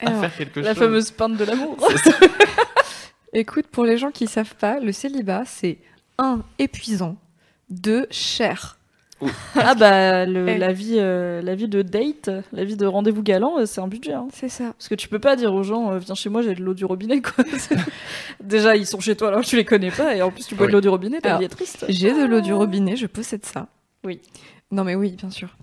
à 0.00 0.08
Alors, 0.08 0.20
faire 0.20 0.36
quelque 0.36 0.60
La 0.60 0.74
chose. 0.74 0.78
fameuse 0.82 1.10
pinte 1.10 1.36
de 1.36 1.44
l'amour. 1.44 1.76
Écoute, 3.32 3.66
pour 3.66 3.84
les 3.84 3.98
gens 3.98 4.10
qui 4.10 4.26
savent 4.26 4.54
pas, 4.54 4.78
le 4.78 4.92
célibat 4.92 5.44
c'est 5.44 5.78
un 6.18 6.42
épuisant, 6.58 7.16
deux 7.70 8.06
cher. 8.10 8.78
ah 9.54 9.74
bah, 9.74 10.26
le- 10.26 10.48
Eh. 10.48 10.58
la, 10.58 10.72
vie, 10.72 10.96
euh, 10.98 11.40
la 11.42 11.54
vie 11.54 11.66
de 11.68 11.82
date, 11.82 12.30
la 12.52 12.64
vie 12.64 12.76
de 12.76 12.84
rendez-vous 12.86 13.22
galant, 13.22 13.58
euh, 13.58 13.64
c'est 13.66 13.80
un 13.80 13.88
budget. 13.88 14.12
hein. 14.12 14.28
C'est 14.32 14.48
ça. 14.48 14.72
Parce 14.76 14.88
que 14.88 14.94
tu 14.94 15.08
peux 15.08 15.18
pas 15.18 15.34
dire 15.34 15.52
aux 15.54 15.62
gens, 15.62 15.92
euh, 15.92 15.98
viens 15.98 16.14
chez 16.14 16.28
moi, 16.28 16.42
j'ai 16.42 16.54
de 16.54 16.62
l'eau 16.62 16.74
du 16.74 16.84
robinet, 16.84 17.22
quoi. 17.22 17.44
Déjà, 18.40 18.76
ils 18.76 18.86
sont 18.86 19.00
chez 19.00 19.16
toi 19.16 19.28
alors 19.28 19.40
que 19.40 19.46
tu 19.46 19.56
les 19.56 19.64
connais 19.64 19.90
pas, 19.90 20.14
et 20.14 20.20
en 20.22 20.30
plus, 20.30 20.46
tu 20.46 20.54
bois 20.54 20.66
Oui. 20.66 20.72
de 20.72 20.76
l'eau 20.76 20.80
du 20.82 20.88
robinet, 20.88 21.20
ta 21.20 21.28
Alors, 21.30 21.38
vie 21.40 21.46
est 21.46 21.48
triste. 21.48 21.86
J'ai 21.88 22.12
de 22.12 22.24
l'eau 22.24 22.40
du 22.40 22.52
robinet, 22.52 22.96
je 22.96 23.06
possède 23.06 23.44
ça. 23.46 23.68
Oui. 24.04 24.20
Non 24.70 24.84
mais 24.84 24.94
oui, 24.94 25.12
bien 25.12 25.30
sûr. 25.30 25.56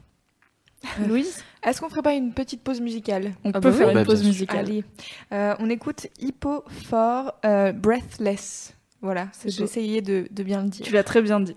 Louise, 1.07 1.43
Est-ce 1.63 1.79
qu'on 1.79 1.89
ferait 1.89 2.01
pas 2.01 2.13
une 2.13 2.33
petite 2.33 2.63
pause 2.63 2.81
musicale 2.81 3.33
on 3.43 3.51
Ah 3.53 3.61
peut 3.61 3.69
bah 3.69 3.77
faire 3.77 3.87
oui. 3.87 3.93
une 3.93 3.99
Bah, 3.99 4.05
pause 4.05 4.23
musicale. 4.25 4.59
Allez, 4.65 4.83
Euh, 5.31 5.53
on 5.59 5.69
écoute 5.69 6.07
Hippo 6.19 6.63
for 6.85 7.33
euh, 7.45 7.71
Breathless. 7.71 8.73
Voilà, 9.01 9.27
C'est 9.31 9.49
j'ai 9.49 9.63
essayé 9.63 10.01
de, 10.01 10.27
de 10.31 10.43
bien 10.43 10.63
le 10.63 10.69
dire. 10.69 10.85
Tu 10.85 10.93
l'as 10.93 11.03
très 11.03 11.21
bien 11.21 11.39
dit. 11.39 11.55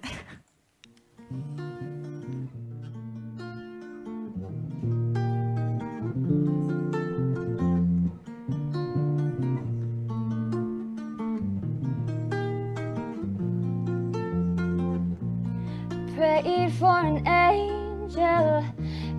prayed 16.14 16.72
for 16.74 16.86
an 16.86 17.26
angel 17.26 18.64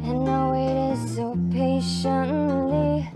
and 0.04 0.26
waited 0.26 0.45
so 0.98 1.38
patiently. 1.52 3.10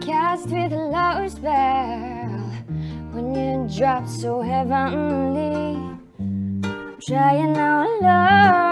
Cast 0.00 0.48
with 0.48 0.72
a 0.72 0.76
low 0.76 1.28
spell 1.28 2.52
when 3.12 3.34
you 3.34 3.78
drop 3.78 4.06
so 4.06 4.40
heavenly. 4.40 5.78
Trying 7.06 7.56
our 7.56 8.00
love 8.00 8.71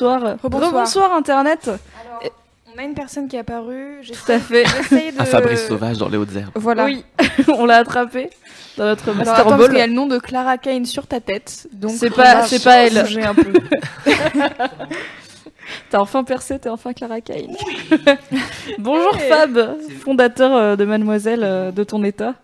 Rebonsoir. 0.00 0.38
Rebonsoir. 0.42 0.72
Rebonsoir 0.72 1.12
Internet. 1.14 1.68
Alors, 1.68 2.22
on 2.74 2.78
a 2.78 2.84
une 2.84 2.94
personne 2.94 3.26
qui 3.28 3.36
est 3.36 3.40
apparue. 3.40 4.00
Tout 4.06 4.32
à 4.32 4.38
fait. 4.38 4.62
De... 4.90 5.20
Un 5.20 5.24
Fabrice 5.24 5.66
Sauvage 5.66 5.98
dans 5.98 6.08
les 6.08 6.16
hautes 6.16 6.34
herbes. 6.36 6.50
Voilà. 6.54 6.84
Oui, 6.84 7.04
on 7.48 7.64
l'a 7.66 7.76
attrapé 7.78 8.30
dans 8.76 8.84
notre 8.84 9.04
Alors 9.04 9.16
Master 9.16 9.34
attends, 9.34 9.48
parce 9.50 9.60
Ball. 9.60 9.68
qu'il 9.70 9.78
y 9.78 9.82
a 9.82 9.86
le 9.86 9.92
nom 9.92 10.06
de 10.06 10.18
Clara 10.18 10.58
Kane 10.58 10.84
sur 10.86 11.06
ta 11.06 11.20
tête. 11.20 11.66
Donc 11.72 11.90
C'est 11.92 12.10
pas- 12.10 12.46
c'est 12.46 12.62
pas 12.62 12.76
elle. 12.86 12.98
un 12.98 13.34
peu. 13.34 13.52
T'as 15.90 15.98
enfin 16.00 16.24
percé, 16.24 16.58
t'es 16.58 16.68
enfin 16.70 16.92
Clara 16.92 17.20
Kane. 17.20 17.54
Bonjour 18.78 19.14
Fab, 19.28 19.76
fondateur 20.02 20.54
euh, 20.54 20.76
de 20.76 20.84
Mademoiselle 20.84 21.42
euh, 21.42 21.70
de 21.70 21.84
ton 21.84 22.02
état, 22.04 22.34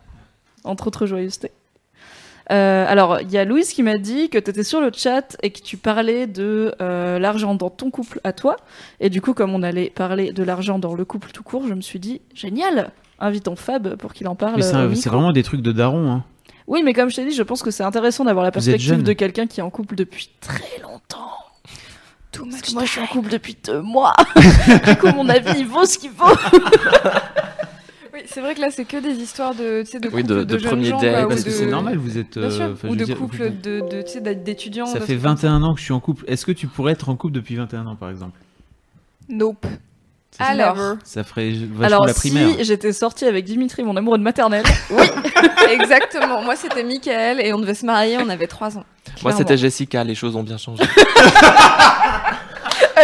entre 0.62 0.88
autres 0.88 1.06
joyeusetés. 1.06 1.50
Euh, 2.52 2.84
alors, 2.86 3.20
il 3.20 3.30
y 3.30 3.38
a 3.38 3.44
Louise 3.44 3.72
qui 3.72 3.82
m'a 3.82 3.96
dit 3.96 4.28
que 4.28 4.38
tu 4.38 4.50
étais 4.50 4.64
sur 4.64 4.80
le 4.80 4.90
chat 4.94 5.36
et 5.42 5.50
que 5.50 5.60
tu 5.60 5.76
parlais 5.76 6.26
de 6.26 6.74
euh, 6.80 7.18
l'argent 7.18 7.54
dans 7.54 7.70
ton 7.70 7.90
couple 7.90 8.20
à 8.24 8.32
toi. 8.32 8.56
Et 9.00 9.10
du 9.10 9.20
coup, 9.20 9.34
comme 9.34 9.54
on 9.54 9.62
allait 9.62 9.90
parler 9.90 10.32
de 10.32 10.42
l'argent 10.42 10.78
dans 10.78 10.94
le 10.94 11.04
couple 11.04 11.30
tout 11.30 11.42
court, 11.42 11.66
je 11.66 11.74
me 11.74 11.80
suis 11.80 11.98
dit, 11.98 12.20
génial, 12.34 12.90
invitons 13.18 13.56
Fab 13.56 13.96
pour 13.96 14.12
qu'il 14.12 14.28
en 14.28 14.34
parle. 14.34 14.56
Mais 14.56 14.94
c'est 14.94 15.08
vraiment 15.08 15.32
des 15.32 15.42
trucs 15.42 15.62
de 15.62 15.72
daron. 15.72 16.10
Hein. 16.10 16.24
Oui, 16.66 16.82
mais 16.82 16.94
comme 16.94 17.10
je 17.10 17.16
t'ai 17.16 17.24
dit, 17.24 17.34
je 17.34 17.42
pense 17.42 17.62
que 17.62 17.70
c'est 17.70 17.82
intéressant 17.82 18.24
d'avoir 18.24 18.44
la 18.44 18.50
perspective 18.50 19.02
de 19.02 19.12
quelqu'un 19.12 19.46
qui 19.46 19.60
est 19.60 19.62
en 19.62 19.70
couple 19.70 19.94
depuis 19.94 20.30
très 20.40 20.80
longtemps. 20.82 21.20
Too 22.32 22.46
Parce 22.50 22.62
que 22.62 22.72
moi, 22.72 22.84
je 22.84 22.90
suis 22.90 23.00
en 23.00 23.06
couple 23.06 23.30
depuis 23.30 23.56
deux 23.64 23.80
mois. 23.80 24.14
du 24.86 24.96
coup, 24.96 25.08
mon 25.14 25.28
avis, 25.28 25.60
il 25.60 25.66
vaut 25.66 25.84
ce 25.84 25.98
qu'il 25.98 26.10
vaut. 26.10 26.24
Oui, 28.24 28.30
c'est 28.32 28.40
vrai 28.40 28.54
que 28.54 28.60
là, 28.60 28.70
c'est 28.70 28.84
que 28.84 28.96
des 28.96 29.22
histoires 29.22 29.54
de, 29.54 29.82
de 29.82 30.08
Oui, 30.12 30.24
de- 30.24 30.44
de 30.44 30.56
quoi, 30.58 30.72
ou 30.72 31.28
Parce 31.28 31.40
de- 31.40 31.44
que 31.44 31.50
c'est 31.50 31.66
normal, 31.66 31.96
vous 31.98 32.18
êtes. 32.18 32.36
Euh, 32.36 32.74
ou 32.84 32.96
de 32.96 33.04
de, 33.04 33.80
de, 33.80 34.06
sais, 34.06 34.20
d'étudiants. 34.20 34.86
Ça 34.86 34.94
de 34.94 34.98
fait 35.00 35.12
trucs 35.14 35.22
comme 35.22 35.34
21 35.34 35.62
ans 35.62 35.74
que 35.74 35.80
je 35.80 35.84
suis 35.84 35.92
en 35.92 36.00
couple. 36.00 36.24
Est-ce 36.26 36.46
que 36.46 36.52
tu 36.52 36.66
pourrais 36.66 36.92
être 36.92 37.08
en 37.08 37.16
couple 37.16 37.34
depuis 37.34 37.56
21 37.56 37.86
ans, 37.86 37.96
par 37.96 38.10
exemple? 38.10 38.38
Nope. 39.28 39.66
Ça, 40.36 40.44
Alors, 40.46 40.76
Ça 41.04 41.22
ferait 41.22 41.50
vachement 41.52 41.84
Alors, 41.84 42.06
la 42.06 42.14
primaire. 42.14 42.48
si 42.58 42.64
j'étais 42.64 42.92
sortie 42.92 43.24
avec 43.24 43.44
Dimitri, 43.44 43.84
mon 43.84 43.96
amoureux 43.96 44.18
de 44.18 44.22
maternelle, 44.24 44.64
exactement. 45.70 46.42
Moi, 46.42 46.56
c'était 46.56 46.82
Michael 46.82 47.40
et 47.40 47.52
on 47.52 47.60
devait 47.60 47.74
se 47.74 47.86
marier, 47.86 48.16
on 48.18 48.28
avait 48.28 48.48
3 48.48 48.78
ans. 48.78 48.84
Moi, 49.22 49.30
c'était 49.32 49.56
Jessica, 49.56 50.02
les 50.02 50.16
choses 50.16 50.34
ont 50.34 50.42
bien 50.42 50.58
changé. 50.58 50.82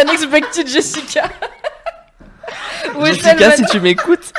Unexpected 0.01 0.67
Jessica. 0.67 1.29
Jessica, 3.05 3.51
si 3.55 3.63
tu 3.65 3.79
m'écoutes, 3.79 4.33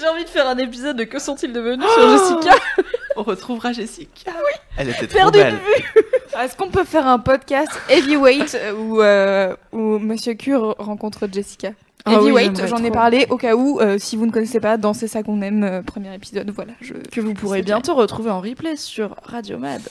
J'ai 0.00 0.08
envie 0.08 0.24
de 0.24 0.28
faire 0.28 0.48
un 0.48 0.56
épisode 0.58 0.96
de 0.96 1.04
Que 1.04 1.18
sont-ils 1.18 1.52
devenus 1.52 1.86
sur 1.86 2.10
Jessica. 2.10 2.56
on 3.16 3.22
retrouvera 3.22 3.72
Jessica. 3.72 4.30
Oui. 4.34 4.58
Elle 4.76 4.88
était 4.90 5.06
trop 5.06 5.18
Perdu 5.18 5.38
de 5.38 5.44
belle. 5.44 5.54
vue. 5.54 6.02
Est-ce 6.40 6.56
qu'on 6.56 6.68
peut 6.70 6.84
faire 6.84 7.06
un 7.06 7.18
podcast 7.18 7.70
Heavyweight 7.88 8.54
euh, 8.54 8.72
où, 8.72 9.02
euh, 9.02 9.54
où 9.72 9.98
Monsieur 9.98 10.34
Q 10.34 10.54
re- 10.54 10.74
rencontre 10.78 11.28
Jessica? 11.30 11.72
Ah 12.06 12.12
Heavyweight, 12.14 12.66
j'en 12.66 12.82
ai 12.82 12.90
parlé 12.90 13.26
au 13.28 13.36
cas 13.36 13.54
où, 13.56 13.78
euh, 13.78 13.98
si 13.98 14.16
vous 14.16 14.24
ne 14.24 14.30
connaissez 14.30 14.58
pas, 14.58 14.78
dans 14.78 14.94
C'est 14.94 15.06
ça 15.08 15.22
qu'on 15.22 15.42
aime, 15.42 15.64
euh, 15.64 15.82
premier 15.82 16.14
épisode, 16.14 16.50
voilà. 16.50 16.72
Je... 16.80 16.94
Que 16.94 17.20
vous 17.20 17.34
pourrez 17.34 17.60
bientôt 17.60 17.94
retrouver 17.94 18.30
en 18.30 18.40
replay 18.40 18.76
sur 18.76 19.14
Radio 19.24 19.58
Mad. 19.58 19.82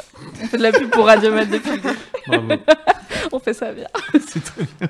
On 0.41 0.47
fait 0.47 0.57
de 0.57 0.63
la 0.63 0.71
pub 0.71 0.89
pour 0.89 1.05
Radio 1.05 1.31
Mad 1.31 1.49
depuis 1.49 1.69
le 1.71 1.77
début. 1.77 1.97
Bravo. 2.27 2.47
On 3.31 3.39
fait 3.39 3.53
ça 3.53 3.71
bien. 3.73 3.85
C'est 4.27 4.43
très 4.43 4.63
bien. 4.79 4.87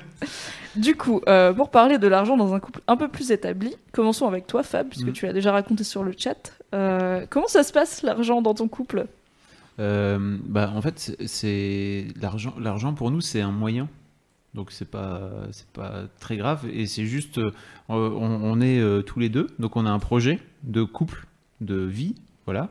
Du 0.80 0.96
coup, 0.96 1.20
euh, 1.28 1.52
pour 1.52 1.70
parler 1.70 1.98
de 1.98 2.06
l'argent 2.08 2.36
dans 2.36 2.54
un 2.54 2.60
couple 2.60 2.80
un 2.86 2.96
peu 2.96 3.08
plus 3.08 3.30
établi, 3.32 3.74
commençons 3.92 4.26
avec 4.26 4.46
toi, 4.46 4.62
Fab, 4.62 4.88
puisque 4.88 5.08
Mm. 5.08 5.12
tu 5.12 5.26
l'as 5.26 5.32
déjà 5.32 5.52
raconté 5.52 5.84
sur 5.84 6.02
le 6.02 6.12
chat. 6.16 6.52
Euh, 6.74 7.26
comment 7.28 7.48
ça 7.48 7.62
se 7.62 7.72
passe 7.72 8.02
l'argent 8.02 8.40
dans 8.42 8.54
ton 8.54 8.68
couple? 8.68 9.06
Euh, 9.78 10.36
bah, 10.44 10.72
en 10.74 10.80
fait, 10.80 11.16
c'est- 11.26 12.06
l'argent. 12.20 12.54
L'argent 12.58 12.94
pour 12.94 13.10
nous, 13.10 13.20
c'est 13.20 13.40
un 13.40 13.52
moyen. 13.52 13.88
Donc 14.54 14.72
c'est 14.72 14.88
pas 14.90 15.20
c'est 15.52 15.68
pas 15.68 16.02
très 16.18 16.36
grave 16.36 16.66
et 16.72 16.86
c'est 16.86 17.04
juste 17.06 17.38
euh, 17.38 17.52
on, 17.88 17.96
on 18.42 18.60
est 18.60 18.82
tous 19.06 19.20
les 19.20 19.28
deux 19.28 19.46
donc 19.60 19.76
on 19.76 19.86
a 19.86 19.90
un 19.90 20.00
projet 20.00 20.40
de 20.64 20.82
couple 20.82 21.24
de 21.60 21.76
vie 21.76 22.16
voilà 22.46 22.68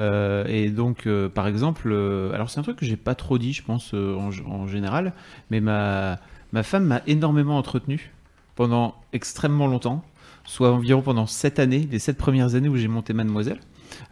Euh, 0.00 0.44
et 0.48 0.70
donc 0.70 1.06
euh, 1.06 1.28
par 1.28 1.46
exemple 1.46 1.90
euh, 1.92 2.32
alors 2.32 2.50
c'est 2.50 2.58
un 2.58 2.64
truc 2.64 2.74
que 2.76 2.84
j'ai 2.86 2.96
pas 2.96 3.14
trop 3.14 3.38
dit 3.38 3.52
je 3.52 3.62
pense 3.62 3.94
en, 3.94 4.30
en 4.50 4.66
général 4.66 5.12
mais 5.50 5.60
ma 5.60 6.18
ma 6.52 6.62
femme 6.62 6.84
m'a 6.84 7.02
énormément 7.06 7.56
entretenu 7.56 8.12
pendant 8.54 8.94
extrêmement 9.12 9.66
longtemps 9.66 10.04
soit 10.44 10.72
environ 10.72 11.02
pendant 11.02 11.26
sept 11.26 11.58
années 11.58 11.88
les 11.90 11.98
sept 11.98 12.16
premières 12.18 12.54
années 12.54 12.68
où 12.68 12.76
j'ai 12.76 12.88
monté 12.88 13.12
Mademoiselle 13.12 13.60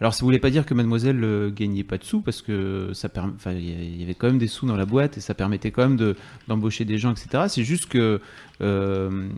alors 0.01 0.15
ça 0.15 0.25
voulait 0.25 0.39
pas 0.39 0.51
dire 0.51 0.67
que 0.67 0.75
Mademoiselle 0.75 1.23
euh, 1.25 1.51
gagnait 1.51 1.85
pas 1.85 1.99
de 1.99 2.05
sous 2.05 2.21
parce 2.21 2.43
que 2.43 2.91
ça 2.95 3.09
enfin, 3.17 3.53
y 3.53 4.03
avait 4.03 4.15
quand 4.15 4.29
même 4.29 4.39
des 4.39 4.47
sous 4.47 4.67
dans 4.67 4.77
la 4.77 4.87
boîte 4.87 5.19
et 5.19 5.21
ça 5.21 5.35
permettait 5.35 5.71
quand 5.71 5.83
même 5.83 5.97
de 5.97 6.17
d'embaucher 6.49 6.85
des 6.85 6.99
gens, 6.99 7.13
etc. 7.13 7.45
C'est 7.49 7.65
juste 7.65 7.87
que 7.87 8.21
euh, 8.61 9.29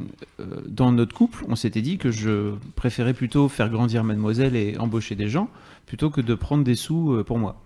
euh, 0.40 0.44
dans 0.66 0.92
notre 0.92 1.14
couple, 1.14 1.44
on 1.48 1.56
s'était 1.56 1.82
dit 1.82 1.98
que 1.98 2.10
je 2.10 2.54
préférais 2.74 3.14
plutôt 3.14 3.48
faire 3.48 3.68
grandir 3.68 4.04
Mademoiselle 4.04 4.56
et 4.56 4.76
embaucher 4.78 5.14
des 5.14 5.28
gens 5.28 5.48
plutôt 5.86 6.10
que 6.10 6.20
de 6.20 6.34
prendre 6.34 6.64
des 6.64 6.74
sous 6.74 7.12
euh, 7.12 7.24
pour 7.24 7.38
moi. 7.38 7.62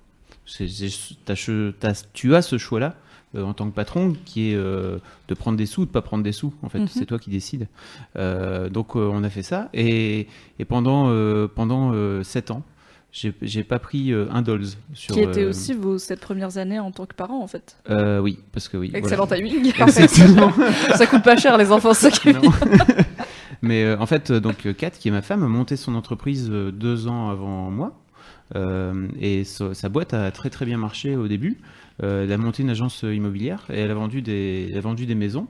Tu 0.47 0.65
as 2.35 2.43
ce 2.43 2.59
choix-là 2.59 2.97
euh, 3.35 3.43
en 3.43 3.53
tant 3.55 3.69
que 3.69 3.75
patron 3.75 4.15
qui 4.25 4.53
est 4.53 4.55
euh, 4.55 4.99
de 5.29 5.35
prendre 5.35 5.59
des 5.59 5.67
sous 5.67 5.83
ou 5.83 5.87
de 5.87 5.91
pas 5.91 6.03
prendre 6.03 6.23
des 6.23 6.33
sous. 6.33 6.55
En 6.63 6.69
fait, 6.69 6.79
Mhm. 6.79 6.89
c'est 6.89 7.07
toi 7.07 7.19
qui 7.19 7.31
décides. 7.31 7.67
Euh, 8.17 8.69
donc 8.69 8.95
on 8.97 9.23
a 9.25 9.31
fait 9.31 9.43
ça 9.43 9.69
et, 9.75 10.29
et 10.59 10.65
pendant 10.65 11.07
pendant 11.49 11.93
sept 12.23 12.51
ans, 12.51 12.63
j'ai 13.13 13.65
pas 13.65 13.79
pris 13.79 14.13
un 14.13 14.43
dolls 14.43 14.67
sur. 14.95 15.15
Qui 15.15 15.21
était 15.23 15.45
euh, 15.45 15.49
aussi 15.51 15.73
vos 15.75 15.99
sept 15.99 16.21
premières 16.21 16.59
années 16.59 16.79
en 16.79 16.91
tant 16.93 17.07
que 17.07 17.15
parent 17.15 17.43
en 17.43 17.47
fait. 17.47 17.77
oui, 18.23 18.39
parce 18.53 18.69
que 18.69 18.77
oui. 18.77 18.91
Excellent 18.95 19.27
voilà. 19.27 19.43
timing. 19.43 19.73
Exactement. 19.81 20.53
ça 20.95 21.07
coûte 21.07 21.23
pas 21.23 21.37
cher 21.37 21.57
les 21.59 21.73
enfants, 21.73 21.95
ça 21.95 22.11
qui. 22.11 22.31
Mais 23.63 23.95
en 23.95 24.07
fait, 24.07 24.31
donc 24.33 24.71
Kat, 24.77 24.91
qui 24.91 25.09
est 25.09 25.11
ma 25.11 25.23
femme, 25.23 25.43
a 25.43 25.49
monté 25.49 25.77
son 25.77 25.95
entreprise 25.95 26.49
deux 26.51 27.09
ans 27.09 27.31
avant 27.31 27.71
moi. 27.71 27.99
Euh, 28.55 29.09
et 29.21 29.45
sa 29.45 29.89
boîte 29.89 30.15
a 30.15 30.31
très 30.31 30.51
très 30.51 30.67
bien 30.67 30.79
marché 30.79 31.17
au 31.17 31.27
début. 31.27 31.59
Euh, 32.03 32.25
elle 32.25 32.33
a 32.33 32.37
monté 32.39 32.63
une 32.63 32.71
agence 32.71 33.05
euh, 33.05 33.15
immobilière 33.15 33.65
et 33.71 33.81
elle 33.81 33.91
a 33.91 33.95
vendu 33.95 34.23
des, 34.23 34.69
elle 34.71 34.79
a 34.79 34.81
vendu 34.81 35.07
des 35.07 35.15
maisons. 35.15 35.47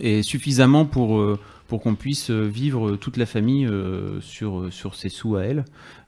Et 0.00 0.22
suffisamment 0.22 0.86
pour, 0.86 1.18
euh, 1.20 1.38
pour 1.68 1.82
qu'on 1.82 1.94
puisse 1.94 2.30
vivre 2.30 2.96
toute 2.96 3.16
la 3.18 3.26
famille 3.26 3.68
sur, 4.20 4.72
sur 4.72 4.94
ses 4.94 5.10
sous 5.10 5.36
à 5.36 5.44
elle. 5.44 5.64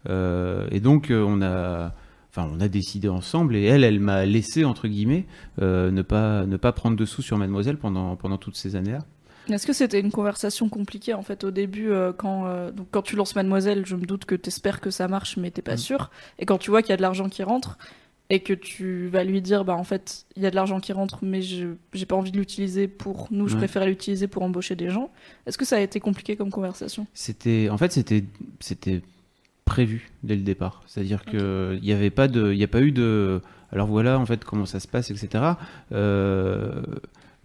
Et 0.08 0.80
donc 0.80 1.08
on 1.10 1.42
a... 1.42 1.92
Enfin, 2.36 2.50
on 2.52 2.60
a 2.60 2.66
décidé 2.66 3.08
ensemble 3.08 3.54
et 3.54 3.62
elle, 3.62 3.84
elle 3.84 4.00
m'a 4.00 4.24
laissé, 4.26 4.64
entre 4.64 4.88
guillemets, 4.88 5.24
euh, 5.62 5.92
ne, 5.92 6.02
pas, 6.02 6.46
ne 6.46 6.56
pas 6.56 6.72
prendre 6.72 6.96
de 6.96 7.04
sous 7.04 7.22
sur 7.22 7.38
Mademoiselle 7.38 7.76
pendant, 7.76 8.16
pendant 8.16 8.38
toutes 8.38 8.56
ces 8.56 8.74
années-là. 8.74 8.98
Est-ce 9.48 9.68
que 9.68 9.72
c'était 9.72 10.00
une 10.00 10.10
conversation 10.10 10.68
compliquée 10.68 11.14
en 11.14 11.22
fait 11.22 11.44
au 11.44 11.52
début 11.52 11.92
euh, 11.92 12.12
quand, 12.12 12.46
euh, 12.46 12.72
donc, 12.72 12.88
quand 12.90 13.02
tu 13.02 13.14
lances 13.14 13.36
Mademoiselle, 13.36 13.86
je 13.86 13.94
me 13.94 14.04
doute 14.04 14.24
que 14.24 14.34
t'espères 14.34 14.80
que 14.80 14.90
ça 14.90 15.06
marche 15.06 15.36
mais 15.36 15.52
t'es 15.52 15.62
pas 15.62 15.74
Mm. 15.74 15.78
sûr. 15.78 16.10
Et 16.40 16.44
quand 16.44 16.58
tu 16.58 16.70
vois 16.70 16.82
qu'il 16.82 16.90
y 16.90 16.94
a 16.94 16.96
de 16.96 17.02
l'argent 17.02 17.28
qui 17.28 17.44
rentre 17.44 17.78
et 18.30 18.40
que 18.40 18.52
tu 18.54 19.08
vas 19.08 19.22
lui 19.22 19.42
dire 19.42 19.64
bah 19.64 19.74
en 19.74 19.84
fait 19.84 20.24
il 20.34 20.42
y 20.42 20.46
a 20.46 20.50
de 20.50 20.54
l'argent 20.56 20.80
qui 20.80 20.92
rentre 20.94 21.18
mais 21.22 21.42
je 21.42 21.66
j'ai 21.92 22.06
pas 22.06 22.16
envie 22.16 22.32
de 22.32 22.38
l'utiliser 22.38 22.88
pour 22.88 23.28
nous, 23.30 23.48
je 23.48 23.52
Ouais. 23.54 23.58
préfère 23.60 23.84
l'utiliser 23.86 24.28
pour 24.28 24.42
embaucher 24.42 24.76
des 24.76 24.88
gens. 24.90 25.10
Est-ce 25.46 25.58
que 25.58 25.64
ça 25.66 25.76
a 25.76 25.80
été 25.80 26.00
compliqué 26.00 26.34
comme 26.36 26.50
conversation? 26.50 27.06
C'était, 27.12 27.68
en 27.70 27.76
fait, 27.76 27.92
c'était, 27.92 28.24
c'était 28.60 29.02
prévu 29.66 30.10
dès 30.22 30.36
le 30.36 30.42
départ. 30.42 30.82
C'est-à-dire 30.86 31.24
que 31.24 31.78
il 31.82 31.86
y 31.88 31.92
avait 31.92 32.10
pas 32.10 32.28
de, 32.28 32.52
il 32.52 32.56
n'y 32.58 32.64
a 32.64 32.68
pas 32.68 32.80
eu 32.80 32.92
de. 32.92 33.40
Alors 33.72 33.88
voilà, 33.88 34.18
en 34.18 34.24
fait, 34.26 34.44
comment 34.44 34.66
ça 34.66 34.80
se 34.80 34.88
passe, 34.88 35.10
etc. 35.10 35.44
Euh, 35.92 36.82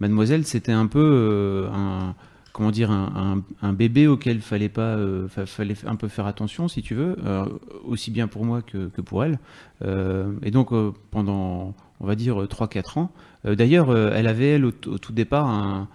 Mademoiselle, 0.00 0.46
c'était 0.46 0.72
un 0.72 0.86
peu 0.86 0.98
euh, 0.98 1.68
un, 1.72 2.14
comment 2.52 2.70
dire, 2.70 2.90
un, 2.90 3.42
bébé 3.72 4.06
auquel 4.06 4.40
fallait 4.40 4.68
pas, 4.68 4.96
euh, 4.96 5.28
fa- 5.28 5.46
fallait 5.46 5.74
un 5.86 5.96
peu 5.96 6.08
faire 6.08 6.26
attention, 6.26 6.68
si 6.68 6.82
tu 6.82 6.94
veux, 6.94 7.16
euh, 7.24 7.44
aussi 7.84 8.10
bien 8.10 8.26
pour 8.28 8.44
moi 8.44 8.62
que, 8.62 8.88
pour 9.02 9.24
elle. 9.24 9.38
Euh, 9.84 10.32
et 10.42 10.50
donc 10.50 10.70
pendant, 11.10 11.74
on 12.00 12.06
va 12.06 12.14
dire 12.16 12.36
3-4 12.48 12.98
ans. 12.98 13.10
D'ailleurs, 13.44 13.96
elle 13.96 14.26
avait 14.26 14.50
elle 14.50 14.64
au, 14.66 14.72
tout 14.72 15.12
départ 15.12 15.48
un- 15.48 15.88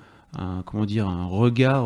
comment 0.66 0.86
dire, 0.86 1.08
un 1.08 1.26
regard. 1.28 1.86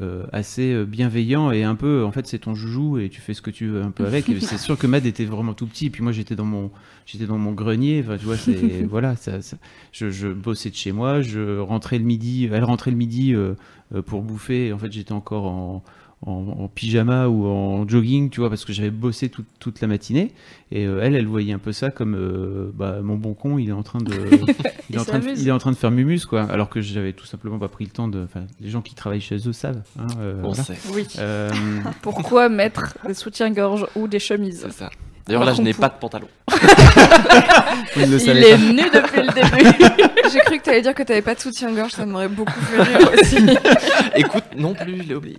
Euh, 0.00 0.24
assez 0.32 0.72
euh, 0.72 0.84
bienveillant 0.84 1.52
et 1.52 1.62
un 1.62 1.76
peu 1.76 2.04
en 2.04 2.10
fait 2.10 2.26
c'est 2.26 2.40
ton 2.40 2.54
joujou 2.54 2.98
et 2.98 3.08
tu 3.08 3.20
fais 3.20 3.32
ce 3.32 3.40
que 3.42 3.50
tu 3.50 3.66
veux 3.66 3.82
un 3.82 3.90
peu 3.92 4.04
avec. 4.08 4.24
C'est 4.40 4.58
sûr 4.58 4.76
que 4.76 4.86
Mad 4.88 5.06
était 5.06 5.24
vraiment 5.24 5.54
tout 5.54 5.66
petit 5.66 5.86
et 5.86 5.90
puis 5.90 6.02
moi 6.02 6.10
j'étais 6.10 6.34
dans 6.34 6.44
mon 6.44 6.70
j'étais 7.06 7.26
dans 7.26 7.38
mon 7.38 7.52
grenier 7.52 8.02
enfin 8.04 8.16
tu 8.18 8.24
vois 8.24 8.36
c'est 8.36 8.82
voilà 8.90 9.14
ça, 9.14 9.40
ça- 9.40 9.56
je, 9.92 10.10
je 10.10 10.26
bossais 10.28 10.70
de 10.70 10.74
chez 10.74 10.90
moi 10.92 11.20
je 11.22 11.58
rentrais 11.60 11.98
le 11.98 12.04
midi 12.04 12.48
elle 12.52 12.64
rentrait 12.64 12.90
le 12.90 12.96
midi 12.96 13.34
euh, 13.34 13.54
euh, 13.94 14.02
pour 14.02 14.22
bouffer. 14.22 14.72
En 14.72 14.78
fait 14.78 14.90
j'étais 14.92 15.12
encore 15.12 15.44
en, 15.46 15.84
en, 16.26 16.46
en 16.64 16.68
pyjama 16.68 17.28
ou 17.28 17.46
en 17.46 17.86
jogging 17.88 18.30
tu 18.30 18.40
vois 18.40 18.48
parce 18.48 18.64
que 18.64 18.72
j'avais 18.72 18.90
bossé 18.90 19.28
toute- 19.28 19.46
toute 19.58 19.80
la 19.80 19.88
matinée 19.88 20.32
et 20.72 20.86
euh, 20.86 21.00
elle 21.02 21.14
elle 21.14 21.26
voyait 21.26 21.52
un 21.52 21.58
peu 21.58 21.72
ça 21.72 21.90
comme 21.90 22.14
euh, 22.14 22.70
bah, 22.74 23.00
mon 23.02 23.16
bon 23.16 23.34
con 23.34 23.58
il 23.58 23.68
est 23.68 23.72
en 23.72 23.82
train 23.82 24.00
de 24.00 24.12
il, 24.90 24.96
est 24.96 24.98
en 24.98 25.04
train 25.04 25.18
de, 25.18 25.24
s'amuse. 25.24 25.42
il 25.42 25.48
est 25.48 25.52
en 25.52 25.58
train 25.58 25.70
de 25.72 25.76
faire 25.76 25.90
mumus 25.90 26.24
quoi 26.26 26.42
alors 26.44 26.68
que 26.70 26.80
j'avais 26.80 27.12
tout 27.12 27.26
simplement 27.26 27.58
pas 27.58 27.68
pris 27.68 27.84
le 27.84 27.90
temps 27.90 28.08
de 28.08 28.26
les 28.60 28.70
gens 28.70 28.80
qui 28.80 28.94
travaillent 28.94 29.20
chez 29.20 29.36
eux 29.46 29.52
savent 29.52 29.82
hein, 29.98 30.06
euh, 30.18 30.34
On 30.42 30.48
voilà. 30.48 30.62
sait, 30.62 30.78
Oui. 30.92 31.06
Euh, 31.18 31.50
Pourquoi 32.02 32.48
mettre 32.48 32.94
des 33.06 33.14
soutiens-gorge 33.14 33.86
ou 33.94 34.08
des 34.08 34.18
chemises 34.18 34.62
c'est 34.62 34.72
ça. 34.72 34.90
D'ailleurs, 35.26 35.44
là, 35.46 35.54
je 35.54 35.62
n'ai 35.62 35.72
pas 35.72 35.88
de 35.88 35.94
pantalon. 35.98 36.28
vous 36.50 38.00
ne 38.02 38.06
le 38.06 38.20
Il 38.22 38.44
est 38.44 38.58
nu 38.58 38.82
depuis 38.90 39.22
le 39.22 39.32
début. 39.32 40.30
J'ai 40.30 40.40
cru 40.40 40.58
que 40.58 40.62
t'allais 40.64 40.82
dire 40.82 40.94
que 40.94 41.02
t'avais 41.02 41.22
pas 41.22 41.34
de 41.34 41.40
soutien-gorge, 41.40 41.92
ça 41.92 42.04
m'aurait 42.04 42.28
beaucoup 42.28 42.52
fait 42.60 42.82
rire 42.82 43.10
aussi. 43.14 43.36
Écoute, 44.16 44.44
non 44.58 44.74
plus, 44.74 44.98
je 45.02 45.08
l'ai 45.08 45.14
oublié. 45.14 45.38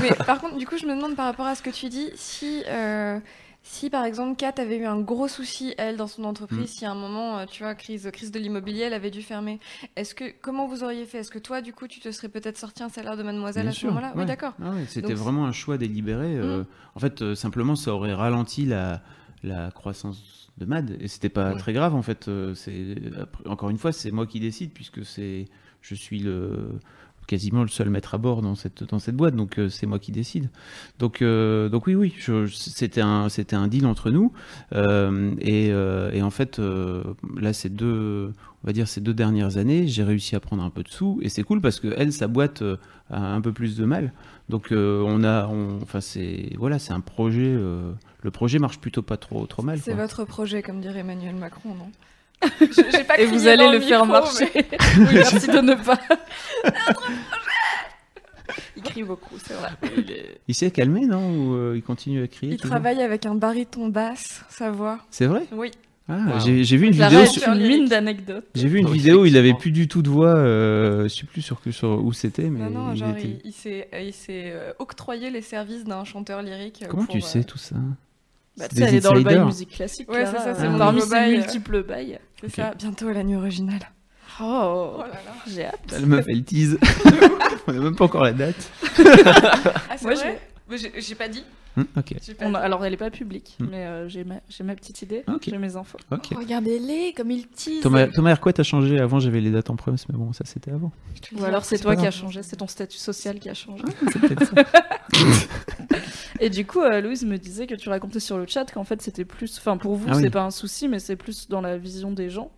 Mais 0.00 0.10
par 0.26 0.40
contre, 0.40 0.56
du 0.56 0.66
coup, 0.66 0.76
je 0.78 0.86
me 0.86 0.94
demande 0.94 1.16
par 1.16 1.26
rapport 1.26 1.46
à 1.46 1.54
ce 1.54 1.62
que 1.62 1.70
tu 1.70 1.88
dis, 1.88 2.08
si, 2.14 2.62
euh, 2.68 3.18
si 3.62 3.90
par 3.90 4.04
exemple 4.04 4.36
Kat 4.36 4.54
avait 4.58 4.78
eu 4.78 4.86
un 4.86 5.00
gros 5.00 5.28
souci, 5.28 5.74
elle, 5.78 5.96
dans 5.96 6.06
son 6.06 6.24
entreprise, 6.24 6.60
Mm. 6.70 6.78
si 6.78 6.84
à 6.86 6.90
un 6.92 6.94
moment, 6.94 7.38
euh, 7.38 7.46
tu 7.46 7.62
vois, 7.62 7.74
crise, 7.74 8.08
crise 8.12 8.30
de 8.32 8.38
l'immobilier, 8.38 8.82
elle 8.82 8.94
avait 8.94 9.10
dû 9.10 9.22
fermer, 9.22 9.58
est-ce 9.96 10.14
que, 10.14 10.24
comment 10.40 10.66
vous 10.66 10.82
auriez 10.84 11.04
fait? 11.04 11.18
Est-ce 11.18 11.30
que 11.30 11.38
toi, 11.38 11.60
du 11.60 11.72
coup, 11.72 11.86
tu 11.88 12.00
te 12.00 12.10
serais 12.10 12.28
peut-être 12.28 12.58
sorti 12.58 12.82
un 12.82 12.88
salaire 12.88 13.16
de 13.16 13.22
mademoiselle 13.22 13.64
Bien 13.64 13.72
à 13.72 13.74
ce 13.74 13.86
moment-là? 13.86 14.12
Oui, 14.14 14.20
ouais. 14.20 14.26
d'accord. 14.26 14.54
Ah 14.62 14.70
ouais, 14.70 14.84
C'était 14.88 15.08
Donc, 15.08 15.16
vraiment 15.18 15.46
un 15.46 15.52
choix 15.52 15.76
délibéré. 15.78 16.36
euh, 16.36 16.64
En 16.94 17.00
fait, 17.00 17.22
euh, 17.22 17.34
simplement, 17.34 17.76
ça 17.76 17.92
aurait 17.92 18.14
ralenti 18.14 18.64
la, 18.64 19.02
la 19.42 19.70
croissance 19.70 20.50
de 20.58 20.64
Mad. 20.66 20.96
Et 21.00 21.08
c'était 21.08 21.28
pas 21.30 21.52
Ouais. 21.52 21.58
très 21.58 21.72
grave, 21.72 21.94
en 21.94 22.02
fait. 22.02 22.28
euh, 22.28 22.54
c'est 22.54 22.94
Encore 23.46 23.70
une 23.70 23.78
fois, 23.78 23.92
c'est 23.92 24.10
moi 24.10 24.26
qui 24.26 24.40
décide, 24.40 24.72
puisque 24.72 25.04
c'est 25.04 25.46
je 25.82 25.94
suis 25.94 26.18
le 26.18 26.78
quasiment 27.26 27.62
le 27.62 27.68
seul 27.68 27.90
maître 27.90 28.14
à 28.14 28.18
bord 28.18 28.42
dans 28.42 28.54
cette, 28.56 28.82
dans 28.84 28.98
cette 28.98 29.14
boîte, 29.14 29.36
donc 29.36 29.58
euh, 29.58 29.68
c'est 29.68 29.86
moi 29.86 29.98
qui 29.98 30.10
décide. 30.12 30.50
Donc, 30.98 31.22
euh, 31.22 31.68
donc 31.68 31.86
oui, 31.86 31.94
oui, 31.94 32.14
c'était 32.52 33.00
un, 33.00 33.28
un 33.52 33.68
deal 33.68 33.86
entre 33.86 34.10
nous. 34.10 34.32
Euh, 34.72 35.32
et, 35.40 35.66
et 35.68 36.22
en 36.22 36.30
fait, 36.30 36.60
là, 37.36 37.52
ces 37.52 37.68
deux, 37.68 38.32
on 38.62 38.66
va 38.66 38.72
dire 38.72 38.88
ces 38.88 39.00
deux 39.00 39.14
dernières 39.14 39.56
années, 39.58 39.86
j'ai 39.86 40.02
réussi 40.02 40.34
à 40.36 40.40
prendre 40.40 40.62
un 40.62 40.70
peu 40.70 40.82
de 40.82 40.88
sous, 40.88 41.18
et 41.22 41.28
c'est 41.28 41.42
cool 41.42 41.60
parce 41.60 41.78
que 41.80 41.94
elle, 41.96 42.12
sa 42.12 42.26
boîte 42.28 42.62
a 43.10 43.20
un 43.34 43.40
peu 43.40 43.52
plus 43.52 43.76
de 43.76 43.84
mal. 43.84 44.12
Donc 44.48 44.68
on 44.72 45.22
a, 45.24 45.46
on- 45.46 45.80
enfin 45.82 46.00
c'est, 46.00 46.50
voilà, 46.58 46.78
c'est 46.78 46.92
un 46.92 47.00
projet. 47.00 47.52
le 48.22 48.30
projet 48.32 48.58
marche 48.58 48.78
plutôt 48.80 49.02
pas 49.02 49.16
trop, 49.16 49.46
trop 49.46 49.62
mal. 49.62 49.78
C'est 49.78 49.94
votre 49.94 50.24
projet, 50.24 50.62
comme 50.62 50.80
dirait 50.80 51.00
Emmanuel 51.00 51.36
Macron, 51.36 51.74
non? 51.74 51.90
Pas 53.06 53.18
Et 53.18 53.26
vous 53.26 53.46
allez 53.46 53.68
le 53.70 53.80
faire 53.80 54.06
marcher. 54.06 54.48
mais- 54.54 54.66
oui, 54.98 55.06
merci 55.12 55.46
de 55.48 55.60
ne 55.60 55.74
pas. 55.74 55.98
Il 58.76 58.82
crie 58.82 59.02
beaucoup, 59.02 59.36
c'est 59.38 59.54
vrai. 59.54 59.70
Il 60.48 60.54
s'est 60.54 60.70
calmé, 60.70 61.06
non? 61.06 61.30
Ou 61.30 61.54
euh, 61.54 61.74
il 61.76 61.82
continue 61.82 62.22
à 62.22 62.26
crier 62.28 62.54
Il 62.54 62.58
travaille 62.58 63.00
avec 63.02 63.26
un 63.26 63.34
baryton 63.34 63.88
basse, 63.88 64.44
sa 64.48 64.70
voix. 64.70 64.98
C'est 65.10 65.26
vrai? 65.26 65.42
Oui. 65.52 65.70
Ah, 66.08 66.14
Wow. 66.34 66.40
j'ai, 66.40 66.76
vu 66.76 66.86
une 66.86 66.92
vidéo. 66.92 67.24
Sur... 67.26 67.52
une 67.52 67.68
mine 67.68 67.84
d'anecdotes. 67.86 68.46
J'ai 68.56 68.66
vu 68.66 68.78
une 68.80 68.90
vidéo 68.90 69.22
où 69.22 69.26
il 69.26 69.36
avait 69.36 69.50
effectivement. 69.50 69.60
plus 69.60 69.70
du 69.70 69.86
tout 69.86 70.02
de 70.02 70.08
voix. 70.10 70.34
Euh, 70.34 71.04
je 71.04 71.08
sais 71.08 71.24
plus 71.26 71.40
sur, 71.42 71.60
que- 71.60 71.70
sur 71.70 72.04
où 72.04 72.12
c'était, 72.12 72.50
mais 72.50 72.68
Non, 72.68 72.70
non, 72.86 72.92
il 72.92 72.96
genre, 72.98 73.10
était- 73.16 73.28
il, 73.28 73.40
il 73.44 73.52
s'est 73.52 73.88
euh, 73.94 74.00
il 74.00 74.12
s'est, 74.12 74.50
euh, 74.52 74.72
octroyé 74.80 75.30
les 75.30 75.42
services 75.42 75.84
d'un 75.84 76.02
chanteur 76.04 76.42
lyrique. 76.42 76.82
Comment 76.88 77.04
pour, 77.04 77.12
tu 77.14 77.18
euh, 77.18 77.20
sais 77.24 77.44
tout 77.44 77.58
ça? 77.58 77.76
Bah, 78.56 78.68
tu 78.68 78.76
sais, 78.76 78.82
elle 78.82 78.94
est 78.96 79.00
dans 79.00 79.14
le 79.14 79.22
bail 79.22 79.44
musique 79.44 79.70
classique. 79.70 80.10
Ouais, 80.10 80.26
c'est 80.26 80.32
ça, 80.38 80.54
c'est 80.54 80.66
euh, 80.66 80.70
mon 80.70 80.78
Parmi 80.78 80.96
nouveau 81.00 81.06
ses 81.08 81.14
bail. 81.20 81.36
multiples 81.38 81.82
bails. 81.82 82.18
C'est 82.40 82.46
Ok. 82.46 82.52
ça, 82.56 82.74
bientôt 82.76 83.10
la 83.10 83.22
nuit 83.24 83.36
originale. 83.36 83.80
Oh, 84.42 84.94
Oh 84.96 85.00
là 85.02 85.06
là. 85.08 85.32
j'ai 85.46 85.66
hâte. 85.66 85.78
La 85.92 86.00
meuf, 86.00 86.24
elle 86.28 86.42
tease. 86.44 86.78
On 87.66 87.72
n'a 87.72 87.80
même 87.80 87.96
pas 87.96 88.04
encore 88.04 88.24
la 88.24 88.32
date. 88.32 88.70
Ah, 88.82 89.96
c'est 89.96 90.02
Moi, 90.02 90.14
vrai 90.14 90.40
j'ai- 90.76 91.14
pas 91.14 91.28
dit. 91.28 91.44
Ok, 91.96 92.14
J'ai 92.20 92.34
pas 92.34 92.46
On 92.46 92.54
a- 92.54 92.58
dit. 92.58 92.64
alors, 92.64 92.84
elle 92.84 92.92
est 92.92 92.96
pas 92.98 93.10
publique, 93.10 93.56
Hmm. 93.60 93.66
mais 93.70 93.86
euh, 93.86 94.08
j'ai 94.08 94.24
ma, 94.24 94.74
petite 94.74 95.02
idée, 95.02 95.24
j'ai 95.40 95.56
mes 95.56 95.76
infos. 95.76 95.98
ok. 96.10 96.28
Regardez-les 96.36 97.12
comme 97.16 97.30
ils 97.30 97.46
teasent. 97.46 97.80
Thomas, 97.82 98.08
Thomas 98.08 98.30
Hercouet 98.30 98.58
a 98.58 98.64
changé. 98.64 98.98
Avant, 98.98 99.20
j'avais 99.20 99.40
les 99.40 99.50
dates 99.50 99.70
en 99.70 99.76
promesse, 99.76 100.08
mais 100.08 100.16
bon, 100.18 100.32
ça 100.32 100.44
c'était 100.44 100.72
avant. 100.72 100.90
Ou 101.38 101.44
alors 101.44 101.64
c'est 101.64 101.76
c'est 101.76 101.82
toi 101.84 101.94
qui 101.96 102.06
as 102.06 102.10
changé, 102.10 102.42
c'est 102.42 102.56
ton 102.56 102.66
statut 102.66 102.98
social 102.98 103.38
qui 103.38 103.48
a 103.48 103.54
changé. 103.54 103.84
Ça. 104.04 104.64
Et 106.40 106.48
du 106.50 106.66
coup, 106.66 106.80
euh, 106.80 107.00
Louise 107.00 107.24
me 107.24 107.36
disait 107.38 107.66
que 107.66 107.74
tu 107.74 107.88
racontais 107.88 108.20
sur 108.20 108.38
le 108.38 108.46
chat 108.46 108.64
qu'en 108.72 108.84
fait 108.84 109.00
c'était 109.02 109.24
plus, 109.24 109.58
enfin 109.58 109.76
pour 109.76 109.94
vous 109.96 110.06
Ah 110.10 110.16
oui. 110.16 110.22
c'est 110.22 110.30
pas 110.30 110.42
un 110.42 110.50
souci, 110.50 110.88
mais 110.88 110.98
c'est 110.98 111.16
plus 111.16 111.48
dans 111.48 111.60
la 111.60 111.76
vision 111.76 112.12
des 112.12 112.30
gens. 112.30 112.50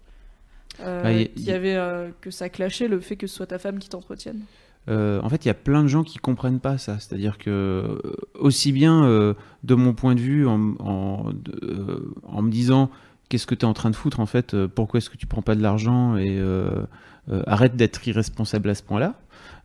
Euh, 0.80 1.02
Bah, 1.02 1.12
y- 1.12 1.50
avait 1.50 1.74
euh, 1.74 2.08
que 2.20 2.30
ça 2.30 2.48
clashait 2.48 2.88
le 2.88 3.00
fait 3.00 3.16
que 3.16 3.26
ce 3.26 3.34
soit 3.36 3.46
ta 3.46 3.58
femme 3.58 3.78
qui 3.78 3.88
t'entretienne. 3.90 4.40
Euh, 4.88 5.20
en 5.22 5.28
fait, 5.28 5.44
il 5.44 5.48
y 5.48 5.50
a 5.50 5.54
plein 5.54 5.82
de 5.82 5.88
gens 5.88 6.02
qui 6.02 6.18
comprennent 6.18 6.60
pas 6.60 6.78
ça. 6.78 6.98
C'est-à-dire 6.98 7.38
que, 7.38 7.50
euh, 7.50 7.98
aussi 8.38 8.72
bien 8.72 9.04
euh, 9.04 9.34
de 9.62 9.74
mon 9.74 9.94
point 9.94 10.14
de 10.14 10.20
vue, 10.20 10.46
en, 10.46 10.58
me 10.58 12.50
disant 12.50 12.90
qu'est-ce 13.28 13.46
que 13.46 13.54
tu 13.54 13.64
es 13.64 13.68
en 13.68 13.74
train 13.74 13.90
de 13.90 13.96
foutre 13.96 14.20
en 14.20 14.26
fait, 14.26 14.56
pourquoi 14.66 14.98
est-ce 14.98 15.10
que 15.10 15.16
tu 15.16 15.26
prends 15.26 15.42
pas 15.42 15.54
de 15.54 15.62
l'argent 15.62 16.16
et 16.16 16.40
arrête 17.46 17.76
d'être 17.76 18.06
irresponsable 18.06 18.70
à 18.70 18.74
ce 18.74 18.82
point-là. 18.82 19.14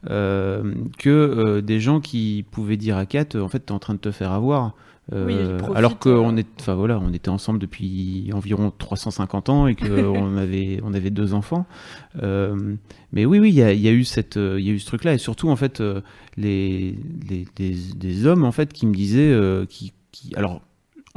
que 0.05 1.59
des 1.59 1.79
gens 1.79 1.99
qui 1.99 2.45
pouvaient 2.51 2.77
dire 2.77 2.97
à 2.97 3.05
Kat, 3.05 3.35
en 3.35 3.49
fait, 3.49 3.59
t'es 3.59 3.71
en 3.71 3.79
train 3.79 3.95
de 3.95 3.99
te 3.99 4.11
faire 4.11 4.31
avoir. 4.31 4.75
Euh, 5.13 5.25
Oui, 5.25 5.75
alors 5.75 5.99
qu'on 5.99 6.35
euh. 6.35 6.37
est, 6.37 6.47
enfin 6.59 6.75
voilà, 6.75 6.99
on 6.99 7.13
était 7.13 7.29
ensemble 7.29 7.59
depuis 7.59 8.29
environ 8.33 8.71
350 8.77 9.49
ans 9.49 9.67
et 9.67 9.75
qu'on 9.75 10.37
avait, 10.37 10.79
on 10.83 10.93
avait 10.93 11.11
deux 11.11 11.33
enfants. 11.33 11.65
Euh, 12.21 12.75
mais 13.13 13.25
oui, 13.25 13.39
oui, 13.39 13.49
il 13.49 13.55
y 13.55 13.63
a, 13.63 13.71
il 13.71 13.81
y 13.81 13.87
a 13.87 13.91
eu 13.91 14.03
cette, 14.03 14.35
il 14.35 14.65
y 14.65 14.69
a 14.69 14.73
eu 14.73 14.79
ce 14.79 14.85
truc-là 14.87 15.13
et 15.13 15.17
surtout 15.17 15.49
en 15.49 15.55
fait 15.55 15.81
les, 16.35 16.95
les 17.29 17.45
des, 17.55 17.75
des 17.95 18.25
hommes 18.25 18.43
en 18.43 18.51
fait 18.51 18.73
qui 18.73 18.85
me 18.85 18.93
disaient, 18.93 19.33
qui, 19.69 19.93
qui, 20.11 20.35
alors 20.35 20.61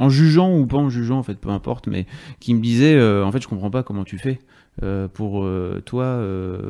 en 0.01 0.09
jugeant 0.09 0.57
ou 0.57 0.65
pas 0.65 0.77
en 0.77 0.89
jugeant 0.89 1.19
en 1.19 1.23
fait, 1.23 1.35
peu 1.35 1.49
importe, 1.49 1.87
mais 1.87 2.07
qui 2.39 2.55
me 2.55 2.59
disaient, 2.59 2.95
euh, 2.95 3.23
en 3.23 3.31
fait, 3.31 3.41
je 3.41 3.47
comprends 3.47 3.69
pas 3.69 3.83
comment 3.83 4.03
tu 4.03 4.17
fais 4.17 4.39
euh, 4.81 5.07
pour 5.07 5.43
euh, 5.43 5.81
toi 5.85 6.19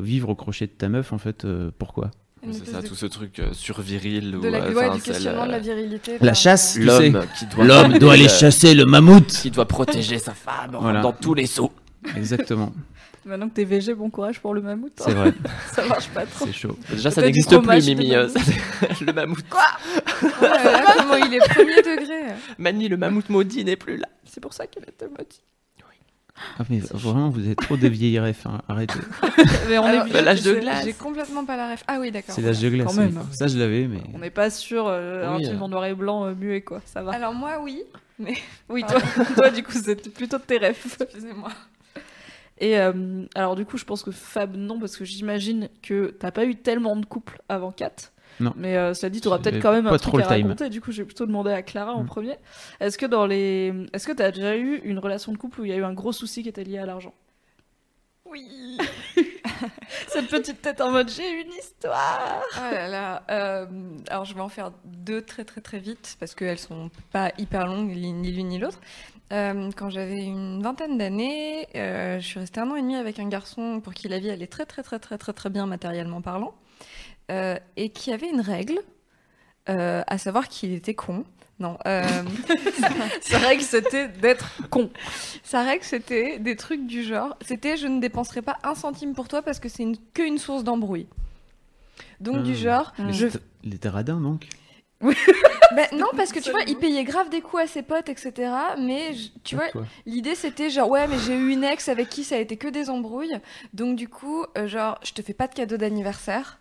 vivre 0.02 0.30
au 0.30 0.36
crochet 0.36 0.68
de 0.68 0.72
ta 0.72 0.90
meuf, 0.90 1.14
en 1.14 1.18
fait, 1.18 1.48
pourquoi? 1.78 2.12
C'est 2.52 2.66
ça, 2.72 2.82
de- 2.82 2.88
tout 2.88 2.96
ce 2.96 3.06
truc 3.06 3.38
euh, 3.40 3.54
surviril. 3.54 4.32
de 4.42 4.48
la, 4.48 4.58
euh, 4.64 4.74
ouais, 4.74 4.86
enfin, 4.88 4.96
du 4.96 5.02
questionnement 5.02 5.46
de 5.46 5.52
la 5.52 5.60
virilité. 5.60 6.18
La 6.22 6.34
chasse. 6.34 6.78
L'homme 6.78 7.24
qui 7.38 7.46
doit 7.46 7.64
L'homme 7.66 7.98
doit 8.00 8.14
aller 8.14 8.26
euh, 8.26 8.30
chasser 8.30 8.74
le 8.74 8.86
mammouth. 8.86 9.28
Qui 9.28 9.52
doit 9.52 9.68
protéger 9.68 10.18
sa 10.18 10.34
femme 10.34 10.78
Voilà. 10.82 11.02
dans 11.02 11.14
tous 11.14 11.34
les 11.36 11.46
sauts. 11.46 11.72
Exactement, 12.18 12.74
Maintenant 13.26 13.48
que 13.50 13.54
t'es 13.54 13.64
VG, 13.66 13.94
bon 13.94 14.10
courage 14.10 14.40
pour 14.40 14.56
le 14.56 14.62
mammouth. 14.62 14.92
hein. 15.02 15.04
c'est 15.06 15.14
vrai, 15.14 15.34
Ça 15.76 15.86
marche 15.86 16.08
pas 16.10 16.26
trop. 16.26 16.48
c'est 16.48 16.54
chaud. 16.54 16.76
Déjà, 16.90 17.12
ça 17.12 17.22
n'existe 17.22 17.56
plus, 17.56 17.86
Mimi. 17.86 18.16
euh, 18.16 18.28
mammouth. 18.28 18.38
ça- 18.40 18.88
le 19.06 19.14
mammouth. 19.14 19.46
Oh 19.54 20.26
là 20.42 20.64
là, 20.64 20.94
comment 20.98 21.16
il 21.18 21.34
est 21.36 21.40
premier 21.48 21.76
degré. 21.84 22.34
Mani, 22.58 22.88
le 22.88 22.98
mammouth 22.98 23.30
maudit 23.30 23.64
n'est 23.64 23.76
plus 23.76 23.98
là. 23.98 24.08
C'est 24.26 24.40
pour 24.40 24.54
ça 24.54 24.66
qu'elle 24.66 24.86
était 24.90 25.06
maudite. 25.08 25.42
Ah, 26.58 26.64
mais 26.70 26.80
vraiment, 26.80 27.30
vous 27.30 27.48
êtes 27.50 27.60
trop 27.60 27.78
des 27.78 27.90
vieilles 27.90 28.20
refs, 28.20 28.46
hein, 28.48 28.62
arrêtez. 28.68 29.00
Mais 29.70 29.78
on 29.78 29.84
Alors, 29.84 30.08
est 30.08 30.12
bah, 30.12 30.22
l'âge 30.22 30.42
de 30.42 30.54
j'ai- 30.56 30.60
glace. 30.62 30.86
J'ai 30.86 30.94
complètement 30.94 31.46
pas 31.46 31.56
la 31.58 31.72
ref. 31.72 31.84
Ah 31.88 31.98
oui, 32.00 32.12
d'accord. 32.12 32.34
C'est 32.34 32.42
l'âge 32.42 32.60
de 32.60 32.70
glace. 32.70 32.88
Quand 32.88 33.02
même. 33.02 33.20
Ça, 33.32 33.48
je 33.48 33.58
l'avais, 33.60 33.88
mais. 33.88 34.02
On 34.14 34.20
n'est 34.20 34.30
pas 34.32 34.50
sur 34.50 34.88
euh, 34.88 35.28
un 35.28 35.38
Oui, 35.38 35.46
film 35.46 35.58
euh. 35.62 35.66
en 35.66 35.70
noir 35.70 35.86
et 35.86 35.94
blanc 35.94 36.26
euh, 36.26 36.34
muet, 36.34 36.62
quoi. 36.62 36.82
Ça 36.86 37.04
va. 37.04 37.12
Alors 37.14 37.34
moi, 37.34 37.60
oui. 37.62 37.84
oui, 38.70 38.84
toi, 38.88 39.00
toi, 39.36 39.50
du 39.50 39.62
coup, 39.64 39.74
c'est 39.74 40.12
plutôt 40.14 40.38
de 40.38 40.44
tes 40.44 40.58
rêves. 40.58 40.78
Excusez-moi. 41.00 41.50
Et 42.60 42.78
euh, 42.80 43.24
alors, 43.36 43.56
du 43.56 43.66
coup, 43.66 43.78
je 43.78 43.86
pense 43.86 44.04
que 44.04 44.12
Fab, 44.12 44.56
non, 44.56 44.80
parce 44.80 44.96
que 44.96 45.04
j'imagine 45.06 45.70
que 45.82 46.16
t'as 46.20 46.32
pas 46.32 46.46
eu 46.46 46.56
tellement 46.56 46.96
de 46.96 47.06
couples 47.06 47.42
avant 47.50 47.72
4. 47.72 48.12
Non. 48.42 48.54
Mais 48.58 48.76
euh, 48.78 48.94
cela 48.94 49.10
dit, 49.10 49.22
tu 49.22 49.28
auras 49.28 49.40
peut-être 49.40 49.60
quand 49.62 49.72
même 49.72 49.88
un 49.88 49.98
trop 49.98 50.12
truc 50.12 50.26
le 50.26 50.32
à 50.32 50.36
time. 50.36 50.48
raconter. 50.48 50.70
Du 50.70 50.82
coup, 50.82 50.92
j'ai 50.92 51.06
plutôt 51.06 51.26
demandé 51.26 51.52
à 51.52 51.62
Clara 51.62 51.94
en 51.94 52.04
Mm. 52.04 52.08
premier. 52.08 52.36
Est-ce 52.80 52.98
que 52.98 53.06
dans 53.06 53.26
les, 53.26 53.74
est-ce 53.94 54.08
que 54.08 54.12
t'as 54.14 54.32
déjà 54.32 54.56
eu 54.58 54.78
une 54.84 55.00
relation 55.00 55.32
de 55.32 55.38
couple 55.38 55.62
où 55.62 55.66
il 55.66 55.70
y 55.72 55.74
a 55.74 55.78
eu 55.78 55.84
un 55.84 55.94
gros 55.94 56.12
souci 56.12 56.44
qui 56.44 56.50
était 56.50 56.64
lié 56.64 56.78
à 56.80 56.86
l'argent? 56.86 57.14
Oui. 58.26 58.78
Cette 60.08 60.28
petite 60.30 60.62
tête 60.62 60.80
en 60.82 60.92
mode 60.92 61.10
j'ai 61.10 61.30
une 61.42 61.52
histoire. 61.52 62.42
Oh 62.58 62.74
là 62.74 62.88
là. 62.88 63.24
euh, 63.30 63.66
alors 64.10 64.26
je 64.26 64.34
vais 64.34 64.42
en 64.42 64.50
faire 64.50 64.72
deux 64.86 65.22
très 65.22 65.44
très 65.44 65.62
très 65.62 65.80
vite 65.80 66.16
parce 66.20 66.34
qu'elles 66.36 66.58
sont 66.60 66.90
pas 67.12 67.32
hyper 67.38 67.68
longues 67.68 67.90
ni 67.96 68.12
ni 68.14 68.32
l'une 68.32 68.48
ni 68.48 68.58
l'autre. 68.60 68.80
Euh, 69.34 69.70
quand 69.76 69.90
j'avais 69.90 70.24
une 70.24 70.62
vingtaine 70.62 70.98
d'années, 70.98 71.68
euh, 71.76 72.20
je 72.20 72.26
suis 72.26 72.40
restée 72.40 72.60
un 72.60 72.70
an 72.72 72.76
et 72.76 72.82
demi 72.82 72.96
avec 72.96 73.20
un 73.20 73.28
garçon 73.28 73.80
pour 73.82 73.94
qui 73.94 74.08
la 74.08 74.20
vie 74.20 74.30
allait 74.30 74.48
très 74.48 74.66
très 74.66 74.84
très 74.84 75.00
très 75.00 75.18
très 75.18 75.34
très 75.34 75.50
bien 75.50 75.66
matériellement 75.66 76.22
parlant 76.22 76.54
euh, 77.32 77.58
et 77.78 77.90
qui 77.90 78.12
avait 78.14 78.30
une 78.30 78.42
règle, 78.42 78.80
euh, 79.70 80.04
à 80.08 80.18
savoir 80.18 80.48
qu'il 80.50 80.74
était 80.74 80.94
con. 80.96 81.24
Non. 81.60 81.78
euh, 81.86 82.04
Sa 83.22 83.38
règle 83.38 83.62
c'était 83.64 84.08
d'être 84.08 84.68
con. 84.70 84.90
Sa 85.44 85.62
règle, 85.64 85.84
c'était 85.84 86.40
des 86.40 86.56
trucs 86.56 86.88
du 86.88 87.04
genre. 87.04 87.38
C'était 87.46 87.78
je 87.78 87.86
ne 87.88 88.00
dépenserai 88.00 88.42
pas 88.42 88.58
un 88.64 88.74
centime 88.76 89.14
pour 89.14 89.28
toi 89.28 89.42
parce 89.44 89.60
que 89.60 89.70
c'est 89.70 89.84
une, 89.84 89.96
que 90.14 90.24
une 90.24 90.40
source 90.40 90.64
d'embrouille. 90.64 91.08
Donc 92.20 92.44
du 92.44 92.52
Hmm. 92.54 92.56
genre, 92.56 92.94
Mais 93.00 93.14
je. 93.14 93.28
c'était- 93.30 93.46
Il 93.64 93.76
était 93.76 93.90
radin, 93.90 94.20
donc 94.20 94.48
Ben, 95.02 95.88
non, 95.94 96.08
parce 96.18 96.32
que 96.34 96.40
tu 96.40 96.52
vois, 96.52 96.62
il 96.68 96.78
payait 96.78 97.04
grave 97.04 97.30
des 97.30 97.42
coups 97.42 97.64
à 97.64 97.68
ses 97.68 97.82
potes, 97.82 98.10
etc. 98.10 98.52
Mais 98.80 99.14
je- 99.14 99.30
tu 99.44 99.56
vois, 99.56 99.68
l'idée 100.06 100.36
c'était 100.36 100.70
genre, 100.70 100.90
ouais, 100.90 101.08
mais 101.08 101.18
j'ai 101.20 101.36
eu 101.36 101.50
une 101.52 101.64
ex 101.64 101.88
avec 101.90 102.10
qui 102.10 102.24
ça 102.24 102.36
a 102.36 102.40
été 102.40 102.58
que 102.58 102.68
des 102.68 102.90
embrouilles. 102.90 103.40
Donc 103.74 103.96
du 103.96 104.08
coup, 104.10 104.46
euh, 104.58 104.68
genre, 104.68 105.00
je 105.04 105.14
te 105.14 105.22
fais 105.22 105.34
pas 105.34 105.48
de 105.48 105.54
cadeau 105.54 105.78
d'anniversaire. 105.78 106.60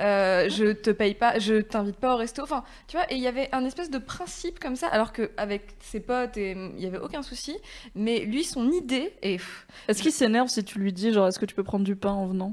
Euh, 0.00 0.48
je 0.48 0.72
te 0.72 0.90
paye 0.90 1.14
pas, 1.14 1.38
je 1.38 1.60
t'invite 1.60 1.96
pas 1.96 2.14
au 2.14 2.16
resto. 2.16 2.42
Enfin, 2.42 2.64
tu 2.88 2.96
vois, 2.96 3.04
et 3.12 3.16
il 3.16 3.20
y 3.20 3.26
avait 3.26 3.48
un 3.52 3.64
espèce 3.66 3.90
de 3.90 3.98
principe 3.98 4.58
comme 4.58 4.74
ça, 4.74 4.88
alors 4.88 5.12
qu'avec 5.12 5.76
ses 5.80 6.00
potes, 6.00 6.36
il 6.36 6.78
y 6.80 6.86
avait 6.86 6.98
aucun 6.98 7.22
souci. 7.22 7.56
Mais 7.94 8.20
lui, 8.20 8.42
son 8.44 8.70
idée, 8.70 9.12
pff, 9.22 9.66
Est-ce 9.88 10.00
qu'il 10.02 10.12
s'énerve 10.12 10.48
si 10.48 10.64
tu 10.64 10.78
lui 10.78 10.92
dis 10.92 11.12
genre 11.12 11.28
est-ce 11.28 11.38
que 11.38 11.44
tu 11.46 11.54
peux 11.54 11.64
prendre 11.64 11.84
du 11.84 11.96
pain 11.96 12.12
en 12.12 12.26
venant? 12.26 12.52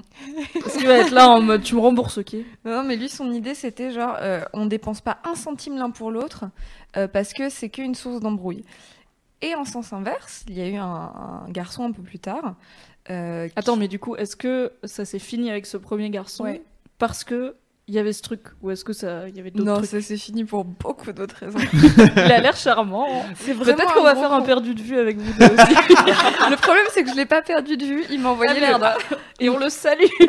Est-ce 0.55 0.77
qu'il 0.77 0.87
va 0.87 0.97
être 0.97 1.11
là 1.11 1.29
en 1.29 1.41
mode 1.41 1.63
tu 1.63 1.75
me 1.75 1.79
rembourses 1.79 2.17
ok 2.17 2.33
Non, 2.65 2.71
non, 2.77 2.83
mais 2.83 2.95
lui, 2.97 3.07
son 3.09 3.31
idée, 3.31 3.55
c'était 3.55 3.91
genre, 3.91 4.17
euh, 4.21 4.41
on 4.53 4.65
dépense 4.65 4.99
pas 5.01 5.19
un 5.23 5.35
centime 5.35 5.77
l'un 5.77 5.89
pour 5.91 6.11
l'autre 6.11 6.45
euh, 6.97 7.07
parce 7.07 7.31
que 7.33 7.49
c'est 7.49 7.69
qu'une 7.69 7.95
source 7.95 8.19
d'embrouille. 8.19 8.63
Et 9.41 9.53
en 9.55 9.65
sens 9.65 9.93
inverse, 9.93 10.43
il 10.49 10.57
y 10.57 10.61
a 10.61 10.67
eu 10.67 10.75
un, 10.75 10.85
un 10.85 11.49
garçon 11.49 11.83
un 11.85 11.91
peu 11.91 12.01
plus 12.01 12.19
tard. 12.19 12.55
euh, 13.09 13.47
qui- 13.47 13.53
Attends 13.55 13.75
mais 13.77 13.87
du 13.87 13.99
coup 13.99 14.15
est-ce 14.15 14.35
que 14.35 14.73
ça 14.83 15.05
s'est 15.05 15.19
fini 15.19 15.49
avec 15.49 15.65
ce 15.65 15.77
premier 15.77 16.09
garçon? 16.09 16.43
Ouais. 16.45 16.61
Parce 16.99 17.23
que 17.23 17.55
il 17.89 17.93
y 17.95 17.99
avait 17.99 18.11
ce 18.11 18.21
truc 18.21 18.41
ou 18.61 18.69
est-ce 18.69 18.83
que 18.83 18.91
ça 18.91 19.29
il 19.29 19.37
y 19.37 19.39
avait 19.39 19.49
d'autres 19.49 19.65
non, 19.69 19.77
trucs? 19.77 19.89
ça 19.89 20.01
c'est 20.01 20.17
fini 20.17 20.43
pour 20.43 20.65
beaucoup 20.65 21.13
d'autres 21.13 21.37
raisons. 21.37 21.57
Il 22.17 22.19
a 22.33 22.41
l'air 22.41 22.57
charmant. 22.57 23.07
C'est 23.35 23.53
Peut-être 23.53 23.93
qu'on 23.93 24.03
va 24.03 24.13
faire 24.15 24.33
un 24.33 24.41
perdu 24.41 24.75
de 24.75 24.81
vue 24.81 24.97
avec 24.99 25.17
vous 25.17 25.31
deux 25.39 25.45
aussi. 25.45 25.55
Le 26.49 26.55
problème, 26.57 26.85
c'est 26.91 27.03
que 27.05 27.09
je 27.09 27.15
l'ai 27.15 27.25
pas 27.25 27.41
perdu 27.41 27.77
de 27.77 27.85
vue. 27.85 28.03
Il 28.09 28.19
m'a 28.19 28.29
envoyé 28.31 28.51
Ah, 28.51 28.59
le- 28.59 28.59
merde. 28.79 28.87
Et 29.39 29.47
on 29.49 29.57
le 29.57 29.69
salue. 29.69 30.03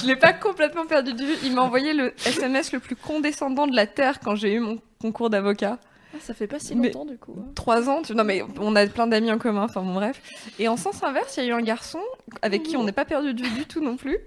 Je 0.00 0.06
l'ai 0.06 0.16
pas 0.16 0.32
complètement 0.32 0.86
perdu 0.86 1.14
de 1.14 1.24
vue. 1.24 1.34
Il 1.44 1.54
m'a 1.54 1.62
envoyé 1.62 1.92
le 1.94 2.12
SMS 2.26 2.72
le 2.72 2.78
plus 2.80 2.96
condescendant 2.96 3.66
de 3.66 3.74
la 3.74 3.86
terre 3.86 4.20
quand 4.20 4.34
j'ai 4.34 4.52
eu 4.54 4.60
mon 4.60 4.78
concours 5.00 5.30
d'avocat. 5.30 5.78
Ah, 6.14 6.18
ça 6.20 6.32
fait 6.32 6.46
pas 6.46 6.58
si 6.58 6.74
Mais- 6.74 6.88
longtemps 6.90 7.04
du 7.04 7.18
coup. 7.18 7.34
hein. 7.38 7.50
Trois 7.54 7.88
ans, 7.90 8.02
tu... 8.02 8.14
non 8.14 8.24
mais 8.24 8.42
on 8.60 8.74
a 8.76 8.86
plein 8.86 9.06
d'amis 9.06 9.30
en 9.30 9.38
commun, 9.38 9.64
enfin 9.64 9.82
bon 9.82 9.94
bref. 9.94 10.20
Et 10.58 10.66
en 10.68 10.76
sens 10.76 11.02
inverse, 11.02 11.36
il 11.36 11.44
y 11.44 11.46
a 11.46 11.50
eu 11.50 11.52
un 11.52 11.60
garçon 11.62 12.00
avec 12.40 12.62
qui 12.62 12.76
on 12.76 12.84
n'est 12.84 12.92
pas 12.92 13.04
perdu 13.04 13.34
de 13.34 13.42
vue 13.42 13.50
du 13.50 13.66
tout 13.66 13.80
non 13.82 13.96
plus, 13.96 14.18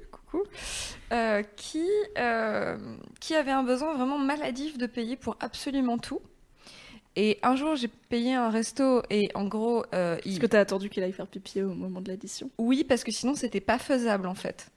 euh, 1.12 1.44
qui, 1.56 1.88
euh, 2.18 2.78
qui 3.20 3.36
avait 3.36 3.52
un 3.52 3.64
besoin 3.64 3.96
vraiment 3.96 4.18
maladif 4.18 4.78
de 4.78 4.86
payer 4.86 5.16
pour 5.16 5.36
absolument 5.40 5.98
tout. 5.98 6.22
Et 7.18 7.40
un 7.44 7.58
jour, 7.58 7.76
j'ai 7.76 7.90
payé 7.90 8.34
un 8.34 8.50
resto 8.50 9.02
et 9.10 9.30
en 9.36 9.46
gros, 9.46 9.84
euh, 9.94 10.18
il... 10.24 10.32
Est-ce 10.32 10.40
que 10.40 10.46
t'as 10.46 10.62
attendu 10.62 10.90
qu'il 10.90 11.04
aille 11.04 11.12
faire 11.12 11.28
pipi 11.28 11.62
au 11.62 11.74
moment 11.74 12.00
de 12.00 12.10
l'addition 12.10 12.50
Oui, 12.58 12.86
parce 12.86 13.04
que 13.04 13.12
sinon, 13.12 13.36
c'était 13.36 13.60
pas 13.60 13.78
faisable 13.78 14.28
en 14.28 14.36
fait. 14.36 14.72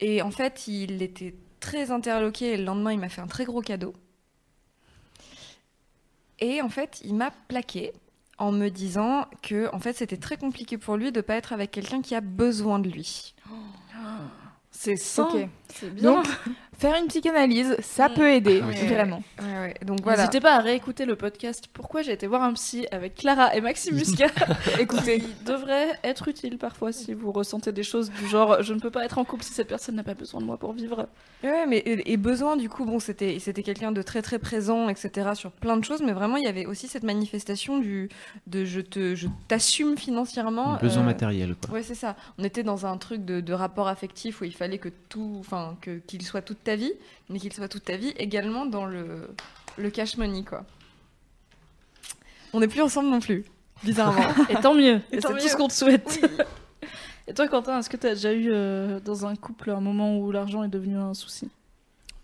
Et 0.00 0.20
en 0.20 0.30
fait, 0.30 0.68
il 0.68 1.00
était 1.02 1.34
très 1.60 1.90
interloqué 1.90 2.52
et 2.52 2.56
le 2.58 2.64
lendemain, 2.64 2.92
il 2.92 2.98
m'a 2.98 3.08
fait 3.08 3.22
un 3.22 3.26
très 3.26 3.46
gros 3.46 3.62
cadeau. 3.62 3.94
Et 6.38 6.60
en 6.60 6.68
fait, 6.68 7.00
il 7.02 7.14
m'a 7.14 7.30
plaqué 7.48 7.92
en 8.36 8.52
me 8.52 8.68
disant 8.68 9.24
que 9.42 9.74
en 9.74 9.80
fait, 9.80 9.94
c'était 9.94 10.18
très 10.18 10.36
compliqué 10.36 10.76
pour 10.76 10.98
lui 10.98 11.12
de 11.12 11.22
pas 11.22 11.36
être 11.36 11.54
avec 11.54 11.70
quelqu'un 11.70 12.02
qui 12.02 12.14
a 12.14 12.20
besoin 12.20 12.78
de 12.78 12.90
lui. 12.90 13.34
C'est 14.78 14.96
ça. 14.96 15.22
Ok. 15.22 15.48
C'est 15.74 15.90
bien. 15.94 16.12
Donc, 16.12 16.26
faire 16.78 16.94
une 17.00 17.08
psychanalyse, 17.08 17.76
ça 17.80 18.08
Mm. 18.08 18.14
peut 18.14 18.30
aider, 18.30 18.62
Oui. 18.66 18.74
vraiment. 18.86 19.22
Donc 19.84 20.00
voilà. 20.02 20.18
N'hésitez 20.22 20.40
pas 20.40 20.56
à 20.56 20.60
réécouter 20.60 21.04
le 21.06 21.16
podcast 21.16 21.66
Pourquoi 21.72 22.02
j'ai 22.02 22.12
été 22.12 22.26
voir 22.26 22.42
un 22.42 22.52
psy 22.54 22.86
avec 22.92 23.14
Clara 23.14 23.54
et 23.56 23.60
Maxime 23.60 23.94
Muscat. 23.96 24.26
Écoutez, 24.80 25.16
il 25.18 25.44
devrait 25.44 25.98
être 26.04 26.28
utile 26.28 26.58
parfois 26.58 26.92
si 26.92 27.14
vous 27.14 27.32
ressentez 27.32 27.72
des 27.72 27.82
choses 27.82 28.10
du 28.10 28.26
genre 28.28 28.62
je 28.62 28.74
ne 28.74 28.80
peux 28.80 28.90
pas 28.90 29.04
être 29.04 29.18
en 29.18 29.24
couple 29.24 29.42
si 29.44 29.52
cette 29.52 29.68
personne 29.68 29.94
n'a 29.96 30.02
pas 30.02 30.14
besoin 30.14 30.40
de 30.40 30.46
moi 30.46 30.56
pour 30.56 30.72
vivre. 30.72 31.08
Ouais, 31.44 31.66
mais 31.66 31.78
et, 31.78 32.12
et 32.12 32.16
besoin 32.16 32.56
du 32.56 32.68
coup, 32.68 32.84
bon, 32.84 32.98
c'était 32.98 33.38
c'était 33.38 33.62
quelqu'un 33.62 33.92
de 33.92 34.02
très 34.02 34.22
très 34.22 34.38
présent, 34.38 34.88
etc. 34.88 35.30
sur 35.34 35.50
plein 35.52 35.76
de 35.76 35.84
choses, 35.84 36.02
mais 36.02 36.12
vraiment 36.12 36.36
il 36.36 36.44
y 36.44 36.48
avait 36.48 36.66
aussi 36.66 36.88
cette 36.88 37.02
manifestation 37.04 37.78
du 37.78 38.08
de 38.46 38.64
je 38.64 38.80
te 38.80 39.14
je 39.14 39.28
t'assume 39.48 39.96
financièrement. 39.96 40.76
Besoin 40.80 41.02
euh, 41.02 41.06
matériel, 41.06 41.54
quoi. 41.54 41.74
Ouais, 41.74 41.82
c'est 41.82 41.94
ça. 41.94 42.16
On 42.38 42.44
était 42.44 42.62
dans 42.62 42.86
un 42.86 42.96
truc 42.98 43.24
de, 43.24 43.40
de 43.40 43.52
rapport 43.52 43.88
affectif 43.88 44.40
où 44.40 44.44
il 44.44 44.54
fallait 44.54 44.78
que 44.78 44.88
tout, 45.08 45.36
enfin, 45.40 45.76
que 45.80 45.98
qu'il 46.06 46.22
soit 46.22 46.42
toute 46.42 46.62
ta 46.66 46.76
vie, 46.76 46.92
mais 47.30 47.38
qu'il 47.40 47.52
soit 47.52 47.68
toute 47.68 47.84
ta 47.84 47.96
vie 47.96 48.12
également 48.18 48.66
dans 48.66 48.84
le 48.86 49.28
le 49.78 49.90
cash 49.90 50.16
money, 50.16 50.42
quoi. 50.44 50.64
On 52.52 52.60
n'est 52.60 52.68
plus 52.68 52.80
ensemble 52.82 53.08
non 53.10 53.20
plus, 53.20 53.44
bizarrement. 53.84 54.22
Et 54.48 54.54
tant 54.56 54.74
mieux. 54.74 55.00
Et 55.12 55.16
Et 55.16 55.18
tant 55.20 55.28
c'est 55.28 55.34
mieux. 55.34 55.40
tout 55.40 55.48
ce 55.48 55.56
qu'on 55.56 55.68
te 55.68 55.72
souhaite. 55.74 56.20
Et 57.28 57.34
toi, 57.34 57.48
Quentin, 57.48 57.78
est-ce 57.78 57.90
que 57.90 57.96
tu 57.96 58.06
as 58.06 58.14
déjà 58.14 58.32
eu 58.32 58.48
euh, 58.50 59.00
dans 59.00 59.26
un 59.26 59.34
couple 59.36 59.70
un 59.70 59.80
moment 59.80 60.16
où 60.18 60.30
l'argent 60.30 60.62
est 60.62 60.68
devenu 60.68 60.96
un 60.96 61.12
souci? 61.12 61.50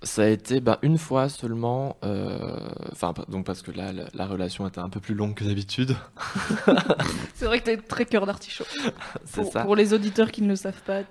Ça 0.04 0.22
a 0.22 0.26
été 0.26 0.60
bah, 0.60 0.78
une 0.82 0.98
fois 0.98 1.28
seulement, 1.28 1.96
euh, 2.04 2.58
enfin 2.90 3.14
donc 3.28 3.44
parce 3.46 3.62
que 3.62 3.70
là 3.70 3.92
la, 3.92 4.04
la 4.14 4.26
relation 4.26 4.66
était 4.66 4.80
un 4.80 4.88
peu 4.88 4.98
plus 4.98 5.14
longue 5.14 5.34
que 5.34 5.44
d'habitude, 5.44 5.94
C'est 7.34 7.44
vrai 7.44 7.60
que 7.60 7.64
t'es 7.66 7.76
très 7.76 8.04
cœur 8.06 8.26
d'artichaut. 8.26 8.64
c'est 9.24 9.42
Pour, 9.42 9.52
ça. 9.52 9.62
pour 9.64 9.76
les 9.76 9.94
auditeurs 9.94 10.32
qui 10.32 10.42
ne 10.42 10.48
le 10.48 10.56
savent 10.56 10.82
pas, 10.82 11.02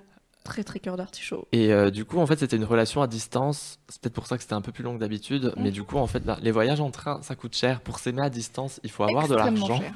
très 0.44 0.64
très 0.64 0.78
cœur 0.80 0.96
d'artichaut. 0.96 1.46
Et 1.52 1.72
euh, 1.72 1.90
du 1.90 2.04
coup 2.04 2.18
en 2.18 2.26
fait 2.26 2.38
c'était 2.38 2.56
une 2.56 2.64
relation 2.64 3.02
à 3.02 3.06
distance, 3.06 3.78
c'est 3.88 4.00
peut-être 4.00 4.14
pour 4.14 4.26
ça 4.26 4.36
que 4.36 4.42
c'était 4.42 4.54
un 4.54 4.60
peu 4.60 4.72
plus 4.72 4.84
long 4.84 4.94
que 4.94 5.00
d'habitude, 5.00 5.52
mais 5.56 5.70
du 5.70 5.82
coup 5.82 5.98
en 5.98 6.06
fait 6.06 6.22
les 6.40 6.50
voyages 6.50 6.80
en 6.80 6.90
train 6.90 7.20
ça 7.22 7.34
coûte 7.34 7.54
cher, 7.54 7.80
pour 7.80 7.98
s'aimer 7.98 8.22
à 8.22 8.30
distance 8.30 8.80
il 8.84 8.90
faut 8.90 9.04
avoir 9.04 9.28
de 9.28 9.34
l'argent 9.34 9.78
cher. 9.78 9.94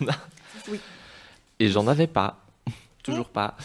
et 1.60 1.68
j'en 1.68 1.86
avais 1.86 2.06
pas, 2.06 2.40
toujours 3.02 3.28
pas. 3.28 3.56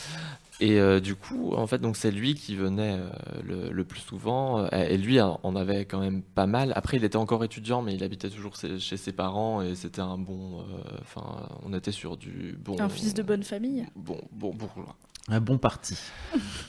Et 0.61 0.79
euh, 0.79 0.99
du 0.99 1.15
coup, 1.15 1.53
en 1.55 1.65
fait, 1.65 1.79
donc 1.79 1.97
c'est 1.97 2.11
lui 2.11 2.35
qui 2.35 2.55
venait 2.55 2.95
euh, 2.99 3.09
le, 3.43 3.71
le 3.71 3.83
plus 3.83 3.99
souvent. 3.99 4.59
euh, 4.59 4.67
et 4.71 4.95
lui, 4.95 5.17
hein, 5.17 5.39
on 5.41 5.55
avait 5.55 5.85
quand 5.85 5.99
même 5.99 6.21
pas 6.21 6.45
mal. 6.45 6.71
Après, 6.75 6.97
il 6.97 7.03
était 7.03 7.17
encore 7.17 7.43
étudiant, 7.43 7.81
mais 7.81 7.95
il 7.95 8.03
habitait 8.03 8.29
toujours 8.29 8.55
chez, 8.55 8.77
chez 8.77 8.95
ses 8.95 9.11
parents 9.11 9.63
et 9.63 9.73
c'était 9.73 10.01
un 10.01 10.19
bon. 10.19 10.63
Enfin, 11.01 11.49
on 11.63 11.73
était 11.73 11.91
sur 11.91 12.15
du 12.15 12.55
bon. 12.63 12.79
Un 12.79 12.89
fils 12.89 13.15
de 13.15 13.23
bonne 13.23 13.41
famille. 13.41 13.87
Bon, 13.95 14.21
bon 14.31 14.53
bourgeois. 14.53 14.95
Un 15.29 15.39
bon 15.39 15.57
parti. 15.57 15.95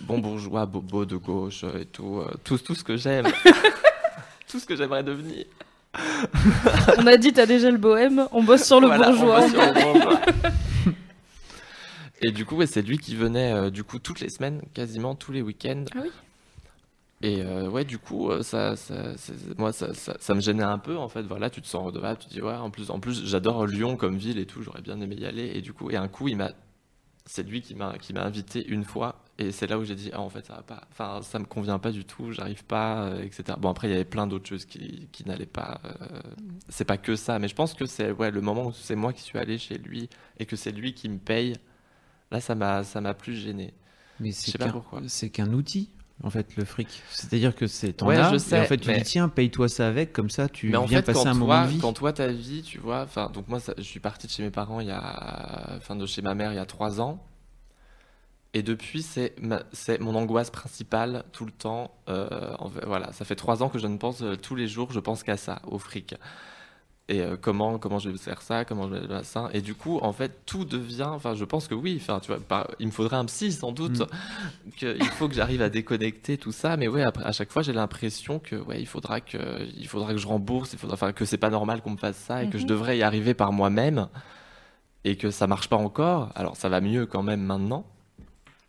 Bon 0.00 0.18
bourgeois, 0.18 0.66
bobo 0.66 1.04
de 1.04 1.16
gauche 1.16 1.64
et 1.80 1.86
tout. 1.86 2.18
euh, 2.20 2.30
tout, 2.44 2.58
tout 2.58 2.74
ce 2.74 2.84
que 2.84 2.96
j'aime. 2.96 3.26
tout 4.48 4.58
ce 4.60 4.66
que 4.66 4.76
j'aimerais 4.76 5.02
devenir. 5.02 5.46
On 6.98 7.06
a 7.06 7.16
dit, 7.16 7.32
t'as 7.32 7.46
déjà 7.46 7.70
le 7.70 7.78
bohème, 7.78 8.26
on 8.32 8.42
bosse 8.42 8.64
sur 8.64 8.80
le 8.80 8.86
Voilà, 8.86 9.10
on 9.10 9.14
bourgeois. 9.16 9.40
va 9.40 9.48
sur 9.48 9.62
le 9.62 9.92
bourgeois. 9.92 10.20
Et 12.24 12.30
du 12.30 12.44
coup, 12.44 12.56
ouais, 12.56 12.66
c'est 12.66 12.82
lui 12.82 12.98
qui 12.98 13.16
venait 13.16 13.52
euh, 13.52 13.70
du 13.70 13.82
coup 13.82 13.98
toutes 13.98 14.20
les 14.20 14.28
semaines, 14.30 14.62
quasiment 14.74 15.14
tous 15.16 15.32
les 15.32 15.42
week-ends. 15.42 15.84
Ah 15.96 15.98
oui. 16.02 16.10
Et 17.24 17.40
euh, 17.42 17.68
ouais, 17.68 17.84
du 17.84 17.98
coup, 17.98 18.30
euh, 18.30 18.42
ça, 18.42 18.76
ça, 18.76 19.16
c'est- 19.16 19.58
moi, 19.58 19.72
ça, 19.72 19.92
ça, 19.94 20.16
ça 20.20 20.34
me 20.34 20.40
gênait 20.40 20.62
un 20.62 20.78
peu 20.78 20.96
en 20.96 21.08
fait. 21.08 21.22
Voilà, 21.22 21.50
tu 21.50 21.60
te 21.62 21.66
sens 21.66 21.84
redevable, 21.84 22.18
tu 22.20 22.28
te 22.28 22.32
dis 22.32 22.40
ouais. 22.42 22.54
En 22.54 22.70
plus, 22.70 22.90
en 22.90 23.00
plus, 23.00 23.24
j'adore 23.26 23.66
Lyon 23.66 23.96
comme 23.96 24.16
ville 24.18 24.38
et 24.38 24.46
tout. 24.46 24.62
J'aurais 24.62 24.82
bien 24.82 25.00
aimé 25.00 25.16
y 25.18 25.26
aller. 25.26 25.50
Et 25.54 25.62
du 25.62 25.72
coup, 25.72 25.90
et 25.90 25.96
un 25.96 26.06
coup, 26.08 26.28
il 26.28 26.36
m'a, 26.36 26.50
c'est 27.24 27.42
lui 27.42 27.62
qui 27.62 27.74
m'a, 27.74 27.98
qui 27.98 28.12
m'a 28.12 28.22
invité 28.24 28.66
une 28.68 28.84
fois. 28.84 29.24
Et 29.38 29.50
c'est 29.50 29.66
là 29.66 29.78
où 29.78 29.84
j'ai 29.84 29.94
dit 29.94 30.10
ah 30.12 30.20
en 30.20 30.28
fait 30.28 30.46
ça 30.46 30.56
va 30.56 30.62
pas. 30.62 30.82
Enfin, 30.90 31.20
ça 31.22 31.38
me 31.38 31.44
convient 31.46 31.78
pas 31.78 31.90
du 31.90 32.04
tout. 32.04 32.32
J'arrive 32.32 32.64
pas, 32.64 33.04
euh, 33.04 33.22
etc. 33.22 33.56
Bon 33.58 33.70
après, 33.70 33.88
il 33.88 33.92
y 33.92 33.94
avait 33.94 34.04
plein 34.04 34.26
d'autres 34.26 34.48
choses 34.48 34.64
qui, 34.66 35.08
qui 35.12 35.26
n'allaient 35.26 35.46
pas. 35.46 35.80
euh, 35.84 36.20
c'est 36.68 36.84
pas 36.84 36.98
que 36.98 37.16
ça, 37.16 37.38
mais 37.38 37.48
je 37.48 37.54
pense 37.54 37.74
que 37.74 37.86
c'est 37.86 38.10
ouais 38.12 38.30
le 38.30 38.40
moment 38.40 38.66
où 38.66 38.72
c'est 38.72 38.96
moi 38.96 39.12
qui 39.12 39.22
suis 39.22 39.38
allé 39.38 39.58
chez 39.58 39.78
lui 39.78 40.08
et 40.38 40.46
que 40.46 40.56
c'est 40.56 40.72
lui 40.72 40.94
qui 40.94 41.08
me 41.08 41.18
paye. 41.18 41.56
Là, 42.30 42.40
ça 42.40 42.54
m'a, 42.54 42.82
ça 42.84 43.00
m'a 43.00 43.14
plus 43.14 43.34
gêné. 43.34 43.74
Mais 44.20 44.32
c'est 44.32 44.56
qu'un, 44.56 44.70
pourquoi. 44.70 45.02
c'est 45.06 45.30
qu'un 45.30 45.52
outil, 45.52 45.90
en 46.22 46.30
fait, 46.30 46.54
le 46.56 46.64
fric. 46.64 47.02
C'est-à-dire 47.10 47.54
que 47.54 47.66
c'est 47.66 47.92
ton 47.94 48.06
Ouais, 48.06 48.16
je 48.30 48.34
et 48.36 48.38
sais, 48.38 48.60
en 48.60 48.64
fait, 48.64 48.78
tu 48.78 48.88
mais- 48.88 48.98
dis, 48.98 49.02
tiens, 49.04 49.28
paye-toi 49.28 49.68
ça 49.68 49.88
avec, 49.88 50.12
comme 50.12 50.30
ça, 50.30 50.48
tu 50.48 50.68
mais 50.68 50.76
en 50.76 50.84
viens 50.84 50.98
fait, 50.98 51.06
passer 51.06 51.24
quand 51.24 51.30
un 51.30 51.34
moment 51.34 51.62
de 51.64 51.68
vie. 51.68 51.78
quand 51.78 51.92
toi 51.92 52.12
ta 52.12 52.28
vie, 52.28 52.62
tu 52.62 52.78
vois, 52.78 53.02
enfin, 53.02 53.30
donc 53.32 53.48
moi, 53.48 53.58
ça- 53.60 53.74
je 53.76 53.82
suis 53.82 54.00
parti 54.00 54.26
de 54.26 54.32
chez 54.32 54.42
mes 54.42 54.50
parents 54.50 54.80
il 54.80 54.86
y 54.88 54.90
a, 54.92 55.74
enfin, 55.76 55.96
de 55.96 56.06
chez 56.06 56.22
ma 56.22 56.34
mère 56.34 56.52
il 56.52 56.56
y 56.56 56.60
a 56.60 56.66
trois 56.66 57.00
ans, 57.00 57.22
et 58.54 58.62
depuis, 58.62 59.02
c'est, 59.02 59.34
ma- 59.40 59.62
mon 60.00 60.14
angoisse 60.14 60.50
principale 60.50 61.24
tout 61.32 61.44
le 61.46 61.52
temps. 61.52 61.90
euh, 62.08 62.54
en 62.58 62.68
voilà, 62.86 63.10
ça 63.12 63.24
fait 63.24 63.34
trois 63.36 63.62
ans 63.62 63.68
que 63.70 63.78
je 63.78 63.86
ne 63.86 63.96
pense 63.96 64.22
euh, 64.22 64.36
tous 64.36 64.54
les 64.54 64.68
jours, 64.68 64.92
je 64.92 65.00
pense 65.00 65.22
qu'à 65.22 65.36
ça, 65.38 65.60
au 65.66 65.78
fric. 65.78 66.14
Et 67.08 67.20
euh, 67.20 67.36
comment, 67.38 67.78
comment 67.78 67.98
je 67.98 68.08
vais 68.10 68.16
faire 68.16 68.40
ça, 68.42 68.64
comment 68.64 68.88
je 68.88 68.94
vais 68.94 69.06
faire 69.06 69.24
ça. 69.24 69.50
Et 69.52 69.60
du 69.60 69.74
coup, 69.74 69.98
en 70.02 70.12
fait, 70.12 70.46
tout 70.46 70.64
devient. 70.64 71.08
Enfin, 71.08 71.34
je 71.34 71.44
pense 71.44 71.66
que 71.68 71.74
oui. 71.74 71.98
Enfin, 72.00 72.20
tu 72.20 72.28
vois, 72.28 72.38
par- 72.40 72.68
il 72.78 72.86
me 72.86 72.92
faudrait 72.92 73.16
un 73.16 73.24
psy 73.24 73.50
sans 73.52 73.72
doute. 73.72 74.00
Mm. 74.00 74.06
Que 74.78 74.96
il 74.96 75.04
faut 75.06 75.28
que 75.28 75.34
j'arrive 75.34 75.62
à 75.62 75.68
déconnecter 75.68 76.38
tout 76.38 76.52
ça. 76.52 76.76
Mais 76.76 76.86
ouais, 76.88 77.02
après, 77.02 77.24
à 77.24 77.32
chaque 77.32 77.50
fois, 77.50 77.62
j'ai 77.62 77.72
l'impression 77.72 78.38
que 78.38 78.54
ouais, 78.56 78.80
il 78.80 78.86
faudra 78.86 79.20
que, 79.20 79.66
il 79.76 79.86
faudra 79.88 80.12
que 80.12 80.18
je 80.18 80.26
rembourse. 80.28 80.72
Il 80.72 80.78
faudra, 80.78 80.94
enfin, 80.94 81.12
que 81.12 81.24
c'est 81.24 81.38
pas 81.38 81.50
normal 81.50 81.82
qu'on 81.82 81.90
me 81.90 81.96
fasse 81.96 82.16
ça 82.16 82.44
et 82.44 82.48
que 82.48 82.56
je 82.56 82.62
Mhm. 82.62 82.68
devrais 82.68 82.98
y 82.98 83.02
arriver 83.02 83.34
par 83.34 83.52
moi-même 83.52 84.08
et 85.04 85.16
que 85.16 85.30
ça 85.32 85.48
marche 85.48 85.68
pas 85.68 85.76
encore. 85.76 86.30
Alors, 86.36 86.56
ça 86.56 86.68
va 86.68 86.80
mieux 86.80 87.06
quand 87.06 87.24
même 87.24 87.42
maintenant. 87.42 87.84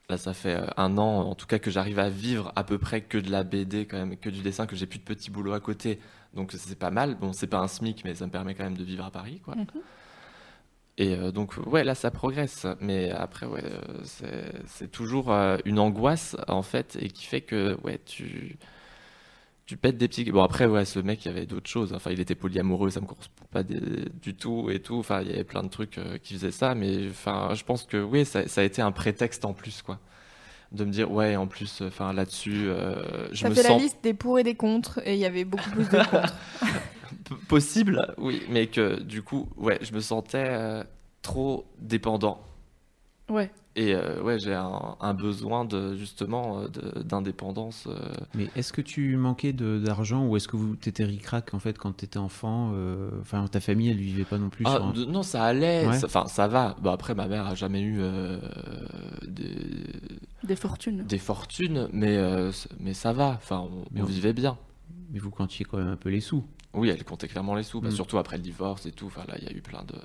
Là, 0.10 0.18
ça 0.18 0.34
fait 0.34 0.56
euh, 0.56 0.66
un 0.76 0.98
an, 0.98 1.22
en 1.22 1.36
tout 1.36 1.46
cas, 1.46 1.60
que 1.60 1.70
j'arrive 1.72 2.00
à 2.00 2.10
vivre 2.10 2.52
à 2.56 2.64
peu 2.64 2.78
près 2.80 3.02
que 3.02 3.18
de 3.20 3.32
la 3.32 3.44
BD, 3.44 3.86
quand 3.86 3.98
même, 3.98 4.18
que 4.18 4.30
du 4.30 4.42
dessin, 4.42 4.66
que 4.66 4.76
j'ai 4.76 4.88
plus 4.88 5.00
de 5.00 5.04
petits 5.06 5.30
boulots 5.32 5.54
à 5.54 5.60
côté. 5.62 6.00
Donc, 6.34 6.52
c'est 6.54 6.78
pas 6.80 6.92
mal. 6.92 7.16
Bon, 7.16 7.34
c'est 7.34 7.48
pas 7.48 7.60
un 7.60 7.68
SMIC, 7.68 8.04
mais 8.06 8.16
ça 8.16 8.26
me 8.26 8.32
permet 8.32 8.56
quand 8.56 8.64
même 8.64 8.78
de 8.78 8.84
vivre 8.84 9.06
à 9.06 9.12
Paris, 9.12 9.40
quoi. 9.44 9.56
Mhm. 9.56 9.66
Et 11.00 11.16
euh, 11.16 11.32
donc, 11.32 11.56
ouais, 11.66 11.84
là, 11.84 11.96
ça 11.96 12.12
progresse. 12.12 12.68
Mais 12.80 13.10
après, 13.12 13.46
ouais, 13.48 13.64
euh, 13.64 14.02
c'est- 14.66 14.88
toujours 14.92 15.32
euh, 15.32 15.58
une 15.66 15.80
angoisse, 15.80 16.36
en 16.48 16.62
fait, 16.62 16.98
et 17.02 17.10
qui 17.10 17.26
fait 17.26 17.42
que, 17.42 17.78
ouais, 17.84 18.00
tu. 18.06 18.58
Tu 19.66 19.78
pètes 19.78 19.98
des 19.98 20.10
petits. 20.10 20.26
Bon, 20.30 20.44
après, 20.44 20.66
ouais, 20.66 20.84
ce 20.84 21.00
mec, 21.00 21.24
il 21.24 21.30
y 21.30 21.32
avait 21.32 21.46
d'autres 21.46 21.70
choses. 21.70 21.94
Enfin, 21.94 22.12
il 22.12 22.20
était 22.20 22.36
polyamoureux, 22.36 22.90
ça 22.90 23.00
me 23.00 23.06
correspond 23.06 23.46
pas 23.50 23.64
des- 23.64 24.10
du 24.22 24.36
tout 24.36 24.70
et 24.70 24.82
tout. 24.82 24.96
Enfin, 24.98 25.22
il 25.22 25.30
y 25.30 25.34
avait 25.34 25.46
plein 25.46 25.64
de 25.64 25.70
trucs 25.70 26.00
qui 26.22 26.34
faisaient 26.34 26.52
ça. 26.52 26.76
Mais 26.76 27.08
enfin, 27.10 27.52
je 27.54 27.64
pense 27.64 27.86
que, 27.86 27.96
oui, 27.98 28.26
ça, 28.26 28.46
ça 28.50 28.60
a 28.62 28.64
été 28.66 28.82
un 28.82 28.92
prétexte 28.92 29.46
en 29.46 29.54
plus, 29.54 29.82
quoi. 29.82 30.00
De 30.74 30.86
me 30.86 30.92
dire, 30.92 31.12
ouais, 31.12 31.36
en 31.36 31.46
plus, 31.46 31.82
enfin, 31.82 32.14
là-dessus, 32.14 32.66
euh, 32.68 33.28
je 33.32 33.42
Ça 33.42 33.50
me 33.50 33.54
fait 33.54 33.62
sens 33.62 33.78
la 33.78 33.78
liste 33.78 33.98
des 34.02 34.14
pour 34.16 34.40
et 34.40 34.44
des 34.44 34.56
contre, 34.56 35.00
et 35.06 35.14
il 35.14 35.20
y 35.20 35.26
avait 35.26 35.46
beaucoup 35.46 35.70
plus 35.70 35.88
de 35.88 35.98
contre. 36.10 36.36
Possible, 37.48 38.14
oui, 38.18 38.42
mais 38.50 38.68
que 38.68 39.00
du 39.02 39.22
coup, 39.22 39.48
ouais, 39.56 39.78
je 39.82 39.94
me 39.94 40.00
sentais 40.00 40.48
euh, 40.50 40.84
trop 41.22 41.66
dépendant. 41.80 42.42
Ouais. 43.30 43.52
Et 43.76 43.96
euh, 43.96 44.22
ouais, 44.22 44.38
j'ai 44.38 44.54
un, 44.54 44.96
un 45.00 45.14
besoin 45.16 45.66
de 45.66 45.96
justement 45.96 46.60
euh, 46.60 46.68
d'indépendance. 47.04 47.86
euh. 47.88 47.98
Mais 48.36 48.48
est-ce 48.56 48.72
que 48.72 48.82
tu 48.82 49.16
manquais 49.18 49.52
d'argent 49.54 50.28
ou 50.28 50.38
est-ce 50.38 50.48
que 50.48 50.58
vous 50.58 50.76
t'étais 50.76 51.06
ric-rac 51.06 51.54
en 51.56 51.60
fait 51.60 51.78
quand 51.80 51.94
t'étais 51.94 52.20
enfant 52.20 52.72
euh, 52.76 53.10
Enfin, 53.22 53.48
ta 53.48 53.60
famille, 53.60 53.90
elle 53.90 53.98
vivait 53.98 54.26
pas 54.26 54.38
non 54.38 54.50
plus 54.50 54.66
Ah, 54.68 54.74
sur 54.76 54.86
un- 54.86 54.92
de- 54.94 55.06
non, 55.06 55.24
ça 55.24 55.44
allait. 55.44 55.88
Ouais. 55.88 55.98
ça- 55.98 56.06
Enfin, 56.06 56.28
ça, 56.28 56.48
va. 56.48 56.76
Bah, 56.84 56.92
après, 56.92 57.16
ma 57.16 57.28
mère 57.28 57.48
a 57.48 57.56
jamais 57.56 57.82
eu 57.82 57.98
euh, 58.00 58.38
des, 59.28 59.56
Des 60.44 60.56
fortunes. 60.56 61.04
des 61.04 61.18
fortunes, 61.18 61.88
mais 61.92 62.18
mais 62.18 62.50
mais 62.80 62.94
ça 62.94 63.14
va. 63.14 63.30
Enfin, 63.38 63.60
on, 63.72 63.86
Mais 63.92 64.02
on 64.02 64.04
on- 64.04 64.08
vivait 64.08 64.34
bien. 64.34 64.58
Mais 65.12 65.20
vous 65.20 65.32
comptiez 65.32 65.66
quand 65.66 65.78
même 65.78 65.88
un 65.88 65.96
peu 65.96 66.10
les 66.10 66.22
sous. 66.22 66.44
Oui, 66.76 66.90
elle 66.90 67.04
comptait 67.04 67.28
clairement 67.28 67.56
les 67.56 67.64
sous, 67.64 67.82
bah, 67.82 67.88
Mm. 67.90 67.92
surtout 67.92 68.18
après 68.18 68.38
le 68.38 68.44
divorce 68.44 68.86
et 68.86 68.92
tout. 68.92 69.06
Enfin, 69.08 69.24
là, 69.28 69.36
il 69.40 69.46
y 69.46 69.48
a 69.48 69.52
eu 69.56 69.62
plein 69.62 69.84
de. 69.84 69.96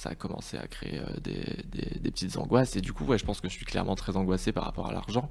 Ça 0.00 0.08
a 0.08 0.14
commencé 0.14 0.56
à 0.56 0.66
créer 0.66 0.98
euh, 0.98 1.04
des, 1.20 1.44
des- 1.70 1.98
des 2.00 2.10
petites 2.10 2.38
angoisses. 2.38 2.74
Et 2.74 2.80
du 2.80 2.94
coup, 2.94 3.04
ouais, 3.04 3.18
je 3.18 3.24
pense 3.26 3.42
que 3.42 3.48
je 3.50 3.52
suis 3.52 3.66
clairement 3.66 3.96
très 3.96 4.16
angoissé 4.16 4.50
par 4.50 4.64
rapport 4.64 4.88
à 4.88 4.92
l'argent. 4.94 5.28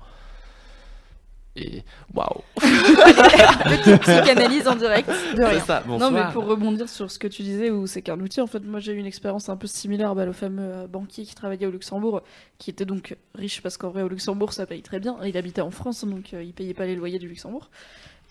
Et 1.55 1.81
waouh! 2.13 2.43
Petite 2.61 4.01
psychanalyse 4.01 4.67
en 4.67 4.75
direct, 4.75 5.09
de 5.35 5.43
rien. 5.43 5.59
ça, 5.61 5.83
Non, 5.87 6.11
mais 6.11 6.21
pour 6.31 6.45
rebondir 6.45 6.87
sur 6.87 7.09
ce 7.09 7.17
que 7.17 7.27
tu 7.27 7.41
disais, 7.41 7.71
où 7.71 7.87
c'est 7.87 8.03
qu'un 8.03 8.19
outil, 8.19 8.41
en 8.41 8.47
fait, 8.47 8.59
moi 8.63 8.79
j'ai 8.79 8.93
eu 8.93 8.97
une 8.97 9.07
expérience 9.07 9.49
un 9.49 9.57
peu 9.57 9.65
similaire 9.65 10.13
bah, 10.13 10.25
le 10.25 10.33
fameux 10.33 10.61
euh, 10.61 10.87
banquier 10.87 11.25
qui 11.25 11.33
travaillait 11.33 11.65
au 11.65 11.71
Luxembourg, 11.71 12.21
qui 12.59 12.69
était 12.69 12.85
donc 12.85 13.17
riche 13.33 13.61
parce 13.63 13.77
qu'en 13.77 13.89
vrai, 13.89 14.03
au 14.03 14.07
Luxembourg, 14.07 14.53
ça 14.53 14.67
paye 14.67 14.83
très 14.83 14.99
bien. 14.99 15.17
Il 15.25 15.35
habitait 15.35 15.61
en 15.61 15.71
France, 15.71 16.05
donc 16.05 16.33
euh, 16.35 16.43
il 16.43 16.53
payait 16.53 16.75
pas 16.75 16.85
les 16.85 16.95
loyers 16.95 17.17
du 17.19 17.27
Luxembourg. 17.27 17.71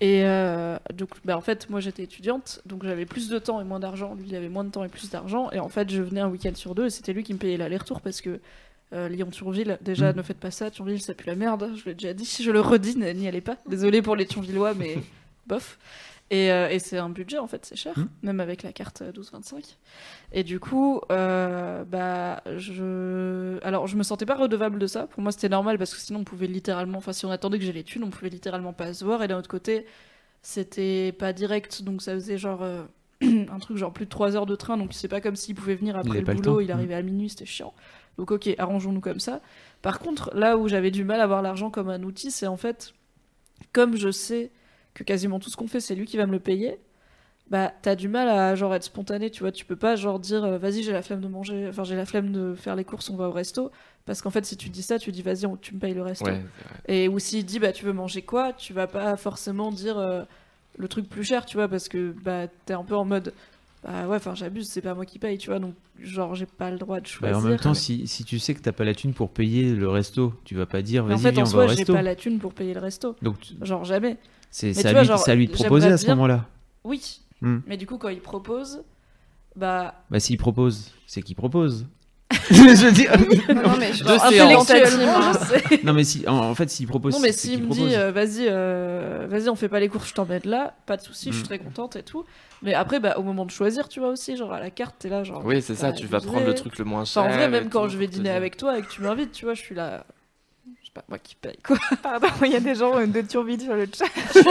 Et 0.00 0.22
euh, 0.24 0.76
donc, 0.94 1.10
bah, 1.24 1.36
en 1.36 1.40
fait, 1.40 1.68
moi 1.70 1.80
j'étais 1.80 2.04
étudiante, 2.04 2.60
donc 2.66 2.84
j'avais 2.84 3.04
plus 3.06 3.28
de 3.28 3.38
temps 3.38 3.60
et 3.60 3.64
moins 3.64 3.80
d'argent. 3.80 4.14
Lui, 4.14 4.26
il 4.28 4.36
avait 4.36 4.48
moins 4.48 4.62
de 4.64 4.70
temps 4.70 4.84
et 4.84 4.88
plus 4.88 5.10
d'argent. 5.10 5.50
Et 5.50 5.58
en 5.58 5.68
fait, 5.68 5.90
je 5.90 6.00
venais 6.02 6.20
un 6.20 6.28
week-end 6.28 6.54
sur 6.54 6.74
deux 6.74 6.86
et 6.86 6.90
c'était 6.90 7.12
lui 7.12 7.24
qui 7.24 7.34
me 7.34 7.38
payait 7.38 7.56
l'aller-retour 7.56 8.00
parce 8.00 8.20
que 8.20 8.38
euh, 8.92 9.08
Lyon-Thionville, 9.08 9.78
déjà, 9.82 10.12
Mm. 10.12 10.16
ne 10.16 10.22
faites 10.22 10.38
pas 10.38 10.50
ça. 10.52 10.70
Thionville, 10.70 11.02
ça 11.02 11.14
pue 11.14 11.26
la 11.26 11.34
merde. 11.34 11.72
Je 11.76 11.84
l'ai 11.86 11.94
déjà 11.94 12.14
dit, 12.14 12.24
je 12.40 12.50
le 12.50 12.60
redis, 12.60 12.96
n'y 12.96 13.26
allez 13.28 13.40
pas. 13.40 13.56
Désolé 13.68 14.00
pour 14.00 14.14
les 14.16 14.24
Thionvillois, 14.26 14.74
mais 14.74 14.98
bof. 15.46 15.78
Et, 16.30 16.52
euh, 16.52 16.68
et 16.68 16.78
c'est 16.78 16.98
un 16.98 17.08
budget 17.08 17.38
en 17.38 17.46
fait, 17.46 17.64
c'est 17.64 17.74
cher, 17.76 17.96
Mm. 17.98 18.08
même 18.22 18.40
avec 18.40 18.62
la 18.62 18.72
carte 18.72 19.00
euh, 19.00 19.12
12-25. 19.12 19.76
Et 20.32 20.44
du 20.44 20.60
coup, 20.60 21.00
euh, 21.10 21.84
bah, 21.84 22.42
je. 22.58 23.58
Alors, 23.64 23.86
je 23.86 23.96
me 23.96 24.02
sentais 24.02 24.26
pas 24.26 24.34
redevable 24.34 24.78
de 24.78 24.86
ça. 24.86 25.06
Pour 25.06 25.22
moi, 25.22 25.32
c'était 25.32 25.48
normal 25.48 25.78
parce 25.78 25.94
que 25.94 26.00
sinon, 26.00 26.20
on 26.20 26.24
pouvait 26.24 26.46
littéralement. 26.46 26.98
Enfin, 26.98 27.12
si 27.14 27.24
on 27.24 27.30
attendait 27.30 27.58
que 27.58 27.64
j'ai 27.64 27.72
les 27.72 27.82
thunes, 27.84 28.04
on 28.04 28.10
pouvait 28.10 28.28
littéralement 28.28 28.74
pas 28.74 28.92
se 28.92 29.04
voir. 29.06 29.22
Et 29.22 29.28
d'un 29.28 29.38
autre 29.38 29.48
côté, 29.48 29.86
c'était 30.42 31.12
pas 31.12 31.32
direct, 31.32 31.82
donc 31.82 32.02
ça 32.02 32.12
faisait 32.14 32.38
genre. 32.38 32.62
euh, 32.62 32.82
un 33.22 33.58
truc 33.58 33.76
genre 33.76 33.92
plus 33.92 34.04
de 34.04 34.10
3 34.10 34.36
heures 34.36 34.46
de 34.46 34.54
train, 34.54 34.76
donc 34.76 34.92
c'est 34.92 35.08
pas 35.08 35.20
comme 35.20 35.34
s'il 35.34 35.54
pouvait 35.56 35.74
venir 35.74 35.96
après 35.96 36.18
le 36.20 36.24
boulot, 36.36 36.60
il 36.60 36.70
arrivait 36.70 36.94
à 36.94 37.02
minuit, 37.02 37.28
c'était 37.30 37.46
chiant. 37.46 37.74
Donc 38.16 38.30
ok, 38.30 38.48
arrangeons-nous 38.58 39.00
comme 39.00 39.18
ça. 39.18 39.40
Par 39.82 39.98
contre, 39.98 40.30
là 40.34 40.56
où 40.56 40.68
j'avais 40.68 40.90
du 40.92 41.02
mal 41.04 41.20
à 41.20 41.26
voir 41.26 41.42
l'argent 41.42 41.68
comme 41.70 41.88
un 41.88 42.02
outil, 42.04 42.30
c'est 42.30 42.46
en 42.46 42.56
fait, 42.56 42.92
comme 43.72 43.96
je 43.96 44.10
sais 44.12 44.50
que 44.98 45.04
quasiment 45.04 45.38
tout 45.38 45.50
ce 45.50 45.56
qu'on 45.56 45.66
fait, 45.68 45.80
c'est 45.80 45.94
lui 45.94 46.06
qui 46.06 46.16
va 46.16 46.26
me 46.26 46.32
le 46.32 46.40
payer, 46.40 46.78
bah 47.50 47.72
t'as 47.82 47.94
du 47.94 48.08
mal 48.08 48.28
à 48.28 48.54
genre 48.54 48.74
être 48.74 48.82
spontané, 48.84 49.30
tu 49.30 49.40
vois, 49.40 49.52
tu 49.52 49.64
peux 49.64 49.76
pas 49.76 49.96
genre 49.96 50.18
dire 50.18 50.44
euh, 50.44 50.58
vas-y 50.58 50.82
j'ai 50.82 50.92
la 50.92 51.00
flemme 51.02 51.20
de 51.22 51.28
manger, 51.28 51.66
enfin 51.68 51.82
j'ai 51.84 51.96
la 51.96 52.04
flemme 52.04 52.30
de 52.30 52.54
faire 52.54 52.76
les 52.76 52.84
courses, 52.84 53.08
on 53.08 53.16
va 53.16 53.28
au 53.28 53.32
resto, 53.32 53.70
parce 54.04 54.20
qu'en 54.20 54.30
fait 54.30 54.44
si 54.44 54.56
tu 54.58 54.68
dis 54.68 54.82
ça, 54.82 54.98
tu 54.98 55.12
dis 55.12 55.22
vas-y 55.22 55.46
on- 55.46 55.56
tu 55.56 55.74
me 55.74 55.80
payes 55.80 55.94
le 55.94 56.02
resto. 56.02 56.26
Ouais. 56.26 56.42
Et 56.88 57.08
ou 57.08 57.18
s'il 57.18 57.46
dit 57.46 57.58
bah 57.58 57.72
tu 57.72 57.84
veux 57.86 57.92
manger 57.94 58.20
quoi, 58.22 58.52
tu 58.52 58.74
vas 58.74 58.86
pas 58.86 59.16
forcément 59.16 59.72
dire 59.72 59.96
euh, 59.98 60.24
le 60.76 60.88
truc 60.88 61.08
plus 61.08 61.24
cher, 61.24 61.46
tu 61.46 61.56
vois, 61.56 61.68
parce 61.68 61.88
que 61.88 62.14
bah 62.22 62.48
t'es 62.66 62.74
un 62.74 62.84
peu 62.84 62.94
en 62.96 63.06
mode 63.06 63.32
bah 63.82 64.06
ouais, 64.08 64.16
enfin 64.16 64.34
j'abuse, 64.34 64.68
c'est 64.68 64.82
pas 64.82 64.92
moi 64.94 65.06
qui 65.06 65.18
paye, 65.18 65.38
tu 65.38 65.48
vois, 65.48 65.58
donc 65.58 65.74
genre 66.00 66.34
j'ai 66.34 66.46
pas 66.46 66.70
le 66.70 66.76
droit 66.78 66.98
de 67.00 67.04
Bah, 67.06 67.10
choisir. 67.10 67.38
en 67.38 67.40
même 67.40 67.58
temps, 67.58 67.72
si, 67.74 68.06
si 68.08 68.24
tu 68.24 68.38
sais 68.38 68.52
que 68.52 68.60
t'as 68.60 68.72
pas 68.72 68.84
la 68.84 68.94
thune 68.94 69.14
pour 69.14 69.30
payer 69.30 69.72
le 69.72 69.88
resto, 69.88 70.34
tu 70.44 70.54
vas 70.54 70.66
pas 70.66 70.82
dire 70.82 71.04
Mais 71.04 71.14
en 71.14 71.16
vas-y 71.16 71.22
fait 71.22 71.30
viens 71.32 71.44
en 71.44 71.46
on 71.46 71.50
va 71.50 71.58
au 71.64 71.66
soi 71.68 71.74
j'ai 71.74 71.76
resto. 71.80 71.92
pas 71.94 72.02
la 72.02 72.14
thune 72.16 72.38
pour 72.40 72.52
payer 72.52 72.74
le 72.74 72.80
resto, 72.80 73.16
Donc 73.22 73.40
tu- 73.40 73.54
genre 73.62 73.84
jamais. 73.84 74.18
C'est 74.50 74.86
à, 74.86 74.92
vois, 74.92 75.00
lui- 75.02 75.08
genre, 75.08 75.28
à 75.28 75.34
lui 75.34 75.46
de 75.46 75.52
proposer 75.52 75.88
à 75.88 75.96
ce 75.98 76.04
bien- 76.06 76.14
moment-là. 76.16 76.46
Oui, 76.84 77.20
Hmm. 77.40 77.58
mais 77.66 77.76
du 77.76 77.86
coup 77.86 77.98
quand 77.98 78.08
il 78.08 78.20
propose, 78.20 78.82
bah 79.56 79.94
Bah 80.10 80.20
s'il 80.20 80.38
propose, 80.38 80.92
c'est 81.06 81.22
qu'il 81.22 81.36
propose. 81.36 81.86
je 82.50 82.84
veux 82.84 82.92
dire. 82.92 83.10
Non, 83.48 83.62
non, 83.70 83.76
mais 83.78 83.92
je- 83.92 84.04
je 84.04 85.68
sais. 85.68 85.80
non 85.82 85.92
mais 85.94 86.04
si, 86.04 86.28
en, 86.28 86.36
en 86.50 86.54
fait 86.54 86.68
s'il 86.68 86.86
propose, 86.86 87.14
Non 87.14 87.20
mais 87.20 87.32
s'il 87.32 87.62
me 87.62 87.72
dit 87.72 87.94
euh, 87.94 88.12
vas-y 88.12 88.46
euh, 88.48 89.26
vas-y 89.30 89.48
on 89.48 89.54
fait 89.54 89.68
pas 89.70 89.80
les 89.80 89.88
courses 89.88 90.08
je 90.10 90.14
t'emmène 90.14 90.42
là 90.44 90.74
pas 90.86 90.96
de 90.98 91.02
souci 91.02 91.30
je 91.30 91.36
suis 91.36 91.44
Mm. 91.44 91.46
très 91.46 91.58
contente 91.58 91.96
et 91.96 92.02
tout 92.02 92.24
mais 92.62 92.74
après 92.74 93.00
bah 93.00 93.14
au 93.18 93.22
moment 93.22 93.46
de 93.46 93.50
choisir 93.50 93.88
tu 93.88 94.00
vois 94.00 94.10
aussi 94.10 94.36
genre 94.36 94.52
à 94.52 94.60
la 94.60 94.70
carte 94.70 94.96
t'es 94.98 95.08
là 95.08 95.24
genre 95.24 95.42
Oui, 95.44 95.62
c'est 95.62 95.74
ça, 95.74 95.90
bah, 95.90 95.96
tu 95.96 96.06
vas 96.06 96.20
prendre 96.20 96.44
le 96.46 96.54
truc 96.54 96.76
le 96.78 96.84
moins 96.84 97.04
cher. 97.06 97.22
enfin 97.22 97.32
en 97.32 97.36
vrai 97.36 97.48
même 97.48 97.70
quand 97.70 97.84
tout, 97.84 97.90
je 97.90 97.96
vais 97.98 98.08
dîner 98.08 98.30
avec 98.30 98.56
toi 98.58 98.78
et 98.78 98.82
que 98.82 98.88
tu 98.90 99.00
m'invites 99.00 99.32
tu 99.32 99.44
vois 99.46 99.54
je 99.54 99.62
suis 99.62 99.74
là 99.74 100.04
sais 100.88 100.92
pas, 100.94 101.04
moi 101.08 101.18
qui 101.18 101.34
paye 101.34 101.58
quoi. 101.66 101.76
Pardon, 102.02 102.28
il 102.44 102.52
y 102.52 102.56
a 102.56 102.60
des 102.60 102.74
gens 102.74 102.96
euh, 102.96 103.06
de 103.06 103.20
Turville 103.22 103.60
sur 103.60 103.74
le 103.74 103.86
chat. 103.86 104.06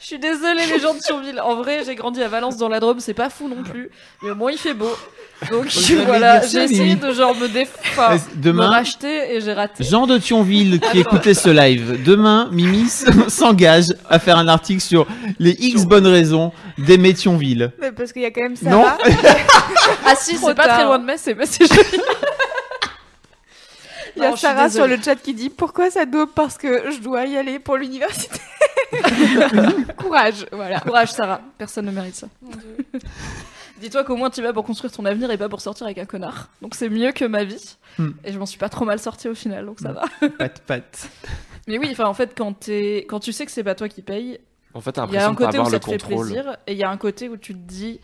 Je 0.00 0.06
suis 0.06 0.18
désolée 0.18 0.66
les 0.66 0.80
gens 0.80 0.94
de 0.94 0.98
Thionville. 0.98 1.40
En 1.40 1.54
vrai, 1.54 1.82
j'ai 1.86 1.94
grandi 1.94 2.20
à 2.22 2.28
Valence 2.28 2.56
dans 2.56 2.68
la 2.68 2.80
Drôme, 2.80 2.98
c'est 2.98 3.14
pas 3.14 3.30
fou 3.30 3.48
non 3.48 3.62
plus, 3.62 3.88
mais 4.22 4.30
au 4.30 4.34
moins 4.34 4.50
il 4.50 4.58
fait 4.58 4.74
beau. 4.74 4.90
Donc 5.48 5.66
voilà, 6.06 6.42
ça, 6.42 6.48
j'ai 6.48 6.64
essayé 6.64 6.96
de 6.96 7.12
genre 7.12 7.36
me 7.36 7.46
déf... 7.46 7.70
enfin, 7.80 8.10
Mais 8.10 8.36
me 8.36 8.42
Demain, 8.42 8.68
racheter 8.68 9.34
et 9.36 9.40
j'ai 9.40 9.52
raté. 9.52 9.84
Jean 9.84 10.08
de 10.08 10.18
Thionville 10.18 10.80
qui 10.80 10.98
écoutait 10.98 11.34
ce 11.34 11.48
live, 11.48 12.02
demain, 12.04 12.48
Mimi 12.50 12.88
s'engage 13.28 13.94
à 14.10 14.18
faire 14.18 14.38
un 14.38 14.48
article 14.48 14.80
sur 14.80 15.06
les 15.38 15.52
X 15.52 15.84
bonnes 15.84 16.08
raisons 16.08 16.52
d'aimer 16.78 17.14
Thionville. 17.14 17.70
Mais 17.80 17.92
parce 17.92 18.12
qu'il 18.12 18.22
y 18.22 18.26
a 18.26 18.32
quand 18.32 18.42
même 18.42 18.56
Non. 18.62 18.82
Sarah. 18.82 18.98
Ah 20.04 20.14
si, 20.16 20.36
c'est 20.36 20.54
pas 20.54 20.66
tard. 20.66 20.78
très 20.78 20.84
loin 20.84 20.98
de 20.98 21.04
Metz, 21.04 21.20
c'est 21.22 21.34
pas 21.36 21.46
si 21.46 21.64
joli. 21.64 22.02
Il 24.16 24.22
y 24.22 24.26
a 24.26 24.36
Sarah 24.36 24.68
sur 24.70 24.86
le 24.86 25.00
chat 25.00 25.16
qui 25.16 25.34
dit 25.34 25.48
pourquoi 25.50 25.90
ça 25.90 26.04
dope? 26.06 26.34
Parce 26.34 26.58
que 26.58 26.90
je 26.90 27.00
dois 27.00 27.24
y 27.26 27.36
aller 27.36 27.58
pour 27.58 27.76
l'université. 27.76 28.38
Courage, 29.96 30.46
voilà. 30.52 30.80
Courage 30.80 31.12
Sarah, 31.12 31.40
personne 31.58 31.86
ne 31.86 31.90
mérite 31.92 32.14
ça. 32.14 32.28
Dis-toi 33.80 34.04
qu'au 34.04 34.16
moins 34.16 34.30
tu 34.30 34.42
vas 34.42 34.52
pour 34.52 34.64
construire 34.64 34.92
ton 34.92 35.04
avenir 35.04 35.30
et 35.30 35.36
pas 35.38 35.48
pour 35.48 35.60
sortir 35.60 35.86
avec 35.86 35.98
un 35.98 36.04
connard. 36.04 36.48
Donc 36.60 36.74
c'est 36.74 36.88
mieux 36.88 37.12
que 37.12 37.24
ma 37.24 37.44
vie. 37.44 37.76
Hmm. 37.98 38.10
Et 38.24 38.32
je 38.32 38.38
m'en 38.38 38.46
suis 38.46 38.58
pas 38.58 38.68
trop 38.68 38.84
mal 38.84 38.98
sortie 38.98 39.28
au 39.28 39.34
final, 39.34 39.66
donc 39.66 39.80
ça 39.80 39.90
Hmm. 39.90 39.94
va. 39.94 40.28
Pat 40.38 40.58
pat. 40.60 41.08
Mais 41.68 41.78
oui, 41.78 41.88
enfin 41.92 42.06
en 42.06 42.14
fait 42.14 42.34
quand 42.36 42.58
tu 42.60 43.32
sais 43.32 43.46
que 43.46 43.52
c'est 43.52 43.64
pas 43.64 43.74
toi 43.74 43.88
qui 43.88 44.02
paye, 44.02 44.38
En 44.74 44.80
fait, 44.80 44.92
t'as 44.92 45.06
il 45.06 45.14
y 45.14 45.18
a 45.18 45.28
un 45.28 45.34
côté 45.34 45.58
où 45.58 45.64
ça 45.64 45.78
te 45.80 45.90
fait 45.90 45.98
plaisir 45.98 46.56
et 46.66 46.72
il 46.72 46.78
y 46.78 46.84
a 46.84 46.90
un 46.90 46.96
côté 46.96 47.28
où 47.28 47.36
tu 47.36 47.54
te 47.54 47.58
dis 47.58 48.00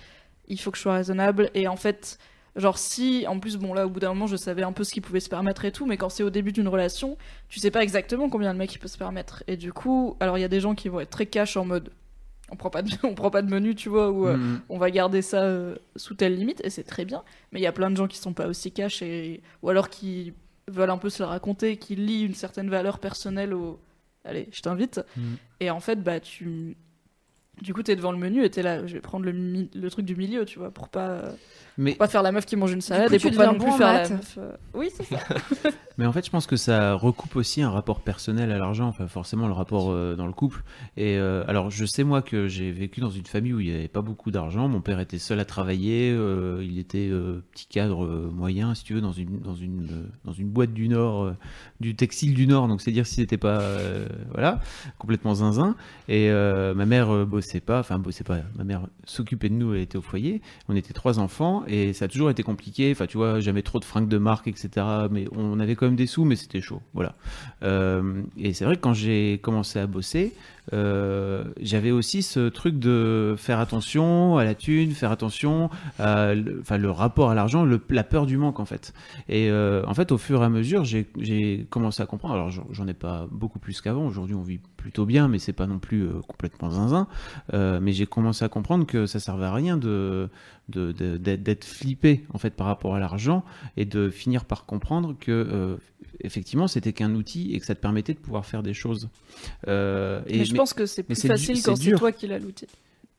il 0.48 0.58
faut 0.58 0.70
que 0.70 0.76
je 0.78 0.82
sois 0.82 0.94
raisonnable 0.94 1.50
et 1.54 1.68
en 1.68 1.76
fait 1.76 2.18
genre 2.58 2.76
si 2.76 3.24
en 3.26 3.38
plus 3.40 3.56
bon 3.56 3.72
là 3.72 3.86
au 3.86 3.90
bout 3.90 4.00
d'un 4.00 4.08
moment 4.10 4.26
je 4.26 4.36
savais 4.36 4.62
un 4.62 4.72
peu 4.72 4.84
ce 4.84 4.92
qu'il 4.92 5.02
pouvait 5.02 5.20
se 5.20 5.28
permettre 5.30 5.64
et 5.64 5.72
tout 5.72 5.86
mais 5.86 5.96
quand 5.96 6.08
c'est 6.10 6.22
au 6.22 6.30
début 6.30 6.52
d'une 6.52 6.68
relation 6.68 7.16
tu 7.48 7.60
sais 7.60 7.70
pas 7.70 7.82
exactement 7.82 8.28
combien 8.28 8.52
le 8.52 8.58
mec 8.58 8.74
il 8.74 8.78
peut 8.78 8.88
se 8.88 8.98
permettre 8.98 9.42
et 9.46 9.56
du 9.56 9.72
coup 9.72 10.16
alors 10.20 10.36
il 10.36 10.40
y 10.42 10.44
a 10.44 10.48
des 10.48 10.60
gens 10.60 10.74
qui 10.74 10.88
vont 10.88 11.00
être 11.00 11.10
très 11.10 11.26
cash 11.26 11.56
en 11.56 11.64
mode 11.64 11.90
on 12.50 12.56
prend 12.56 12.70
pas 12.70 12.82
de, 12.82 12.90
on 13.04 13.14
prend 13.14 13.30
pas 13.30 13.42
de 13.42 13.48
menu 13.50 13.74
tu 13.74 13.88
vois 13.88 14.10
ou 14.10 14.26
euh, 14.26 14.36
Mm. 14.36 14.60
on 14.68 14.78
va 14.78 14.90
garder 14.90 15.22
ça 15.22 15.42
euh, 15.42 15.76
sous 15.96 16.14
telle 16.14 16.34
limite 16.36 16.60
et 16.64 16.70
c'est 16.70 16.82
très 16.84 17.04
bien 17.04 17.22
mais 17.52 17.60
il 17.60 17.62
y 17.62 17.66
a 17.66 17.72
plein 17.72 17.90
de 17.90 17.96
gens 17.96 18.08
qui 18.08 18.18
sont 18.18 18.32
pas 18.34 18.46
aussi 18.48 18.72
cash 18.72 19.02
et 19.02 19.40
ou 19.62 19.68
alors 19.70 19.88
qui 19.88 20.32
veulent 20.66 20.90
un 20.90 20.98
peu 20.98 21.10
se 21.10 21.22
le 21.22 21.28
raconter 21.28 21.76
qui 21.76 21.94
lient 21.96 22.24
une 22.24 22.34
certaine 22.34 22.68
valeur 22.70 22.98
personnelle 22.98 23.54
au 23.54 23.78
allez 24.24 24.48
je 24.52 24.60
t'invite 24.62 25.00
Mm. 25.16 25.34
et 25.60 25.70
en 25.70 25.80
fait 25.80 26.02
bah 26.02 26.18
tu 26.20 26.76
du 27.62 27.74
coup 27.74 27.82
t'es 27.82 27.96
devant 27.96 28.12
le 28.12 28.18
menu 28.18 28.44
et 28.44 28.50
t'es 28.50 28.62
là 28.62 28.86
je 28.86 28.94
vais 28.94 29.00
prendre 29.00 29.24
le, 29.24 29.32
mi- 29.32 29.70
le 29.74 29.90
truc 29.90 30.04
du 30.06 30.16
milieu 30.16 30.44
tu 30.44 30.58
vois 30.58 30.70
pour 30.70 30.88
pas 30.88 31.22
Mais, 31.76 31.92
pour 31.92 31.98
pas 31.98 32.08
faire 32.08 32.22
la 32.22 32.32
meuf 32.32 32.46
qui 32.46 32.56
mange 32.56 32.72
une 32.72 32.80
salade 32.80 33.08
coup, 33.08 33.14
et 33.14 33.18
pour 33.18 33.32
pas 33.36 33.46
non 33.52 33.58
plus 33.58 33.72
faire 33.72 33.92
la 33.92 34.08
meuf 34.08 34.38
euh, 34.38 34.52
oui 34.74 34.90
c'est 34.94 35.04
ça 35.04 35.18
mais 35.98 36.06
en 36.06 36.12
fait, 36.12 36.24
je 36.24 36.30
pense 36.30 36.46
que 36.46 36.54
ça 36.56 36.94
recoupe 36.94 37.34
aussi 37.34 37.60
un 37.60 37.70
rapport 37.70 38.00
personnel 38.00 38.52
à 38.52 38.58
l'argent, 38.58 38.86
enfin 38.86 39.08
forcément 39.08 39.48
le 39.48 39.52
rapport 39.52 39.90
euh, 39.90 40.14
dans 40.14 40.28
le 40.28 40.32
couple. 40.32 40.62
Et 40.96 41.16
euh, 41.18 41.42
alors, 41.48 41.70
je 41.72 41.84
sais 41.86 42.04
moi 42.04 42.22
que 42.22 42.46
j'ai 42.46 42.70
vécu 42.70 43.00
dans 43.00 43.10
une 43.10 43.26
famille 43.26 43.52
où 43.52 43.58
il 43.58 43.68
n'y 43.68 43.74
avait 43.74 43.88
pas 43.88 44.00
beaucoup 44.00 44.30
d'argent. 44.30 44.68
Mon 44.68 44.80
père 44.80 45.00
était 45.00 45.18
seul 45.18 45.40
à 45.40 45.44
travailler, 45.44 46.12
euh, 46.12 46.62
il 46.64 46.78
était 46.78 47.08
euh, 47.10 47.42
petit 47.50 47.66
cadre 47.66 48.04
euh, 48.04 48.30
moyen, 48.32 48.76
si 48.76 48.84
tu 48.84 48.94
veux, 48.94 49.00
dans 49.00 49.10
une 49.10 49.40
dans 49.40 49.56
une 49.56 49.88
euh, 49.90 50.06
dans 50.24 50.32
une 50.32 50.48
boîte 50.48 50.72
du 50.72 50.88
Nord, 50.88 51.24
euh, 51.24 51.32
du 51.80 51.96
textile 51.96 52.32
du 52.34 52.46
Nord. 52.46 52.68
Donc 52.68 52.80
c'est 52.80 52.92
dire 52.92 53.04
s'il 53.04 53.24
n'était 53.24 53.36
pas 53.36 53.60
euh, 53.60 54.06
voilà 54.32 54.60
complètement 54.98 55.34
zinzin. 55.34 55.74
Et 56.06 56.30
euh, 56.30 56.74
ma 56.74 56.86
mère 56.86 57.12
euh, 57.12 57.24
pas, 57.60 57.80
enfin 57.80 57.98
bossait 57.98 58.24
pas. 58.24 58.38
Ma 58.56 58.64
mère 58.64 58.82
s'occupait 59.04 59.48
de 59.48 59.54
nous, 59.54 59.74
elle 59.74 59.80
était 59.80 59.98
au 59.98 60.02
foyer. 60.02 60.40
On 60.68 60.76
était 60.76 60.92
trois 60.92 61.18
enfants 61.18 61.64
et 61.66 61.92
ça 61.92 62.04
a 62.04 62.08
toujours 62.08 62.30
été 62.30 62.42
compliqué. 62.42 62.90
Enfin, 62.92 63.06
tu 63.06 63.16
vois, 63.16 63.40
jamais 63.40 63.62
trop 63.62 63.78
de 63.80 63.84
fringues 63.84 64.08
de 64.08 64.18
marque, 64.18 64.46
etc. 64.48 64.86
Mais 65.10 65.26
on 65.32 65.58
avait 65.60 65.74
quand 65.74 65.86
même 65.86 65.96
des 65.96 66.06
sous, 66.06 66.24
mais 66.24 66.36
c'était 66.36 66.60
chaud. 66.60 66.80
Voilà. 66.94 67.14
Euh, 67.62 68.22
et 68.36 68.52
c'est 68.52 68.64
vrai 68.64 68.76
que 68.76 68.80
quand 68.80 68.94
j'ai 68.94 69.38
commencé 69.42 69.78
à 69.78 69.86
bosser, 69.86 70.34
euh, 70.74 71.44
j'avais 71.60 71.90
aussi 71.90 72.22
ce 72.22 72.48
truc 72.48 72.78
de 72.78 73.34
faire 73.38 73.58
attention 73.58 74.36
à 74.36 74.44
la 74.44 74.54
thune, 74.54 74.90
faire 74.92 75.10
attention 75.10 75.70
à 75.98 76.34
le, 76.34 76.58
enfin, 76.60 76.76
le 76.76 76.90
rapport 76.90 77.30
à 77.30 77.34
l'argent, 77.34 77.66
la 77.88 78.04
peur 78.04 78.26
du 78.26 78.36
manque 78.36 78.60
en 78.60 78.64
fait. 78.66 78.92
Et 79.28 79.50
euh, 79.50 79.82
en 79.86 79.94
fait, 79.94 80.12
au 80.12 80.18
fur 80.18 80.42
et 80.42 80.44
à 80.44 80.48
mesure, 80.48 80.84
j'ai- 80.84 81.06
commencé 81.70 82.02
à 82.02 82.06
comprendre. 82.06 82.34
Alors, 82.34 82.50
j'en 82.50 82.86
ai 82.86 82.94
pas 82.94 83.26
beaucoup 83.30 83.58
plus 83.58 83.80
qu'avant. 83.80 84.06
Aujourd'hui, 84.06 84.34
on 84.34 84.42
vit 84.42 84.60
plutôt 84.78 85.04
bien, 85.04 85.28
mais 85.28 85.38
c'est 85.38 85.52
pas 85.52 85.66
non 85.66 85.78
plus 85.78 86.04
euh, 86.04 86.20
complètement 86.26 86.70
zinzin. 86.70 87.06
Euh, 87.52 87.78
mais 87.82 87.92
j'ai 87.92 88.06
commencé 88.06 88.42
à 88.44 88.48
comprendre 88.48 88.86
que 88.86 89.04
ça 89.04 89.20
servait 89.20 89.44
à 89.44 89.52
rien 89.52 89.76
de 89.76 90.30
de- 90.70 90.92
de- 90.92 91.16
d'être 91.16 91.64
flippé 91.64 92.24
en 92.32 92.38
fait 92.38 92.50
par 92.54 92.66
rapport 92.66 92.94
à 92.94 93.00
l'argent 93.00 93.44
et 93.76 93.84
de 93.84 94.08
finir 94.10 94.44
par 94.46 94.64
comprendre 94.66 95.14
que 95.18 95.30
euh, 95.32 95.76
effectivement 96.20 96.68
c'était 96.68 96.92
qu'un 96.94 97.14
outil 97.14 97.52
et 97.54 97.60
que 97.60 97.66
ça 97.66 97.74
te 97.74 97.80
permettait 97.80 98.14
de 98.14 98.18
pouvoir 98.18 98.46
faire 98.46 98.62
des 98.62 98.74
choses. 98.74 99.08
Et 99.66 99.70
mais 99.70 100.44
je 100.44 100.52
mais- 100.52 100.58
pense 100.58 100.72
que 100.74 100.86
c'est 100.86 101.02
plus 101.02 101.14
c'est 101.16 101.22
du- 101.28 101.28
facile 101.28 101.56
c'est 101.56 101.62
quand 101.70 101.76
c'est 101.76 101.92
toi 101.92 102.12
qui 102.12 102.26
l'as 102.26 102.38
l'outil 102.38 102.66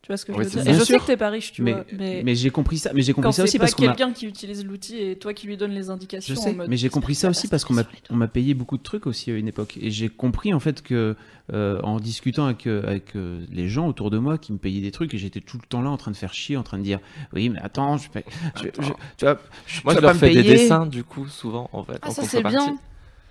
tu 0.10 0.14
vois 0.14 0.18
ce 0.18 0.26
que 0.26 0.34
je 0.34 0.38
veux 0.40 0.64
dire 0.64 0.68
et 0.68 0.74
je 0.74 0.84
sais 0.84 0.98
que 0.98 1.06
t'es 1.06 1.18
pas 1.18 1.30
riche 1.30 1.52
tu 1.52 1.62
mais, 1.62 1.74
vois 1.74 1.86
mais, 1.96 2.24
mais 2.26 2.34
j'ai 2.34 2.50
compris 2.50 2.80
ça. 2.80 2.90
Mais 2.96 3.04
j'ai 3.04 3.14
compris 3.14 3.32
ça 3.32 3.44
c'est 3.44 3.44
aussi 3.44 3.58
pas 3.60 3.66
parce 3.66 3.76
qu'on 3.76 3.86
m'a 3.86 3.94
quelqu'un 3.94 4.12
qui 4.12 4.26
utilise 4.26 4.66
l'outil 4.66 4.98
et 4.98 5.16
toi 5.20 5.36
qui 5.36 5.46
lui 5.46 5.56
donnes 5.56 5.74
les 5.74 5.92
indications 5.92 6.34
Je 6.34 6.40
en 6.40 6.44
sais, 6.44 6.54
mode, 6.54 6.68
mais 6.68 6.78
j'ai 6.78 6.90
compris 6.90 7.14
ça 7.14 7.30
aussi 7.30 7.48
parce 7.48 7.64
qu'on 7.64 7.76
m'a 7.76 7.84
on 8.10 8.28
payé 8.28 8.56
beaucoup 8.56 8.80
de 8.80 8.82
trucs 8.82 9.06
aussi 9.06 9.30
à 9.30 9.36
une 9.36 9.48
époque 9.48 9.78
et 9.80 9.92
j'ai 9.92 10.10
compris 10.10 10.52
en 10.52 10.60
fait 10.60 10.82
que 10.82 11.16
euh, 11.54 11.80
en 11.84 12.00
discutant 12.00 12.46
avec 12.46 12.66
euh, 12.66 12.82
avec 12.88 13.16
euh, 13.16 13.46
les 13.52 13.70
gens 13.70 13.88
autour 13.88 14.10
de 14.10 14.18
moi 14.18 14.40
qui 14.40 14.52
me 14.52 14.58
payaient 14.58 14.82
des 14.82 14.92
trucs 14.92 15.14
et 15.14 15.20
j'étais 15.20 15.42
tout 15.42 15.58
le 15.62 15.68
temps 15.68 15.84
là 15.84 15.92
en 15.92 15.98
train 15.98 16.10
de 16.10 16.16
faire 16.18 16.34
chier, 16.34 16.58
en 16.58 16.64
train 16.64 16.80
de 16.80 16.84
dire 16.84 17.00
oui 17.34 17.50
mais 17.50 17.60
attends, 17.60 17.98
je 17.98 18.10
paye, 18.10 18.24
je- 18.56 18.68
Attends. 18.68 18.82
je- 18.82 18.94
tu 19.18 19.26
vois, 19.26 19.40
je- 19.68 19.82
Moi, 19.84 19.94
tu 19.94 20.00
je 20.00 20.06
leur 20.06 20.16
fais 20.16 20.34
des 20.34 20.44
dessins, 20.44 20.86
du 20.88 21.04
coup, 21.04 21.28
souvent, 21.28 21.70
en 21.74 21.84
fait. 21.84 22.00
Ah, 22.02 22.10
en 22.10 22.12
ça, 22.12 22.24
c'est 22.24 22.42
bien. 22.44 22.78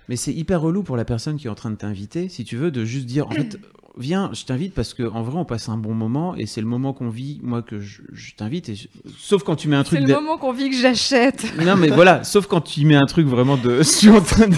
Mais 0.07 0.15
c'est 0.15 0.33
hyper 0.33 0.61
relou 0.61 0.81
pour 0.81 0.97
la 0.97 1.05
personne 1.05 1.37
qui 1.37 1.47
est 1.47 1.49
en 1.49 1.55
train 1.55 1.69
de 1.69 1.75
t'inviter, 1.75 2.29
si 2.29 2.43
tu 2.43 2.55
veux, 2.57 2.71
de 2.71 2.83
juste 2.85 3.05
dire 3.05 3.27
en 3.27 3.31
fait 3.31 3.59
viens, 3.97 4.29
je 4.33 4.45
t'invite 4.45 4.73
parce 4.73 4.93
que 4.93 5.03
en 5.03 5.21
vrai 5.23 5.37
on 5.37 5.45
passe 5.45 5.69
un 5.69 5.77
bon 5.77 5.93
moment 5.93 6.35
et 6.35 6.45
c'est 6.45 6.61
le 6.61 6.67
moment 6.67 6.93
qu'on 6.93 7.09
vit, 7.09 7.39
moi 7.43 7.61
que 7.61 7.79
je, 7.79 8.01
je 8.13 8.33
t'invite 8.35 8.69
et 8.69 8.75
je- 8.75 8.87
sauf 9.17 9.43
quand 9.43 9.55
tu 9.55 9.67
mets 9.67 9.75
un 9.75 9.83
C'est 9.83 9.95
truc 9.97 9.99
le 10.01 10.07
de- 10.07 10.13
moment 10.13 10.37
qu'on 10.37 10.53
vit 10.53 10.69
que 10.69 10.75
j'achète. 10.75 11.45
Non 11.65 11.75
mais 11.75 11.89
voilà, 11.89 12.23
sauf 12.23 12.47
quand 12.47 12.61
tu 12.61 12.85
mets 12.85 12.95
un 12.95 13.05
truc 13.05 13.27
vraiment 13.27 13.57
de 13.57 13.77
je 13.79 13.83
suis 13.83 14.09
en 14.09 14.21
train 14.21 14.47
de 14.47 14.55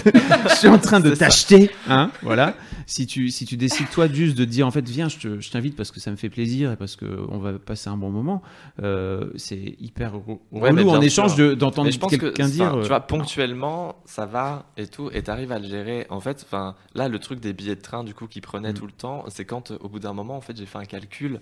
je 0.50 0.54
suis 0.54 0.68
en 0.68 0.78
train 0.78 1.00
de 1.00 1.10
C'est 1.10 1.16
t'acheter, 1.18 1.70
hein, 1.88 2.10
voilà. 2.22 2.54
Si 2.86 3.06
tu 3.06 3.30
si 3.30 3.44
tu 3.46 3.56
décides 3.56 3.88
toi 3.90 4.08
juste 4.08 4.36
de 4.36 4.44
dire 4.44 4.66
en 4.66 4.70
fait 4.70 4.88
viens, 4.88 5.08
je 5.08 5.18
te- 5.18 5.40
je 5.40 5.50
t'invite 5.50 5.76
parce 5.76 5.90
que 5.90 6.00
ça 6.00 6.10
me 6.10 6.16
fait 6.16 6.30
plaisir 6.30 6.72
et 6.72 6.76
parce 6.76 6.96
que 6.96 7.06
on 7.28 7.38
va 7.38 7.58
passer 7.58 7.88
un 7.90 7.96
bon 7.96 8.10
moment, 8.10 8.42
euh, 8.82 9.30
c'est 9.36 9.76
hyper 9.80 10.14
Ouais, 10.52 10.70
relou 10.70 10.88
en 10.90 11.00
échange 11.00 11.36
de- 11.36 11.54
d'entendre 11.54 11.90
que, 11.90 12.16
quelqu'un 12.16 12.44
enfin, 12.44 12.52
dire 12.52 12.74
euh, 12.74 12.82
tu 12.82 12.88
vois, 12.88 13.00
ponctuellement, 13.00 13.96
ça 14.04 14.26
va 14.26 14.66
et 14.76 14.86
tout, 14.86 15.10
et 15.12 15.22
t'arrives 15.22 15.52
à 15.52 15.58
le 15.58 15.66
gérer. 15.68 16.06
En 16.10 16.20
fait, 16.20 16.46
là, 16.94 17.08
le 17.08 17.18
truc 17.18 17.40
des 17.40 17.52
billets 17.52 17.76
de 17.76 17.80
train, 17.80 18.04
du 18.04 18.14
coup, 18.14 18.26
qui 18.26 18.40
prenaient 18.40 18.72
Mm. 18.72 18.76
tout 18.76 18.86
le 18.86 18.92
temps, 18.92 19.24
c'est 19.28 19.44
quand, 19.44 19.70
euh, 19.70 19.78
au 19.80 19.88
bout 19.88 19.98
d'un 19.98 20.12
moment, 20.12 20.36
en 20.36 20.40
fait, 20.40 20.56
j'ai 20.56 20.66
fait 20.66 20.78
un 20.78 20.84
calcul 20.84 21.40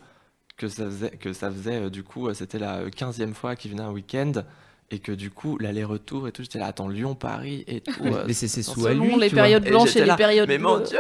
que 0.57 0.69
ça 0.69 0.85
faisait, 0.85 1.11
que 1.11 1.33
ça 1.33 1.51
faisait, 1.51 1.85
euh, 1.87 1.91
du 1.91 2.03
coup, 2.03 2.29
euh, 2.29 2.35
c'était 2.35 2.59
la 2.59 2.79
euh, 2.81 2.91
15e 2.91 3.35
fois 3.35 3.57
qu'il 3.57 3.71
venait 3.71 3.83
un 3.83 3.93
week-end, 3.93 4.33
et 4.93 4.99
que 4.99 5.13
du 5.13 5.31
coup, 5.31 5.57
l'aller-retour 5.59 6.27
et 6.27 6.33
tout, 6.33 6.43
j'étais 6.43 6.59
là, 6.59 6.67
attends, 6.67 6.89
Lyon-Paris 6.89 7.65
et 7.69 7.81
tout. 7.81 8.05
euh, 8.05 8.25
mais 8.27 8.33
c'est 8.33 8.49
c'est 8.49 8.63
sous 8.63 8.87
à 8.87 8.93
lui, 8.93 9.11
les 9.19 9.29
vois. 9.29 9.43
périodes 9.43 9.67
Et 9.67 9.71
blanches 9.71 9.95
et 9.97 10.01
les 10.01 10.07
là, 10.07 10.17
périodes 10.17 10.49
mais 10.49 10.59
mon 10.59 10.79
dieu 10.81 10.99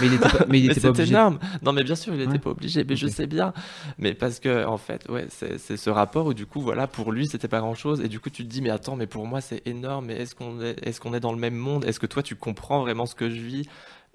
Mais 0.00 0.06
il 0.08 0.14
était 0.14 0.28
pas, 0.28 0.44
mais 0.48 0.58
il 0.60 0.66
Mais 0.66 0.72
était 0.72 0.74
pas 0.74 0.80
c'est 0.80 0.88
obligé. 0.88 1.12
énorme. 1.14 1.38
Non, 1.62 1.72
mais 1.72 1.82
bien 1.82 1.94
sûr, 1.94 2.14
il 2.14 2.20
était 2.20 2.32
Ouais. 2.32 2.38
pas 2.38 2.50
obligé. 2.50 2.84
Mais 2.84 2.96
je 2.96 3.06
sais 3.06 3.26
bien. 3.26 3.52
Mais 3.98 4.12
parce 4.14 4.38
que, 4.38 4.66
en 4.66 4.76
fait, 4.76 5.08
ouais, 5.08 5.26
c'est 5.30 5.58
c'est 5.58 5.76
ce 5.76 5.88
rapport 5.90 6.26
où, 6.26 6.34
du 6.34 6.46
coup, 6.46 6.60
voilà, 6.60 6.86
pour 6.86 7.10
lui, 7.12 7.26
c'était 7.26 7.48
pas 7.48 7.60
grand 7.60 7.74
chose. 7.74 8.00
Et 8.02 8.08
du 8.08 8.20
coup, 8.20 8.28
tu 8.30 8.44
te 8.44 8.48
dis, 8.50 8.60
mais 8.60 8.70
attends, 8.70 8.96
mais 8.96 9.06
pour 9.06 9.26
moi, 9.26 9.40
c'est 9.40 9.62
énorme. 9.66 10.06
Mais 10.06 10.16
est-ce 10.16 10.34
qu'on 10.34 10.60
est, 10.60 10.76
est, 10.86 10.98
qu'on 10.98 11.14
est 11.14 11.20
dans 11.20 11.32
le 11.32 11.38
même 11.38 11.54
monde? 11.56 11.84
Est-ce 11.86 11.98
que 12.00 12.06
toi, 12.06 12.22
tu 12.22 12.36
comprends 12.36 12.80
vraiment 12.82 13.06
ce 13.06 13.14
que 13.14 13.30
je 13.30 13.40
vis? 13.40 13.68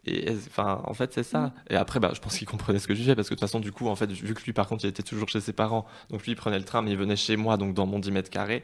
Et 0.05 0.31
enfin, 0.47 0.81
en 0.85 0.93
fait, 0.93 1.13
c'est 1.13 1.23
ça. 1.23 1.53
Et 1.69 1.75
après, 1.75 1.99
bah, 1.99 2.11
je 2.13 2.19
pense 2.19 2.37
qu'il 2.37 2.47
comprenait 2.47 2.79
ce 2.79 2.87
que 2.87 2.95
je 2.95 3.01
vivais 3.01 3.15
parce 3.15 3.29
que 3.29 3.35
de 3.35 3.39
toute 3.39 3.47
façon, 3.47 3.59
du 3.59 3.71
coup, 3.71 3.87
en 3.87 3.95
fait, 3.95 4.11
vu 4.11 4.33
que 4.33 4.43
lui, 4.43 4.53
par 4.53 4.67
contre, 4.67 4.85
il 4.85 4.87
était 4.87 5.03
toujours 5.03 5.29
chez 5.29 5.41
ses 5.41 5.53
parents, 5.53 5.85
donc 6.09 6.23
lui, 6.23 6.31
il 6.31 6.35
prenait 6.35 6.57
le 6.57 6.65
train, 6.65 6.81
mais 6.81 6.91
il 6.91 6.97
venait 6.97 7.15
chez 7.15 7.35
moi, 7.35 7.57
donc 7.57 7.75
dans 7.75 7.85
mon 7.85 7.99
10 7.99 8.11
mètres 8.11 8.29
carrés. 8.29 8.63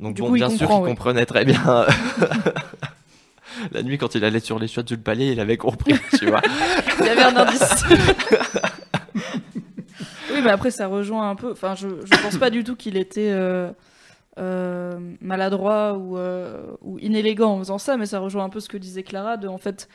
Donc 0.00 0.14
Du 0.14 0.22
bon, 0.22 0.28
coup, 0.28 0.34
bien 0.34 0.48
sûr, 0.48 0.70
il 0.70 0.80
ouais. 0.80 0.88
comprenait 0.88 1.26
très 1.26 1.44
bien. 1.44 1.86
La 3.72 3.82
nuit, 3.82 3.98
quand 3.98 4.14
il 4.14 4.24
allait 4.24 4.40
sur 4.40 4.58
les 4.58 4.68
chiottes 4.68 4.88
du 4.88 4.98
palier, 4.98 5.32
il 5.32 5.40
avait 5.40 5.56
compris, 5.56 5.94
tu 6.18 6.26
vois. 6.26 6.40
Il 7.00 7.06
y 7.06 7.08
avait 7.08 7.22
un 7.22 7.36
indice. 7.36 7.84
oui, 9.14 10.40
mais 10.42 10.50
après, 10.50 10.70
ça 10.70 10.86
rejoint 10.86 11.28
un 11.30 11.34
peu. 11.34 11.52
Enfin, 11.52 11.74
je, 11.74 11.88
je 11.88 12.22
pense 12.22 12.36
pas 12.36 12.50
du 12.50 12.62
tout 12.64 12.76
qu'il 12.76 12.96
était 12.96 13.30
euh, 13.30 13.70
euh, 14.38 14.98
maladroit 15.20 15.94
ou, 15.94 16.16
euh, 16.18 16.62
ou 16.82 16.98
inélégant 17.00 17.54
en 17.54 17.58
faisant 17.58 17.78
ça, 17.78 17.96
mais 17.96 18.06
ça 18.06 18.20
rejoint 18.20 18.44
un 18.44 18.50
peu 18.50 18.60
ce 18.60 18.68
que 18.68 18.76
disait 18.76 19.02
Clara. 19.02 19.36
De, 19.36 19.48
en 19.48 19.58
fait, 19.58 19.88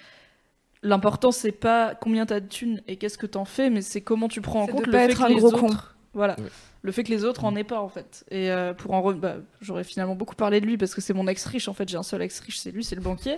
l'important, 0.83 1.31
c'est 1.31 1.51
pas 1.51 1.95
combien 1.95 2.25
t'as 2.25 2.39
de 2.39 2.47
thunes 2.47 2.81
et 2.87 2.97
qu'est-ce 2.97 3.17
que 3.17 3.25
t'en 3.25 3.45
fais, 3.45 3.69
mais 3.69 3.81
c'est 3.81 4.01
comment 4.01 4.27
tu 4.27 4.41
prends 4.41 4.61
en 4.63 4.67
compte 4.67 4.81
de 4.81 4.85
le 4.87 4.91
pas 4.91 4.99
fait 5.05 5.11
être 5.11 5.17
que 5.19 5.23
un 5.23 5.27
les 5.29 5.35
gros 5.35 5.47
autres. 5.47 5.59
con. 5.59 5.69
Voilà. 6.13 6.35
Le 6.83 6.91
fait 6.91 7.03
que 7.03 7.09
les 7.09 7.23
autres 7.23 7.43
en 7.45 7.55
aient 7.55 7.63
pas, 7.63 7.79
en 7.81 7.87
fait. 7.87 8.23
Et 8.29 8.51
euh, 8.51 8.73
pour 8.73 8.93
en. 8.93 9.01
re- 9.01 9.15
bah, 9.17 9.37
J'aurais 9.61 9.83
finalement 9.85 10.13
beaucoup 10.15 10.35
parlé 10.35 10.61
de 10.61 10.65
lui 10.67 10.77
parce 10.77 10.93
que 10.93 11.01
c'est 11.01 11.13
mon 11.13 11.27
ex-riche. 11.27 11.67
En 11.67 11.73
fait, 11.73 11.89
j'ai 11.89 11.97
un 11.97 12.03
seul 12.03 12.21
ex-riche, 12.21 12.59
c'est 12.59 12.69
lui, 12.71 12.83
c'est 12.83 12.95
le 12.95 13.01
banquier. 13.01 13.37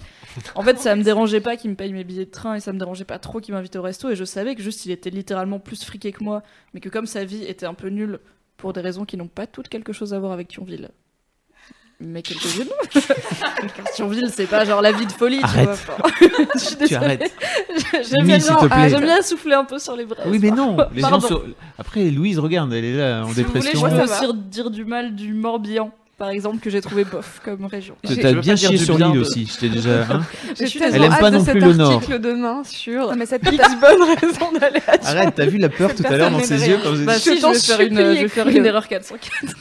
En 0.56 0.62
fait, 0.64 0.78
ça 0.80 0.96
me 0.96 1.04
dérangeait 1.04 1.40
pas 1.40 1.56
qu'il 1.56 1.70
me 1.70 1.76
paye 1.76 1.94
mes 1.94 2.04
billets 2.04 2.26
de 2.26 2.32
train 2.32 2.56
et 2.56 2.60
ça 2.60 2.74
me 2.74 2.80
dérangeait 2.80 3.06
pas 3.06 3.20
trop 3.20 3.40
qu'il 3.40 3.54
m'invite 3.54 3.76
au 3.78 3.82
resto. 3.82 4.10
Et 4.10 4.16
je 4.18 4.26
savais 4.26 4.56
que 4.56 4.62
juste 4.64 4.86
il 4.86 4.92
était 4.92 5.12
littéralement 5.12 5.60
plus 5.60 5.86
friqué 5.86 6.12
que 6.12 6.24
moi, 6.24 6.42
mais 6.74 6.80
que 6.82 6.90
comme 6.90 7.06
sa 7.06 7.24
vie 7.24 7.44
était 7.46 7.66
un 7.68 7.76
peu 7.76 7.88
nulle 7.90 8.20
pour 8.58 8.74
des 8.74 8.82
raisons 8.82 9.06
qui 9.06 9.16
n'ont 9.16 9.28
pas 9.28 9.48
toutes 9.48 9.70
quelque 9.70 9.94
chose 9.94 10.14
à 10.14 10.20
voir 10.20 10.32
avec 10.34 10.48
Thionville. 10.50 10.90
Mais 12.00 12.22
quelques-unes. 12.22 12.70
Cartionville, 13.76 14.30
c'est 14.34 14.46
pas 14.48 14.66
genre 14.66 14.82
la 14.82 14.92
vie 14.92 15.06
de 15.06 15.12
folie, 15.12 15.40
tu 15.40 15.44
Arrête. 15.46 15.66
vois. 15.66 15.96
Enfin, 16.04 16.16
je 16.56 16.60
suis 16.60 16.76
Tu 16.76 16.84
désolée. 16.84 16.96
arrêtes. 17.06 17.34
J'aime 18.10 18.26
bien, 18.28 18.38
ah, 18.50 18.68
plaît. 18.68 18.90
j'aime 18.90 19.04
bien 19.06 19.22
souffler 19.22 19.54
un 19.54 19.66
peu 19.66 19.80
sur 19.80 19.96
les 19.96 20.06
bras. 20.06 20.24
Oui, 20.28 20.40
mais 20.42 20.52
non. 20.52 20.78
Les 20.94 21.02
gens 21.02 21.20
sont- 21.20 21.42
Après, 21.78 22.10
Louise, 22.12 22.40
regarde, 22.40 22.74
elle 22.74 22.86
est 22.86 22.98
là 22.98 23.24
en 23.24 23.30
Si 23.34 23.42
vous 23.44 23.50
voulez, 23.50 23.60
dépression. 23.62 23.90
je 23.90 23.96
peux 23.96 24.04
aussi 24.04 24.34
dire 24.50 24.70
du 24.72 24.86
mal 24.86 25.16
du 25.16 25.34
Morbihan, 25.34 25.92
par 26.18 26.30
exemple, 26.30 26.60
que 26.60 26.70
j'ai 26.70 26.82
trouvé 26.82 27.04
bof 27.04 27.42
comme 27.44 27.66
région. 27.66 27.96
T'as 28.04 28.32
je 28.32 28.40
bien 28.40 28.56
chié 28.56 28.78
sur 28.78 28.98
l'île 28.98 29.20
aussi. 29.20 29.46
Je 29.46 29.58
t'ai 29.60 29.70
déjà. 29.70 30.04
hein 30.10 30.22
J'ai 30.58 30.68
suis 30.68 30.80
Elle 30.82 31.04
aime 31.04 31.18
pas 31.20 31.30
non 31.32 31.44
cet 31.44 31.58
plus 31.58 31.62
le 31.68 31.74
Nord. 31.74 31.92
article 31.94 32.20
demain 32.20 32.64
sur 32.64 33.10
Non, 33.10 33.16
mais 33.18 33.26
cette 33.26 33.44
X 33.52 33.64
bonnes 33.82 34.16
raisons 34.22 34.52
d'aller 34.60 34.82
à. 34.88 35.08
Arrête, 35.10 35.36
t'as 35.36 35.46
vu 35.46 35.58
la 35.58 35.70
peur 35.70 35.94
tout 35.94 36.04
à 36.06 36.16
l'heure 36.18 36.32
dans 36.32 36.40
ses 36.40 36.68
yeux 36.70 36.78
quand 36.82 36.92
vous 36.94 37.06
Bah 37.06 37.16
êtes- 37.16 37.22
si, 37.22 37.38
je 37.40 37.46
vais 37.48 37.60
faire 37.60 37.82
une, 37.82 37.98
je 37.98 38.22
vais 38.22 38.28
faire 38.30 38.48
une 38.48 38.66
erreur 38.66 38.88
404. 38.88 39.56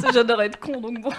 C'est- 0.00 0.12
J'adore 0.12 0.42
être 0.42 0.58
con, 0.58 0.80
donc 0.80 1.00
bon. 1.00 1.10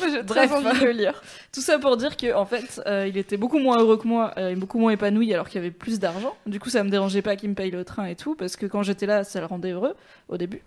Bref. 0.00 0.26
très 0.26 0.52
envie 0.52 0.80
de 0.80 0.84
le 0.86 0.92
lire. 0.92 1.22
Tout 1.52 1.60
ça 1.60 1.78
pour 1.78 1.96
dire 1.98 2.16
que 2.16 2.34
en 2.34 2.46
fait, 2.46 2.80
euh, 2.86 3.06
il 3.06 3.18
était 3.18 3.36
beaucoup 3.36 3.58
moins 3.58 3.78
heureux 3.78 3.98
que 3.98 4.08
moi, 4.08 4.32
euh, 4.38 4.50
et 4.50 4.54
beaucoup 4.56 4.78
moins 4.78 4.92
épanoui 4.92 5.34
alors 5.34 5.46
qu'il 5.48 5.56
y 5.56 5.62
avait 5.64 5.70
plus 5.70 5.98
d'argent. 5.98 6.34
Du 6.46 6.58
coup, 6.58 6.70
ça 6.70 6.82
me 6.84 6.88
dérangeait 6.90 7.20
pas 7.20 7.36
qu'il 7.36 7.50
me 7.50 7.54
paye 7.54 7.70
le 7.70 7.84
train 7.84 8.06
et 8.06 8.16
tout, 8.16 8.34
parce 8.34 8.56
que 8.56 8.64
quand 8.64 8.82
j'étais 8.82 9.04
là, 9.06 9.24
ça 9.24 9.40
le 9.40 9.46
rendait 9.46 9.72
heureux 9.72 9.94
au 10.28 10.38
début. 10.38 10.62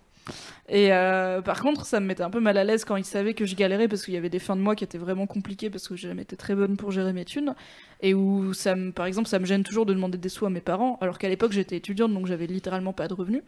Et 0.70 0.94
euh, 0.94 1.42
par 1.42 1.62
contre, 1.62 1.86
ça 1.86 2.00
me 2.00 2.06
mettait 2.06 2.24
un 2.24 2.30
peu 2.30 2.40
mal 2.40 2.58
à 2.58 2.64
l'aise 2.64 2.86
quand 2.86 2.96
il 2.96 3.06
savait 3.06 3.34
que 3.34 3.46
je 3.46 3.56
galérais 3.56 3.88
parce 3.88 4.04
qu'il 4.04 4.14
y 4.14 4.18
avait 4.18 4.30
des 4.30 4.40
fins 4.40 4.56
de 4.56 4.62
mois 4.62 4.76
qui 4.76 4.84
étaient 4.84 4.98
vraiment 4.98 5.28
compliquées 5.28 5.70
parce 5.70 5.88
que 5.88 5.96
j'ai 5.96 6.10
été 6.12 6.38
très 6.38 6.56
bonne 6.56 6.78
pour 6.78 6.92
gérer 6.92 7.14
mes 7.14 7.26
thunes. 7.26 7.56
Et 8.02 8.14
où 8.14 8.54
ça 8.54 8.76
me, 8.76 8.92
par 8.92 9.06
exemple, 9.06 9.28
ça 9.28 9.40
me 9.40 9.46
gêne 9.46 9.64
toujours 9.64 9.86
de 9.86 9.94
demander 9.94 10.18
des 10.18 10.30
sous 10.30 10.46
à 10.46 10.50
mes 10.50 10.62
parents 10.62 10.98
alors 11.02 11.18
qu'à 11.18 11.30
l'époque 11.30 11.52
j'étais 11.52 11.78
étudiante 11.78 12.14
donc 12.14 12.28
j'avais 12.28 12.48
littéralement 12.48 12.94
pas 12.94 13.08
de 13.08 13.14
revenus. 13.14 13.44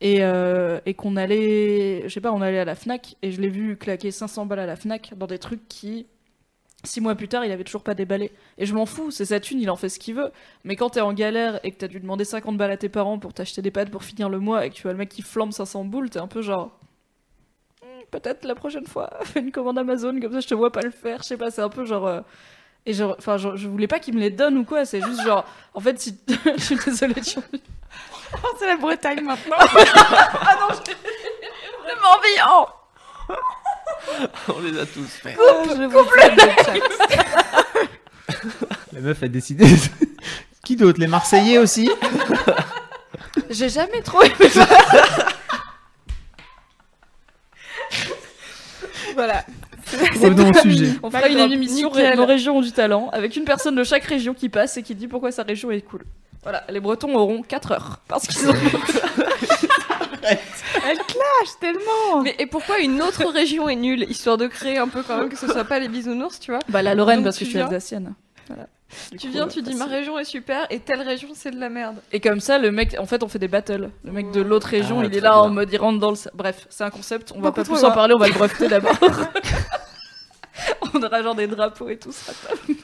Et, 0.00 0.18
euh, 0.20 0.78
et 0.86 0.94
qu'on 0.94 1.16
allait, 1.16 2.02
je 2.04 2.08
sais 2.08 2.20
pas, 2.20 2.32
on 2.32 2.40
allait 2.40 2.60
à 2.60 2.64
la 2.64 2.76
Fnac 2.76 3.16
et 3.22 3.32
je 3.32 3.40
l'ai 3.40 3.48
vu 3.48 3.76
claquer 3.76 4.12
500 4.12 4.46
balles 4.46 4.60
à 4.60 4.66
la 4.66 4.76
Fnac 4.76 5.14
dans 5.16 5.26
des 5.26 5.38
trucs 5.38 5.66
qui 5.68 6.06
Six 6.84 7.00
mois 7.00 7.16
plus 7.16 7.26
tard, 7.28 7.44
il 7.44 7.50
avait 7.50 7.64
toujours 7.64 7.82
pas 7.82 7.94
déballé. 7.94 8.30
Et 8.56 8.64
je 8.64 8.72
m'en 8.72 8.86
fous, 8.86 9.10
c'est 9.10 9.24
sa 9.24 9.40
thune, 9.40 9.60
il 9.60 9.68
en 9.68 9.74
fait 9.76 9.88
ce 9.88 9.98
qu'il 9.98 10.14
veut. 10.14 10.30
Mais 10.62 10.76
quand 10.76 10.90
t'es 10.90 11.00
en 11.00 11.12
galère 11.12 11.58
et 11.64 11.72
que 11.72 11.76
t'as 11.76 11.88
dû 11.88 11.98
demander 11.98 12.24
50 12.24 12.56
balles 12.56 12.70
à 12.70 12.76
tes 12.76 12.88
parents 12.88 13.18
pour 13.18 13.34
t'acheter 13.34 13.62
des 13.62 13.72
pâtes 13.72 13.90
pour 13.90 14.04
finir 14.04 14.28
le 14.28 14.38
mois 14.38 14.64
et 14.64 14.70
que 14.70 14.74
tu 14.76 14.82
vois 14.82 14.92
le 14.92 14.98
mec 14.98 15.08
qui 15.08 15.22
flambe 15.22 15.50
500 15.52 15.84
boules, 15.84 16.08
t'es 16.08 16.20
un 16.20 16.28
peu 16.28 16.40
genre. 16.40 16.70
Hmm, 17.82 18.02
Peut-être 18.12 18.44
la 18.44 18.54
prochaine 18.54 18.86
fois, 18.86 19.10
fais 19.24 19.40
une 19.40 19.50
commande 19.50 19.76
Amazon, 19.78 20.18
comme 20.20 20.32
ça 20.32 20.38
je 20.40 20.46
te 20.46 20.54
vois 20.54 20.70
pas 20.70 20.82
le 20.82 20.90
faire. 20.92 21.18
Je 21.22 21.26
sais 21.28 21.36
pas, 21.36 21.50
c'est 21.50 21.62
un 21.62 21.68
peu 21.68 21.84
genre. 21.84 22.06
euh, 22.06 22.20
Et 22.86 22.92
genre, 22.92 23.16
enfin, 23.18 23.36
je 23.38 23.66
voulais 23.66 23.88
pas 23.88 23.98
qu'il 23.98 24.14
me 24.14 24.20
les 24.20 24.30
donne 24.30 24.56
ou 24.58 24.64
quoi, 24.64 24.84
c'est 24.84 25.00
juste 25.02 25.22
genre. 25.24 25.44
En 25.74 25.80
fait, 25.80 26.00
si. 26.00 26.16
je 26.56 26.62
suis 26.62 26.76
désolée, 26.76 27.14
tu 27.14 27.40
c'est 28.58 28.66
la 28.66 28.76
Bretagne 28.76 29.24
maintenant. 29.24 29.56
Le 31.86 32.02
Morbihan 32.02 32.68
On 34.48 34.60
les 34.60 34.78
a 34.78 34.86
tous 34.86 35.06
fait. 35.06 35.36
je 35.36 35.84
vous 35.84 36.04
fais 36.04 36.30
le 36.30 36.40
chat. 36.64 36.74
La 38.92 39.00
meuf 39.00 39.22
a 39.22 39.28
décidé. 39.28 39.66
Qui 40.64 40.76
d'autre 40.76 41.00
Les 41.00 41.06
Marseillais 41.06 41.58
aussi? 41.58 41.90
J'ai 43.50 43.68
jamais 43.68 44.02
trop 44.02 44.22
aimé 44.22 44.48
ça. 44.50 44.68
Voilà. 49.14 49.44
Revenons 50.20 50.50
au 50.50 50.54
sujet. 50.54 50.92
On 51.02 51.10
fera 51.10 51.28
une 51.28 51.38
émission 51.38 51.88
nickel. 51.88 52.16
Nos 52.16 52.26
régions 52.26 52.58
ont 52.58 52.60
du 52.60 52.72
talent 52.72 53.08
avec 53.12 53.36
une 53.36 53.44
personne 53.44 53.74
de 53.74 53.84
chaque 53.84 54.04
région 54.04 54.34
qui 54.34 54.48
passe 54.48 54.76
et 54.76 54.82
qui 54.82 54.94
dit 54.94 55.08
pourquoi 55.08 55.32
sa 55.32 55.42
région 55.42 55.70
est 55.70 55.80
cool. 55.80 56.04
Voilà, 56.42 56.64
les 56.68 56.80
Bretons 56.80 57.14
auront 57.14 57.42
4 57.42 57.72
heures 57.72 58.00
parce 58.06 58.26
qu'ils 58.26 58.48
ont. 58.48 58.54
Elle 60.22 60.98
clash 60.98 61.58
tellement. 61.60 62.22
Mais 62.22 62.34
et 62.38 62.46
pourquoi 62.46 62.78
une 62.78 63.00
autre 63.02 63.24
région 63.28 63.68
est 63.68 63.76
nulle 63.76 64.02
Histoire 64.10 64.36
de 64.36 64.46
créer 64.46 64.78
un 64.78 64.88
peu 64.88 65.02
quand 65.02 65.18
même 65.18 65.28
que 65.28 65.36
ce 65.36 65.46
soit 65.46 65.64
pas 65.64 65.78
les 65.78 65.88
bisounours, 65.88 66.38
tu 66.40 66.50
vois 66.50 66.60
bah 66.68 66.82
la 66.82 66.94
Lorraine 66.94 67.18
Donc 67.18 67.24
parce 67.26 67.38
que 67.38 67.44
je 67.44 67.50
suis 67.50 67.58
alsacienne. 67.60 68.14
Voilà. 68.48 68.66
Du 69.12 69.18
Tu 69.18 69.26
coup, 69.26 69.32
viens, 69.34 69.44
euh, 69.44 69.48
tu 69.50 69.60
dis 69.60 69.74
ma 69.74 69.84
région 69.84 70.18
est 70.18 70.24
super 70.24 70.66
et 70.70 70.80
telle 70.80 71.02
région 71.02 71.28
c'est 71.34 71.50
de 71.50 71.60
la 71.60 71.68
merde. 71.68 71.96
Et 72.10 72.20
comme 72.20 72.40
ça, 72.40 72.58
le 72.58 72.70
mec, 72.70 72.96
en 72.98 73.04
fait, 73.04 73.22
on 73.22 73.28
fait 73.28 73.38
des 73.38 73.46
battles. 73.48 73.90
Le 74.02 74.12
mec 74.12 74.30
de 74.30 74.40
l'autre 74.40 74.68
région, 74.68 75.00
Ah, 75.00 75.04
il 75.04 75.14
est 75.14 75.20
là 75.20 75.32
bien. 75.32 75.40
en 75.40 75.48
mode 75.50 75.70
il 75.70 75.76
rentre 75.76 75.98
dans 75.98 76.10
le. 76.12 76.16
Bref, 76.34 76.66
c'est 76.70 76.84
un 76.84 76.90
concept. 76.90 77.32
On 77.32 77.40
va 77.40 77.50
Beaucoup 77.50 77.68
pas 77.70 77.74
plus 77.76 77.84
en 77.84 77.90
parler, 77.92 78.14
on 78.16 78.18
va 78.18 78.28
le 78.28 78.32
breveter 78.34 78.68
d'abord. 78.70 78.96
on 80.94 81.02
aura 81.02 81.22
genre 81.22 81.34
des 81.34 81.46
drapeaux 81.46 81.88
et 81.90 81.98
tout, 81.98 82.12
ça 82.12 82.32
sera 82.32 82.54
top. 82.66 82.76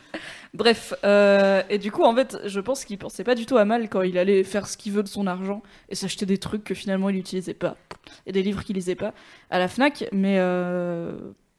Bref, 0.55 0.95
euh, 1.03 1.63
et 1.69 1.79
du 1.79 1.91
coup, 1.91 2.05
en 2.05 2.15
fait, 2.15 2.39
je 2.45 2.61
pense 2.61 2.85
qu'il 2.85 2.97
pensait 2.97 3.25
pas 3.25 3.35
du 3.35 3.45
tout 3.45 3.57
à 3.57 3.65
mal 3.65 3.89
quand 3.89 4.03
il 4.03 4.17
allait 4.17 4.45
faire 4.45 4.69
ce 4.69 4.77
qu'il 4.77 4.93
veut 4.93 5.03
de 5.03 5.09
son 5.09 5.27
argent 5.27 5.63
et 5.89 5.97
s'acheter 5.97 6.27
des 6.27 6.39
trucs 6.39 6.63
que 6.63 6.75
finalement 6.75 7.09
il 7.09 7.17
utilisait 7.17 7.55
pas 7.55 7.77
et 8.27 8.33
des 8.33 8.43
livres 8.43 8.63
qu'il 8.63 8.77
lisait 8.77 8.95
pas 8.95 9.15
à 9.51 9.59
la 9.59 9.67
Fnac. 9.67 10.05
Mais 10.13 10.37
euh, 10.39 11.13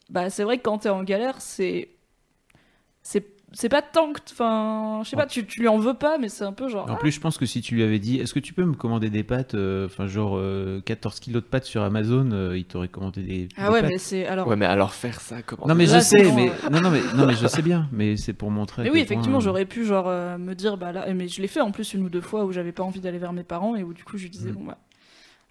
bah, 0.08 0.30
c'est 0.30 0.44
vrai 0.44 0.56
que 0.56 0.62
quand 0.62 0.78
t'es 0.78 0.88
en 0.88 1.02
galère, 1.04 1.42
c'est 1.42 1.90
c'est 3.02 3.35
c'est 3.52 3.68
pas 3.68 3.80
tant 3.80 4.12
que, 4.12 4.20
enfin, 4.32 5.00
je 5.04 5.08
sais 5.10 5.16
pas, 5.16 5.24
tu, 5.26 5.46
tu 5.46 5.60
lui 5.60 5.68
en 5.68 5.78
veux 5.78 5.94
pas, 5.94 6.18
mais 6.18 6.28
c'est 6.28 6.44
un 6.44 6.52
peu 6.52 6.68
genre. 6.68 6.90
En 6.90 6.96
plus, 6.96 7.12
je 7.12 7.20
pense 7.20 7.38
que 7.38 7.46
si 7.46 7.60
tu 7.62 7.74
lui 7.76 7.82
avais 7.84 7.98
dit, 8.00 8.18
est-ce 8.18 8.34
que 8.34 8.40
tu 8.40 8.52
peux 8.52 8.64
me 8.64 8.74
commander 8.74 9.08
des 9.08 9.22
pâtes, 9.22 9.54
euh, 9.54 9.86
enfin 9.86 10.06
genre 10.06 10.36
euh, 10.36 10.80
14 10.84 11.20
kilos 11.20 11.42
de 11.42 11.48
pâtes 11.48 11.64
sur 11.64 11.82
Amazon, 11.82 12.30
euh, 12.32 12.58
il 12.58 12.64
t'aurait 12.64 12.88
commandé 12.88 13.22
des, 13.22 13.48
Ah 13.56 13.68
des 13.68 13.72
ouais, 13.74 13.80
pâtes. 13.82 13.90
mais 13.92 13.98
c'est 13.98 14.26
alors. 14.26 14.48
Ouais, 14.48 14.56
mais 14.56 14.66
alors 14.66 14.92
faire 14.92 15.20
ça, 15.20 15.42
comment 15.42 15.66
Non 15.66 15.74
mais 15.74 15.86
Là, 15.86 16.00
je 16.00 16.04
sais, 16.04 16.32
mais 16.32 16.50
euh, 16.50 16.68
non 16.70 16.80
non 16.80 16.90
mais 16.90 17.00
non 17.16 17.24
mais 17.26 17.34
je 17.34 17.46
sais 17.46 17.62
bien, 17.62 17.88
mais 17.92 18.16
c'est 18.16 18.32
pour 18.32 18.50
montrer. 18.50 18.82
Mais 18.82 18.90
oui, 18.90 19.00
effectivement, 19.00 19.38
euh, 19.38 19.40
j'aurais 19.40 19.64
pu 19.64 19.84
genre 19.84 20.08
euh, 20.08 20.36
me 20.38 20.54
dire 20.54 20.76
bah 20.76 20.90
là, 20.92 21.06
mais 21.14 21.28
je 21.28 21.40
l'ai 21.40 21.48
fait 21.48 21.60
en 21.60 21.70
plus 21.70 21.94
une 21.94 22.02
ou 22.04 22.08
deux 22.08 22.20
fois 22.20 22.44
où 22.44 22.52
j'avais 22.52 22.72
pas 22.72 22.82
envie 22.82 23.00
d'aller 23.00 23.18
vers 23.18 23.32
mes 23.32 23.44
parents 23.44 23.76
et 23.76 23.82
où 23.84 23.94
du 23.94 24.02
coup 24.04 24.18
je 24.18 24.24
lui 24.24 24.30
disais 24.30 24.50
Mhm. 24.50 24.56
bon 24.56 24.64
bah 24.64 24.78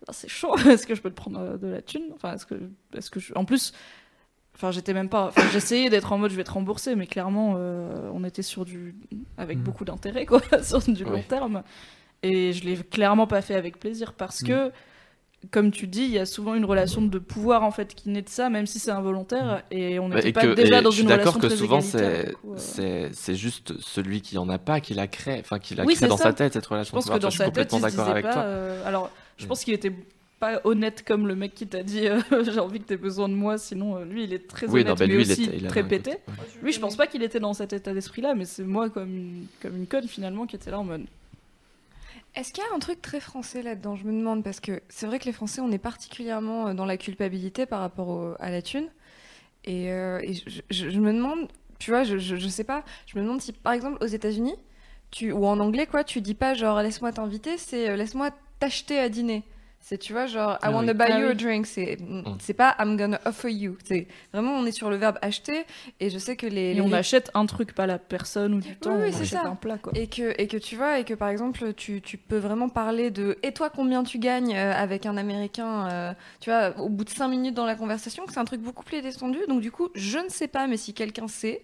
là 0.08 0.14
c'est 0.14 0.28
chaud, 0.30 0.56
est-ce 0.70 0.86
que 0.86 0.94
je 0.96 1.02
peux 1.02 1.10
te 1.10 1.16
prendre 1.16 1.40
euh, 1.40 1.58
de 1.58 1.68
la 1.68 1.82
thune? 1.82 2.04
Enfin, 2.14 2.34
est-ce 2.34 2.46
que 2.46 2.56
est-ce 2.96 3.10
que 3.10 3.20
je... 3.22 3.32
en 3.36 3.46
plus 3.46 3.72
enfin 4.56 4.72
j'étais 4.72 4.94
même 4.94 5.10
pas 5.10 5.28
enfin 5.28 5.42
j'essayais 5.52 5.90
d'être 5.90 6.12
en 6.14 6.18
mode 6.18 6.32
je 6.32 6.36
vais 6.38 6.44
te 6.46 6.52
rembourser 6.52 6.96
mais 6.96 7.08
clairement 7.08 7.56
euh, 7.58 8.10
on 8.14 8.24
était 8.24 8.42
sur 8.42 8.66
du 8.66 8.96
avec 9.38 9.58
Mhm. 9.58 9.64
beaucoup 9.64 9.86
d'intérêt 9.86 10.26
quoi, 10.26 10.42
sur 10.64 10.80
du 10.82 11.04
long 11.04 11.22
terme 11.28 11.62
et 12.24 12.54
je 12.54 12.64
l'ai 12.66 12.76
clairement 12.78 13.28
pas 13.28 13.42
fait 13.42 13.56
avec 13.56 13.80
plaisir 13.80 14.14
parce 14.14 14.42
Mhm. 14.42 14.48
que 14.48 14.72
comme 15.52 15.70
tu 15.70 15.86
dis, 15.86 16.02
il 16.06 16.10
y 16.10 16.18
a 16.18 16.26
souvent 16.26 16.56
une 16.56 16.66
relation 16.66 17.04
de 17.04 17.20
pouvoir 17.20 17.62
en 17.62 17.70
fait 17.70 17.94
qui 17.94 18.10
naît 18.10 18.24
de 18.24 18.30
ça, 18.30 18.50
même 18.50 18.66
si 18.66 18.80
c'est 18.80 18.90
involontaire, 18.90 19.62
et 19.70 20.00
on 20.00 20.10
Bah, 20.10 20.16
n'était 20.16 20.32
pas 20.32 20.42
que- 20.42 20.54
déjà 20.56 20.82
dans 20.82 20.90
je 20.90 20.96
suis 20.96 21.04
une 21.04 21.10
d'accord 21.10 21.34
relation 21.36 21.40
que 21.40 21.46
très 21.48 21.56
souvent 21.58 21.78
égalitaire, 21.78 22.12
c'est 22.24 22.30
du 22.30 22.36
coup, 22.38 22.54
euh. 22.54 22.58
c'est 22.58 23.10
c'est 23.14 23.36
juste 23.36 23.80
celui 23.80 24.22
qui 24.22 24.40
en 24.40 24.50
a 24.50 24.58
pas 24.58 24.80
qui 24.80 24.96
la 24.96 25.06
crée, 25.06 25.38
enfin 25.42 25.60
qui 25.60 25.76
la 25.76 25.84
Oui, 25.86 25.94
crée 25.94 26.08
dans 26.08 26.18
ça. 26.18 26.24
sa 26.24 26.34
tête 26.34 26.54
cette 26.54 26.64
Je 26.66 26.70
relation. 26.70 26.96
pense 26.98 27.06
de 27.06 27.14
que 27.14 27.20
dans 27.20 27.28
je 27.30 27.36
suis 27.36 27.38
sa 27.38 27.44
tête, 27.52 27.54
complètement 27.70 27.80
d'accord 27.80 28.10
avec 28.10 28.26
pas. 28.26 28.34
toi. 28.34 28.42
euh, 28.42 28.88
alors, 28.88 29.12
je 29.38 29.46
pense 29.46 29.64
qu'il 29.64 29.76
était 29.76 29.92
pas 30.40 30.62
honnête 30.66 31.04
comme 31.06 31.28
le 31.28 31.36
mec 31.36 31.54
qui 31.56 31.66
t'a 31.68 31.84
dit 31.84 32.08
euh, 32.08 32.20
j'ai 32.44 32.60
envie 32.60 32.80
que 32.80 32.86
t'aies 32.86 32.98
besoin 32.98 33.30
de 33.30 33.34
moi, 33.34 33.58
sinon 33.58 33.98
euh, 33.98 34.06
lui 34.06 34.24
il 34.26 34.34
est 34.34 34.48
très 34.48 34.68
Oui, 34.68 34.82
honnête, 34.82 34.88
non, 34.88 34.94
bah, 34.96 35.08
mais 35.08 35.14
lui, 35.16 35.24
il 35.24 35.32
aussi 35.32 35.44
était- 35.44 35.58
il 35.58 35.66
avait 35.66 35.68
très 35.70 35.88
pété. 35.88 36.12
côté- 36.12 36.22
ouais. 36.28 36.48
Lui, 36.62 36.72
je 36.74 36.80
pense 36.80 36.96
pas 36.96 37.08
qu'il 37.08 37.24
était 37.24 37.40
dans 37.40 37.54
cet 37.54 37.74
état 37.74 37.94
d'esprit-là, 37.94 38.34
mais 38.36 38.46
c'est 38.46 38.64
moi 38.64 38.90
comme 38.90 39.16
une, 39.16 39.48
comme 39.62 39.76
une 39.78 39.88
conne 39.88 40.08
finalement 40.08 40.46
qui 40.46 40.56
était 40.56 40.72
là 40.72 40.80
en 40.80 40.84
mode. 40.84 41.06
Est-ce 42.36 42.52
qu'il 42.52 42.64
y 42.64 42.68
a 42.68 42.76
un 42.76 42.80
truc 42.80 43.02
très 43.02 43.22
français 43.22 43.62
là-dedans? 43.62 43.96
Je 43.96 44.04
me 44.04 44.12
demande 44.12 44.44
parce 44.44 44.60
que 44.60 44.82
c'est 44.90 45.06
vrai 45.08 45.20
que 45.20 45.26
les 45.26 45.32
Français 45.32 45.62
on 45.62 45.72
est 45.72 45.78
particulièrement 45.78 46.68
euh, 46.68 46.74
dans 46.74 46.86
la 46.86 46.98
culpabilité 46.98 47.66
par 47.66 47.80
rapport 47.80 48.10
au- 48.10 48.34
à 48.40 48.50
la 48.52 48.62
thune 48.62 48.90
et, 49.64 49.92
euh, 49.92 50.20
et 50.22 50.34
je, 50.34 50.62
je- 50.70 50.90
je 50.90 51.00
me 51.00 51.14
demande, 51.14 51.48
tu 51.80 51.92
vois, 51.92 52.04
je, 52.04 52.18
je, 52.18 52.36
je 52.36 52.48
sais 52.50 52.66
pas, 52.66 52.84
je 53.08 53.18
me 53.18 53.24
demande 53.24 53.42
si 53.42 53.54
par 53.54 53.72
exemple 53.74 54.04
aux 54.04 54.08
États-Unis, 54.08 54.56
tu 55.12 55.32
ou 55.32 55.46
en 55.46 55.60
anglais 55.62 55.88
quoi, 55.88 56.04
tu 56.04 56.20
dis 56.20 56.34
pas 56.34 56.54
genre 56.56 56.82
laisse-moi 56.82 57.14
t'inviter, 57.14 57.58
c'est 57.58 57.90
euh, 57.90 57.96
laisse-moi 57.96 58.32
t'acheter 58.60 59.00
à 59.00 59.08
dîner. 59.08 59.44
C'est 59.88 60.00
tu 60.00 60.14
vois 60.14 60.26
genre 60.26 60.54
I 60.54 60.58
Ah 60.64 60.72
want 60.72 60.80
oui. 60.82 60.88
to 60.88 60.94
buy 60.96 61.06
Ah 61.12 61.20
you 61.20 61.26
a 61.28 61.30
oui. 61.30 61.36
drink. 61.36 61.68
C'est 61.68 62.00
c'est 62.40 62.56
pas 62.56 62.76
I'm 62.80 62.98
gonna 62.98 63.22
offer 63.24 63.52
you. 63.52 63.78
C'est 63.84 64.08
vraiment 64.34 64.54
on 64.54 64.66
est 64.66 64.72
sur 64.72 64.90
le 64.90 64.96
verbe 64.96 65.20
acheter 65.22 65.64
et 66.00 66.10
je 66.10 66.18
sais 66.18 66.36
que 66.36 66.48
les, 66.48 66.72
Et 66.72 66.74
les 66.74 66.82
on 66.82 66.92
achète 66.92 67.30
un 67.36 67.46
truc, 67.46 67.76
pas 67.76 67.86
la 67.86 68.00
personne 68.00 68.56
ou 68.56 68.60
du 68.62 68.76
temps, 68.76 68.96
oui, 68.96 69.10
on 69.14 69.16
achète 69.16 69.28
ça. 69.28 69.44
un 69.46 69.54
plat 69.56 69.78
quoi. 69.78 69.94
et 69.96 70.08
que, 70.08 70.34
et 70.42 70.48
que 70.48 70.58
tu 70.58 70.76
vois, 70.76 70.98
et 70.98 71.04
que 71.04 71.14
par 71.14 71.30
exemple, 71.30 71.74
tu, 71.76 72.02
tu 72.02 72.18
peux 72.18 72.40
vraiment 72.40 72.68
parler 72.68 73.12
de 73.12 73.38
et 73.44 73.52
toi 73.52 73.70
combien 73.70 74.04
tu 74.04 74.18
gagnes 74.18 74.56
euh, 74.56 74.74
avec 74.74 75.06
un 75.06 75.18
américain, 75.18 75.88
euh, 75.92 76.14
tu 76.40 76.50
vois, 76.50 76.76
au 76.80 76.90
bout 76.90 77.04
de 77.04 77.10
cinq 77.12 77.28
minutes 77.28 77.54
dans 77.54 77.68
la 77.68 77.76
conversation, 77.76 78.26
que 78.26 78.34
c'est 78.34 78.40
un 78.40 78.46
truc 78.46 78.62
beaucoup 78.62 78.84
plus 78.84 79.04
descendu. 79.04 79.38
Donc 79.48 79.62
du 79.62 79.72
coup, 79.72 79.90
je 79.94 80.18
ne 80.18 80.30
sais 80.30 80.48
pas, 80.48 80.66
mais 80.66 80.78
si 80.78 80.96
quelqu'un 80.96 81.28
sait. 81.28 81.62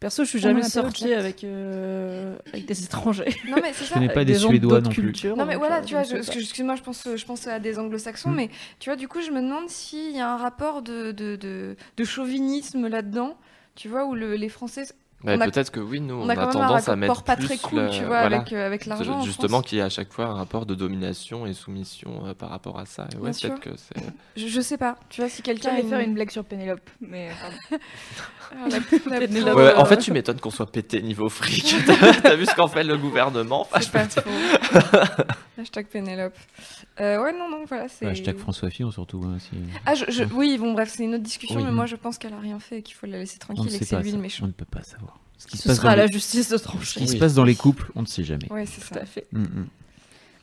Perso, 0.00 0.22
je 0.24 0.28
suis 0.28 0.38
jamais 0.38 0.62
sortie 0.62 1.12
avec, 1.12 1.42
euh, 1.42 2.36
avec 2.52 2.66
des 2.66 2.84
étrangers. 2.84 3.34
Non 3.48 3.56
mais 3.60 3.72
c'est 3.72 3.84
Je 3.84 3.88
ça. 3.88 3.94
connais 3.94 4.08
pas 4.12 4.24
des 4.24 4.36
Suédois 4.38 4.80
non 4.80 4.90
plus. 4.90 5.02
cultures, 5.02 5.36
Non 5.36 5.44
mais 5.44 5.54
donc, 5.54 5.62
voilà, 5.64 5.78
euh, 5.78 5.84
tu 5.84 5.94
vois, 5.94 6.02
excuse-moi, 6.04 6.76
je 6.76 6.82
pense, 6.82 7.08
je 7.16 7.24
pense 7.24 7.48
à 7.48 7.58
des 7.58 7.78
anglo-saxons, 7.80 8.30
Mm. 8.30 8.34
mais 8.36 8.50
tu 8.78 8.90
vois, 8.90 8.96
du 8.96 9.08
coup, 9.08 9.20
je 9.20 9.32
me 9.32 9.40
demande 9.40 9.68
s'il 9.68 10.14
y 10.16 10.20
a 10.20 10.30
un 10.32 10.36
rapport 10.36 10.82
de, 10.82 11.10
de, 11.10 11.34
de, 11.34 11.74
de 11.96 12.04
chauvinisme 12.04 12.86
là-dedans, 12.86 13.36
tu 13.74 13.88
vois, 13.88 14.04
où 14.06 14.14
le- 14.14 14.36
les 14.36 14.48
Français, 14.48 14.84
Bah, 15.24 15.36
Peut-être 15.36 15.72
que 15.72 15.80
oui, 15.80 16.00
nous 16.00 16.14
on 16.14 16.22
on 16.26 16.28
a 16.28 16.32
a 16.32 16.36
quand 16.36 16.40
même 16.42 16.48
un 16.48 16.52
tendance 16.68 16.88
à 16.88 16.94
mettre 16.94 17.12
rapport 17.12 17.24
pas 17.24 17.36
plus 17.36 17.46
très 17.46 17.56
cool, 17.58 17.80
le- 17.80 17.90
tu 17.90 18.04
vois, 18.04 18.20
voilà. 18.20 18.36
avec, 18.36 18.52
euh, 18.52 18.64
avec 18.64 18.86
l'argent. 18.86 19.18
en 19.18 19.22
Justement, 19.22 19.62
qu'il 19.62 19.78
y 19.78 19.80
a 19.80 19.86
à 19.86 19.88
chaque 19.88 20.12
fois 20.12 20.26
un 20.26 20.34
rapport 20.34 20.64
de 20.64 20.76
domination 20.76 21.44
et 21.44 21.54
soumission 21.54 22.22
euh, 22.26 22.34
par 22.34 22.50
rapport 22.50 22.78
à 22.78 22.86
ça. 22.86 23.08
Et 23.12 23.16
ouais, 23.16 23.32
peut-être 23.32 23.58
que 23.58 23.70
c'est. 23.76 24.00
Je, 24.36 24.46
je 24.46 24.60
sais 24.60 24.78
pas, 24.78 24.96
tu 25.08 25.20
vois, 25.20 25.28
si 25.28 25.42
quelqu'un 25.42 25.70
J'allais 25.70 25.86
a 25.86 25.88
faire 25.88 25.98
une- 26.00 26.14
blague 26.14 26.30
sur 26.30 26.44
Pénélope, 26.44 26.88
mais 27.00 27.30
pardon. 27.40 27.82
Ah, 28.50 28.66
la- 28.70 28.78
la 29.10 29.18
Pénélope. 29.18 29.52
pauvre. 29.54 29.64
Ouais, 29.66 29.74
en 29.74 29.84
fait, 29.84 29.96
tu 29.98 30.10
m'étonnes 30.12 30.40
qu'on 30.40 30.50
soit 30.50 30.70
pété 30.72 31.02
niveau 31.02 31.28
fric. 31.28 31.74
T'as- 31.84 32.14
T'as 32.22 32.34
vu 32.36 32.46
ce 32.46 32.54
qu'en 32.54 32.68
fait 32.68 32.82
le 32.84 32.96
gouvernement? 32.96 33.62
Enfin, 33.70 33.80
C'est 33.82 33.92
pas 33.92 34.08
faux. 34.08 34.30
Hashtag 35.58 35.86
Pénélope. 35.86 36.36
Euh, 37.00 37.22
ouais, 37.22 37.32
non, 37.32 37.48
non, 37.50 37.64
voilà. 37.66 37.88
c'est... 37.88 38.06
Hashtag 38.06 38.36
François 38.38 38.70
Fillon 38.70 38.90
surtout. 38.90 39.22
hein, 39.26 39.38
si- 39.38 39.56
Ah, 39.86 39.94
je, 39.94 40.04
je- 40.10 40.24
oui, 40.34 40.56
bon, 40.58 40.72
bref, 40.72 40.92
c'est 40.94 41.04
une 41.04 41.14
autre 41.14 41.24
discussion, 41.24 41.56
Oui. 41.56 41.64
mais 41.64 41.72
moi 41.72 41.86
je 41.86 41.96
pense 41.96 42.16
qu'elle 42.18 42.32
a 42.34 42.38
rien 42.40 42.60
fait 42.60 42.78
et 42.78 42.82
qu'il 42.82 42.94
faut 42.94 43.06
la 43.06 43.18
laisser 43.18 43.38
tranquille 43.38 43.74
et 43.74 43.78
que 43.78 43.84
c'est 43.84 43.96
pas 43.96 44.02
lui 44.02 44.10
ça. 44.10 44.16
le 44.16 44.22
méchant. 44.22 44.44
On 44.44 44.48
ne 44.48 44.52
peut 44.52 44.64
pas 44.64 44.82
savoir. 44.82 45.18
Ce 45.36 45.46
qui 45.46 45.56
se 45.56 45.62
Ce 45.64 45.68
passe, 45.68 45.76
sera 45.78 45.90
à 45.90 45.96
la 45.96 46.06
les... 46.06 46.12
justice 46.12 46.48
de 46.50 46.56
ce 46.56 46.62
trancher. 46.64 47.00
qui 47.00 47.06
se 47.08 47.12
Oui. 47.14 47.18
passe 47.18 47.34
dans 47.34 47.44
les 47.44 47.54
couples, 47.54 47.90
on 47.94 48.02
ne 48.02 48.06
sait 48.06 48.24
jamais. 48.24 48.50
Ouais, 48.50 48.66
c'est 48.66 48.80
Tout 48.92 48.98
à 48.98 49.04
fait. 49.04 49.26
Mm, 49.32 49.42
mm. 49.42 49.66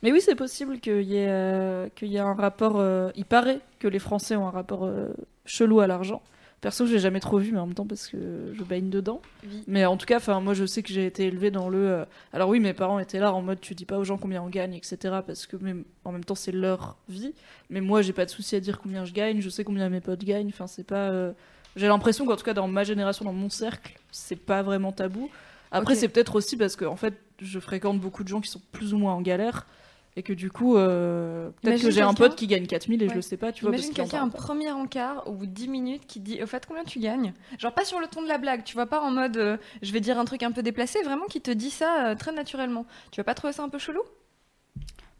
Mais 0.02 0.12
oui, 0.12 0.20
c'est 0.22 0.34
possible 0.34 0.78
qu'il 0.78 1.02
y, 1.02 1.16
ait, 1.16 1.26
euh, 1.28 1.88
qu'il 1.96 2.08
y 2.08 2.16
ait 2.16 2.20
un 2.20 2.34
rapport. 2.34 2.76
euh, 2.78 3.10
il 3.16 3.24
paraît 3.24 3.60
que 3.78 3.88
les 3.88 3.98
Français 3.98 4.36
ont 4.36 4.46
un 4.46 4.50
rapport 4.50 4.84
euh, 4.84 5.08
chelou 5.46 5.80
à 5.80 5.86
l'argent. 5.86 6.22
Perso, 6.66 6.84
je 6.84 6.94
l'ai 6.94 6.98
jamais 6.98 7.20
trop 7.20 7.38
vu, 7.38 7.52
mais 7.52 7.60
en 7.60 7.66
même 7.66 7.76
temps 7.76 7.86
parce 7.86 8.08
que 8.08 8.52
je 8.52 8.64
baigne 8.64 8.90
dedans. 8.90 9.22
Oui. 9.44 9.62
Mais 9.68 9.86
en 9.86 9.96
tout 9.96 10.04
cas, 10.04 10.16
enfin, 10.16 10.40
moi, 10.40 10.52
je 10.52 10.66
sais 10.66 10.82
que 10.82 10.88
j'ai 10.92 11.06
été 11.06 11.26
élevée 11.26 11.52
dans 11.52 11.68
le. 11.68 11.78
euh, 11.78 12.04
Alors 12.32 12.48
oui, 12.48 12.58
mes 12.58 12.72
parents 12.72 12.98
étaient 12.98 13.20
là 13.20 13.32
en 13.32 13.40
mode, 13.40 13.60
tu 13.60 13.76
dis 13.76 13.84
pas 13.84 13.98
aux 13.98 14.02
gens 14.02 14.16
combien 14.18 14.42
on 14.42 14.48
gagne, 14.48 14.74
etc. 14.74 14.96
Parce 15.24 15.46
que 15.46 15.56
même 15.58 15.84
en 16.04 16.10
même 16.10 16.24
temps, 16.24 16.34
c'est 16.34 16.50
leur 16.50 16.96
vie. 17.08 17.34
Mais 17.70 17.80
moi, 17.80 18.02
j'ai 18.02 18.12
pas 18.12 18.24
de 18.24 18.30
souci 18.30 18.56
à 18.56 18.60
dire 18.60 18.80
combien 18.80 19.04
je 19.04 19.12
gagne. 19.12 19.40
Je 19.40 19.48
sais 19.48 19.62
combien 19.62 19.88
mes 19.88 20.00
potes 20.00 20.24
gagnent. 20.24 20.48
Enfin, 20.48 20.66
c'est 20.66 20.82
pas. 20.82 21.10
euh, 21.10 21.30
J'ai 21.76 21.86
l'impression 21.86 22.26
qu'en 22.26 22.34
tout 22.34 22.42
cas, 22.44 22.52
dans 22.52 22.66
ma 22.66 22.82
génération, 22.82 23.24
dans 23.24 23.32
mon 23.32 23.48
cercle, 23.48 23.96
c'est 24.10 24.34
pas 24.34 24.62
vraiment 24.64 24.90
tabou. 24.90 25.30
Après, 25.70 25.94
c'est 25.94 26.08
peut-être 26.08 26.34
aussi 26.34 26.56
parce 26.56 26.74
que 26.74 26.84
en 26.84 26.96
fait, 26.96 27.14
je 27.40 27.60
fréquente 27.60 28.00
beaucoup 28.00 28.24
de 28.24 28.28
gens 28.28 28.40
qui 28.40 28.50
sont 28.50 28.60
plus 28.72 28.92
ou 28.92 28.98
moins 28.98 29.14
en 29.14 29.20
galère. 29.20 29.66
Et 30.18 30.22
que 30.22 30.32
du 30.32 30.50
coup, 30.50 30.76
euh, 30.78 31.50
peut-être 31.60 31.82
que 31.82 31.90
j'ai 31.90 32.00
un 32.00 32.14
pote 32.14 32.36
qui 32.36 32.46
gagne 32.46 32.66
4000 32.66 33.02
et 33.02 33.08
je 33.10 33.14
le 33.14 33.20
sais 33.20 33.36
pas, 33.36 33.52
tu 33.52 33.64
vois. 33.64 33.74
Imagine 33.74 33.92
quelqu'un 33.92 34.22
un 34.22 34.28
premier 34.30 34.72
encart 34.72 35.26
au 35.28 35.32
bout 35.32 35.44
de 35.46 35.50
10 35.50 35.68
minutes 35.68 36.06
qui 36.06 36.20
dit 36.20 36.42
au 36.42 36.46
fait 36.46 36.64
combien 36.66 36.84
tu 36.84 37.00
gagnes? 37.00 37.34
Genre 37.58 37.72
pas 37.74 37.84
sur 37.84 38.00
le 38.00 38.06
ton 38.06 38.22
de 38.22 38.28
la 38.28 38.38
blague, 38.38 38.64
tu 38.64 38.74
vois 38.74 38.86
pas 38.86 39.00
en 39.02 39.10
mode 39.10 39.36
euh, 39.36 39.58
je 39.82 39.92
vais 39.92 40.00
dire 40.00 40.18
un 40.18 40.24
truc 40.24 40.42
un 40.42 40.52
peu 40.52 40.62
déplacé, 40.62 41.02
vraiment 41.02 41.26
qui 41.26 41.42
te 41.42 41.50
dit 41.50 41.68
ça 41.70 42.06
euh, 42.06 42.14
très 42.14 42.32
naturellement. 42.32 42.86
Tu 43.10 43.20
vas 43.20 43.24
pas 43.24 43.34
trouver 43.34 43.52
ça 43.52 43.62
un 43.62 43.68
peu 43.68 43.78
chelou? 43.78 44.00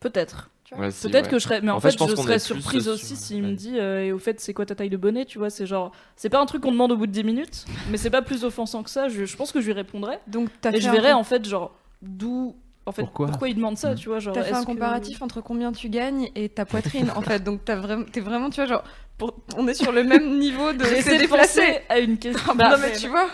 Peut-être. 0.00 0.50
Ouais, 0.76 0.90
si, 0.90 1.08
Peut-être 1.08 1.26
ouais. 1.26 1.30
que 1.30 1.38
je 1.38 1.44
serais. 1.44 1.60
Mais 1.60 1.70
en, 1.70 1.76
En 1.76 1.80
fait, 1.80 1.92
fait, 1.96 2.08
je 2.08 2.16
serais 2.16 2.38
surprise 2.38 2.82
sur- 2.84 2.92
aussi 2.94 3.16
s'il 3.16 3.42
me 3.42 3.48
ouais. 3.50 3.54
dit 3.54 3.78
euh, 3.78 4.02
et 4.04 4.12
au 4.12 4.18
fait, 4.18 4.40
c'est 4.40 4.52
quoi 4.52 4.66
ta 4.66 4.74
taille 4.74 4.90
de 4.90 4.96
bonnet, 4.96 5.24
tu 5.24 5.38
vois. 5.38 5.48
C'est 5.50 5.66
genre. 5.66 5.92
C'est 6.16 6.28
pas 6.28 6.40
un 6.40 6.46
truc 6.46 6.62
qu'on 6.62 6.72
demande 6.72 6.90
au 6.92 6.96
bout 6.96 7.06
de 7.06 7.12
10 7.12 7.22
minutes, 7.22 7.66
mais 7.90 7.96
c'est 7.98 8.10
pas 8.10 8.22
plus 8.22 8.44
offensant 8.44 8.82
que 8.82 8.90
ça. 8.90 9.08
Je, 9.08 9.24
je 9.26 9.36
pense 9.36 9.52
que 9.52 9.60
je 9.60 9.66
lui 9.66 9.72
répondrais. 9.74 10.20
Donc 10.26 10.48
t'as 10.60 10.70
Et 10.70 10.74
fait 10.74 10.80
je 10.80 10.90
com- 10.90 11.14
en 11.16 11.24
fait, 11.24 11.44
genre, 11.46 11.74
d'où. 12.02 12.56
En 12.88 12.92
fait, 12.92 13.02
Pourquoi 13.02 13.26
pourquoi, 13.26 13.48
il 13.48 13.56
demande 13.56 13.76
ça, 13.76 13.96
tu 13.96 14.08
vois. 14.08 14.20
genre, 14.20 14.32
T'as 14.32 14.44
fait 14.44 14.54
un 14.54 14.60
que- 14.60 14.66
comparatif 14.66 15.20
entre 15.20 15.40
combien 15.40 15.72
tu 15.72 15.88
gagnes 15.88 16.30
et 16.36 16.48
ta 16.48 16.64
poitrine 16.64 17.10
en 17.16 17.20
fait. 17.20 17.42
Donc 17.42 17.64
t'as 17.64 17.74
vraiment, 17.76 18.04
t'es 18.04 18.20
vraiment, 18.20 18.48
tu 18.48 18.56
vois, 18.60 18.66
genre, 18.66 18.84
pour- 19.18 19.34
on 19.56 19.66
est 19.66 19.74
sur 19.74 19.90
le 19.90 20.04
même 20.04 20.38
niveau 20.38 20.72
de. 20.72 20.84
C'est 20.84 21.26
penser 21.26 21.80
à 21.88 21.98
une 21.98 22.16
question. 22.20 22.54
non 22.54 22.58
Bah, 22.58 22.76
mais 22.80 22.92
tu 22.92 23.08
vois. 23.08 23.26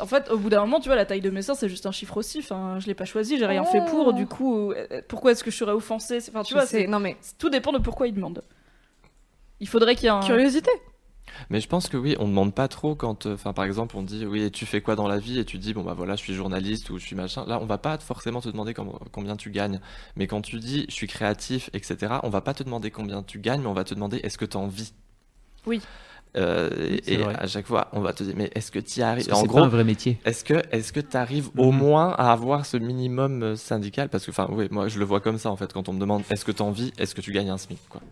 En 0.00 0.06
fait, 0.06 0.28
au 0.30 0.36
bout 0.38 0.48
d'un 0.50 0.60
moment, 0.60 0.80
tu 0.80 0.88
vois, 0.88 0.96
la 0.96 1.06
taille 1.06 1.20
de 1.20 1.30
mes 1.30 1.42
seins, 1.42 1.54
c'est 1.54 1.68
juste 1.68 1.86
un 1.86 1.92
chiffre 1.92 2.16
aussi. 2.16 2.38
Enfin, 2.40 2.78
je 2.80 2.86
l'ai 2.86 2.94
pas 2.94 3.04
choisi, 3.04 3.38
j'ai 3.38 3.46
rien 3.46 3.64
fait 3.64 3.84
pour. 3.88 4.08
Oh. 4.08 4.12
Du 4.12 4.26
coup, 4.26 4.72
euh, 4.72 5.00
pourquoi 5.08 5.30
est-ce 5.32 5.42
que 5.44 5.50
je 5.52 5.56
serais 5.56 5.72
offensée? 5.72 6.18
Enfin, 6.28 6.42
tu 6.42 6.54
vois, 6.54 6.66
c'est 6.66 6.86
non 6.88 6.98
mais 7.00 7.16
tout 7.38 7.50
dépend 7.50 7.72
de 7.72 7.78
pourquoi 7.78 8.08
il 8.08 8.14
demande. 8.14 8.42
Il 9.60 9.68
faudrait 9.68 9.94
qu'il 9.94 10.04
y 10.04 10.06
ait 10.06 10.10
un. 10.10 10.20
curiosité. 10.20 10.70
Mais 11.50 11.60
je 11.60 11.68
pense 11.68 11.88
que 11.88 11.96
oui, 11.96 12.16
on 12.18 12.28
demande 12.28 12.54
pas 12.54 12.68
trop 12.68 12.94
quand, 12.94 13.26
euh, 13.26 13.34
enfin 13.34 13.52
par 13.52 13.64
exemple, 13.64 13.96
on 13.96 14.02
dit 14.02 14.26
oui, 14.26 14.42
et 14.42 14.50
tu 14.50 14.66
fais 14.66 14.80
quoi 14.80 14.96
dans 14.96 15.08
la 15.08 15.18
vie 15.18 15.38
et 15.38 15.44
tu 15.44 15.58
dis 15.58 15.74
bon 15.74 15.82
bah 15.82 15.94
voilà, 15.94 16.16
je 16.16 16.22
suis 16.22 16.34
journaliste 16.34 16.90
ou 16.90 16.98
je 16.98 17.04
suis 17.06 17.16
machin. 17.16 17.44
Là, 17.46 17.58
on 17.62 17.66
va 17.66 17.78
pas 17.78 17.98
forcément 17.98 18.40
te 18.40 18.48
demander 18.48 18.74
com- 18.74 18.98
combien 19.12 19.36
tu 19.36 19.50
gagnes. 19.50 19.80
Mais 20.16 20.26
quand 20.26 20.40
tu 20.42 20.58
dis 20.58 20.84
je 20.88 20.94
suis 20.94 21.06
créatif, 21.06 21.70
etc., 21.72 22.20
on 22.22 22.30
va 22.30 22.40
pas 22.40 22.54
te 22.54 22.62
demander 22.62 22.90
combien 22.90 23.22
tu 23.22 23.38
gagnes, 23.38 23.60
mais 23.62 23.66
on 23.68 23.74
va 23.74 23.84
te 23.84 23.94
demander 23.94 24.18
est-ce 24.18 24.38
que 24.38 24.44
tu 24.44 24.56
en 24.56 24.66
vis? 24.68 24.94
Oui. 25.66 25.80
Euh, 26.36 26.98
C'est 27.02 27.14
et 27.14 27.16
vrai. 27.16 27.34
à 27.38 27.46
chaque 27.46 27.66
fois, 27.66 27.88
on 27.92 28.00
va 28.00 28.12
te 28.12 28.22
dire 28.22 28.34
mais 28.36 28.50
est-ce 28.54 28.70
que 28.70 28.78
tu 28.78 29.00
arrives? 29.02 29.32
En 29.32 29.40
c'est 29.40 29.46
gros, 29.48 29.60
pas 29.60 29.66
un 29.66 29.68
vrai 29.68 29.84
métier. 29.84 30.18
est-ce 30.24 30.44
que 30.44 30.62
est-ce 30.72 30.92
que 30.92 31.00
tu 31.00 31.16
arrives 31.16 31.48
au 31.56 31.72
Mhm. 31.72 31.78
moins 31.78 32.10
à 32.12 32.30
avoir 32.32 32.66
ce 32.66 32.76
minimum 32.76 33.42
euh, 33.42 33.56
syndical? 33.56 34.08
Parce 34.10 34.26
que 34.26 34.30
enfin 34.30 34.46
oui, 34.50 34.68
moi 34.70 34.88
je 34.88 34.98
le 34.98 35.04
vois 35.06 35.20
comme 35.20 35.38
ça 35.38 35.50
en 35.50 35.56
fait 35.56 35.72
quand 35.72 35.88
on 35.88 35.94
me 35.94 36.00
demande 36.00 36.22
est-ce 36.30 36.44
que 36.44 36.52
tu 36.52 36.62
en 36.62 36.70
vis, 36.70 36.92
est-ce 36.98 37.14
que 37.14 37.22
tu 37.22 37.32
gagnes 37.32 37.50
un 37.50 37.58
SMIC 37.58 37.80
quoi? 37.88 38.02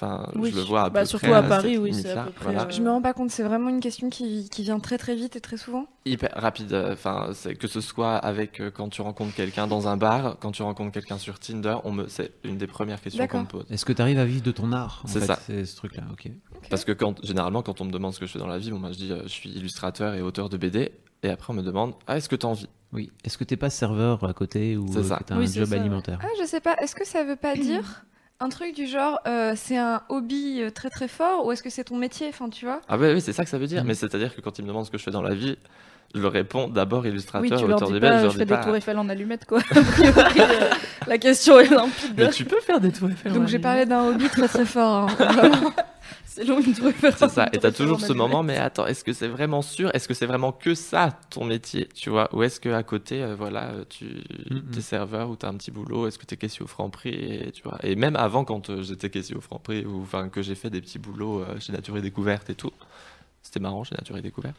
Enfin, 0.00 0.30
Oui. 0.36 0.50
je 0.52 0.56
le 0.56 0.62
vois 0.62 0.82
à 0.84 0.90
Bah, 0.90 1.00
peu 1.00 1.06
surtout 1.06 1.26
près, 1.26 1.34
à 1.34 1.42
euh, 1.44 1.48
Paris, 1.48 1.76
oui, 1.76 1.92
c'est 1.92 2.10
à 2.12 2.24
peu 2.26 2.30
près, 2.30 2.44
voilà. 2.44 2.66
euh, 2.66 2.70
Je 2.70 2.80
me 2.82 2.88
rends 2.88 3.02
pas 3.02 3.12
compte, 3.12 3.32
c'est 3.32 3.42
vraiment 3.42 3.68
une 3.68 3.80
question 3.80 4.10
qui, 4.10 4.48
qui 4.48 4.62
vient 4.62 4.78
très 4.78 4.96
très 4.96 5.16
vite 5.16 5.34
et 5.34 5.40
très 5.40 5.56
souvent. 5.56 5.86
hyper 6.06 6.30
rapide. 6.36 6.72
euh, 6.72 6.92
Enfin, 6.92 7.30
c'est 7.32 7.56
que 7.56 7.66
ce 7.66 7.80
soit 7.80 8.14
avec 8.16 8.60
euh, 8.60 8.70
quand 8.70 8.88
tu 8.90 9.02
rencontres 9.02 9.34
quelqu'un 9.34 9.66
dans 9.66 9.88
un 9.88 9.96
bar, 9.96 10.36
quand 10.38 10.52
tu 10.52 10.62
rencontres 10.62 10.92
quelqu'un 10.92 11.18
sur 11.18 11.40
Tinder, 11.40 11.78
on 11.82 11.90
me, 11.90 12.06
c'est 12.06 12.30
une 12.44 12.58
des 12.58 12.68
premières 12.68 13.00
questions 13.00 13.26
qu'on 13.26 13.40
me 13.40 13.46
pose. 13.46 13.64
Est-ce 13.70 13.84
que 13.84 13.92
tu 13.92 14.00
arrives 14.00 14.20
à 14.20 14.24
vivre 14.24 14.42
de 14.44 14.52
ton 14.52 14.70
art 14.72 15.02
en 15.04 15.08
C'est 15.08 15.18
fait, 15.18 15.26
ça. 15.26 15.38
C'est 15.44 15.64
ce 15.64 15.74
truc-là, 15.74 16.04
ok. 16.12 16.30
Parce 16.70 16.84
que 16.84 16.92
quand, 16.92 17.24
généralement, 17.24 17.62
quand 17.62 17.80
on 17.80 17.84
me 17.84 17.90
demande 17.90 18.14
ce 18.14 18.20
que 18.20 18.26
je 18.26 18.32
fais 18.32 18.38
dans 18.38 18.46
la 18.46 18.58
vie, 18.58 18.70
bon, 18.70 18.78
moi 18.78 18.92
je 18.92 18.98
dis, 18.98 19.10
euh, 19.10 19.22
je 19.24 19.28
suis 19.28 19.50
illustrateur 19.50 20.14
et 20.14 20.22
auteur 20.22 20.48
de 20.48 20.56
BD, 20.56 20.92
et 21.24 21.28
après 21.28 21.52
on 21.52 21.56
me 21.56 21.62
demande, 21.62 21.94
ah, 22.06 22.16
est-ce 22.16 22.28
que 22.28 22.36
t'as 22.36 22.46
envie? 22.46 22.68
Oui. 22.92 23.10
Est-ce 23.24 23.36
que 23.36 23.42
t'es 23.44 23.56
pas 23.56 23.68
serveur 23.68 24.22
à 24.24 24.32
côté 24.32 24.76
ou 24.76 24.86
C'est 24.92 24.98
euh, 25.00 25.16
Oui, 25.36 25.44
un 25.44 25.52
job 25.52 25.66
ça, 25.66 25.74
alimentaire? 25.74 26.18
Ah, 26.22 26.28
je 26.40 26.46
sais 26.46 26.60
pas. 26.60 26.76
Est-ce 26.76 26.94
que 26.94 27.04
ça 27.04 27.24
veut 27.24 27.36
pas 27.36 27.54
dire 27.56 28.04
un 28.40 28.48
truc 28.50 28.74
du 28.74 28.86
genre 28.86 29.18
euh, 29.26 29.54
c'est 29.56 29.76
un 29.76 30.00
hobby 30.08 30.60
euh, 30.62 30.70
très 30.70 30.90
très 30.90 31.08
fort 31.08 31.44
ou 31.46 31.52
est-ce 31.52 31.62
que 31.62 31.70
c'est 31.70 31.84
ton 31.84 31.96
métier 31.96 32.28
Enfin, 32.28 32.48
tu 32.48 32.66
vois? 32.66 32.80
Ah, 32.88 32.96
ouais, 32.96 33.12
oui, 33.14 33.20
c'est 33.20 33.32
ça 33.32 33.42
que 33.44 33.50
ça 33.50 33.58
veut 33.58 33.66
dire. 33.66 33.82
Mhm. 33.82 33.88
Mais 33.88 33.94
c'est-à-dire 33.94 34.34
que 34.34 34.40
quand 34.40 34.58
ils 34.58 34.62
me 34.62 34.68
demandent 34.68 34.86
ce 34.86 34.90
que 34.90 34.98
je 34.98 35.02
fais 35.02 35.10
dans 35.10 35.22
la 35.22 35.34
vie, 35.34 35.56
je 36.14 36.20
leur 36.20 36.32
réponds 36.32 36.68
d'abord 36.68 37.02
Oui, 37.02 37.08
illustrateur, 37.08 37.62
auteur 37.64 37.88
dis 37.88 37.94
de 37.94 37.98
pas, 37.98 38.10
BD, 38.10 38.14
je 38.14 38.18
je 38.18 38.22
leur 38.24 38.32
fais 38.32 38.38
dis 38.38 38.44
des 38.46 38.54
pas. 38.54 38.64
tours 38.64 38.76
Eiffel 38.76 38.98
en 38.98 39.08
allumette, 39.08 39.44
quoi. 39.44 39.58
A 39.74 39.82
priori, 39.82 40.40
euh, 40.40 40.70
la 41.06 41.18
question 41.18 41.58
est 41.58 41.68
limpide. 41.68 42.14
Mais 42.16 42.30
tu 42.30 42.44
peux 42.44 42.60
faire 42.60 42.80
des 42.80 42.92
tours 42.92 43.10
Eiffel. 43.10 43.32
Donc 43.32 43.48
j'ai 43.48 43.58
parlé 43.58 43.86
d'un 43.86 44.04
hobby 44.08 44.28
très 44.28 44.46
très 44.48 44.64
fort. 44.64 45.08
hein. 45.20 45.72
C'est 46.30 46.44
long 46.44 46.60
une. 46.60 46.74
C'est 46.74 47.28
ça, 47.30 47.48
et 47.52 47.58
t'as 47.58 47.72
toujours 47.72 48.00
ce 48.00 48.12
moment, 48.12 48.42
mais 48.42 48.58
attends, 48.58 48.86
est-ce 48.86 49.02
que 49.02 49.12
c'est 49.12 49.26
vraiment 49.28 49.62
sûr? 49.62 49.90
Est-ce 49.94 50.06
que 50.06 50.14
c'est 50.14 50.26
vraiment 50.26 50.52
que 50.52 50.74
ça, 50.74 51.18
ton 51.30 51.44
métier, 51.44 51.88
tu 51.94 52.10
vois? 52.10 52.28
Ou 52.34 52.42
est-ce 52.42 52.60
qu'à 52.60 52.82
côté, 52.82 53.22
euh, 53.22 53.34
voilà, 53.34 53.70
euh, 53.70 53.84
tu 53.88 54.22
es 54.76 54.80
serveur 54.80 55.30
ou 55.30 55.36
t'as 55.36 55.48
un 55.48 55.54
petit 55.54 55.70
boulot 55.70 56.06
Est-ce 56.06 56.18
que 56.18 56.26
t'es 56.26 56.36
caissier 56.36 56.62
au 56.62 56.66
Franprix 56.68 57.10
et, 57.14 57.50
tu 57.52 57.62
vois? 57.62 57.78
Et 57.82 57.96
même 57.96 58.14
avant, 58.14 58.44
quand 58.44 58.68
euh, 58.70 58.82
j'étais 58.82 59.08
caissier 59.10 59.34
au 59.34 59.40
Franprix, 59.40 59.84
ou 59.86 60.02
enfin 60.02 60.28
que 60.28 60.42
j'ai 60.42 60.54
fait 60.54 60.70
des 60.70 60.80
petits 60.80 60.98
boulots 60.98 61.40
euh, 61.42 61.58
chez 61.58 61.72
Nature 61.72 61.96
et 61.96 62.02
Découverte 62.02 62.50
et 62.50 62.54
tout, 62.54 62.72
c'était 63.42 63.58
marrant 63.60 63.82
chez 63.82 63.94
Nature 63.96 64.16
et 64.18 64.22
Découverte. 64.22 64.56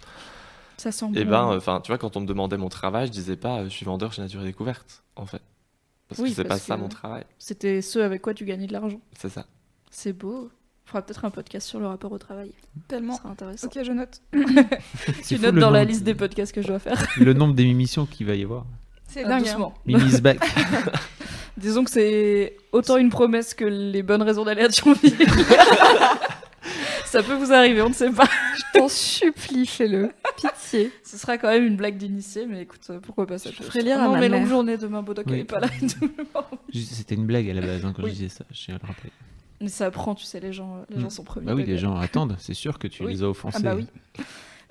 Ça 0.77 0.91
sent 0.91 1.05
Et 1.15 1.23
bon. 1.23 1.29
ben, 1.31 1.55
enfin, 1.55 1.81
tu 1.81 1.91
vois, 1.91 1.97
quand 1.99 2.17
on 2.17 2.21
me 2.21 2.25
demandait 2.25 2.57
mon 2.57 2.69
travail, 2.69 3.07
je 3.07 3.11
disais 3.11 3.37
pas, 3.37 3.59
euh, 3.59 3.63
je 3.65 3.69
suis 3.69 3.85
vendeur 3.85 4.11
chez 4.11 4.21
Nature 4.23 4.41
et 4.41 4.45
Découverte, 4.45 5.03
en 5.15 5.25
fait. 5.27 5.41
Parce 6.07 6.19
Oui, 6.19 6.29
que 6.29 6.35
c'est 6.35 6.43
pas 6.45 6.57
ça 6.57 6.75
que- 6.75 6.81
mon 6.81 6.89
travail, 6.89 7.23
C'était 7.37 7.81
ceux 7.83 8.03
avec 8.03 8.21
quoi 8.23 8.33
tu 8.33 8.43
gagnais 8.43 8.65
de 8.67 8.73
l'argent. 8.73 8.99
c'est 9.15 9.29
ça. 9.29 9.45
C'est 9.91 10.13
beau. 10.13 10.49
Faudra 10.89 11.03
peut-être 11.03 11.23
un 11.25 11.29
podcast 11.29 11.67
sur 11.67 11.79
le 11.79 11.85
rapport 11.87 12.11
au 12.11 12.17
travail. 12.17 12.51
Tellement. 12.87 13.13
Ça 13.13 13.19
sera 13.21 13.29
intéressant. 13.31 13.67
Ok, 13.67 13.79
je 13.83 13.91
note. 13.91 14.21
Tu 15.27 15.35
fou 15.37 15.41
notes 15.43 15.55
dans 15.55 15.69
la 15.69 15.83
liste 15.83 16.03
des 16.03 16.15
podcasts 16.15 16.51
que 16.53 16.63
je 16.63 16.67
dois 16.67 16.79
faire. 16.79 17.05
Le 17.17 17.33
nombre 17.33 17.53
d'émissions 17.53 18.05
qu'il 18.07 18.25
va 18.25 18.33
y 18.35 18.43
avoir. 18.43 18.65
C'est 19.07 19.23
Ah, 19.23 19.29
dingue. 19.29 19.41
hein. 19.47 19.51
doucement. 19.51 19.73
Mimi's 19.85 20.19
back. 20.21 20.39
Disons 21.57 21.83
que 21.83 21.91
c'est 21.91 22.57
autant 22.71 22.97
une 22.97 23.09
promesse 23.09 23.53
que 23.53 23.65
les 23.65 24.01
bonnes 24.01 24.21
raisons 24.23 24.45
d'aller 24.45 24.63
à 24.63 24.69
Thionville. 24.69 25.15
Ça 27.05 27.23
peut 27.23 27.33
vous 27.33 27.51
arriver, 27.51 27.81
on 27.81 27.89
ne 27.89 27.93
sait 27.93 28.11
pas. 28.11 28.25
Je 28.55 28.79
t'en 28.79 28.87
supplie, 28.87 29.65
fais-le. 29.65 30.11
Pitié. 30.37 30.91
Ce 31.03 31.17
sera 31.17 31.37
quand 31.39 31.47
même 31.49 31.65
une 31.65 31.75
blague 31.75 31.97
d'initié, 31.97 32.45
mais 32.47 32.61
écoute, 32.61 32.81
euh, 32.91 32.99
pourquoi 32.99 33.25
pas 33.25 33.37
ça 33.39 33.49
Je 33.51 33.63
ferai 33.63 33.81
lire 33.81 33.99
à 33.99 34.05
non, 34.05 34.11
ma 34.11 34.19
mais 34.19 34.29
longue 34.29 34.47
journée 34.47 34.77
demain, 34.77 35.01
Bodoc, 35.01 35.25
elle 35.27 35.33
Oui. 35.33 35.39
est 35.39 35.43
pas 35.43 35.59
là. 35.59 35.67
C'était 36.73 37.15
une 37.15 37.25
blague 37.25 37.49
à 37.49 37.53
la 37.53 37.61
base 37.61 37.83
hein, 37.83 37.93
quand 37.95 38.03
Oui. 38.03 38.11
je 38.11 38.15
disais 38.15 38.29
ça, 38.29 38.45
je 38.51 38.63
tiens 38.65 38.75
à 38.75 38.79
le 38.81 38.87
rappeler. 38.87 39.09
Mais 39.61 39.67
ça 39.69 39.85
apprend, 39.87 40.15
tu 40.15 40.25
sais, 40.25 40.39
les 40.39 40.53
gens, 40.53 40.85
les 40.89 40.99
gens 40.99 41.07
Mm. 41.07 41.11
sont 41.11 41.23
premiers. 41.23 41.45
Bah 41.47 41.53
oui, 41.55 41.65
les 41.65 41.77
gens 41.77 41.95
attendent, 41.97 42.35
c'est 42.39 42.53
sûr 42.53 42.79
que 42.79 42.87
tu 42.87 43.03
Oui. 43.03 43.13
les 43.13 43.23
as 43.23 43.27
offensés. 43.29 43.57
Ah 43.61 43.63
bah 43.63 43.75
oui. 43.75 43.87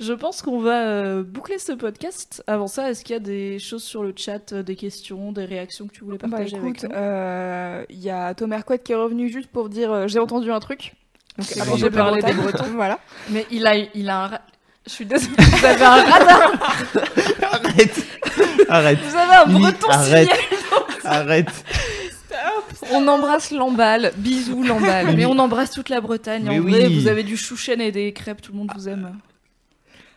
Je 0.01 0.13
pense 0.13 0.43
qu'on 0.43 0.61
va 0.61 0.87
euh, 0.87 1.23
boucler 1.25 1.59
ce 1.59 1.73
podcast. 1.73 2.45
Avant 2.47 2.69
ça, 2.69 2.89
est-ce 2.89 3.03
qu'il 3.05 3.15
y 3.15 3.17
a 3.17 3.21
des 3.21 3.59
choses 3.59 3.83
sur 3.83 4.05
le 4.05 4.15
chat, 4.17 4.53
euh, 4.53 4.63
des 4.63 4.77
questions, 4.77 5.33
des 5.33 5.45
réactions 5.45 5.89
que 5.89 5.93
tu 5.93 6.05
voulais 6.05 6.19
Bah 6.19 6.29
partager 6.29 6.57
écoute, 6.57 6.85
avec 6.85 6.85
nous? 6.85 6.91
euh, 6.97 7.85
il 7.91 7.99
y 7.99 8.09
a 8.11 8.33
Thomas 8.35 8.63
Couette 8.63 8.85
qui 8.85 8.93
est 8.93 8.97
revenu 8.97 9.29
juste 9.29 9.49
pour 9.51 9.69
dire 9.69 9.91
euh, 9.93 10.07
j'ai 10.07 10.21
entendu 10.21 10.53
un 10.53 10.61
truc. 10.61 10.95
Donc 11.37 11.49
avant 11.61 11.77
j'ai 11.77 11.91
parlé 11.91 12.21
parler 12.21 12.37
des 12.37 12.41
Bretons, 12.43 12.71
voilà. 12.75 13.01
Mais 13.31 13.45
il 13.51 13.67
a, 13.67 13.77
il 13.77 14.09
a 14.09 14.23
un. 14.23 14.27
ra- 14.29 14.41
Je 14.87 14.91
suis 14.93 15.05
désolée, 15.05 15.35
vous 15.37 15.65
avez 15.65 15.85
un 15.85 16.03
radar, 16.05 16.53
Arrête 17.53 18.07
Arrête 18.69 18.99
vous 19.01 19.17
avez 19.17 19.35
un 19.35 19.59
breton 19.59 19.89
arrête. 19.89 20.29
Arrête 21.05 21.65
On 22.93 23.07
embrasse 23.09 23.51
l'emballe. 23.51 24.13
Bisous 24.17 24.63
l'emballe. 24.63 25.17
Mais 25.17 25.27
on 25.27 25.39
embrasse 25.39 25.71
toute 25.71 25.89
la 25.89 26.01
Bretagne. 26.01 26.45
Mais 26.49 26.59
en 26.59 26.63
vrai, 26.63 26.89
vous 26.89 27.09
avez 27.09 27.23
du 27.23 27.37
chouchen 27.37 27.81
et 27.81 27.93
des 27.93 28.13
crêpes, 28.13 28.43
tout 28.43 28.53
le 28.53 28.59
monde 28.59 28.71
vous 28.75 28.89
aime. 28.89 29.19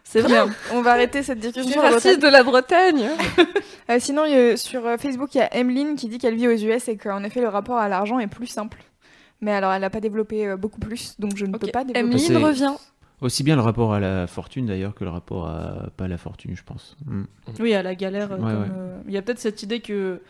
C'est 0.04 0.22
vrai. 0.22 0.32
bien. 0.32 0.50
On 0.74 0.82
va 0.82 0.92
arrêter 0.92 1.24
cette 1.24 1.42
Je 1.42 1.50
discussion 1.50 1.82
raciste 1.82 2.22
de 2.22 2.28
la 2.28 2.44
Bretagne. 2.44 3.10
Euh, 3.90 3.98
sinon, 4.00 4.24
sur 4.56 4.86
euh, 4.86 4.98
Facebook, 4.98 5.36
il 5.36 5.40
y 5.40 5.42
a 5.42 5.54
Emeline 5.54 5.96
qui 5.98 6.08
dit 6.08 6.18
qu'elle 6.18 6.36
vit 6.36 6.48
aux 6.48 6.52
US 6.52 6.88
et 6.88 6.96
qu'en 6.96 7.24
effet, 7.24 7.42
le 7.42 7.50
rapport 7.50 7.78
à 7.78 7.90
l'argent 7.90 8.20
est 8.20 8.28
plus 8.28 8.48
simple. 8.48 8.78
Mais 9.42 9.52
alors, 9.52 9.74
elle 9.74 9.82
n'a 9.82 9.90
pas 9.90 10.00
développé 10.00 10.48
euh, 10.48 10.56
beaucoup 10.56 10.80
plus, 10.80 11.20
donc 11.20 11.36
je 11.36 11.46
ne 11.46 11.52
peux 11.52 11.68
pas 11.68 11.84
développer. 11.84 12.00
Emeline 12.00 12.38
revient. 12.38 12.74
Aussi 13.20 13.44
bien 13.44 13.56
le 13.56 13.62
rapport 13.62 13.94
à 13.94 14.00
la 14.00 14.28
fortune 14.28 14.68
d'ailleurs 14.68 14.96
que 14.96 15.04
le 15.04 15.10
rapport 15.10 15.48
à 15.48 15.90
pas 15.98 16.08
la 16.08 16.18
fortune, 16.18 16.56
je 16.56 16.64
pense. 16.64 16.96
Mm. 17.06 17.24
Oui, 17.60 17.74
à 17.74 17.84
la 17.84 17.96
galère. 17.96 18.32
Ouais, 18.32 18.38
comme, 18.38 18.62
ouais. 18.62 18.68
Il 19.08 19.14
y 19.14 19.18
a 19.18 19.22
peut-être 19.22 19.40
cette 19.40 19.62
idée 19.62 19.82
que 19.82 20.22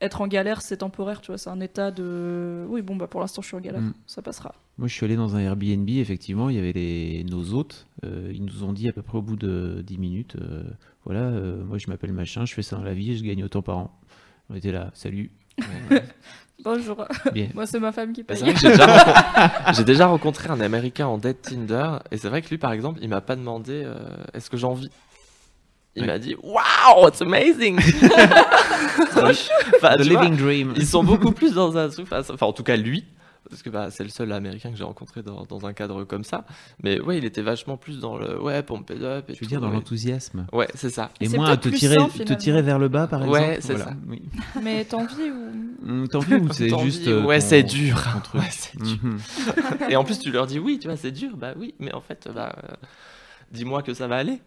être 0.00 0.20
en 0.20 0.26
galère, 0.28 0.62
c'est 0.62 0.78
temporaire, 0.78 1.20
tu 1.20 1.28
vois. 1.28 1.38
C'est 1.38 1.50
un 1.50 1.60
état 1.60 1.90
de. 1.90 2.64
Oui, 2.68 2.82
bon, 2.82 2.96
bah 2.96 3.06
pour 3.08 3.20
l'instant, 3.20 3.42
je 3.42 3.48
suis 3.48 3.56
en 3.56 3.60
galère. 3.60 3.80
Mm. 3.80 3.94
Ça 4.06 4.22
passera. 4.22 4.54
Moi, 4.78 4.86
je 4.88 4.94
suis 4.94 5.04
allé 5.04 5.16
dans 5.16 5.34
un 5.34 5.40
Airbnb, 5.40 5.88
effectivement, 5.90 6.50
il 6.50 6.56
y 6.56 6.58
avait 6.58 6.72
les, 6.72 7.24
nos 7.24 7.52
hôtes. 7.54 7.86
euh, 8.04 8.30
ils 8.32 8.44
nous 8.44 8.62
ont 8.64 8.72
dit 8.72 8.88
à 8.88 8.92
peu 8.92 9.02
près 9.02 9.18
au 9.18 9.22
bout 9.22 9.36
de 9.36 9.82
10 9.84 9.98
minutes 9.98 10.36
euh, 10.40 10.62
voilà, 11.04 11.22
euh, 11.22 11.64
moi 11.64 11.78
je 11.78 11.86
m'appelle 11.88 12.12
machin, 12.12 12.44
je 12.44 12.52
fais 12.54 12.62
ça 12.62 12.76
dans 12.76 12.82
la 12.84 12.92
vie 12.94 13.12
et 13.12 13.16
je 13.16 13.24
gagne 13.24 13.42
autant 13.42 13.62
par 13.62 13.78
an. 13.78 13.98
On 14.50 14.54
était 14.54 14.70
là, 14.72 14.90
salut. 14.94 15.32
Bonjour. 16.64 17.04
Bien. 17.32 17.48
Moi, 17.54 17.66
c'est 17.66 17.78
ma 17.78 17.92
femme 17.92 18.12
qui 18.12 18.22
Bah, 18.24 18.34
paye. 18.34 18.52
j'ai 18.56 18.68
déjà, 18.70 18.86
rencontré- 18.86 19.72
j'ai 19.74 19.84
déjà 19.84 20.06
rencontré 20.06 20.48
un 20.50 20.60
Américain 20.60 21.06
en 21.06 21.16
date 21.18 21.42
Tinder 21.42 21.98
et 22.10 22.16
c'est 22.18 22.28
vrai 22.28 22.42
que 22.42 22.48
lui, 22.48 22.58
par 22.58 22.72
exemple, 22.72 22.98
il 23.02 23.08
m'a 23.08 23.20
pas 23.20 23.36
demandé 23.36 23.82
euh, 23.84 23.96
est-ce 24.34 24.50
que 24.50 24.56
j'ai 24.56 24.66
envie. 24.66 24.90
Il 25.96 26.02
Ouais. 26.02 26.06
m'a 26.08 26.18
dit 26.18 26.36
Wow, 26.42 27.08
it's 27.08 27.20
amazing. 27.22 27.78
Enfin, 29.16 29.96
The 29.96 30.02
tu 30.02 30.10
vois, 30.12 30.22
Living 30.24 30.36
Dream. 30.36 30.72
ils 30.76 30.86
sont 30.86 31.02
beaucoup 31.04 31.32
plus 31.32 31.54
dans 31.54 31.76
un 31.76 31.88
truc. 31.88 32.06
Enfin, 32.12 32.46
en 32.46 32.52
tout 32.52 32.62
cas, 32.62 32.76
lui, 32.76 33.04
parce 33.48 33.62
que 33.62 33.70
bah, 33.70 33.88
c'est 33.90 34.02
le 34.04 34.10
seul 34.10 34.30
Américain 34.32 34.70
que 34.70 34.76
j'ai 34.76 34.84
rencontré 34.84 35.22
dans, 35.22 35.44
dans 35.44 35.64
un 35.66 35.72
cadre 35.72 36.04
comme 36.04 36.22
ça. 36.24 36.44
Mais 36.82 37.00
ouais, 37.00 37.18
il 37.18 37.24
était 37.24 37.40
vachement 37.42 37.76
plus 37.76 37.98
dans 38.00 38.16
le 38.16 38.40
ouais, 38.40 38.62
pump 38.62 38.90
it 38.90 39.02
up 39.02 39.24
et 39.30 39.34
Je 39.34 39.38
veux 39.38 39.44
tout, 39.44 39.46
dire 39.46 39.60
dans 39.60 39.68
ouais. 39.68 39.74
l'enthousiasme. 39.74 40.46
Ouais, 40.52 40.68
c'est 40.74 40.90
ça. 40.90 41.10
Et 41.20 41.28
C'est 41.28 41.36
moi, 41.36 41.48
à 41.48 41.56
te 41.56 41.68
tirer, 41.68 41.96
sain, 41.96 42.08
te 42.24 42.32
tirer 42.34 42.62
vers 42.62 42.78
le 42.78 42.88
bas, 42.88 43.06
par 43.06 43.20
exemple. 43.24 43.38
Ouais, 43.40 43.58
c'est 43.60 43.78
ça. 43.78 43.90
Oui. 44.08 44.22
Mais 44.62 44.84
t'as 44.84 44.98
envie 44.98 45.30
ou 45.30 45.88
Hum, 45.88 46.08
T'as 46.08 46.18
envie 46.18 46.34
ou 46.34 46.52
c'est 46.52 46.68
juste. 46.80 47.06
euh, 47.08 47.24
ouais, 47.24 47.38
ton- 47.40 47.46
c'est 47.46 47.62
dur. 47.62 48.02
ton 48.12 48.20
truc 48.20 48.42
Ouais, 48.42 48.48
c'est 48.50 48.76
dur. 48.82 48.98
Et 49.88 49.96
en 49.96 50.04
plus, 50.04 50.18
tu 50.18 50.30
leur 50.30 50.46
dis 50.46 50.58
oui, 50.58 50.78
tu 50.78 50.88
vois, 50.88 50.96
c'est 50.96 51.12
dur. 51.12 51.30
Bah 51.36 51.54
oui, 51.56 51.74
mais 51.78 51.94
en 51.94 52.00
fait, 52.00 52.28
bah, 52.34 52.54
euh, 52.64 52.74
dis-moi 53.52 53.82
que 53.82 53.94
ça 53.94 54.06
va 54.08 54.16
aller. 54.16 54.40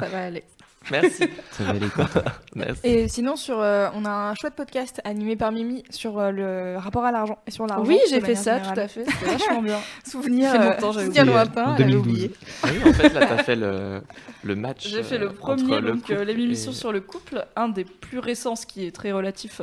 Ça 0.00 0.06
va 0.08 0.24
aller 0.24 0.42
Merci. 0.90 1.24
Ça 1.50 1.64
va 1.64 1.70
aller 1.72 1.88
quoi 1.90 2.08
Merci. 2.54 2.80
Et 2.84 3.06
sinon, 3.06 3.36
sur, 3.36 3.60
euh, 3.60 3.90
on 3.94 4.06
a 4.06 4.10
un 4.10 4.34
chouette 4.34 4.54
podcast 4.54 4.98
animé 5.04 5.36
par 5.36 5.52
Mimi 5.52 5.84
sur 5.90 6.18
euh, 6.18 6.30
le 6.30 6.78
rapport 6.78 7.04
à 7.04 7.12
l'argent 7.12 7.36
et 7.46 7.50
sur 7.50 7.66
l'argent. 7.66 7.84
Oui, 7.86 7.98
j'ai 8.08 8.22
fait 8.22 8.34
ça, 8.34 8.54
générale. 8.56 8.74
tout 8.74 8.80
à 8.80 8.88
fait. 8.88 9.04
C'était 9.20 9.26
vachement 9.30 9.60
bien. 9.62 9.78
Souvenir, 10.08 10.54
euh, 10.54 10.70
longtemps, 10.70 10.92
j'avais 10.92 11.08
oublié. 11.08 11.24
lointain, 11.24 11.64
En 11.66 11.76
elle 11.76 11.82
avait 11.82 11.92
2012. 11.92 12.00
oublié. 12.08 12.30
Ah 12.62 12.68
oui, 12.72 12.90
en 12.90 12.92
fait, 12.94 13.08
là, 13.10 13.26
t'as 13.26 13.42
fait 13.42 13.56
le, 13.56 14.00
le 14.42 14.56
match. 14.56 14.88
J'ai 14.88 15.02
fait 15.02 15.16
euh, 15.16 15.18
le 15.18 15.28
entre 15.28 15.36
premier, 15.38 15.82
donc 15.82 16.10
euh, 16.10 16.24
l'émission 16.24 16.70
et- 16.72 16.74
sur 16.74 16.92
le 16.92 17.02
couple, 17.02 17.44
un 17.56 17.68
des 17.68 17.84
plus 17.84 18.18
récents, 18.18 18.56
ce 18.56 18.64
qui 18.64 18.86
est 18.86 18.90
très 18.90 19.12
relatif. 19.12 19.60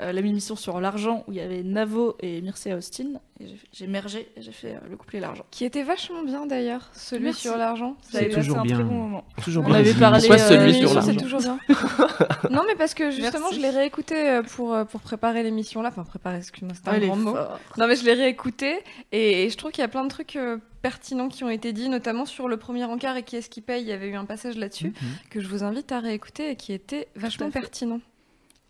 Euh, 0.00 0.12
l'émission 0.12 0.54
sur 0.54 0.80
l'argent 0.80 1.24
où 1.26 1.32
il 1.32 1.38
y 1.38 1.40
avait 1.40 1.64
Navo 1.64 2.16
et 2.20 2.40
Mircea 2.40 2.76
Austin. 2.76 3.14
Et 3.40 3.48
j'ai- 3.48 3.58
j'ai 3.72 3.86
mergé 3.88 4.28
et 4.36 4.42
j'ai 4.42 4.52
fait 4.52 4.74
euh, 4.76 4.78
le 4.88 4.96
couple 4.96 5.16
et 5.16 5.20
l'argent. 5.20 5.44
Qui 5.50 5.64
était 5.64 5.82
vachement 5.82 6.22
bien 6.22 6.46
d'ailleurs, 6.46 6.88
celui 6.92 7.24
Merci. 7.24 7.40
sur 7.40 7.56
l'argent. 7.56 7.96
Ça 8.02 8.18
a 8.18 8.22
été 8.22 8.36
toujours 8.36 8.58
un 8.58 8.62
bien. 8.62 8.76
très 8.76 8.84
bon 8.84 8.94
moment. 8.94 9.24
Toujours 9.42 9.64
On 9.64 9.68
bien 9.68 9.78
avait 9.78 9.94
parlé, 9.94 10.20
Soit 10.20 10.38
celui 10.38 10.70
euh, 10.70 10.86
sur 10.86 10.94
l'argent. 10.94 11.10
c'est 11.10 11.16
toujours 11.16 11.40
bien. 11.40 11.58
non, 12.50 12.62
mais 12.68 12.76
parce 12.76 12.94
que 12.94 13.10
justement, 13.10 13.46
Merci. 13.50 13.56
je 13.56 13.60
l'ai 13.60 13.70
réécouté 13.70 14.40
pour, 14.54 14.76
pour 14.86 15.00
préparer 15.00 15.42
l'émission 15.42 15.82
là. 15.82 15.88
Enfin, 15.88 16.04
préparer, 16.04 16.36
excuse-moi, 16.38 16.74
c'est 16.80 16.88
un 16.88 16.98
grand 17.00 17.16
mot. 17.16 17.34
fort. 17.34 17.58
Non, 17.76 17.88
mais 17.88 17.96
je 17.96 18.04
l'ai 18.04 18.14
réécouté 18.14 18.78
et, 19.10 19.44
et 19.44 19.50
je 19.50 19.56
trouve 19.56 19.72
qu'il 19.72 19.82
y 19.82 19.84
a 19.84 19.88
plein 19.88 20.04
de 20.04 20.10
trucs 20.10 20.36
euh, 20.36 20.58
pertinents 20.82 21.28
qui 21.28 21.42
ont 21.42 21.50
été 21.50 21.72
dit, 21.72 21.88
notamment 21.88 22.24
sur 22.24 22.46
le 22.46 22.56
premier 22.56 22.84
encart 22.84 23.16
et 23.16 23.24
qui 23.24 23.34
est-ce 23.34 23.50
qui 23.50 23.60
paye. 23.62 23.82
Il 23.82 23.88
y 23.88 23.92
avait 23.92 24.08
eu 24.08 24.14
un 24.14 24.26
passage 24.26 24.56
là-dessus 24.56 24.88
Mhm. 24.88 25.08
que 25.30 25.40
je 25.40 25.48
vous 25.48 25.64
invite 25.64 25.90
à 25.90 25.98
réécouter 25.98 26.50
et 26.50 26.56
qui 26.56 26.72
était 26.72 27.08
vachement 27.16 27.50
pertinent. 27.50 28.00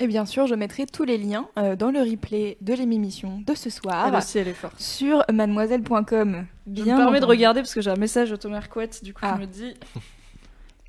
Et 0.00 0.06
bien 0.06 0.24
sûr, 0.26 0.46
je 0.46 0.54
mettrai 0.54 0.86
tous 0.86 1.02
les 1.04 1.18
liens 1.18 1.48
euh, 1.58 1.74
dans 1.74 1.90
le 1.90 1.98
replay 2.00 2.56
de 2.60 2.72
l'émission 2.74 3.42
de 3.44 3.54
ce 3.54 3.68
soir 3.68 4.06
Elle 4.08 4.14
aussi, 4.14 4.38
elle 4.38 4.46
est 4.48 4.54
forte. 4.54 4.78
sur 4.80 5.24
mademoiselle.com. 5.32 6.46
Je 6.68 6.82
Bien 6.84 6.96
me 6.96 7.02
permets 7.02 7.20
de 7.20 7.24
regarder 7.24 7.60
parce 7.62 7.74
que 7.74 7.80
j'ai 7.80 7.90
un 7.90 7.96
message 7.96 8.30
de 8.30 8.36
Thomas 8.36 8.62
Couette, 8.70 9.02
du 9.02 9.12
coup 9.12 9.20
Ah. 9.24 9.34
je 9.36 9.40
me 9.40 9.46
dis. 9.46 9.74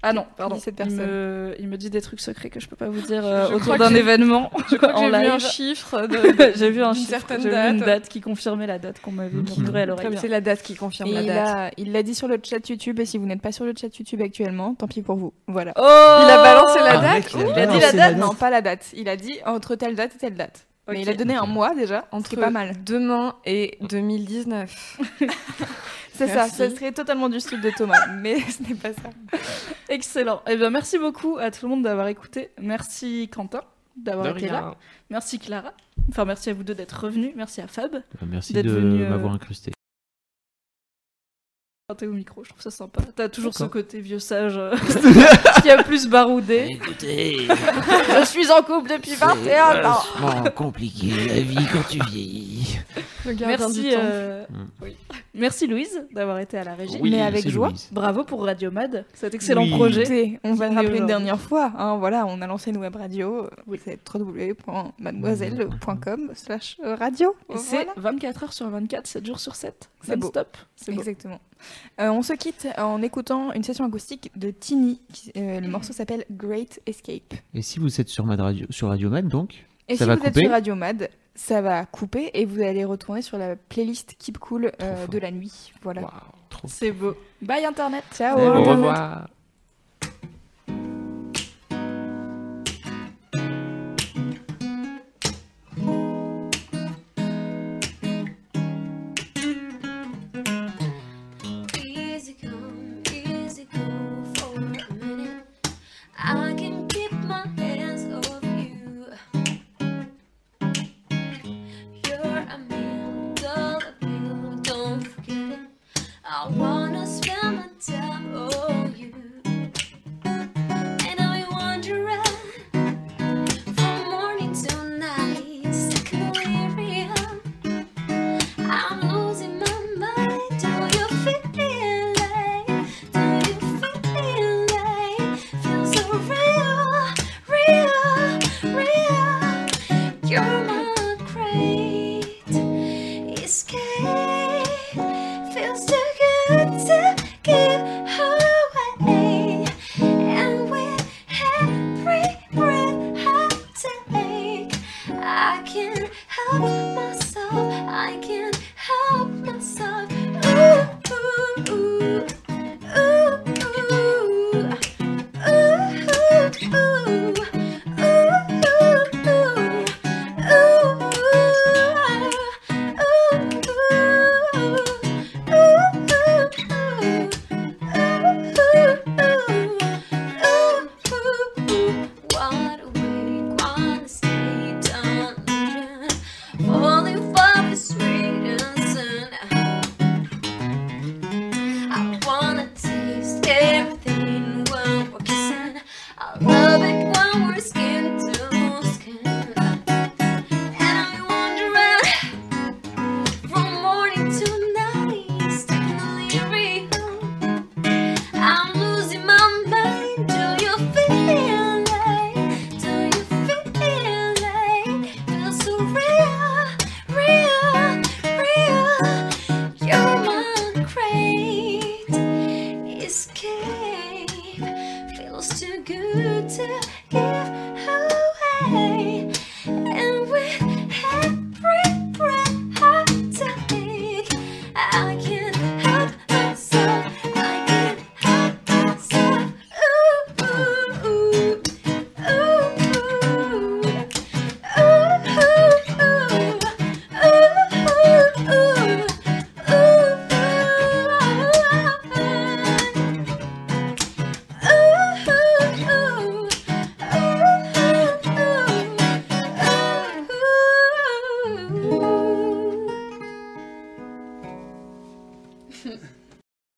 Ah 0.01 0.13
non, 0.13 0.25
pardon. 0.37 0.55
cette 0.55 0.75
il, 0.75 0.77
personne 0.77 0.97
me, 1.05 1.55
il 1.59 1.67
me 1.67 1.75
dit 1.75 1.89
des 1.89 2.01
trucs 2.01 2.21
secrets 2.21 2.49
que 2.49 2.61
je 2.61 2.67
peux 2.69 2.77
pas 2.77 2.87
vous 2.87 3.01
dire 3.01 3.25
euh, 3.25 3.49
autour 3.49 3.75
d'un 3.75 3.93
événement. 3.93 4.49
Je 4.71 4.77
crois 4.77 4.93
que 4.93 4.99
j'ai 4.99 5.09
vu 5.09 5.27
un 5.27 5.39
chiffre 5.39 6.07
de, 6.07 6.51
j'ai 6.55 6.69
vu 6.71 6.81
un 6.81 6.93
chiffre, 6.93 7.09
certaine 7.09 7.41
j'ai 7.41 7.49
vu 7.49 7.55
date. 7.55 7.73
une 7.73 7.79
date 7.81 8.07
qui 8.07 8.21
confirmait 8.21 8.65
la 8.67 8.79
date 8.79 9.01
qu'on 9.01 9.11
m'avait 9.11 9.35
murmurée 9.35 9.81
à 9.81 9.85
l'oreille. 9.85 10.17
C'est 10.17 10.29
la 10.29 10.39
date 10.39 10.61
qui 10.61 10.75
confirme 10.75 11.09
Et 11.09 11.21
la 11.21 11.23
date. 11.23 11.73
il 11.75 11.91
l'a 11.91 12.01
dit 12.03 12.15
sur 12.15 12.29
le 12.29 12.39
chat 12.41 12.65
YouTube, 12.69 12.97
et 13.01 13.05
si 13.05 13.17
vous 13.17 13.25
n'êtes 13.25 13.41
pas 13.41 13.51
sur 13.51 13.65
le 13.65 13.73
chat 13.77 13.93
YouTube 13.97 14.21
actuellement, 14.21 14.73
tant 14.73 14.87
pis 14.87 15.01
pour 15.01 15.17
vous. 15.17 15.33
Voilà. 15.47 15.73
Oh 15.75 15.81
Il 15.81 16.29
a 16.31 16.43
balancé 16.43 16.79
la 16.79 16.91
Ah, 16.99 17.01
date 17.19 17.35
mec, 17.35 17.45
Il 17.55 17.59
a 17.59 17.65
dit 17.67 17.79
la 17.79 17.91
date, 17.91 17.95
date. 17.95 18.17
non, 18.17 18.33
pas 18.33 18.49
la 18.49 18.61
date. 18.61 18.85
Il 18.95 19.09
a 19.09 19.17
dit 19.17 19.37
entre 19.45 19.75
telle 19.75 19.95
date 19.95 20.15
et 20.15 20.17
telle 20.17 20.35
date. 20.35 20.65
Mais 20.87 21.01
il 21.01 21.09
a 21.09 21.13
donné 21.13 21.35
un 21.35 21.45
mois 21.45 21.75
déjà, 21.75 22.05
Entre 22.11 22.25
ce 22.25 22.29
qui 22.31 22.35
est 22.39 22.41
pas 22.43 22.49
mal. 22.49 22.73
demain 22.83 23.35
et 23.45 23.77
2019. 23.81 24.97
C'est 26.27 26.33
ça, 26.33 26.47
ça 26.49 26.69
serait 26.69 26.91
totalement 26.91 27.29
du 27.29 27.39
style 27.39 27.61
de 27.61 27.69
Thomas, 27.69 28.07
mais 28.13 28.39
ce 28.41 28.63
n'est 28.63 28.75
pas 28.75 28.93
ça. 28.93 29.09
Excellent. 29.89 30.41
Eh 30.49 30.55
bien, 30.57 30.69
merci 30.69 30.97
beaucoup 30.97 31.37
à 31.37 31.51
tout 31.51 31.65
le 31.65 31.69
monde 31.69 31.83
d'avoir 31.83 32.07
écouté. 32.07 32.51
Merci 32.61 33.29
Quentin 33.33 33.61
d'avoir 33.95 34.37
été 34.37 34.47
là. 34.47 34.75
Merci 35.09 35.39
Clara. 35.39 35.73
Enfin, 36.09 36.25
merci 36.25 36.49
à 36.49 36.53
vous 36.53 36.63
deux 36.63 36.75
d'être 36.75 37.03
revenus. 37.03 37.33
Merci 37.35 37.61
à 37.61 37.67
Fab. 37.67 37.95
Euh, 37.95 38.01
Merci 38.27 38.53
D'être 38.53 38.65
de 38.65 38.71
venu, 38.71 39.03
euh, 39.03 39.09
m'avoir 39.09 39.33
incrusté. 39.33 39.71
T'es 41.97 42.05
au 42.05 42.13
micro, 42.13 42.43
je 42.43 42.49
trouve 42.49 42.61
ça 42.61 42.69
sympa. 42.71 43.01
T'as 43.15 43.29
toujours 43.29 43.51
ce 43.53 43.63
côté 43.63 43.99
vieux 43.99 44.19
sage 44.19 44.57
euh, 44.57 44.75
qui 45.63 45.71
a 45.71 45.81
plus 45.83 46.07
baroudé. 46.07 46.67
Écoutez, 46.69 47.47
Je 47.47 48.25
suis 48.25 48.51
en 48.51 48.61
couple 48.61 48.91
depuis 48.91 49.15
21 49.15 49.83
ans. 49.85 49.97
vachement 50.19 50.51
compliqué 50.51 51.07
la 51.27 51.41
vie 51.41 51.65
quand 51.73 51.81
tu 51.89 51.99
vieillis. 52.11 52.77
Merci, 53.39 53.91
euh, 53.95 54.45
Mm. 54.49 54.65
oui. 54.81 54.95
merci 55.35 55.67
Louise 55.67 56.01
d'avoir 56.11 56.39
été 56.39 56.57
à 56.57 56.63
la 56.63 56.73
régie. 56.75 56.97
Oui, 57.01 57.11
mais 57.11 57.21
avec 57.21 57.43
C'est 57.43 57.49
joie. 57.49 57.67
Louise. 57.69 57.87
Bravo 57.91 58.23
pour 58.23 58.43
Radio 58.45 58.71
Mad, 58.71 59.05
cet 59.13 59.33
excellent 59.35 59.63
Oui. 59.63 59.71
projet. 59.71 60.01
Écoutez, 60.03 60.39
on 60.43 60.53
va 60.53 60.69
le 60.69 60.75
rappeler 60.75 60.97
une 60.99 61.05
dernière 61.07 61.39
fois. 61.39 61.71
hein, 61.77 61.97
voilà, 61.97 62.25
on 62.27 62.41
a 62.41 62.47
lancé 62.47 62.69
une 62.71 62.77
web 62.77 62.95
radio. 62.95 63.47
C'est 63.83 63.99
www.mademoiselle.com 64.13 66.31
slash 66.33 66.77
radio. 66.83 67.35
Et 67.53 67.57
c'est 67.57 67.75
Voilà. 67.85 67.93
24 67.97 68.43
heures 68.43 68.53
sur 68.53 68.69
24, 68.69 69.07
7 69.07 69.25
jours 69.25 69.39
sur 69.39 69.55
7. 69.55 69.89
C'est 70.03 70.23
stop. 70.23 70.57
C'est 70.75 70.91
beau. 70.93 70.99
Exactement. 70.99 71.39
Euh, 71.99 72.09
on 72.09 72.21
se 72.21 72.33
quitte 72.33 72.67
en 72.77 73.01
écoutant 73.01 73.51
une 73.53 73.63
session 73.63 73.85
acoustique 73.85 74.31
de 74.35 74.51
Tini. 74.51 75.01
qui- 75.13 75.31
euh, 75.37 75.59
le 75.59 75.67
morceau 75.67 75.93
s'appelle 75.93 76.25
Great 76.31 76.79
Escape. 76.85 77.33
Et 77.53 77.61
si 77.61 77.79
vous 77.79 77.99
êtes 78.01 78.09
sur, 78.09 78.25
Mad 78.25 78.39
Radio, 78.39 78.65
sur 78.69 78.87
Radio 78.89 79.09
Mad, 79.09 79.27
donc, 79.27 79.65
Et 79.87 79.95
Ça 79.97 80.05
si 80.05 80.07
va 80.09 80.15
vous 80.15 80.25
êtes 80.25 80.37
sur 80.37 80.49
Radio 80.51 80.75
Mad, 80.75 81.09
ça 81.35 81.61
va 81.61 81.85
couper 81.85 82.29
et 82.33 82.45
vous 82.45 82.61
allez 82.61 82.85
retourner 82.85 83.21
sur 83.21 83.37
la 83.37 83.55
playlist 83.55 84.15
Keep 84.19 84.37
Cool 84.37 84.71
euh, 84.81 85.07
de 85.07 85.17
la 85.17 85.31
nuit. 85.31 85.71
Voilà. 85.81 86.01
C'est 86.65 86.91
beau. 86.91 87.15
Bye 87.41 87.65
Internet. 87.65 88.03
Ciao. 88.13 88.37
Au 88.37 88.41
Internet. 88.41 88.67
revoir. 88.69 89.29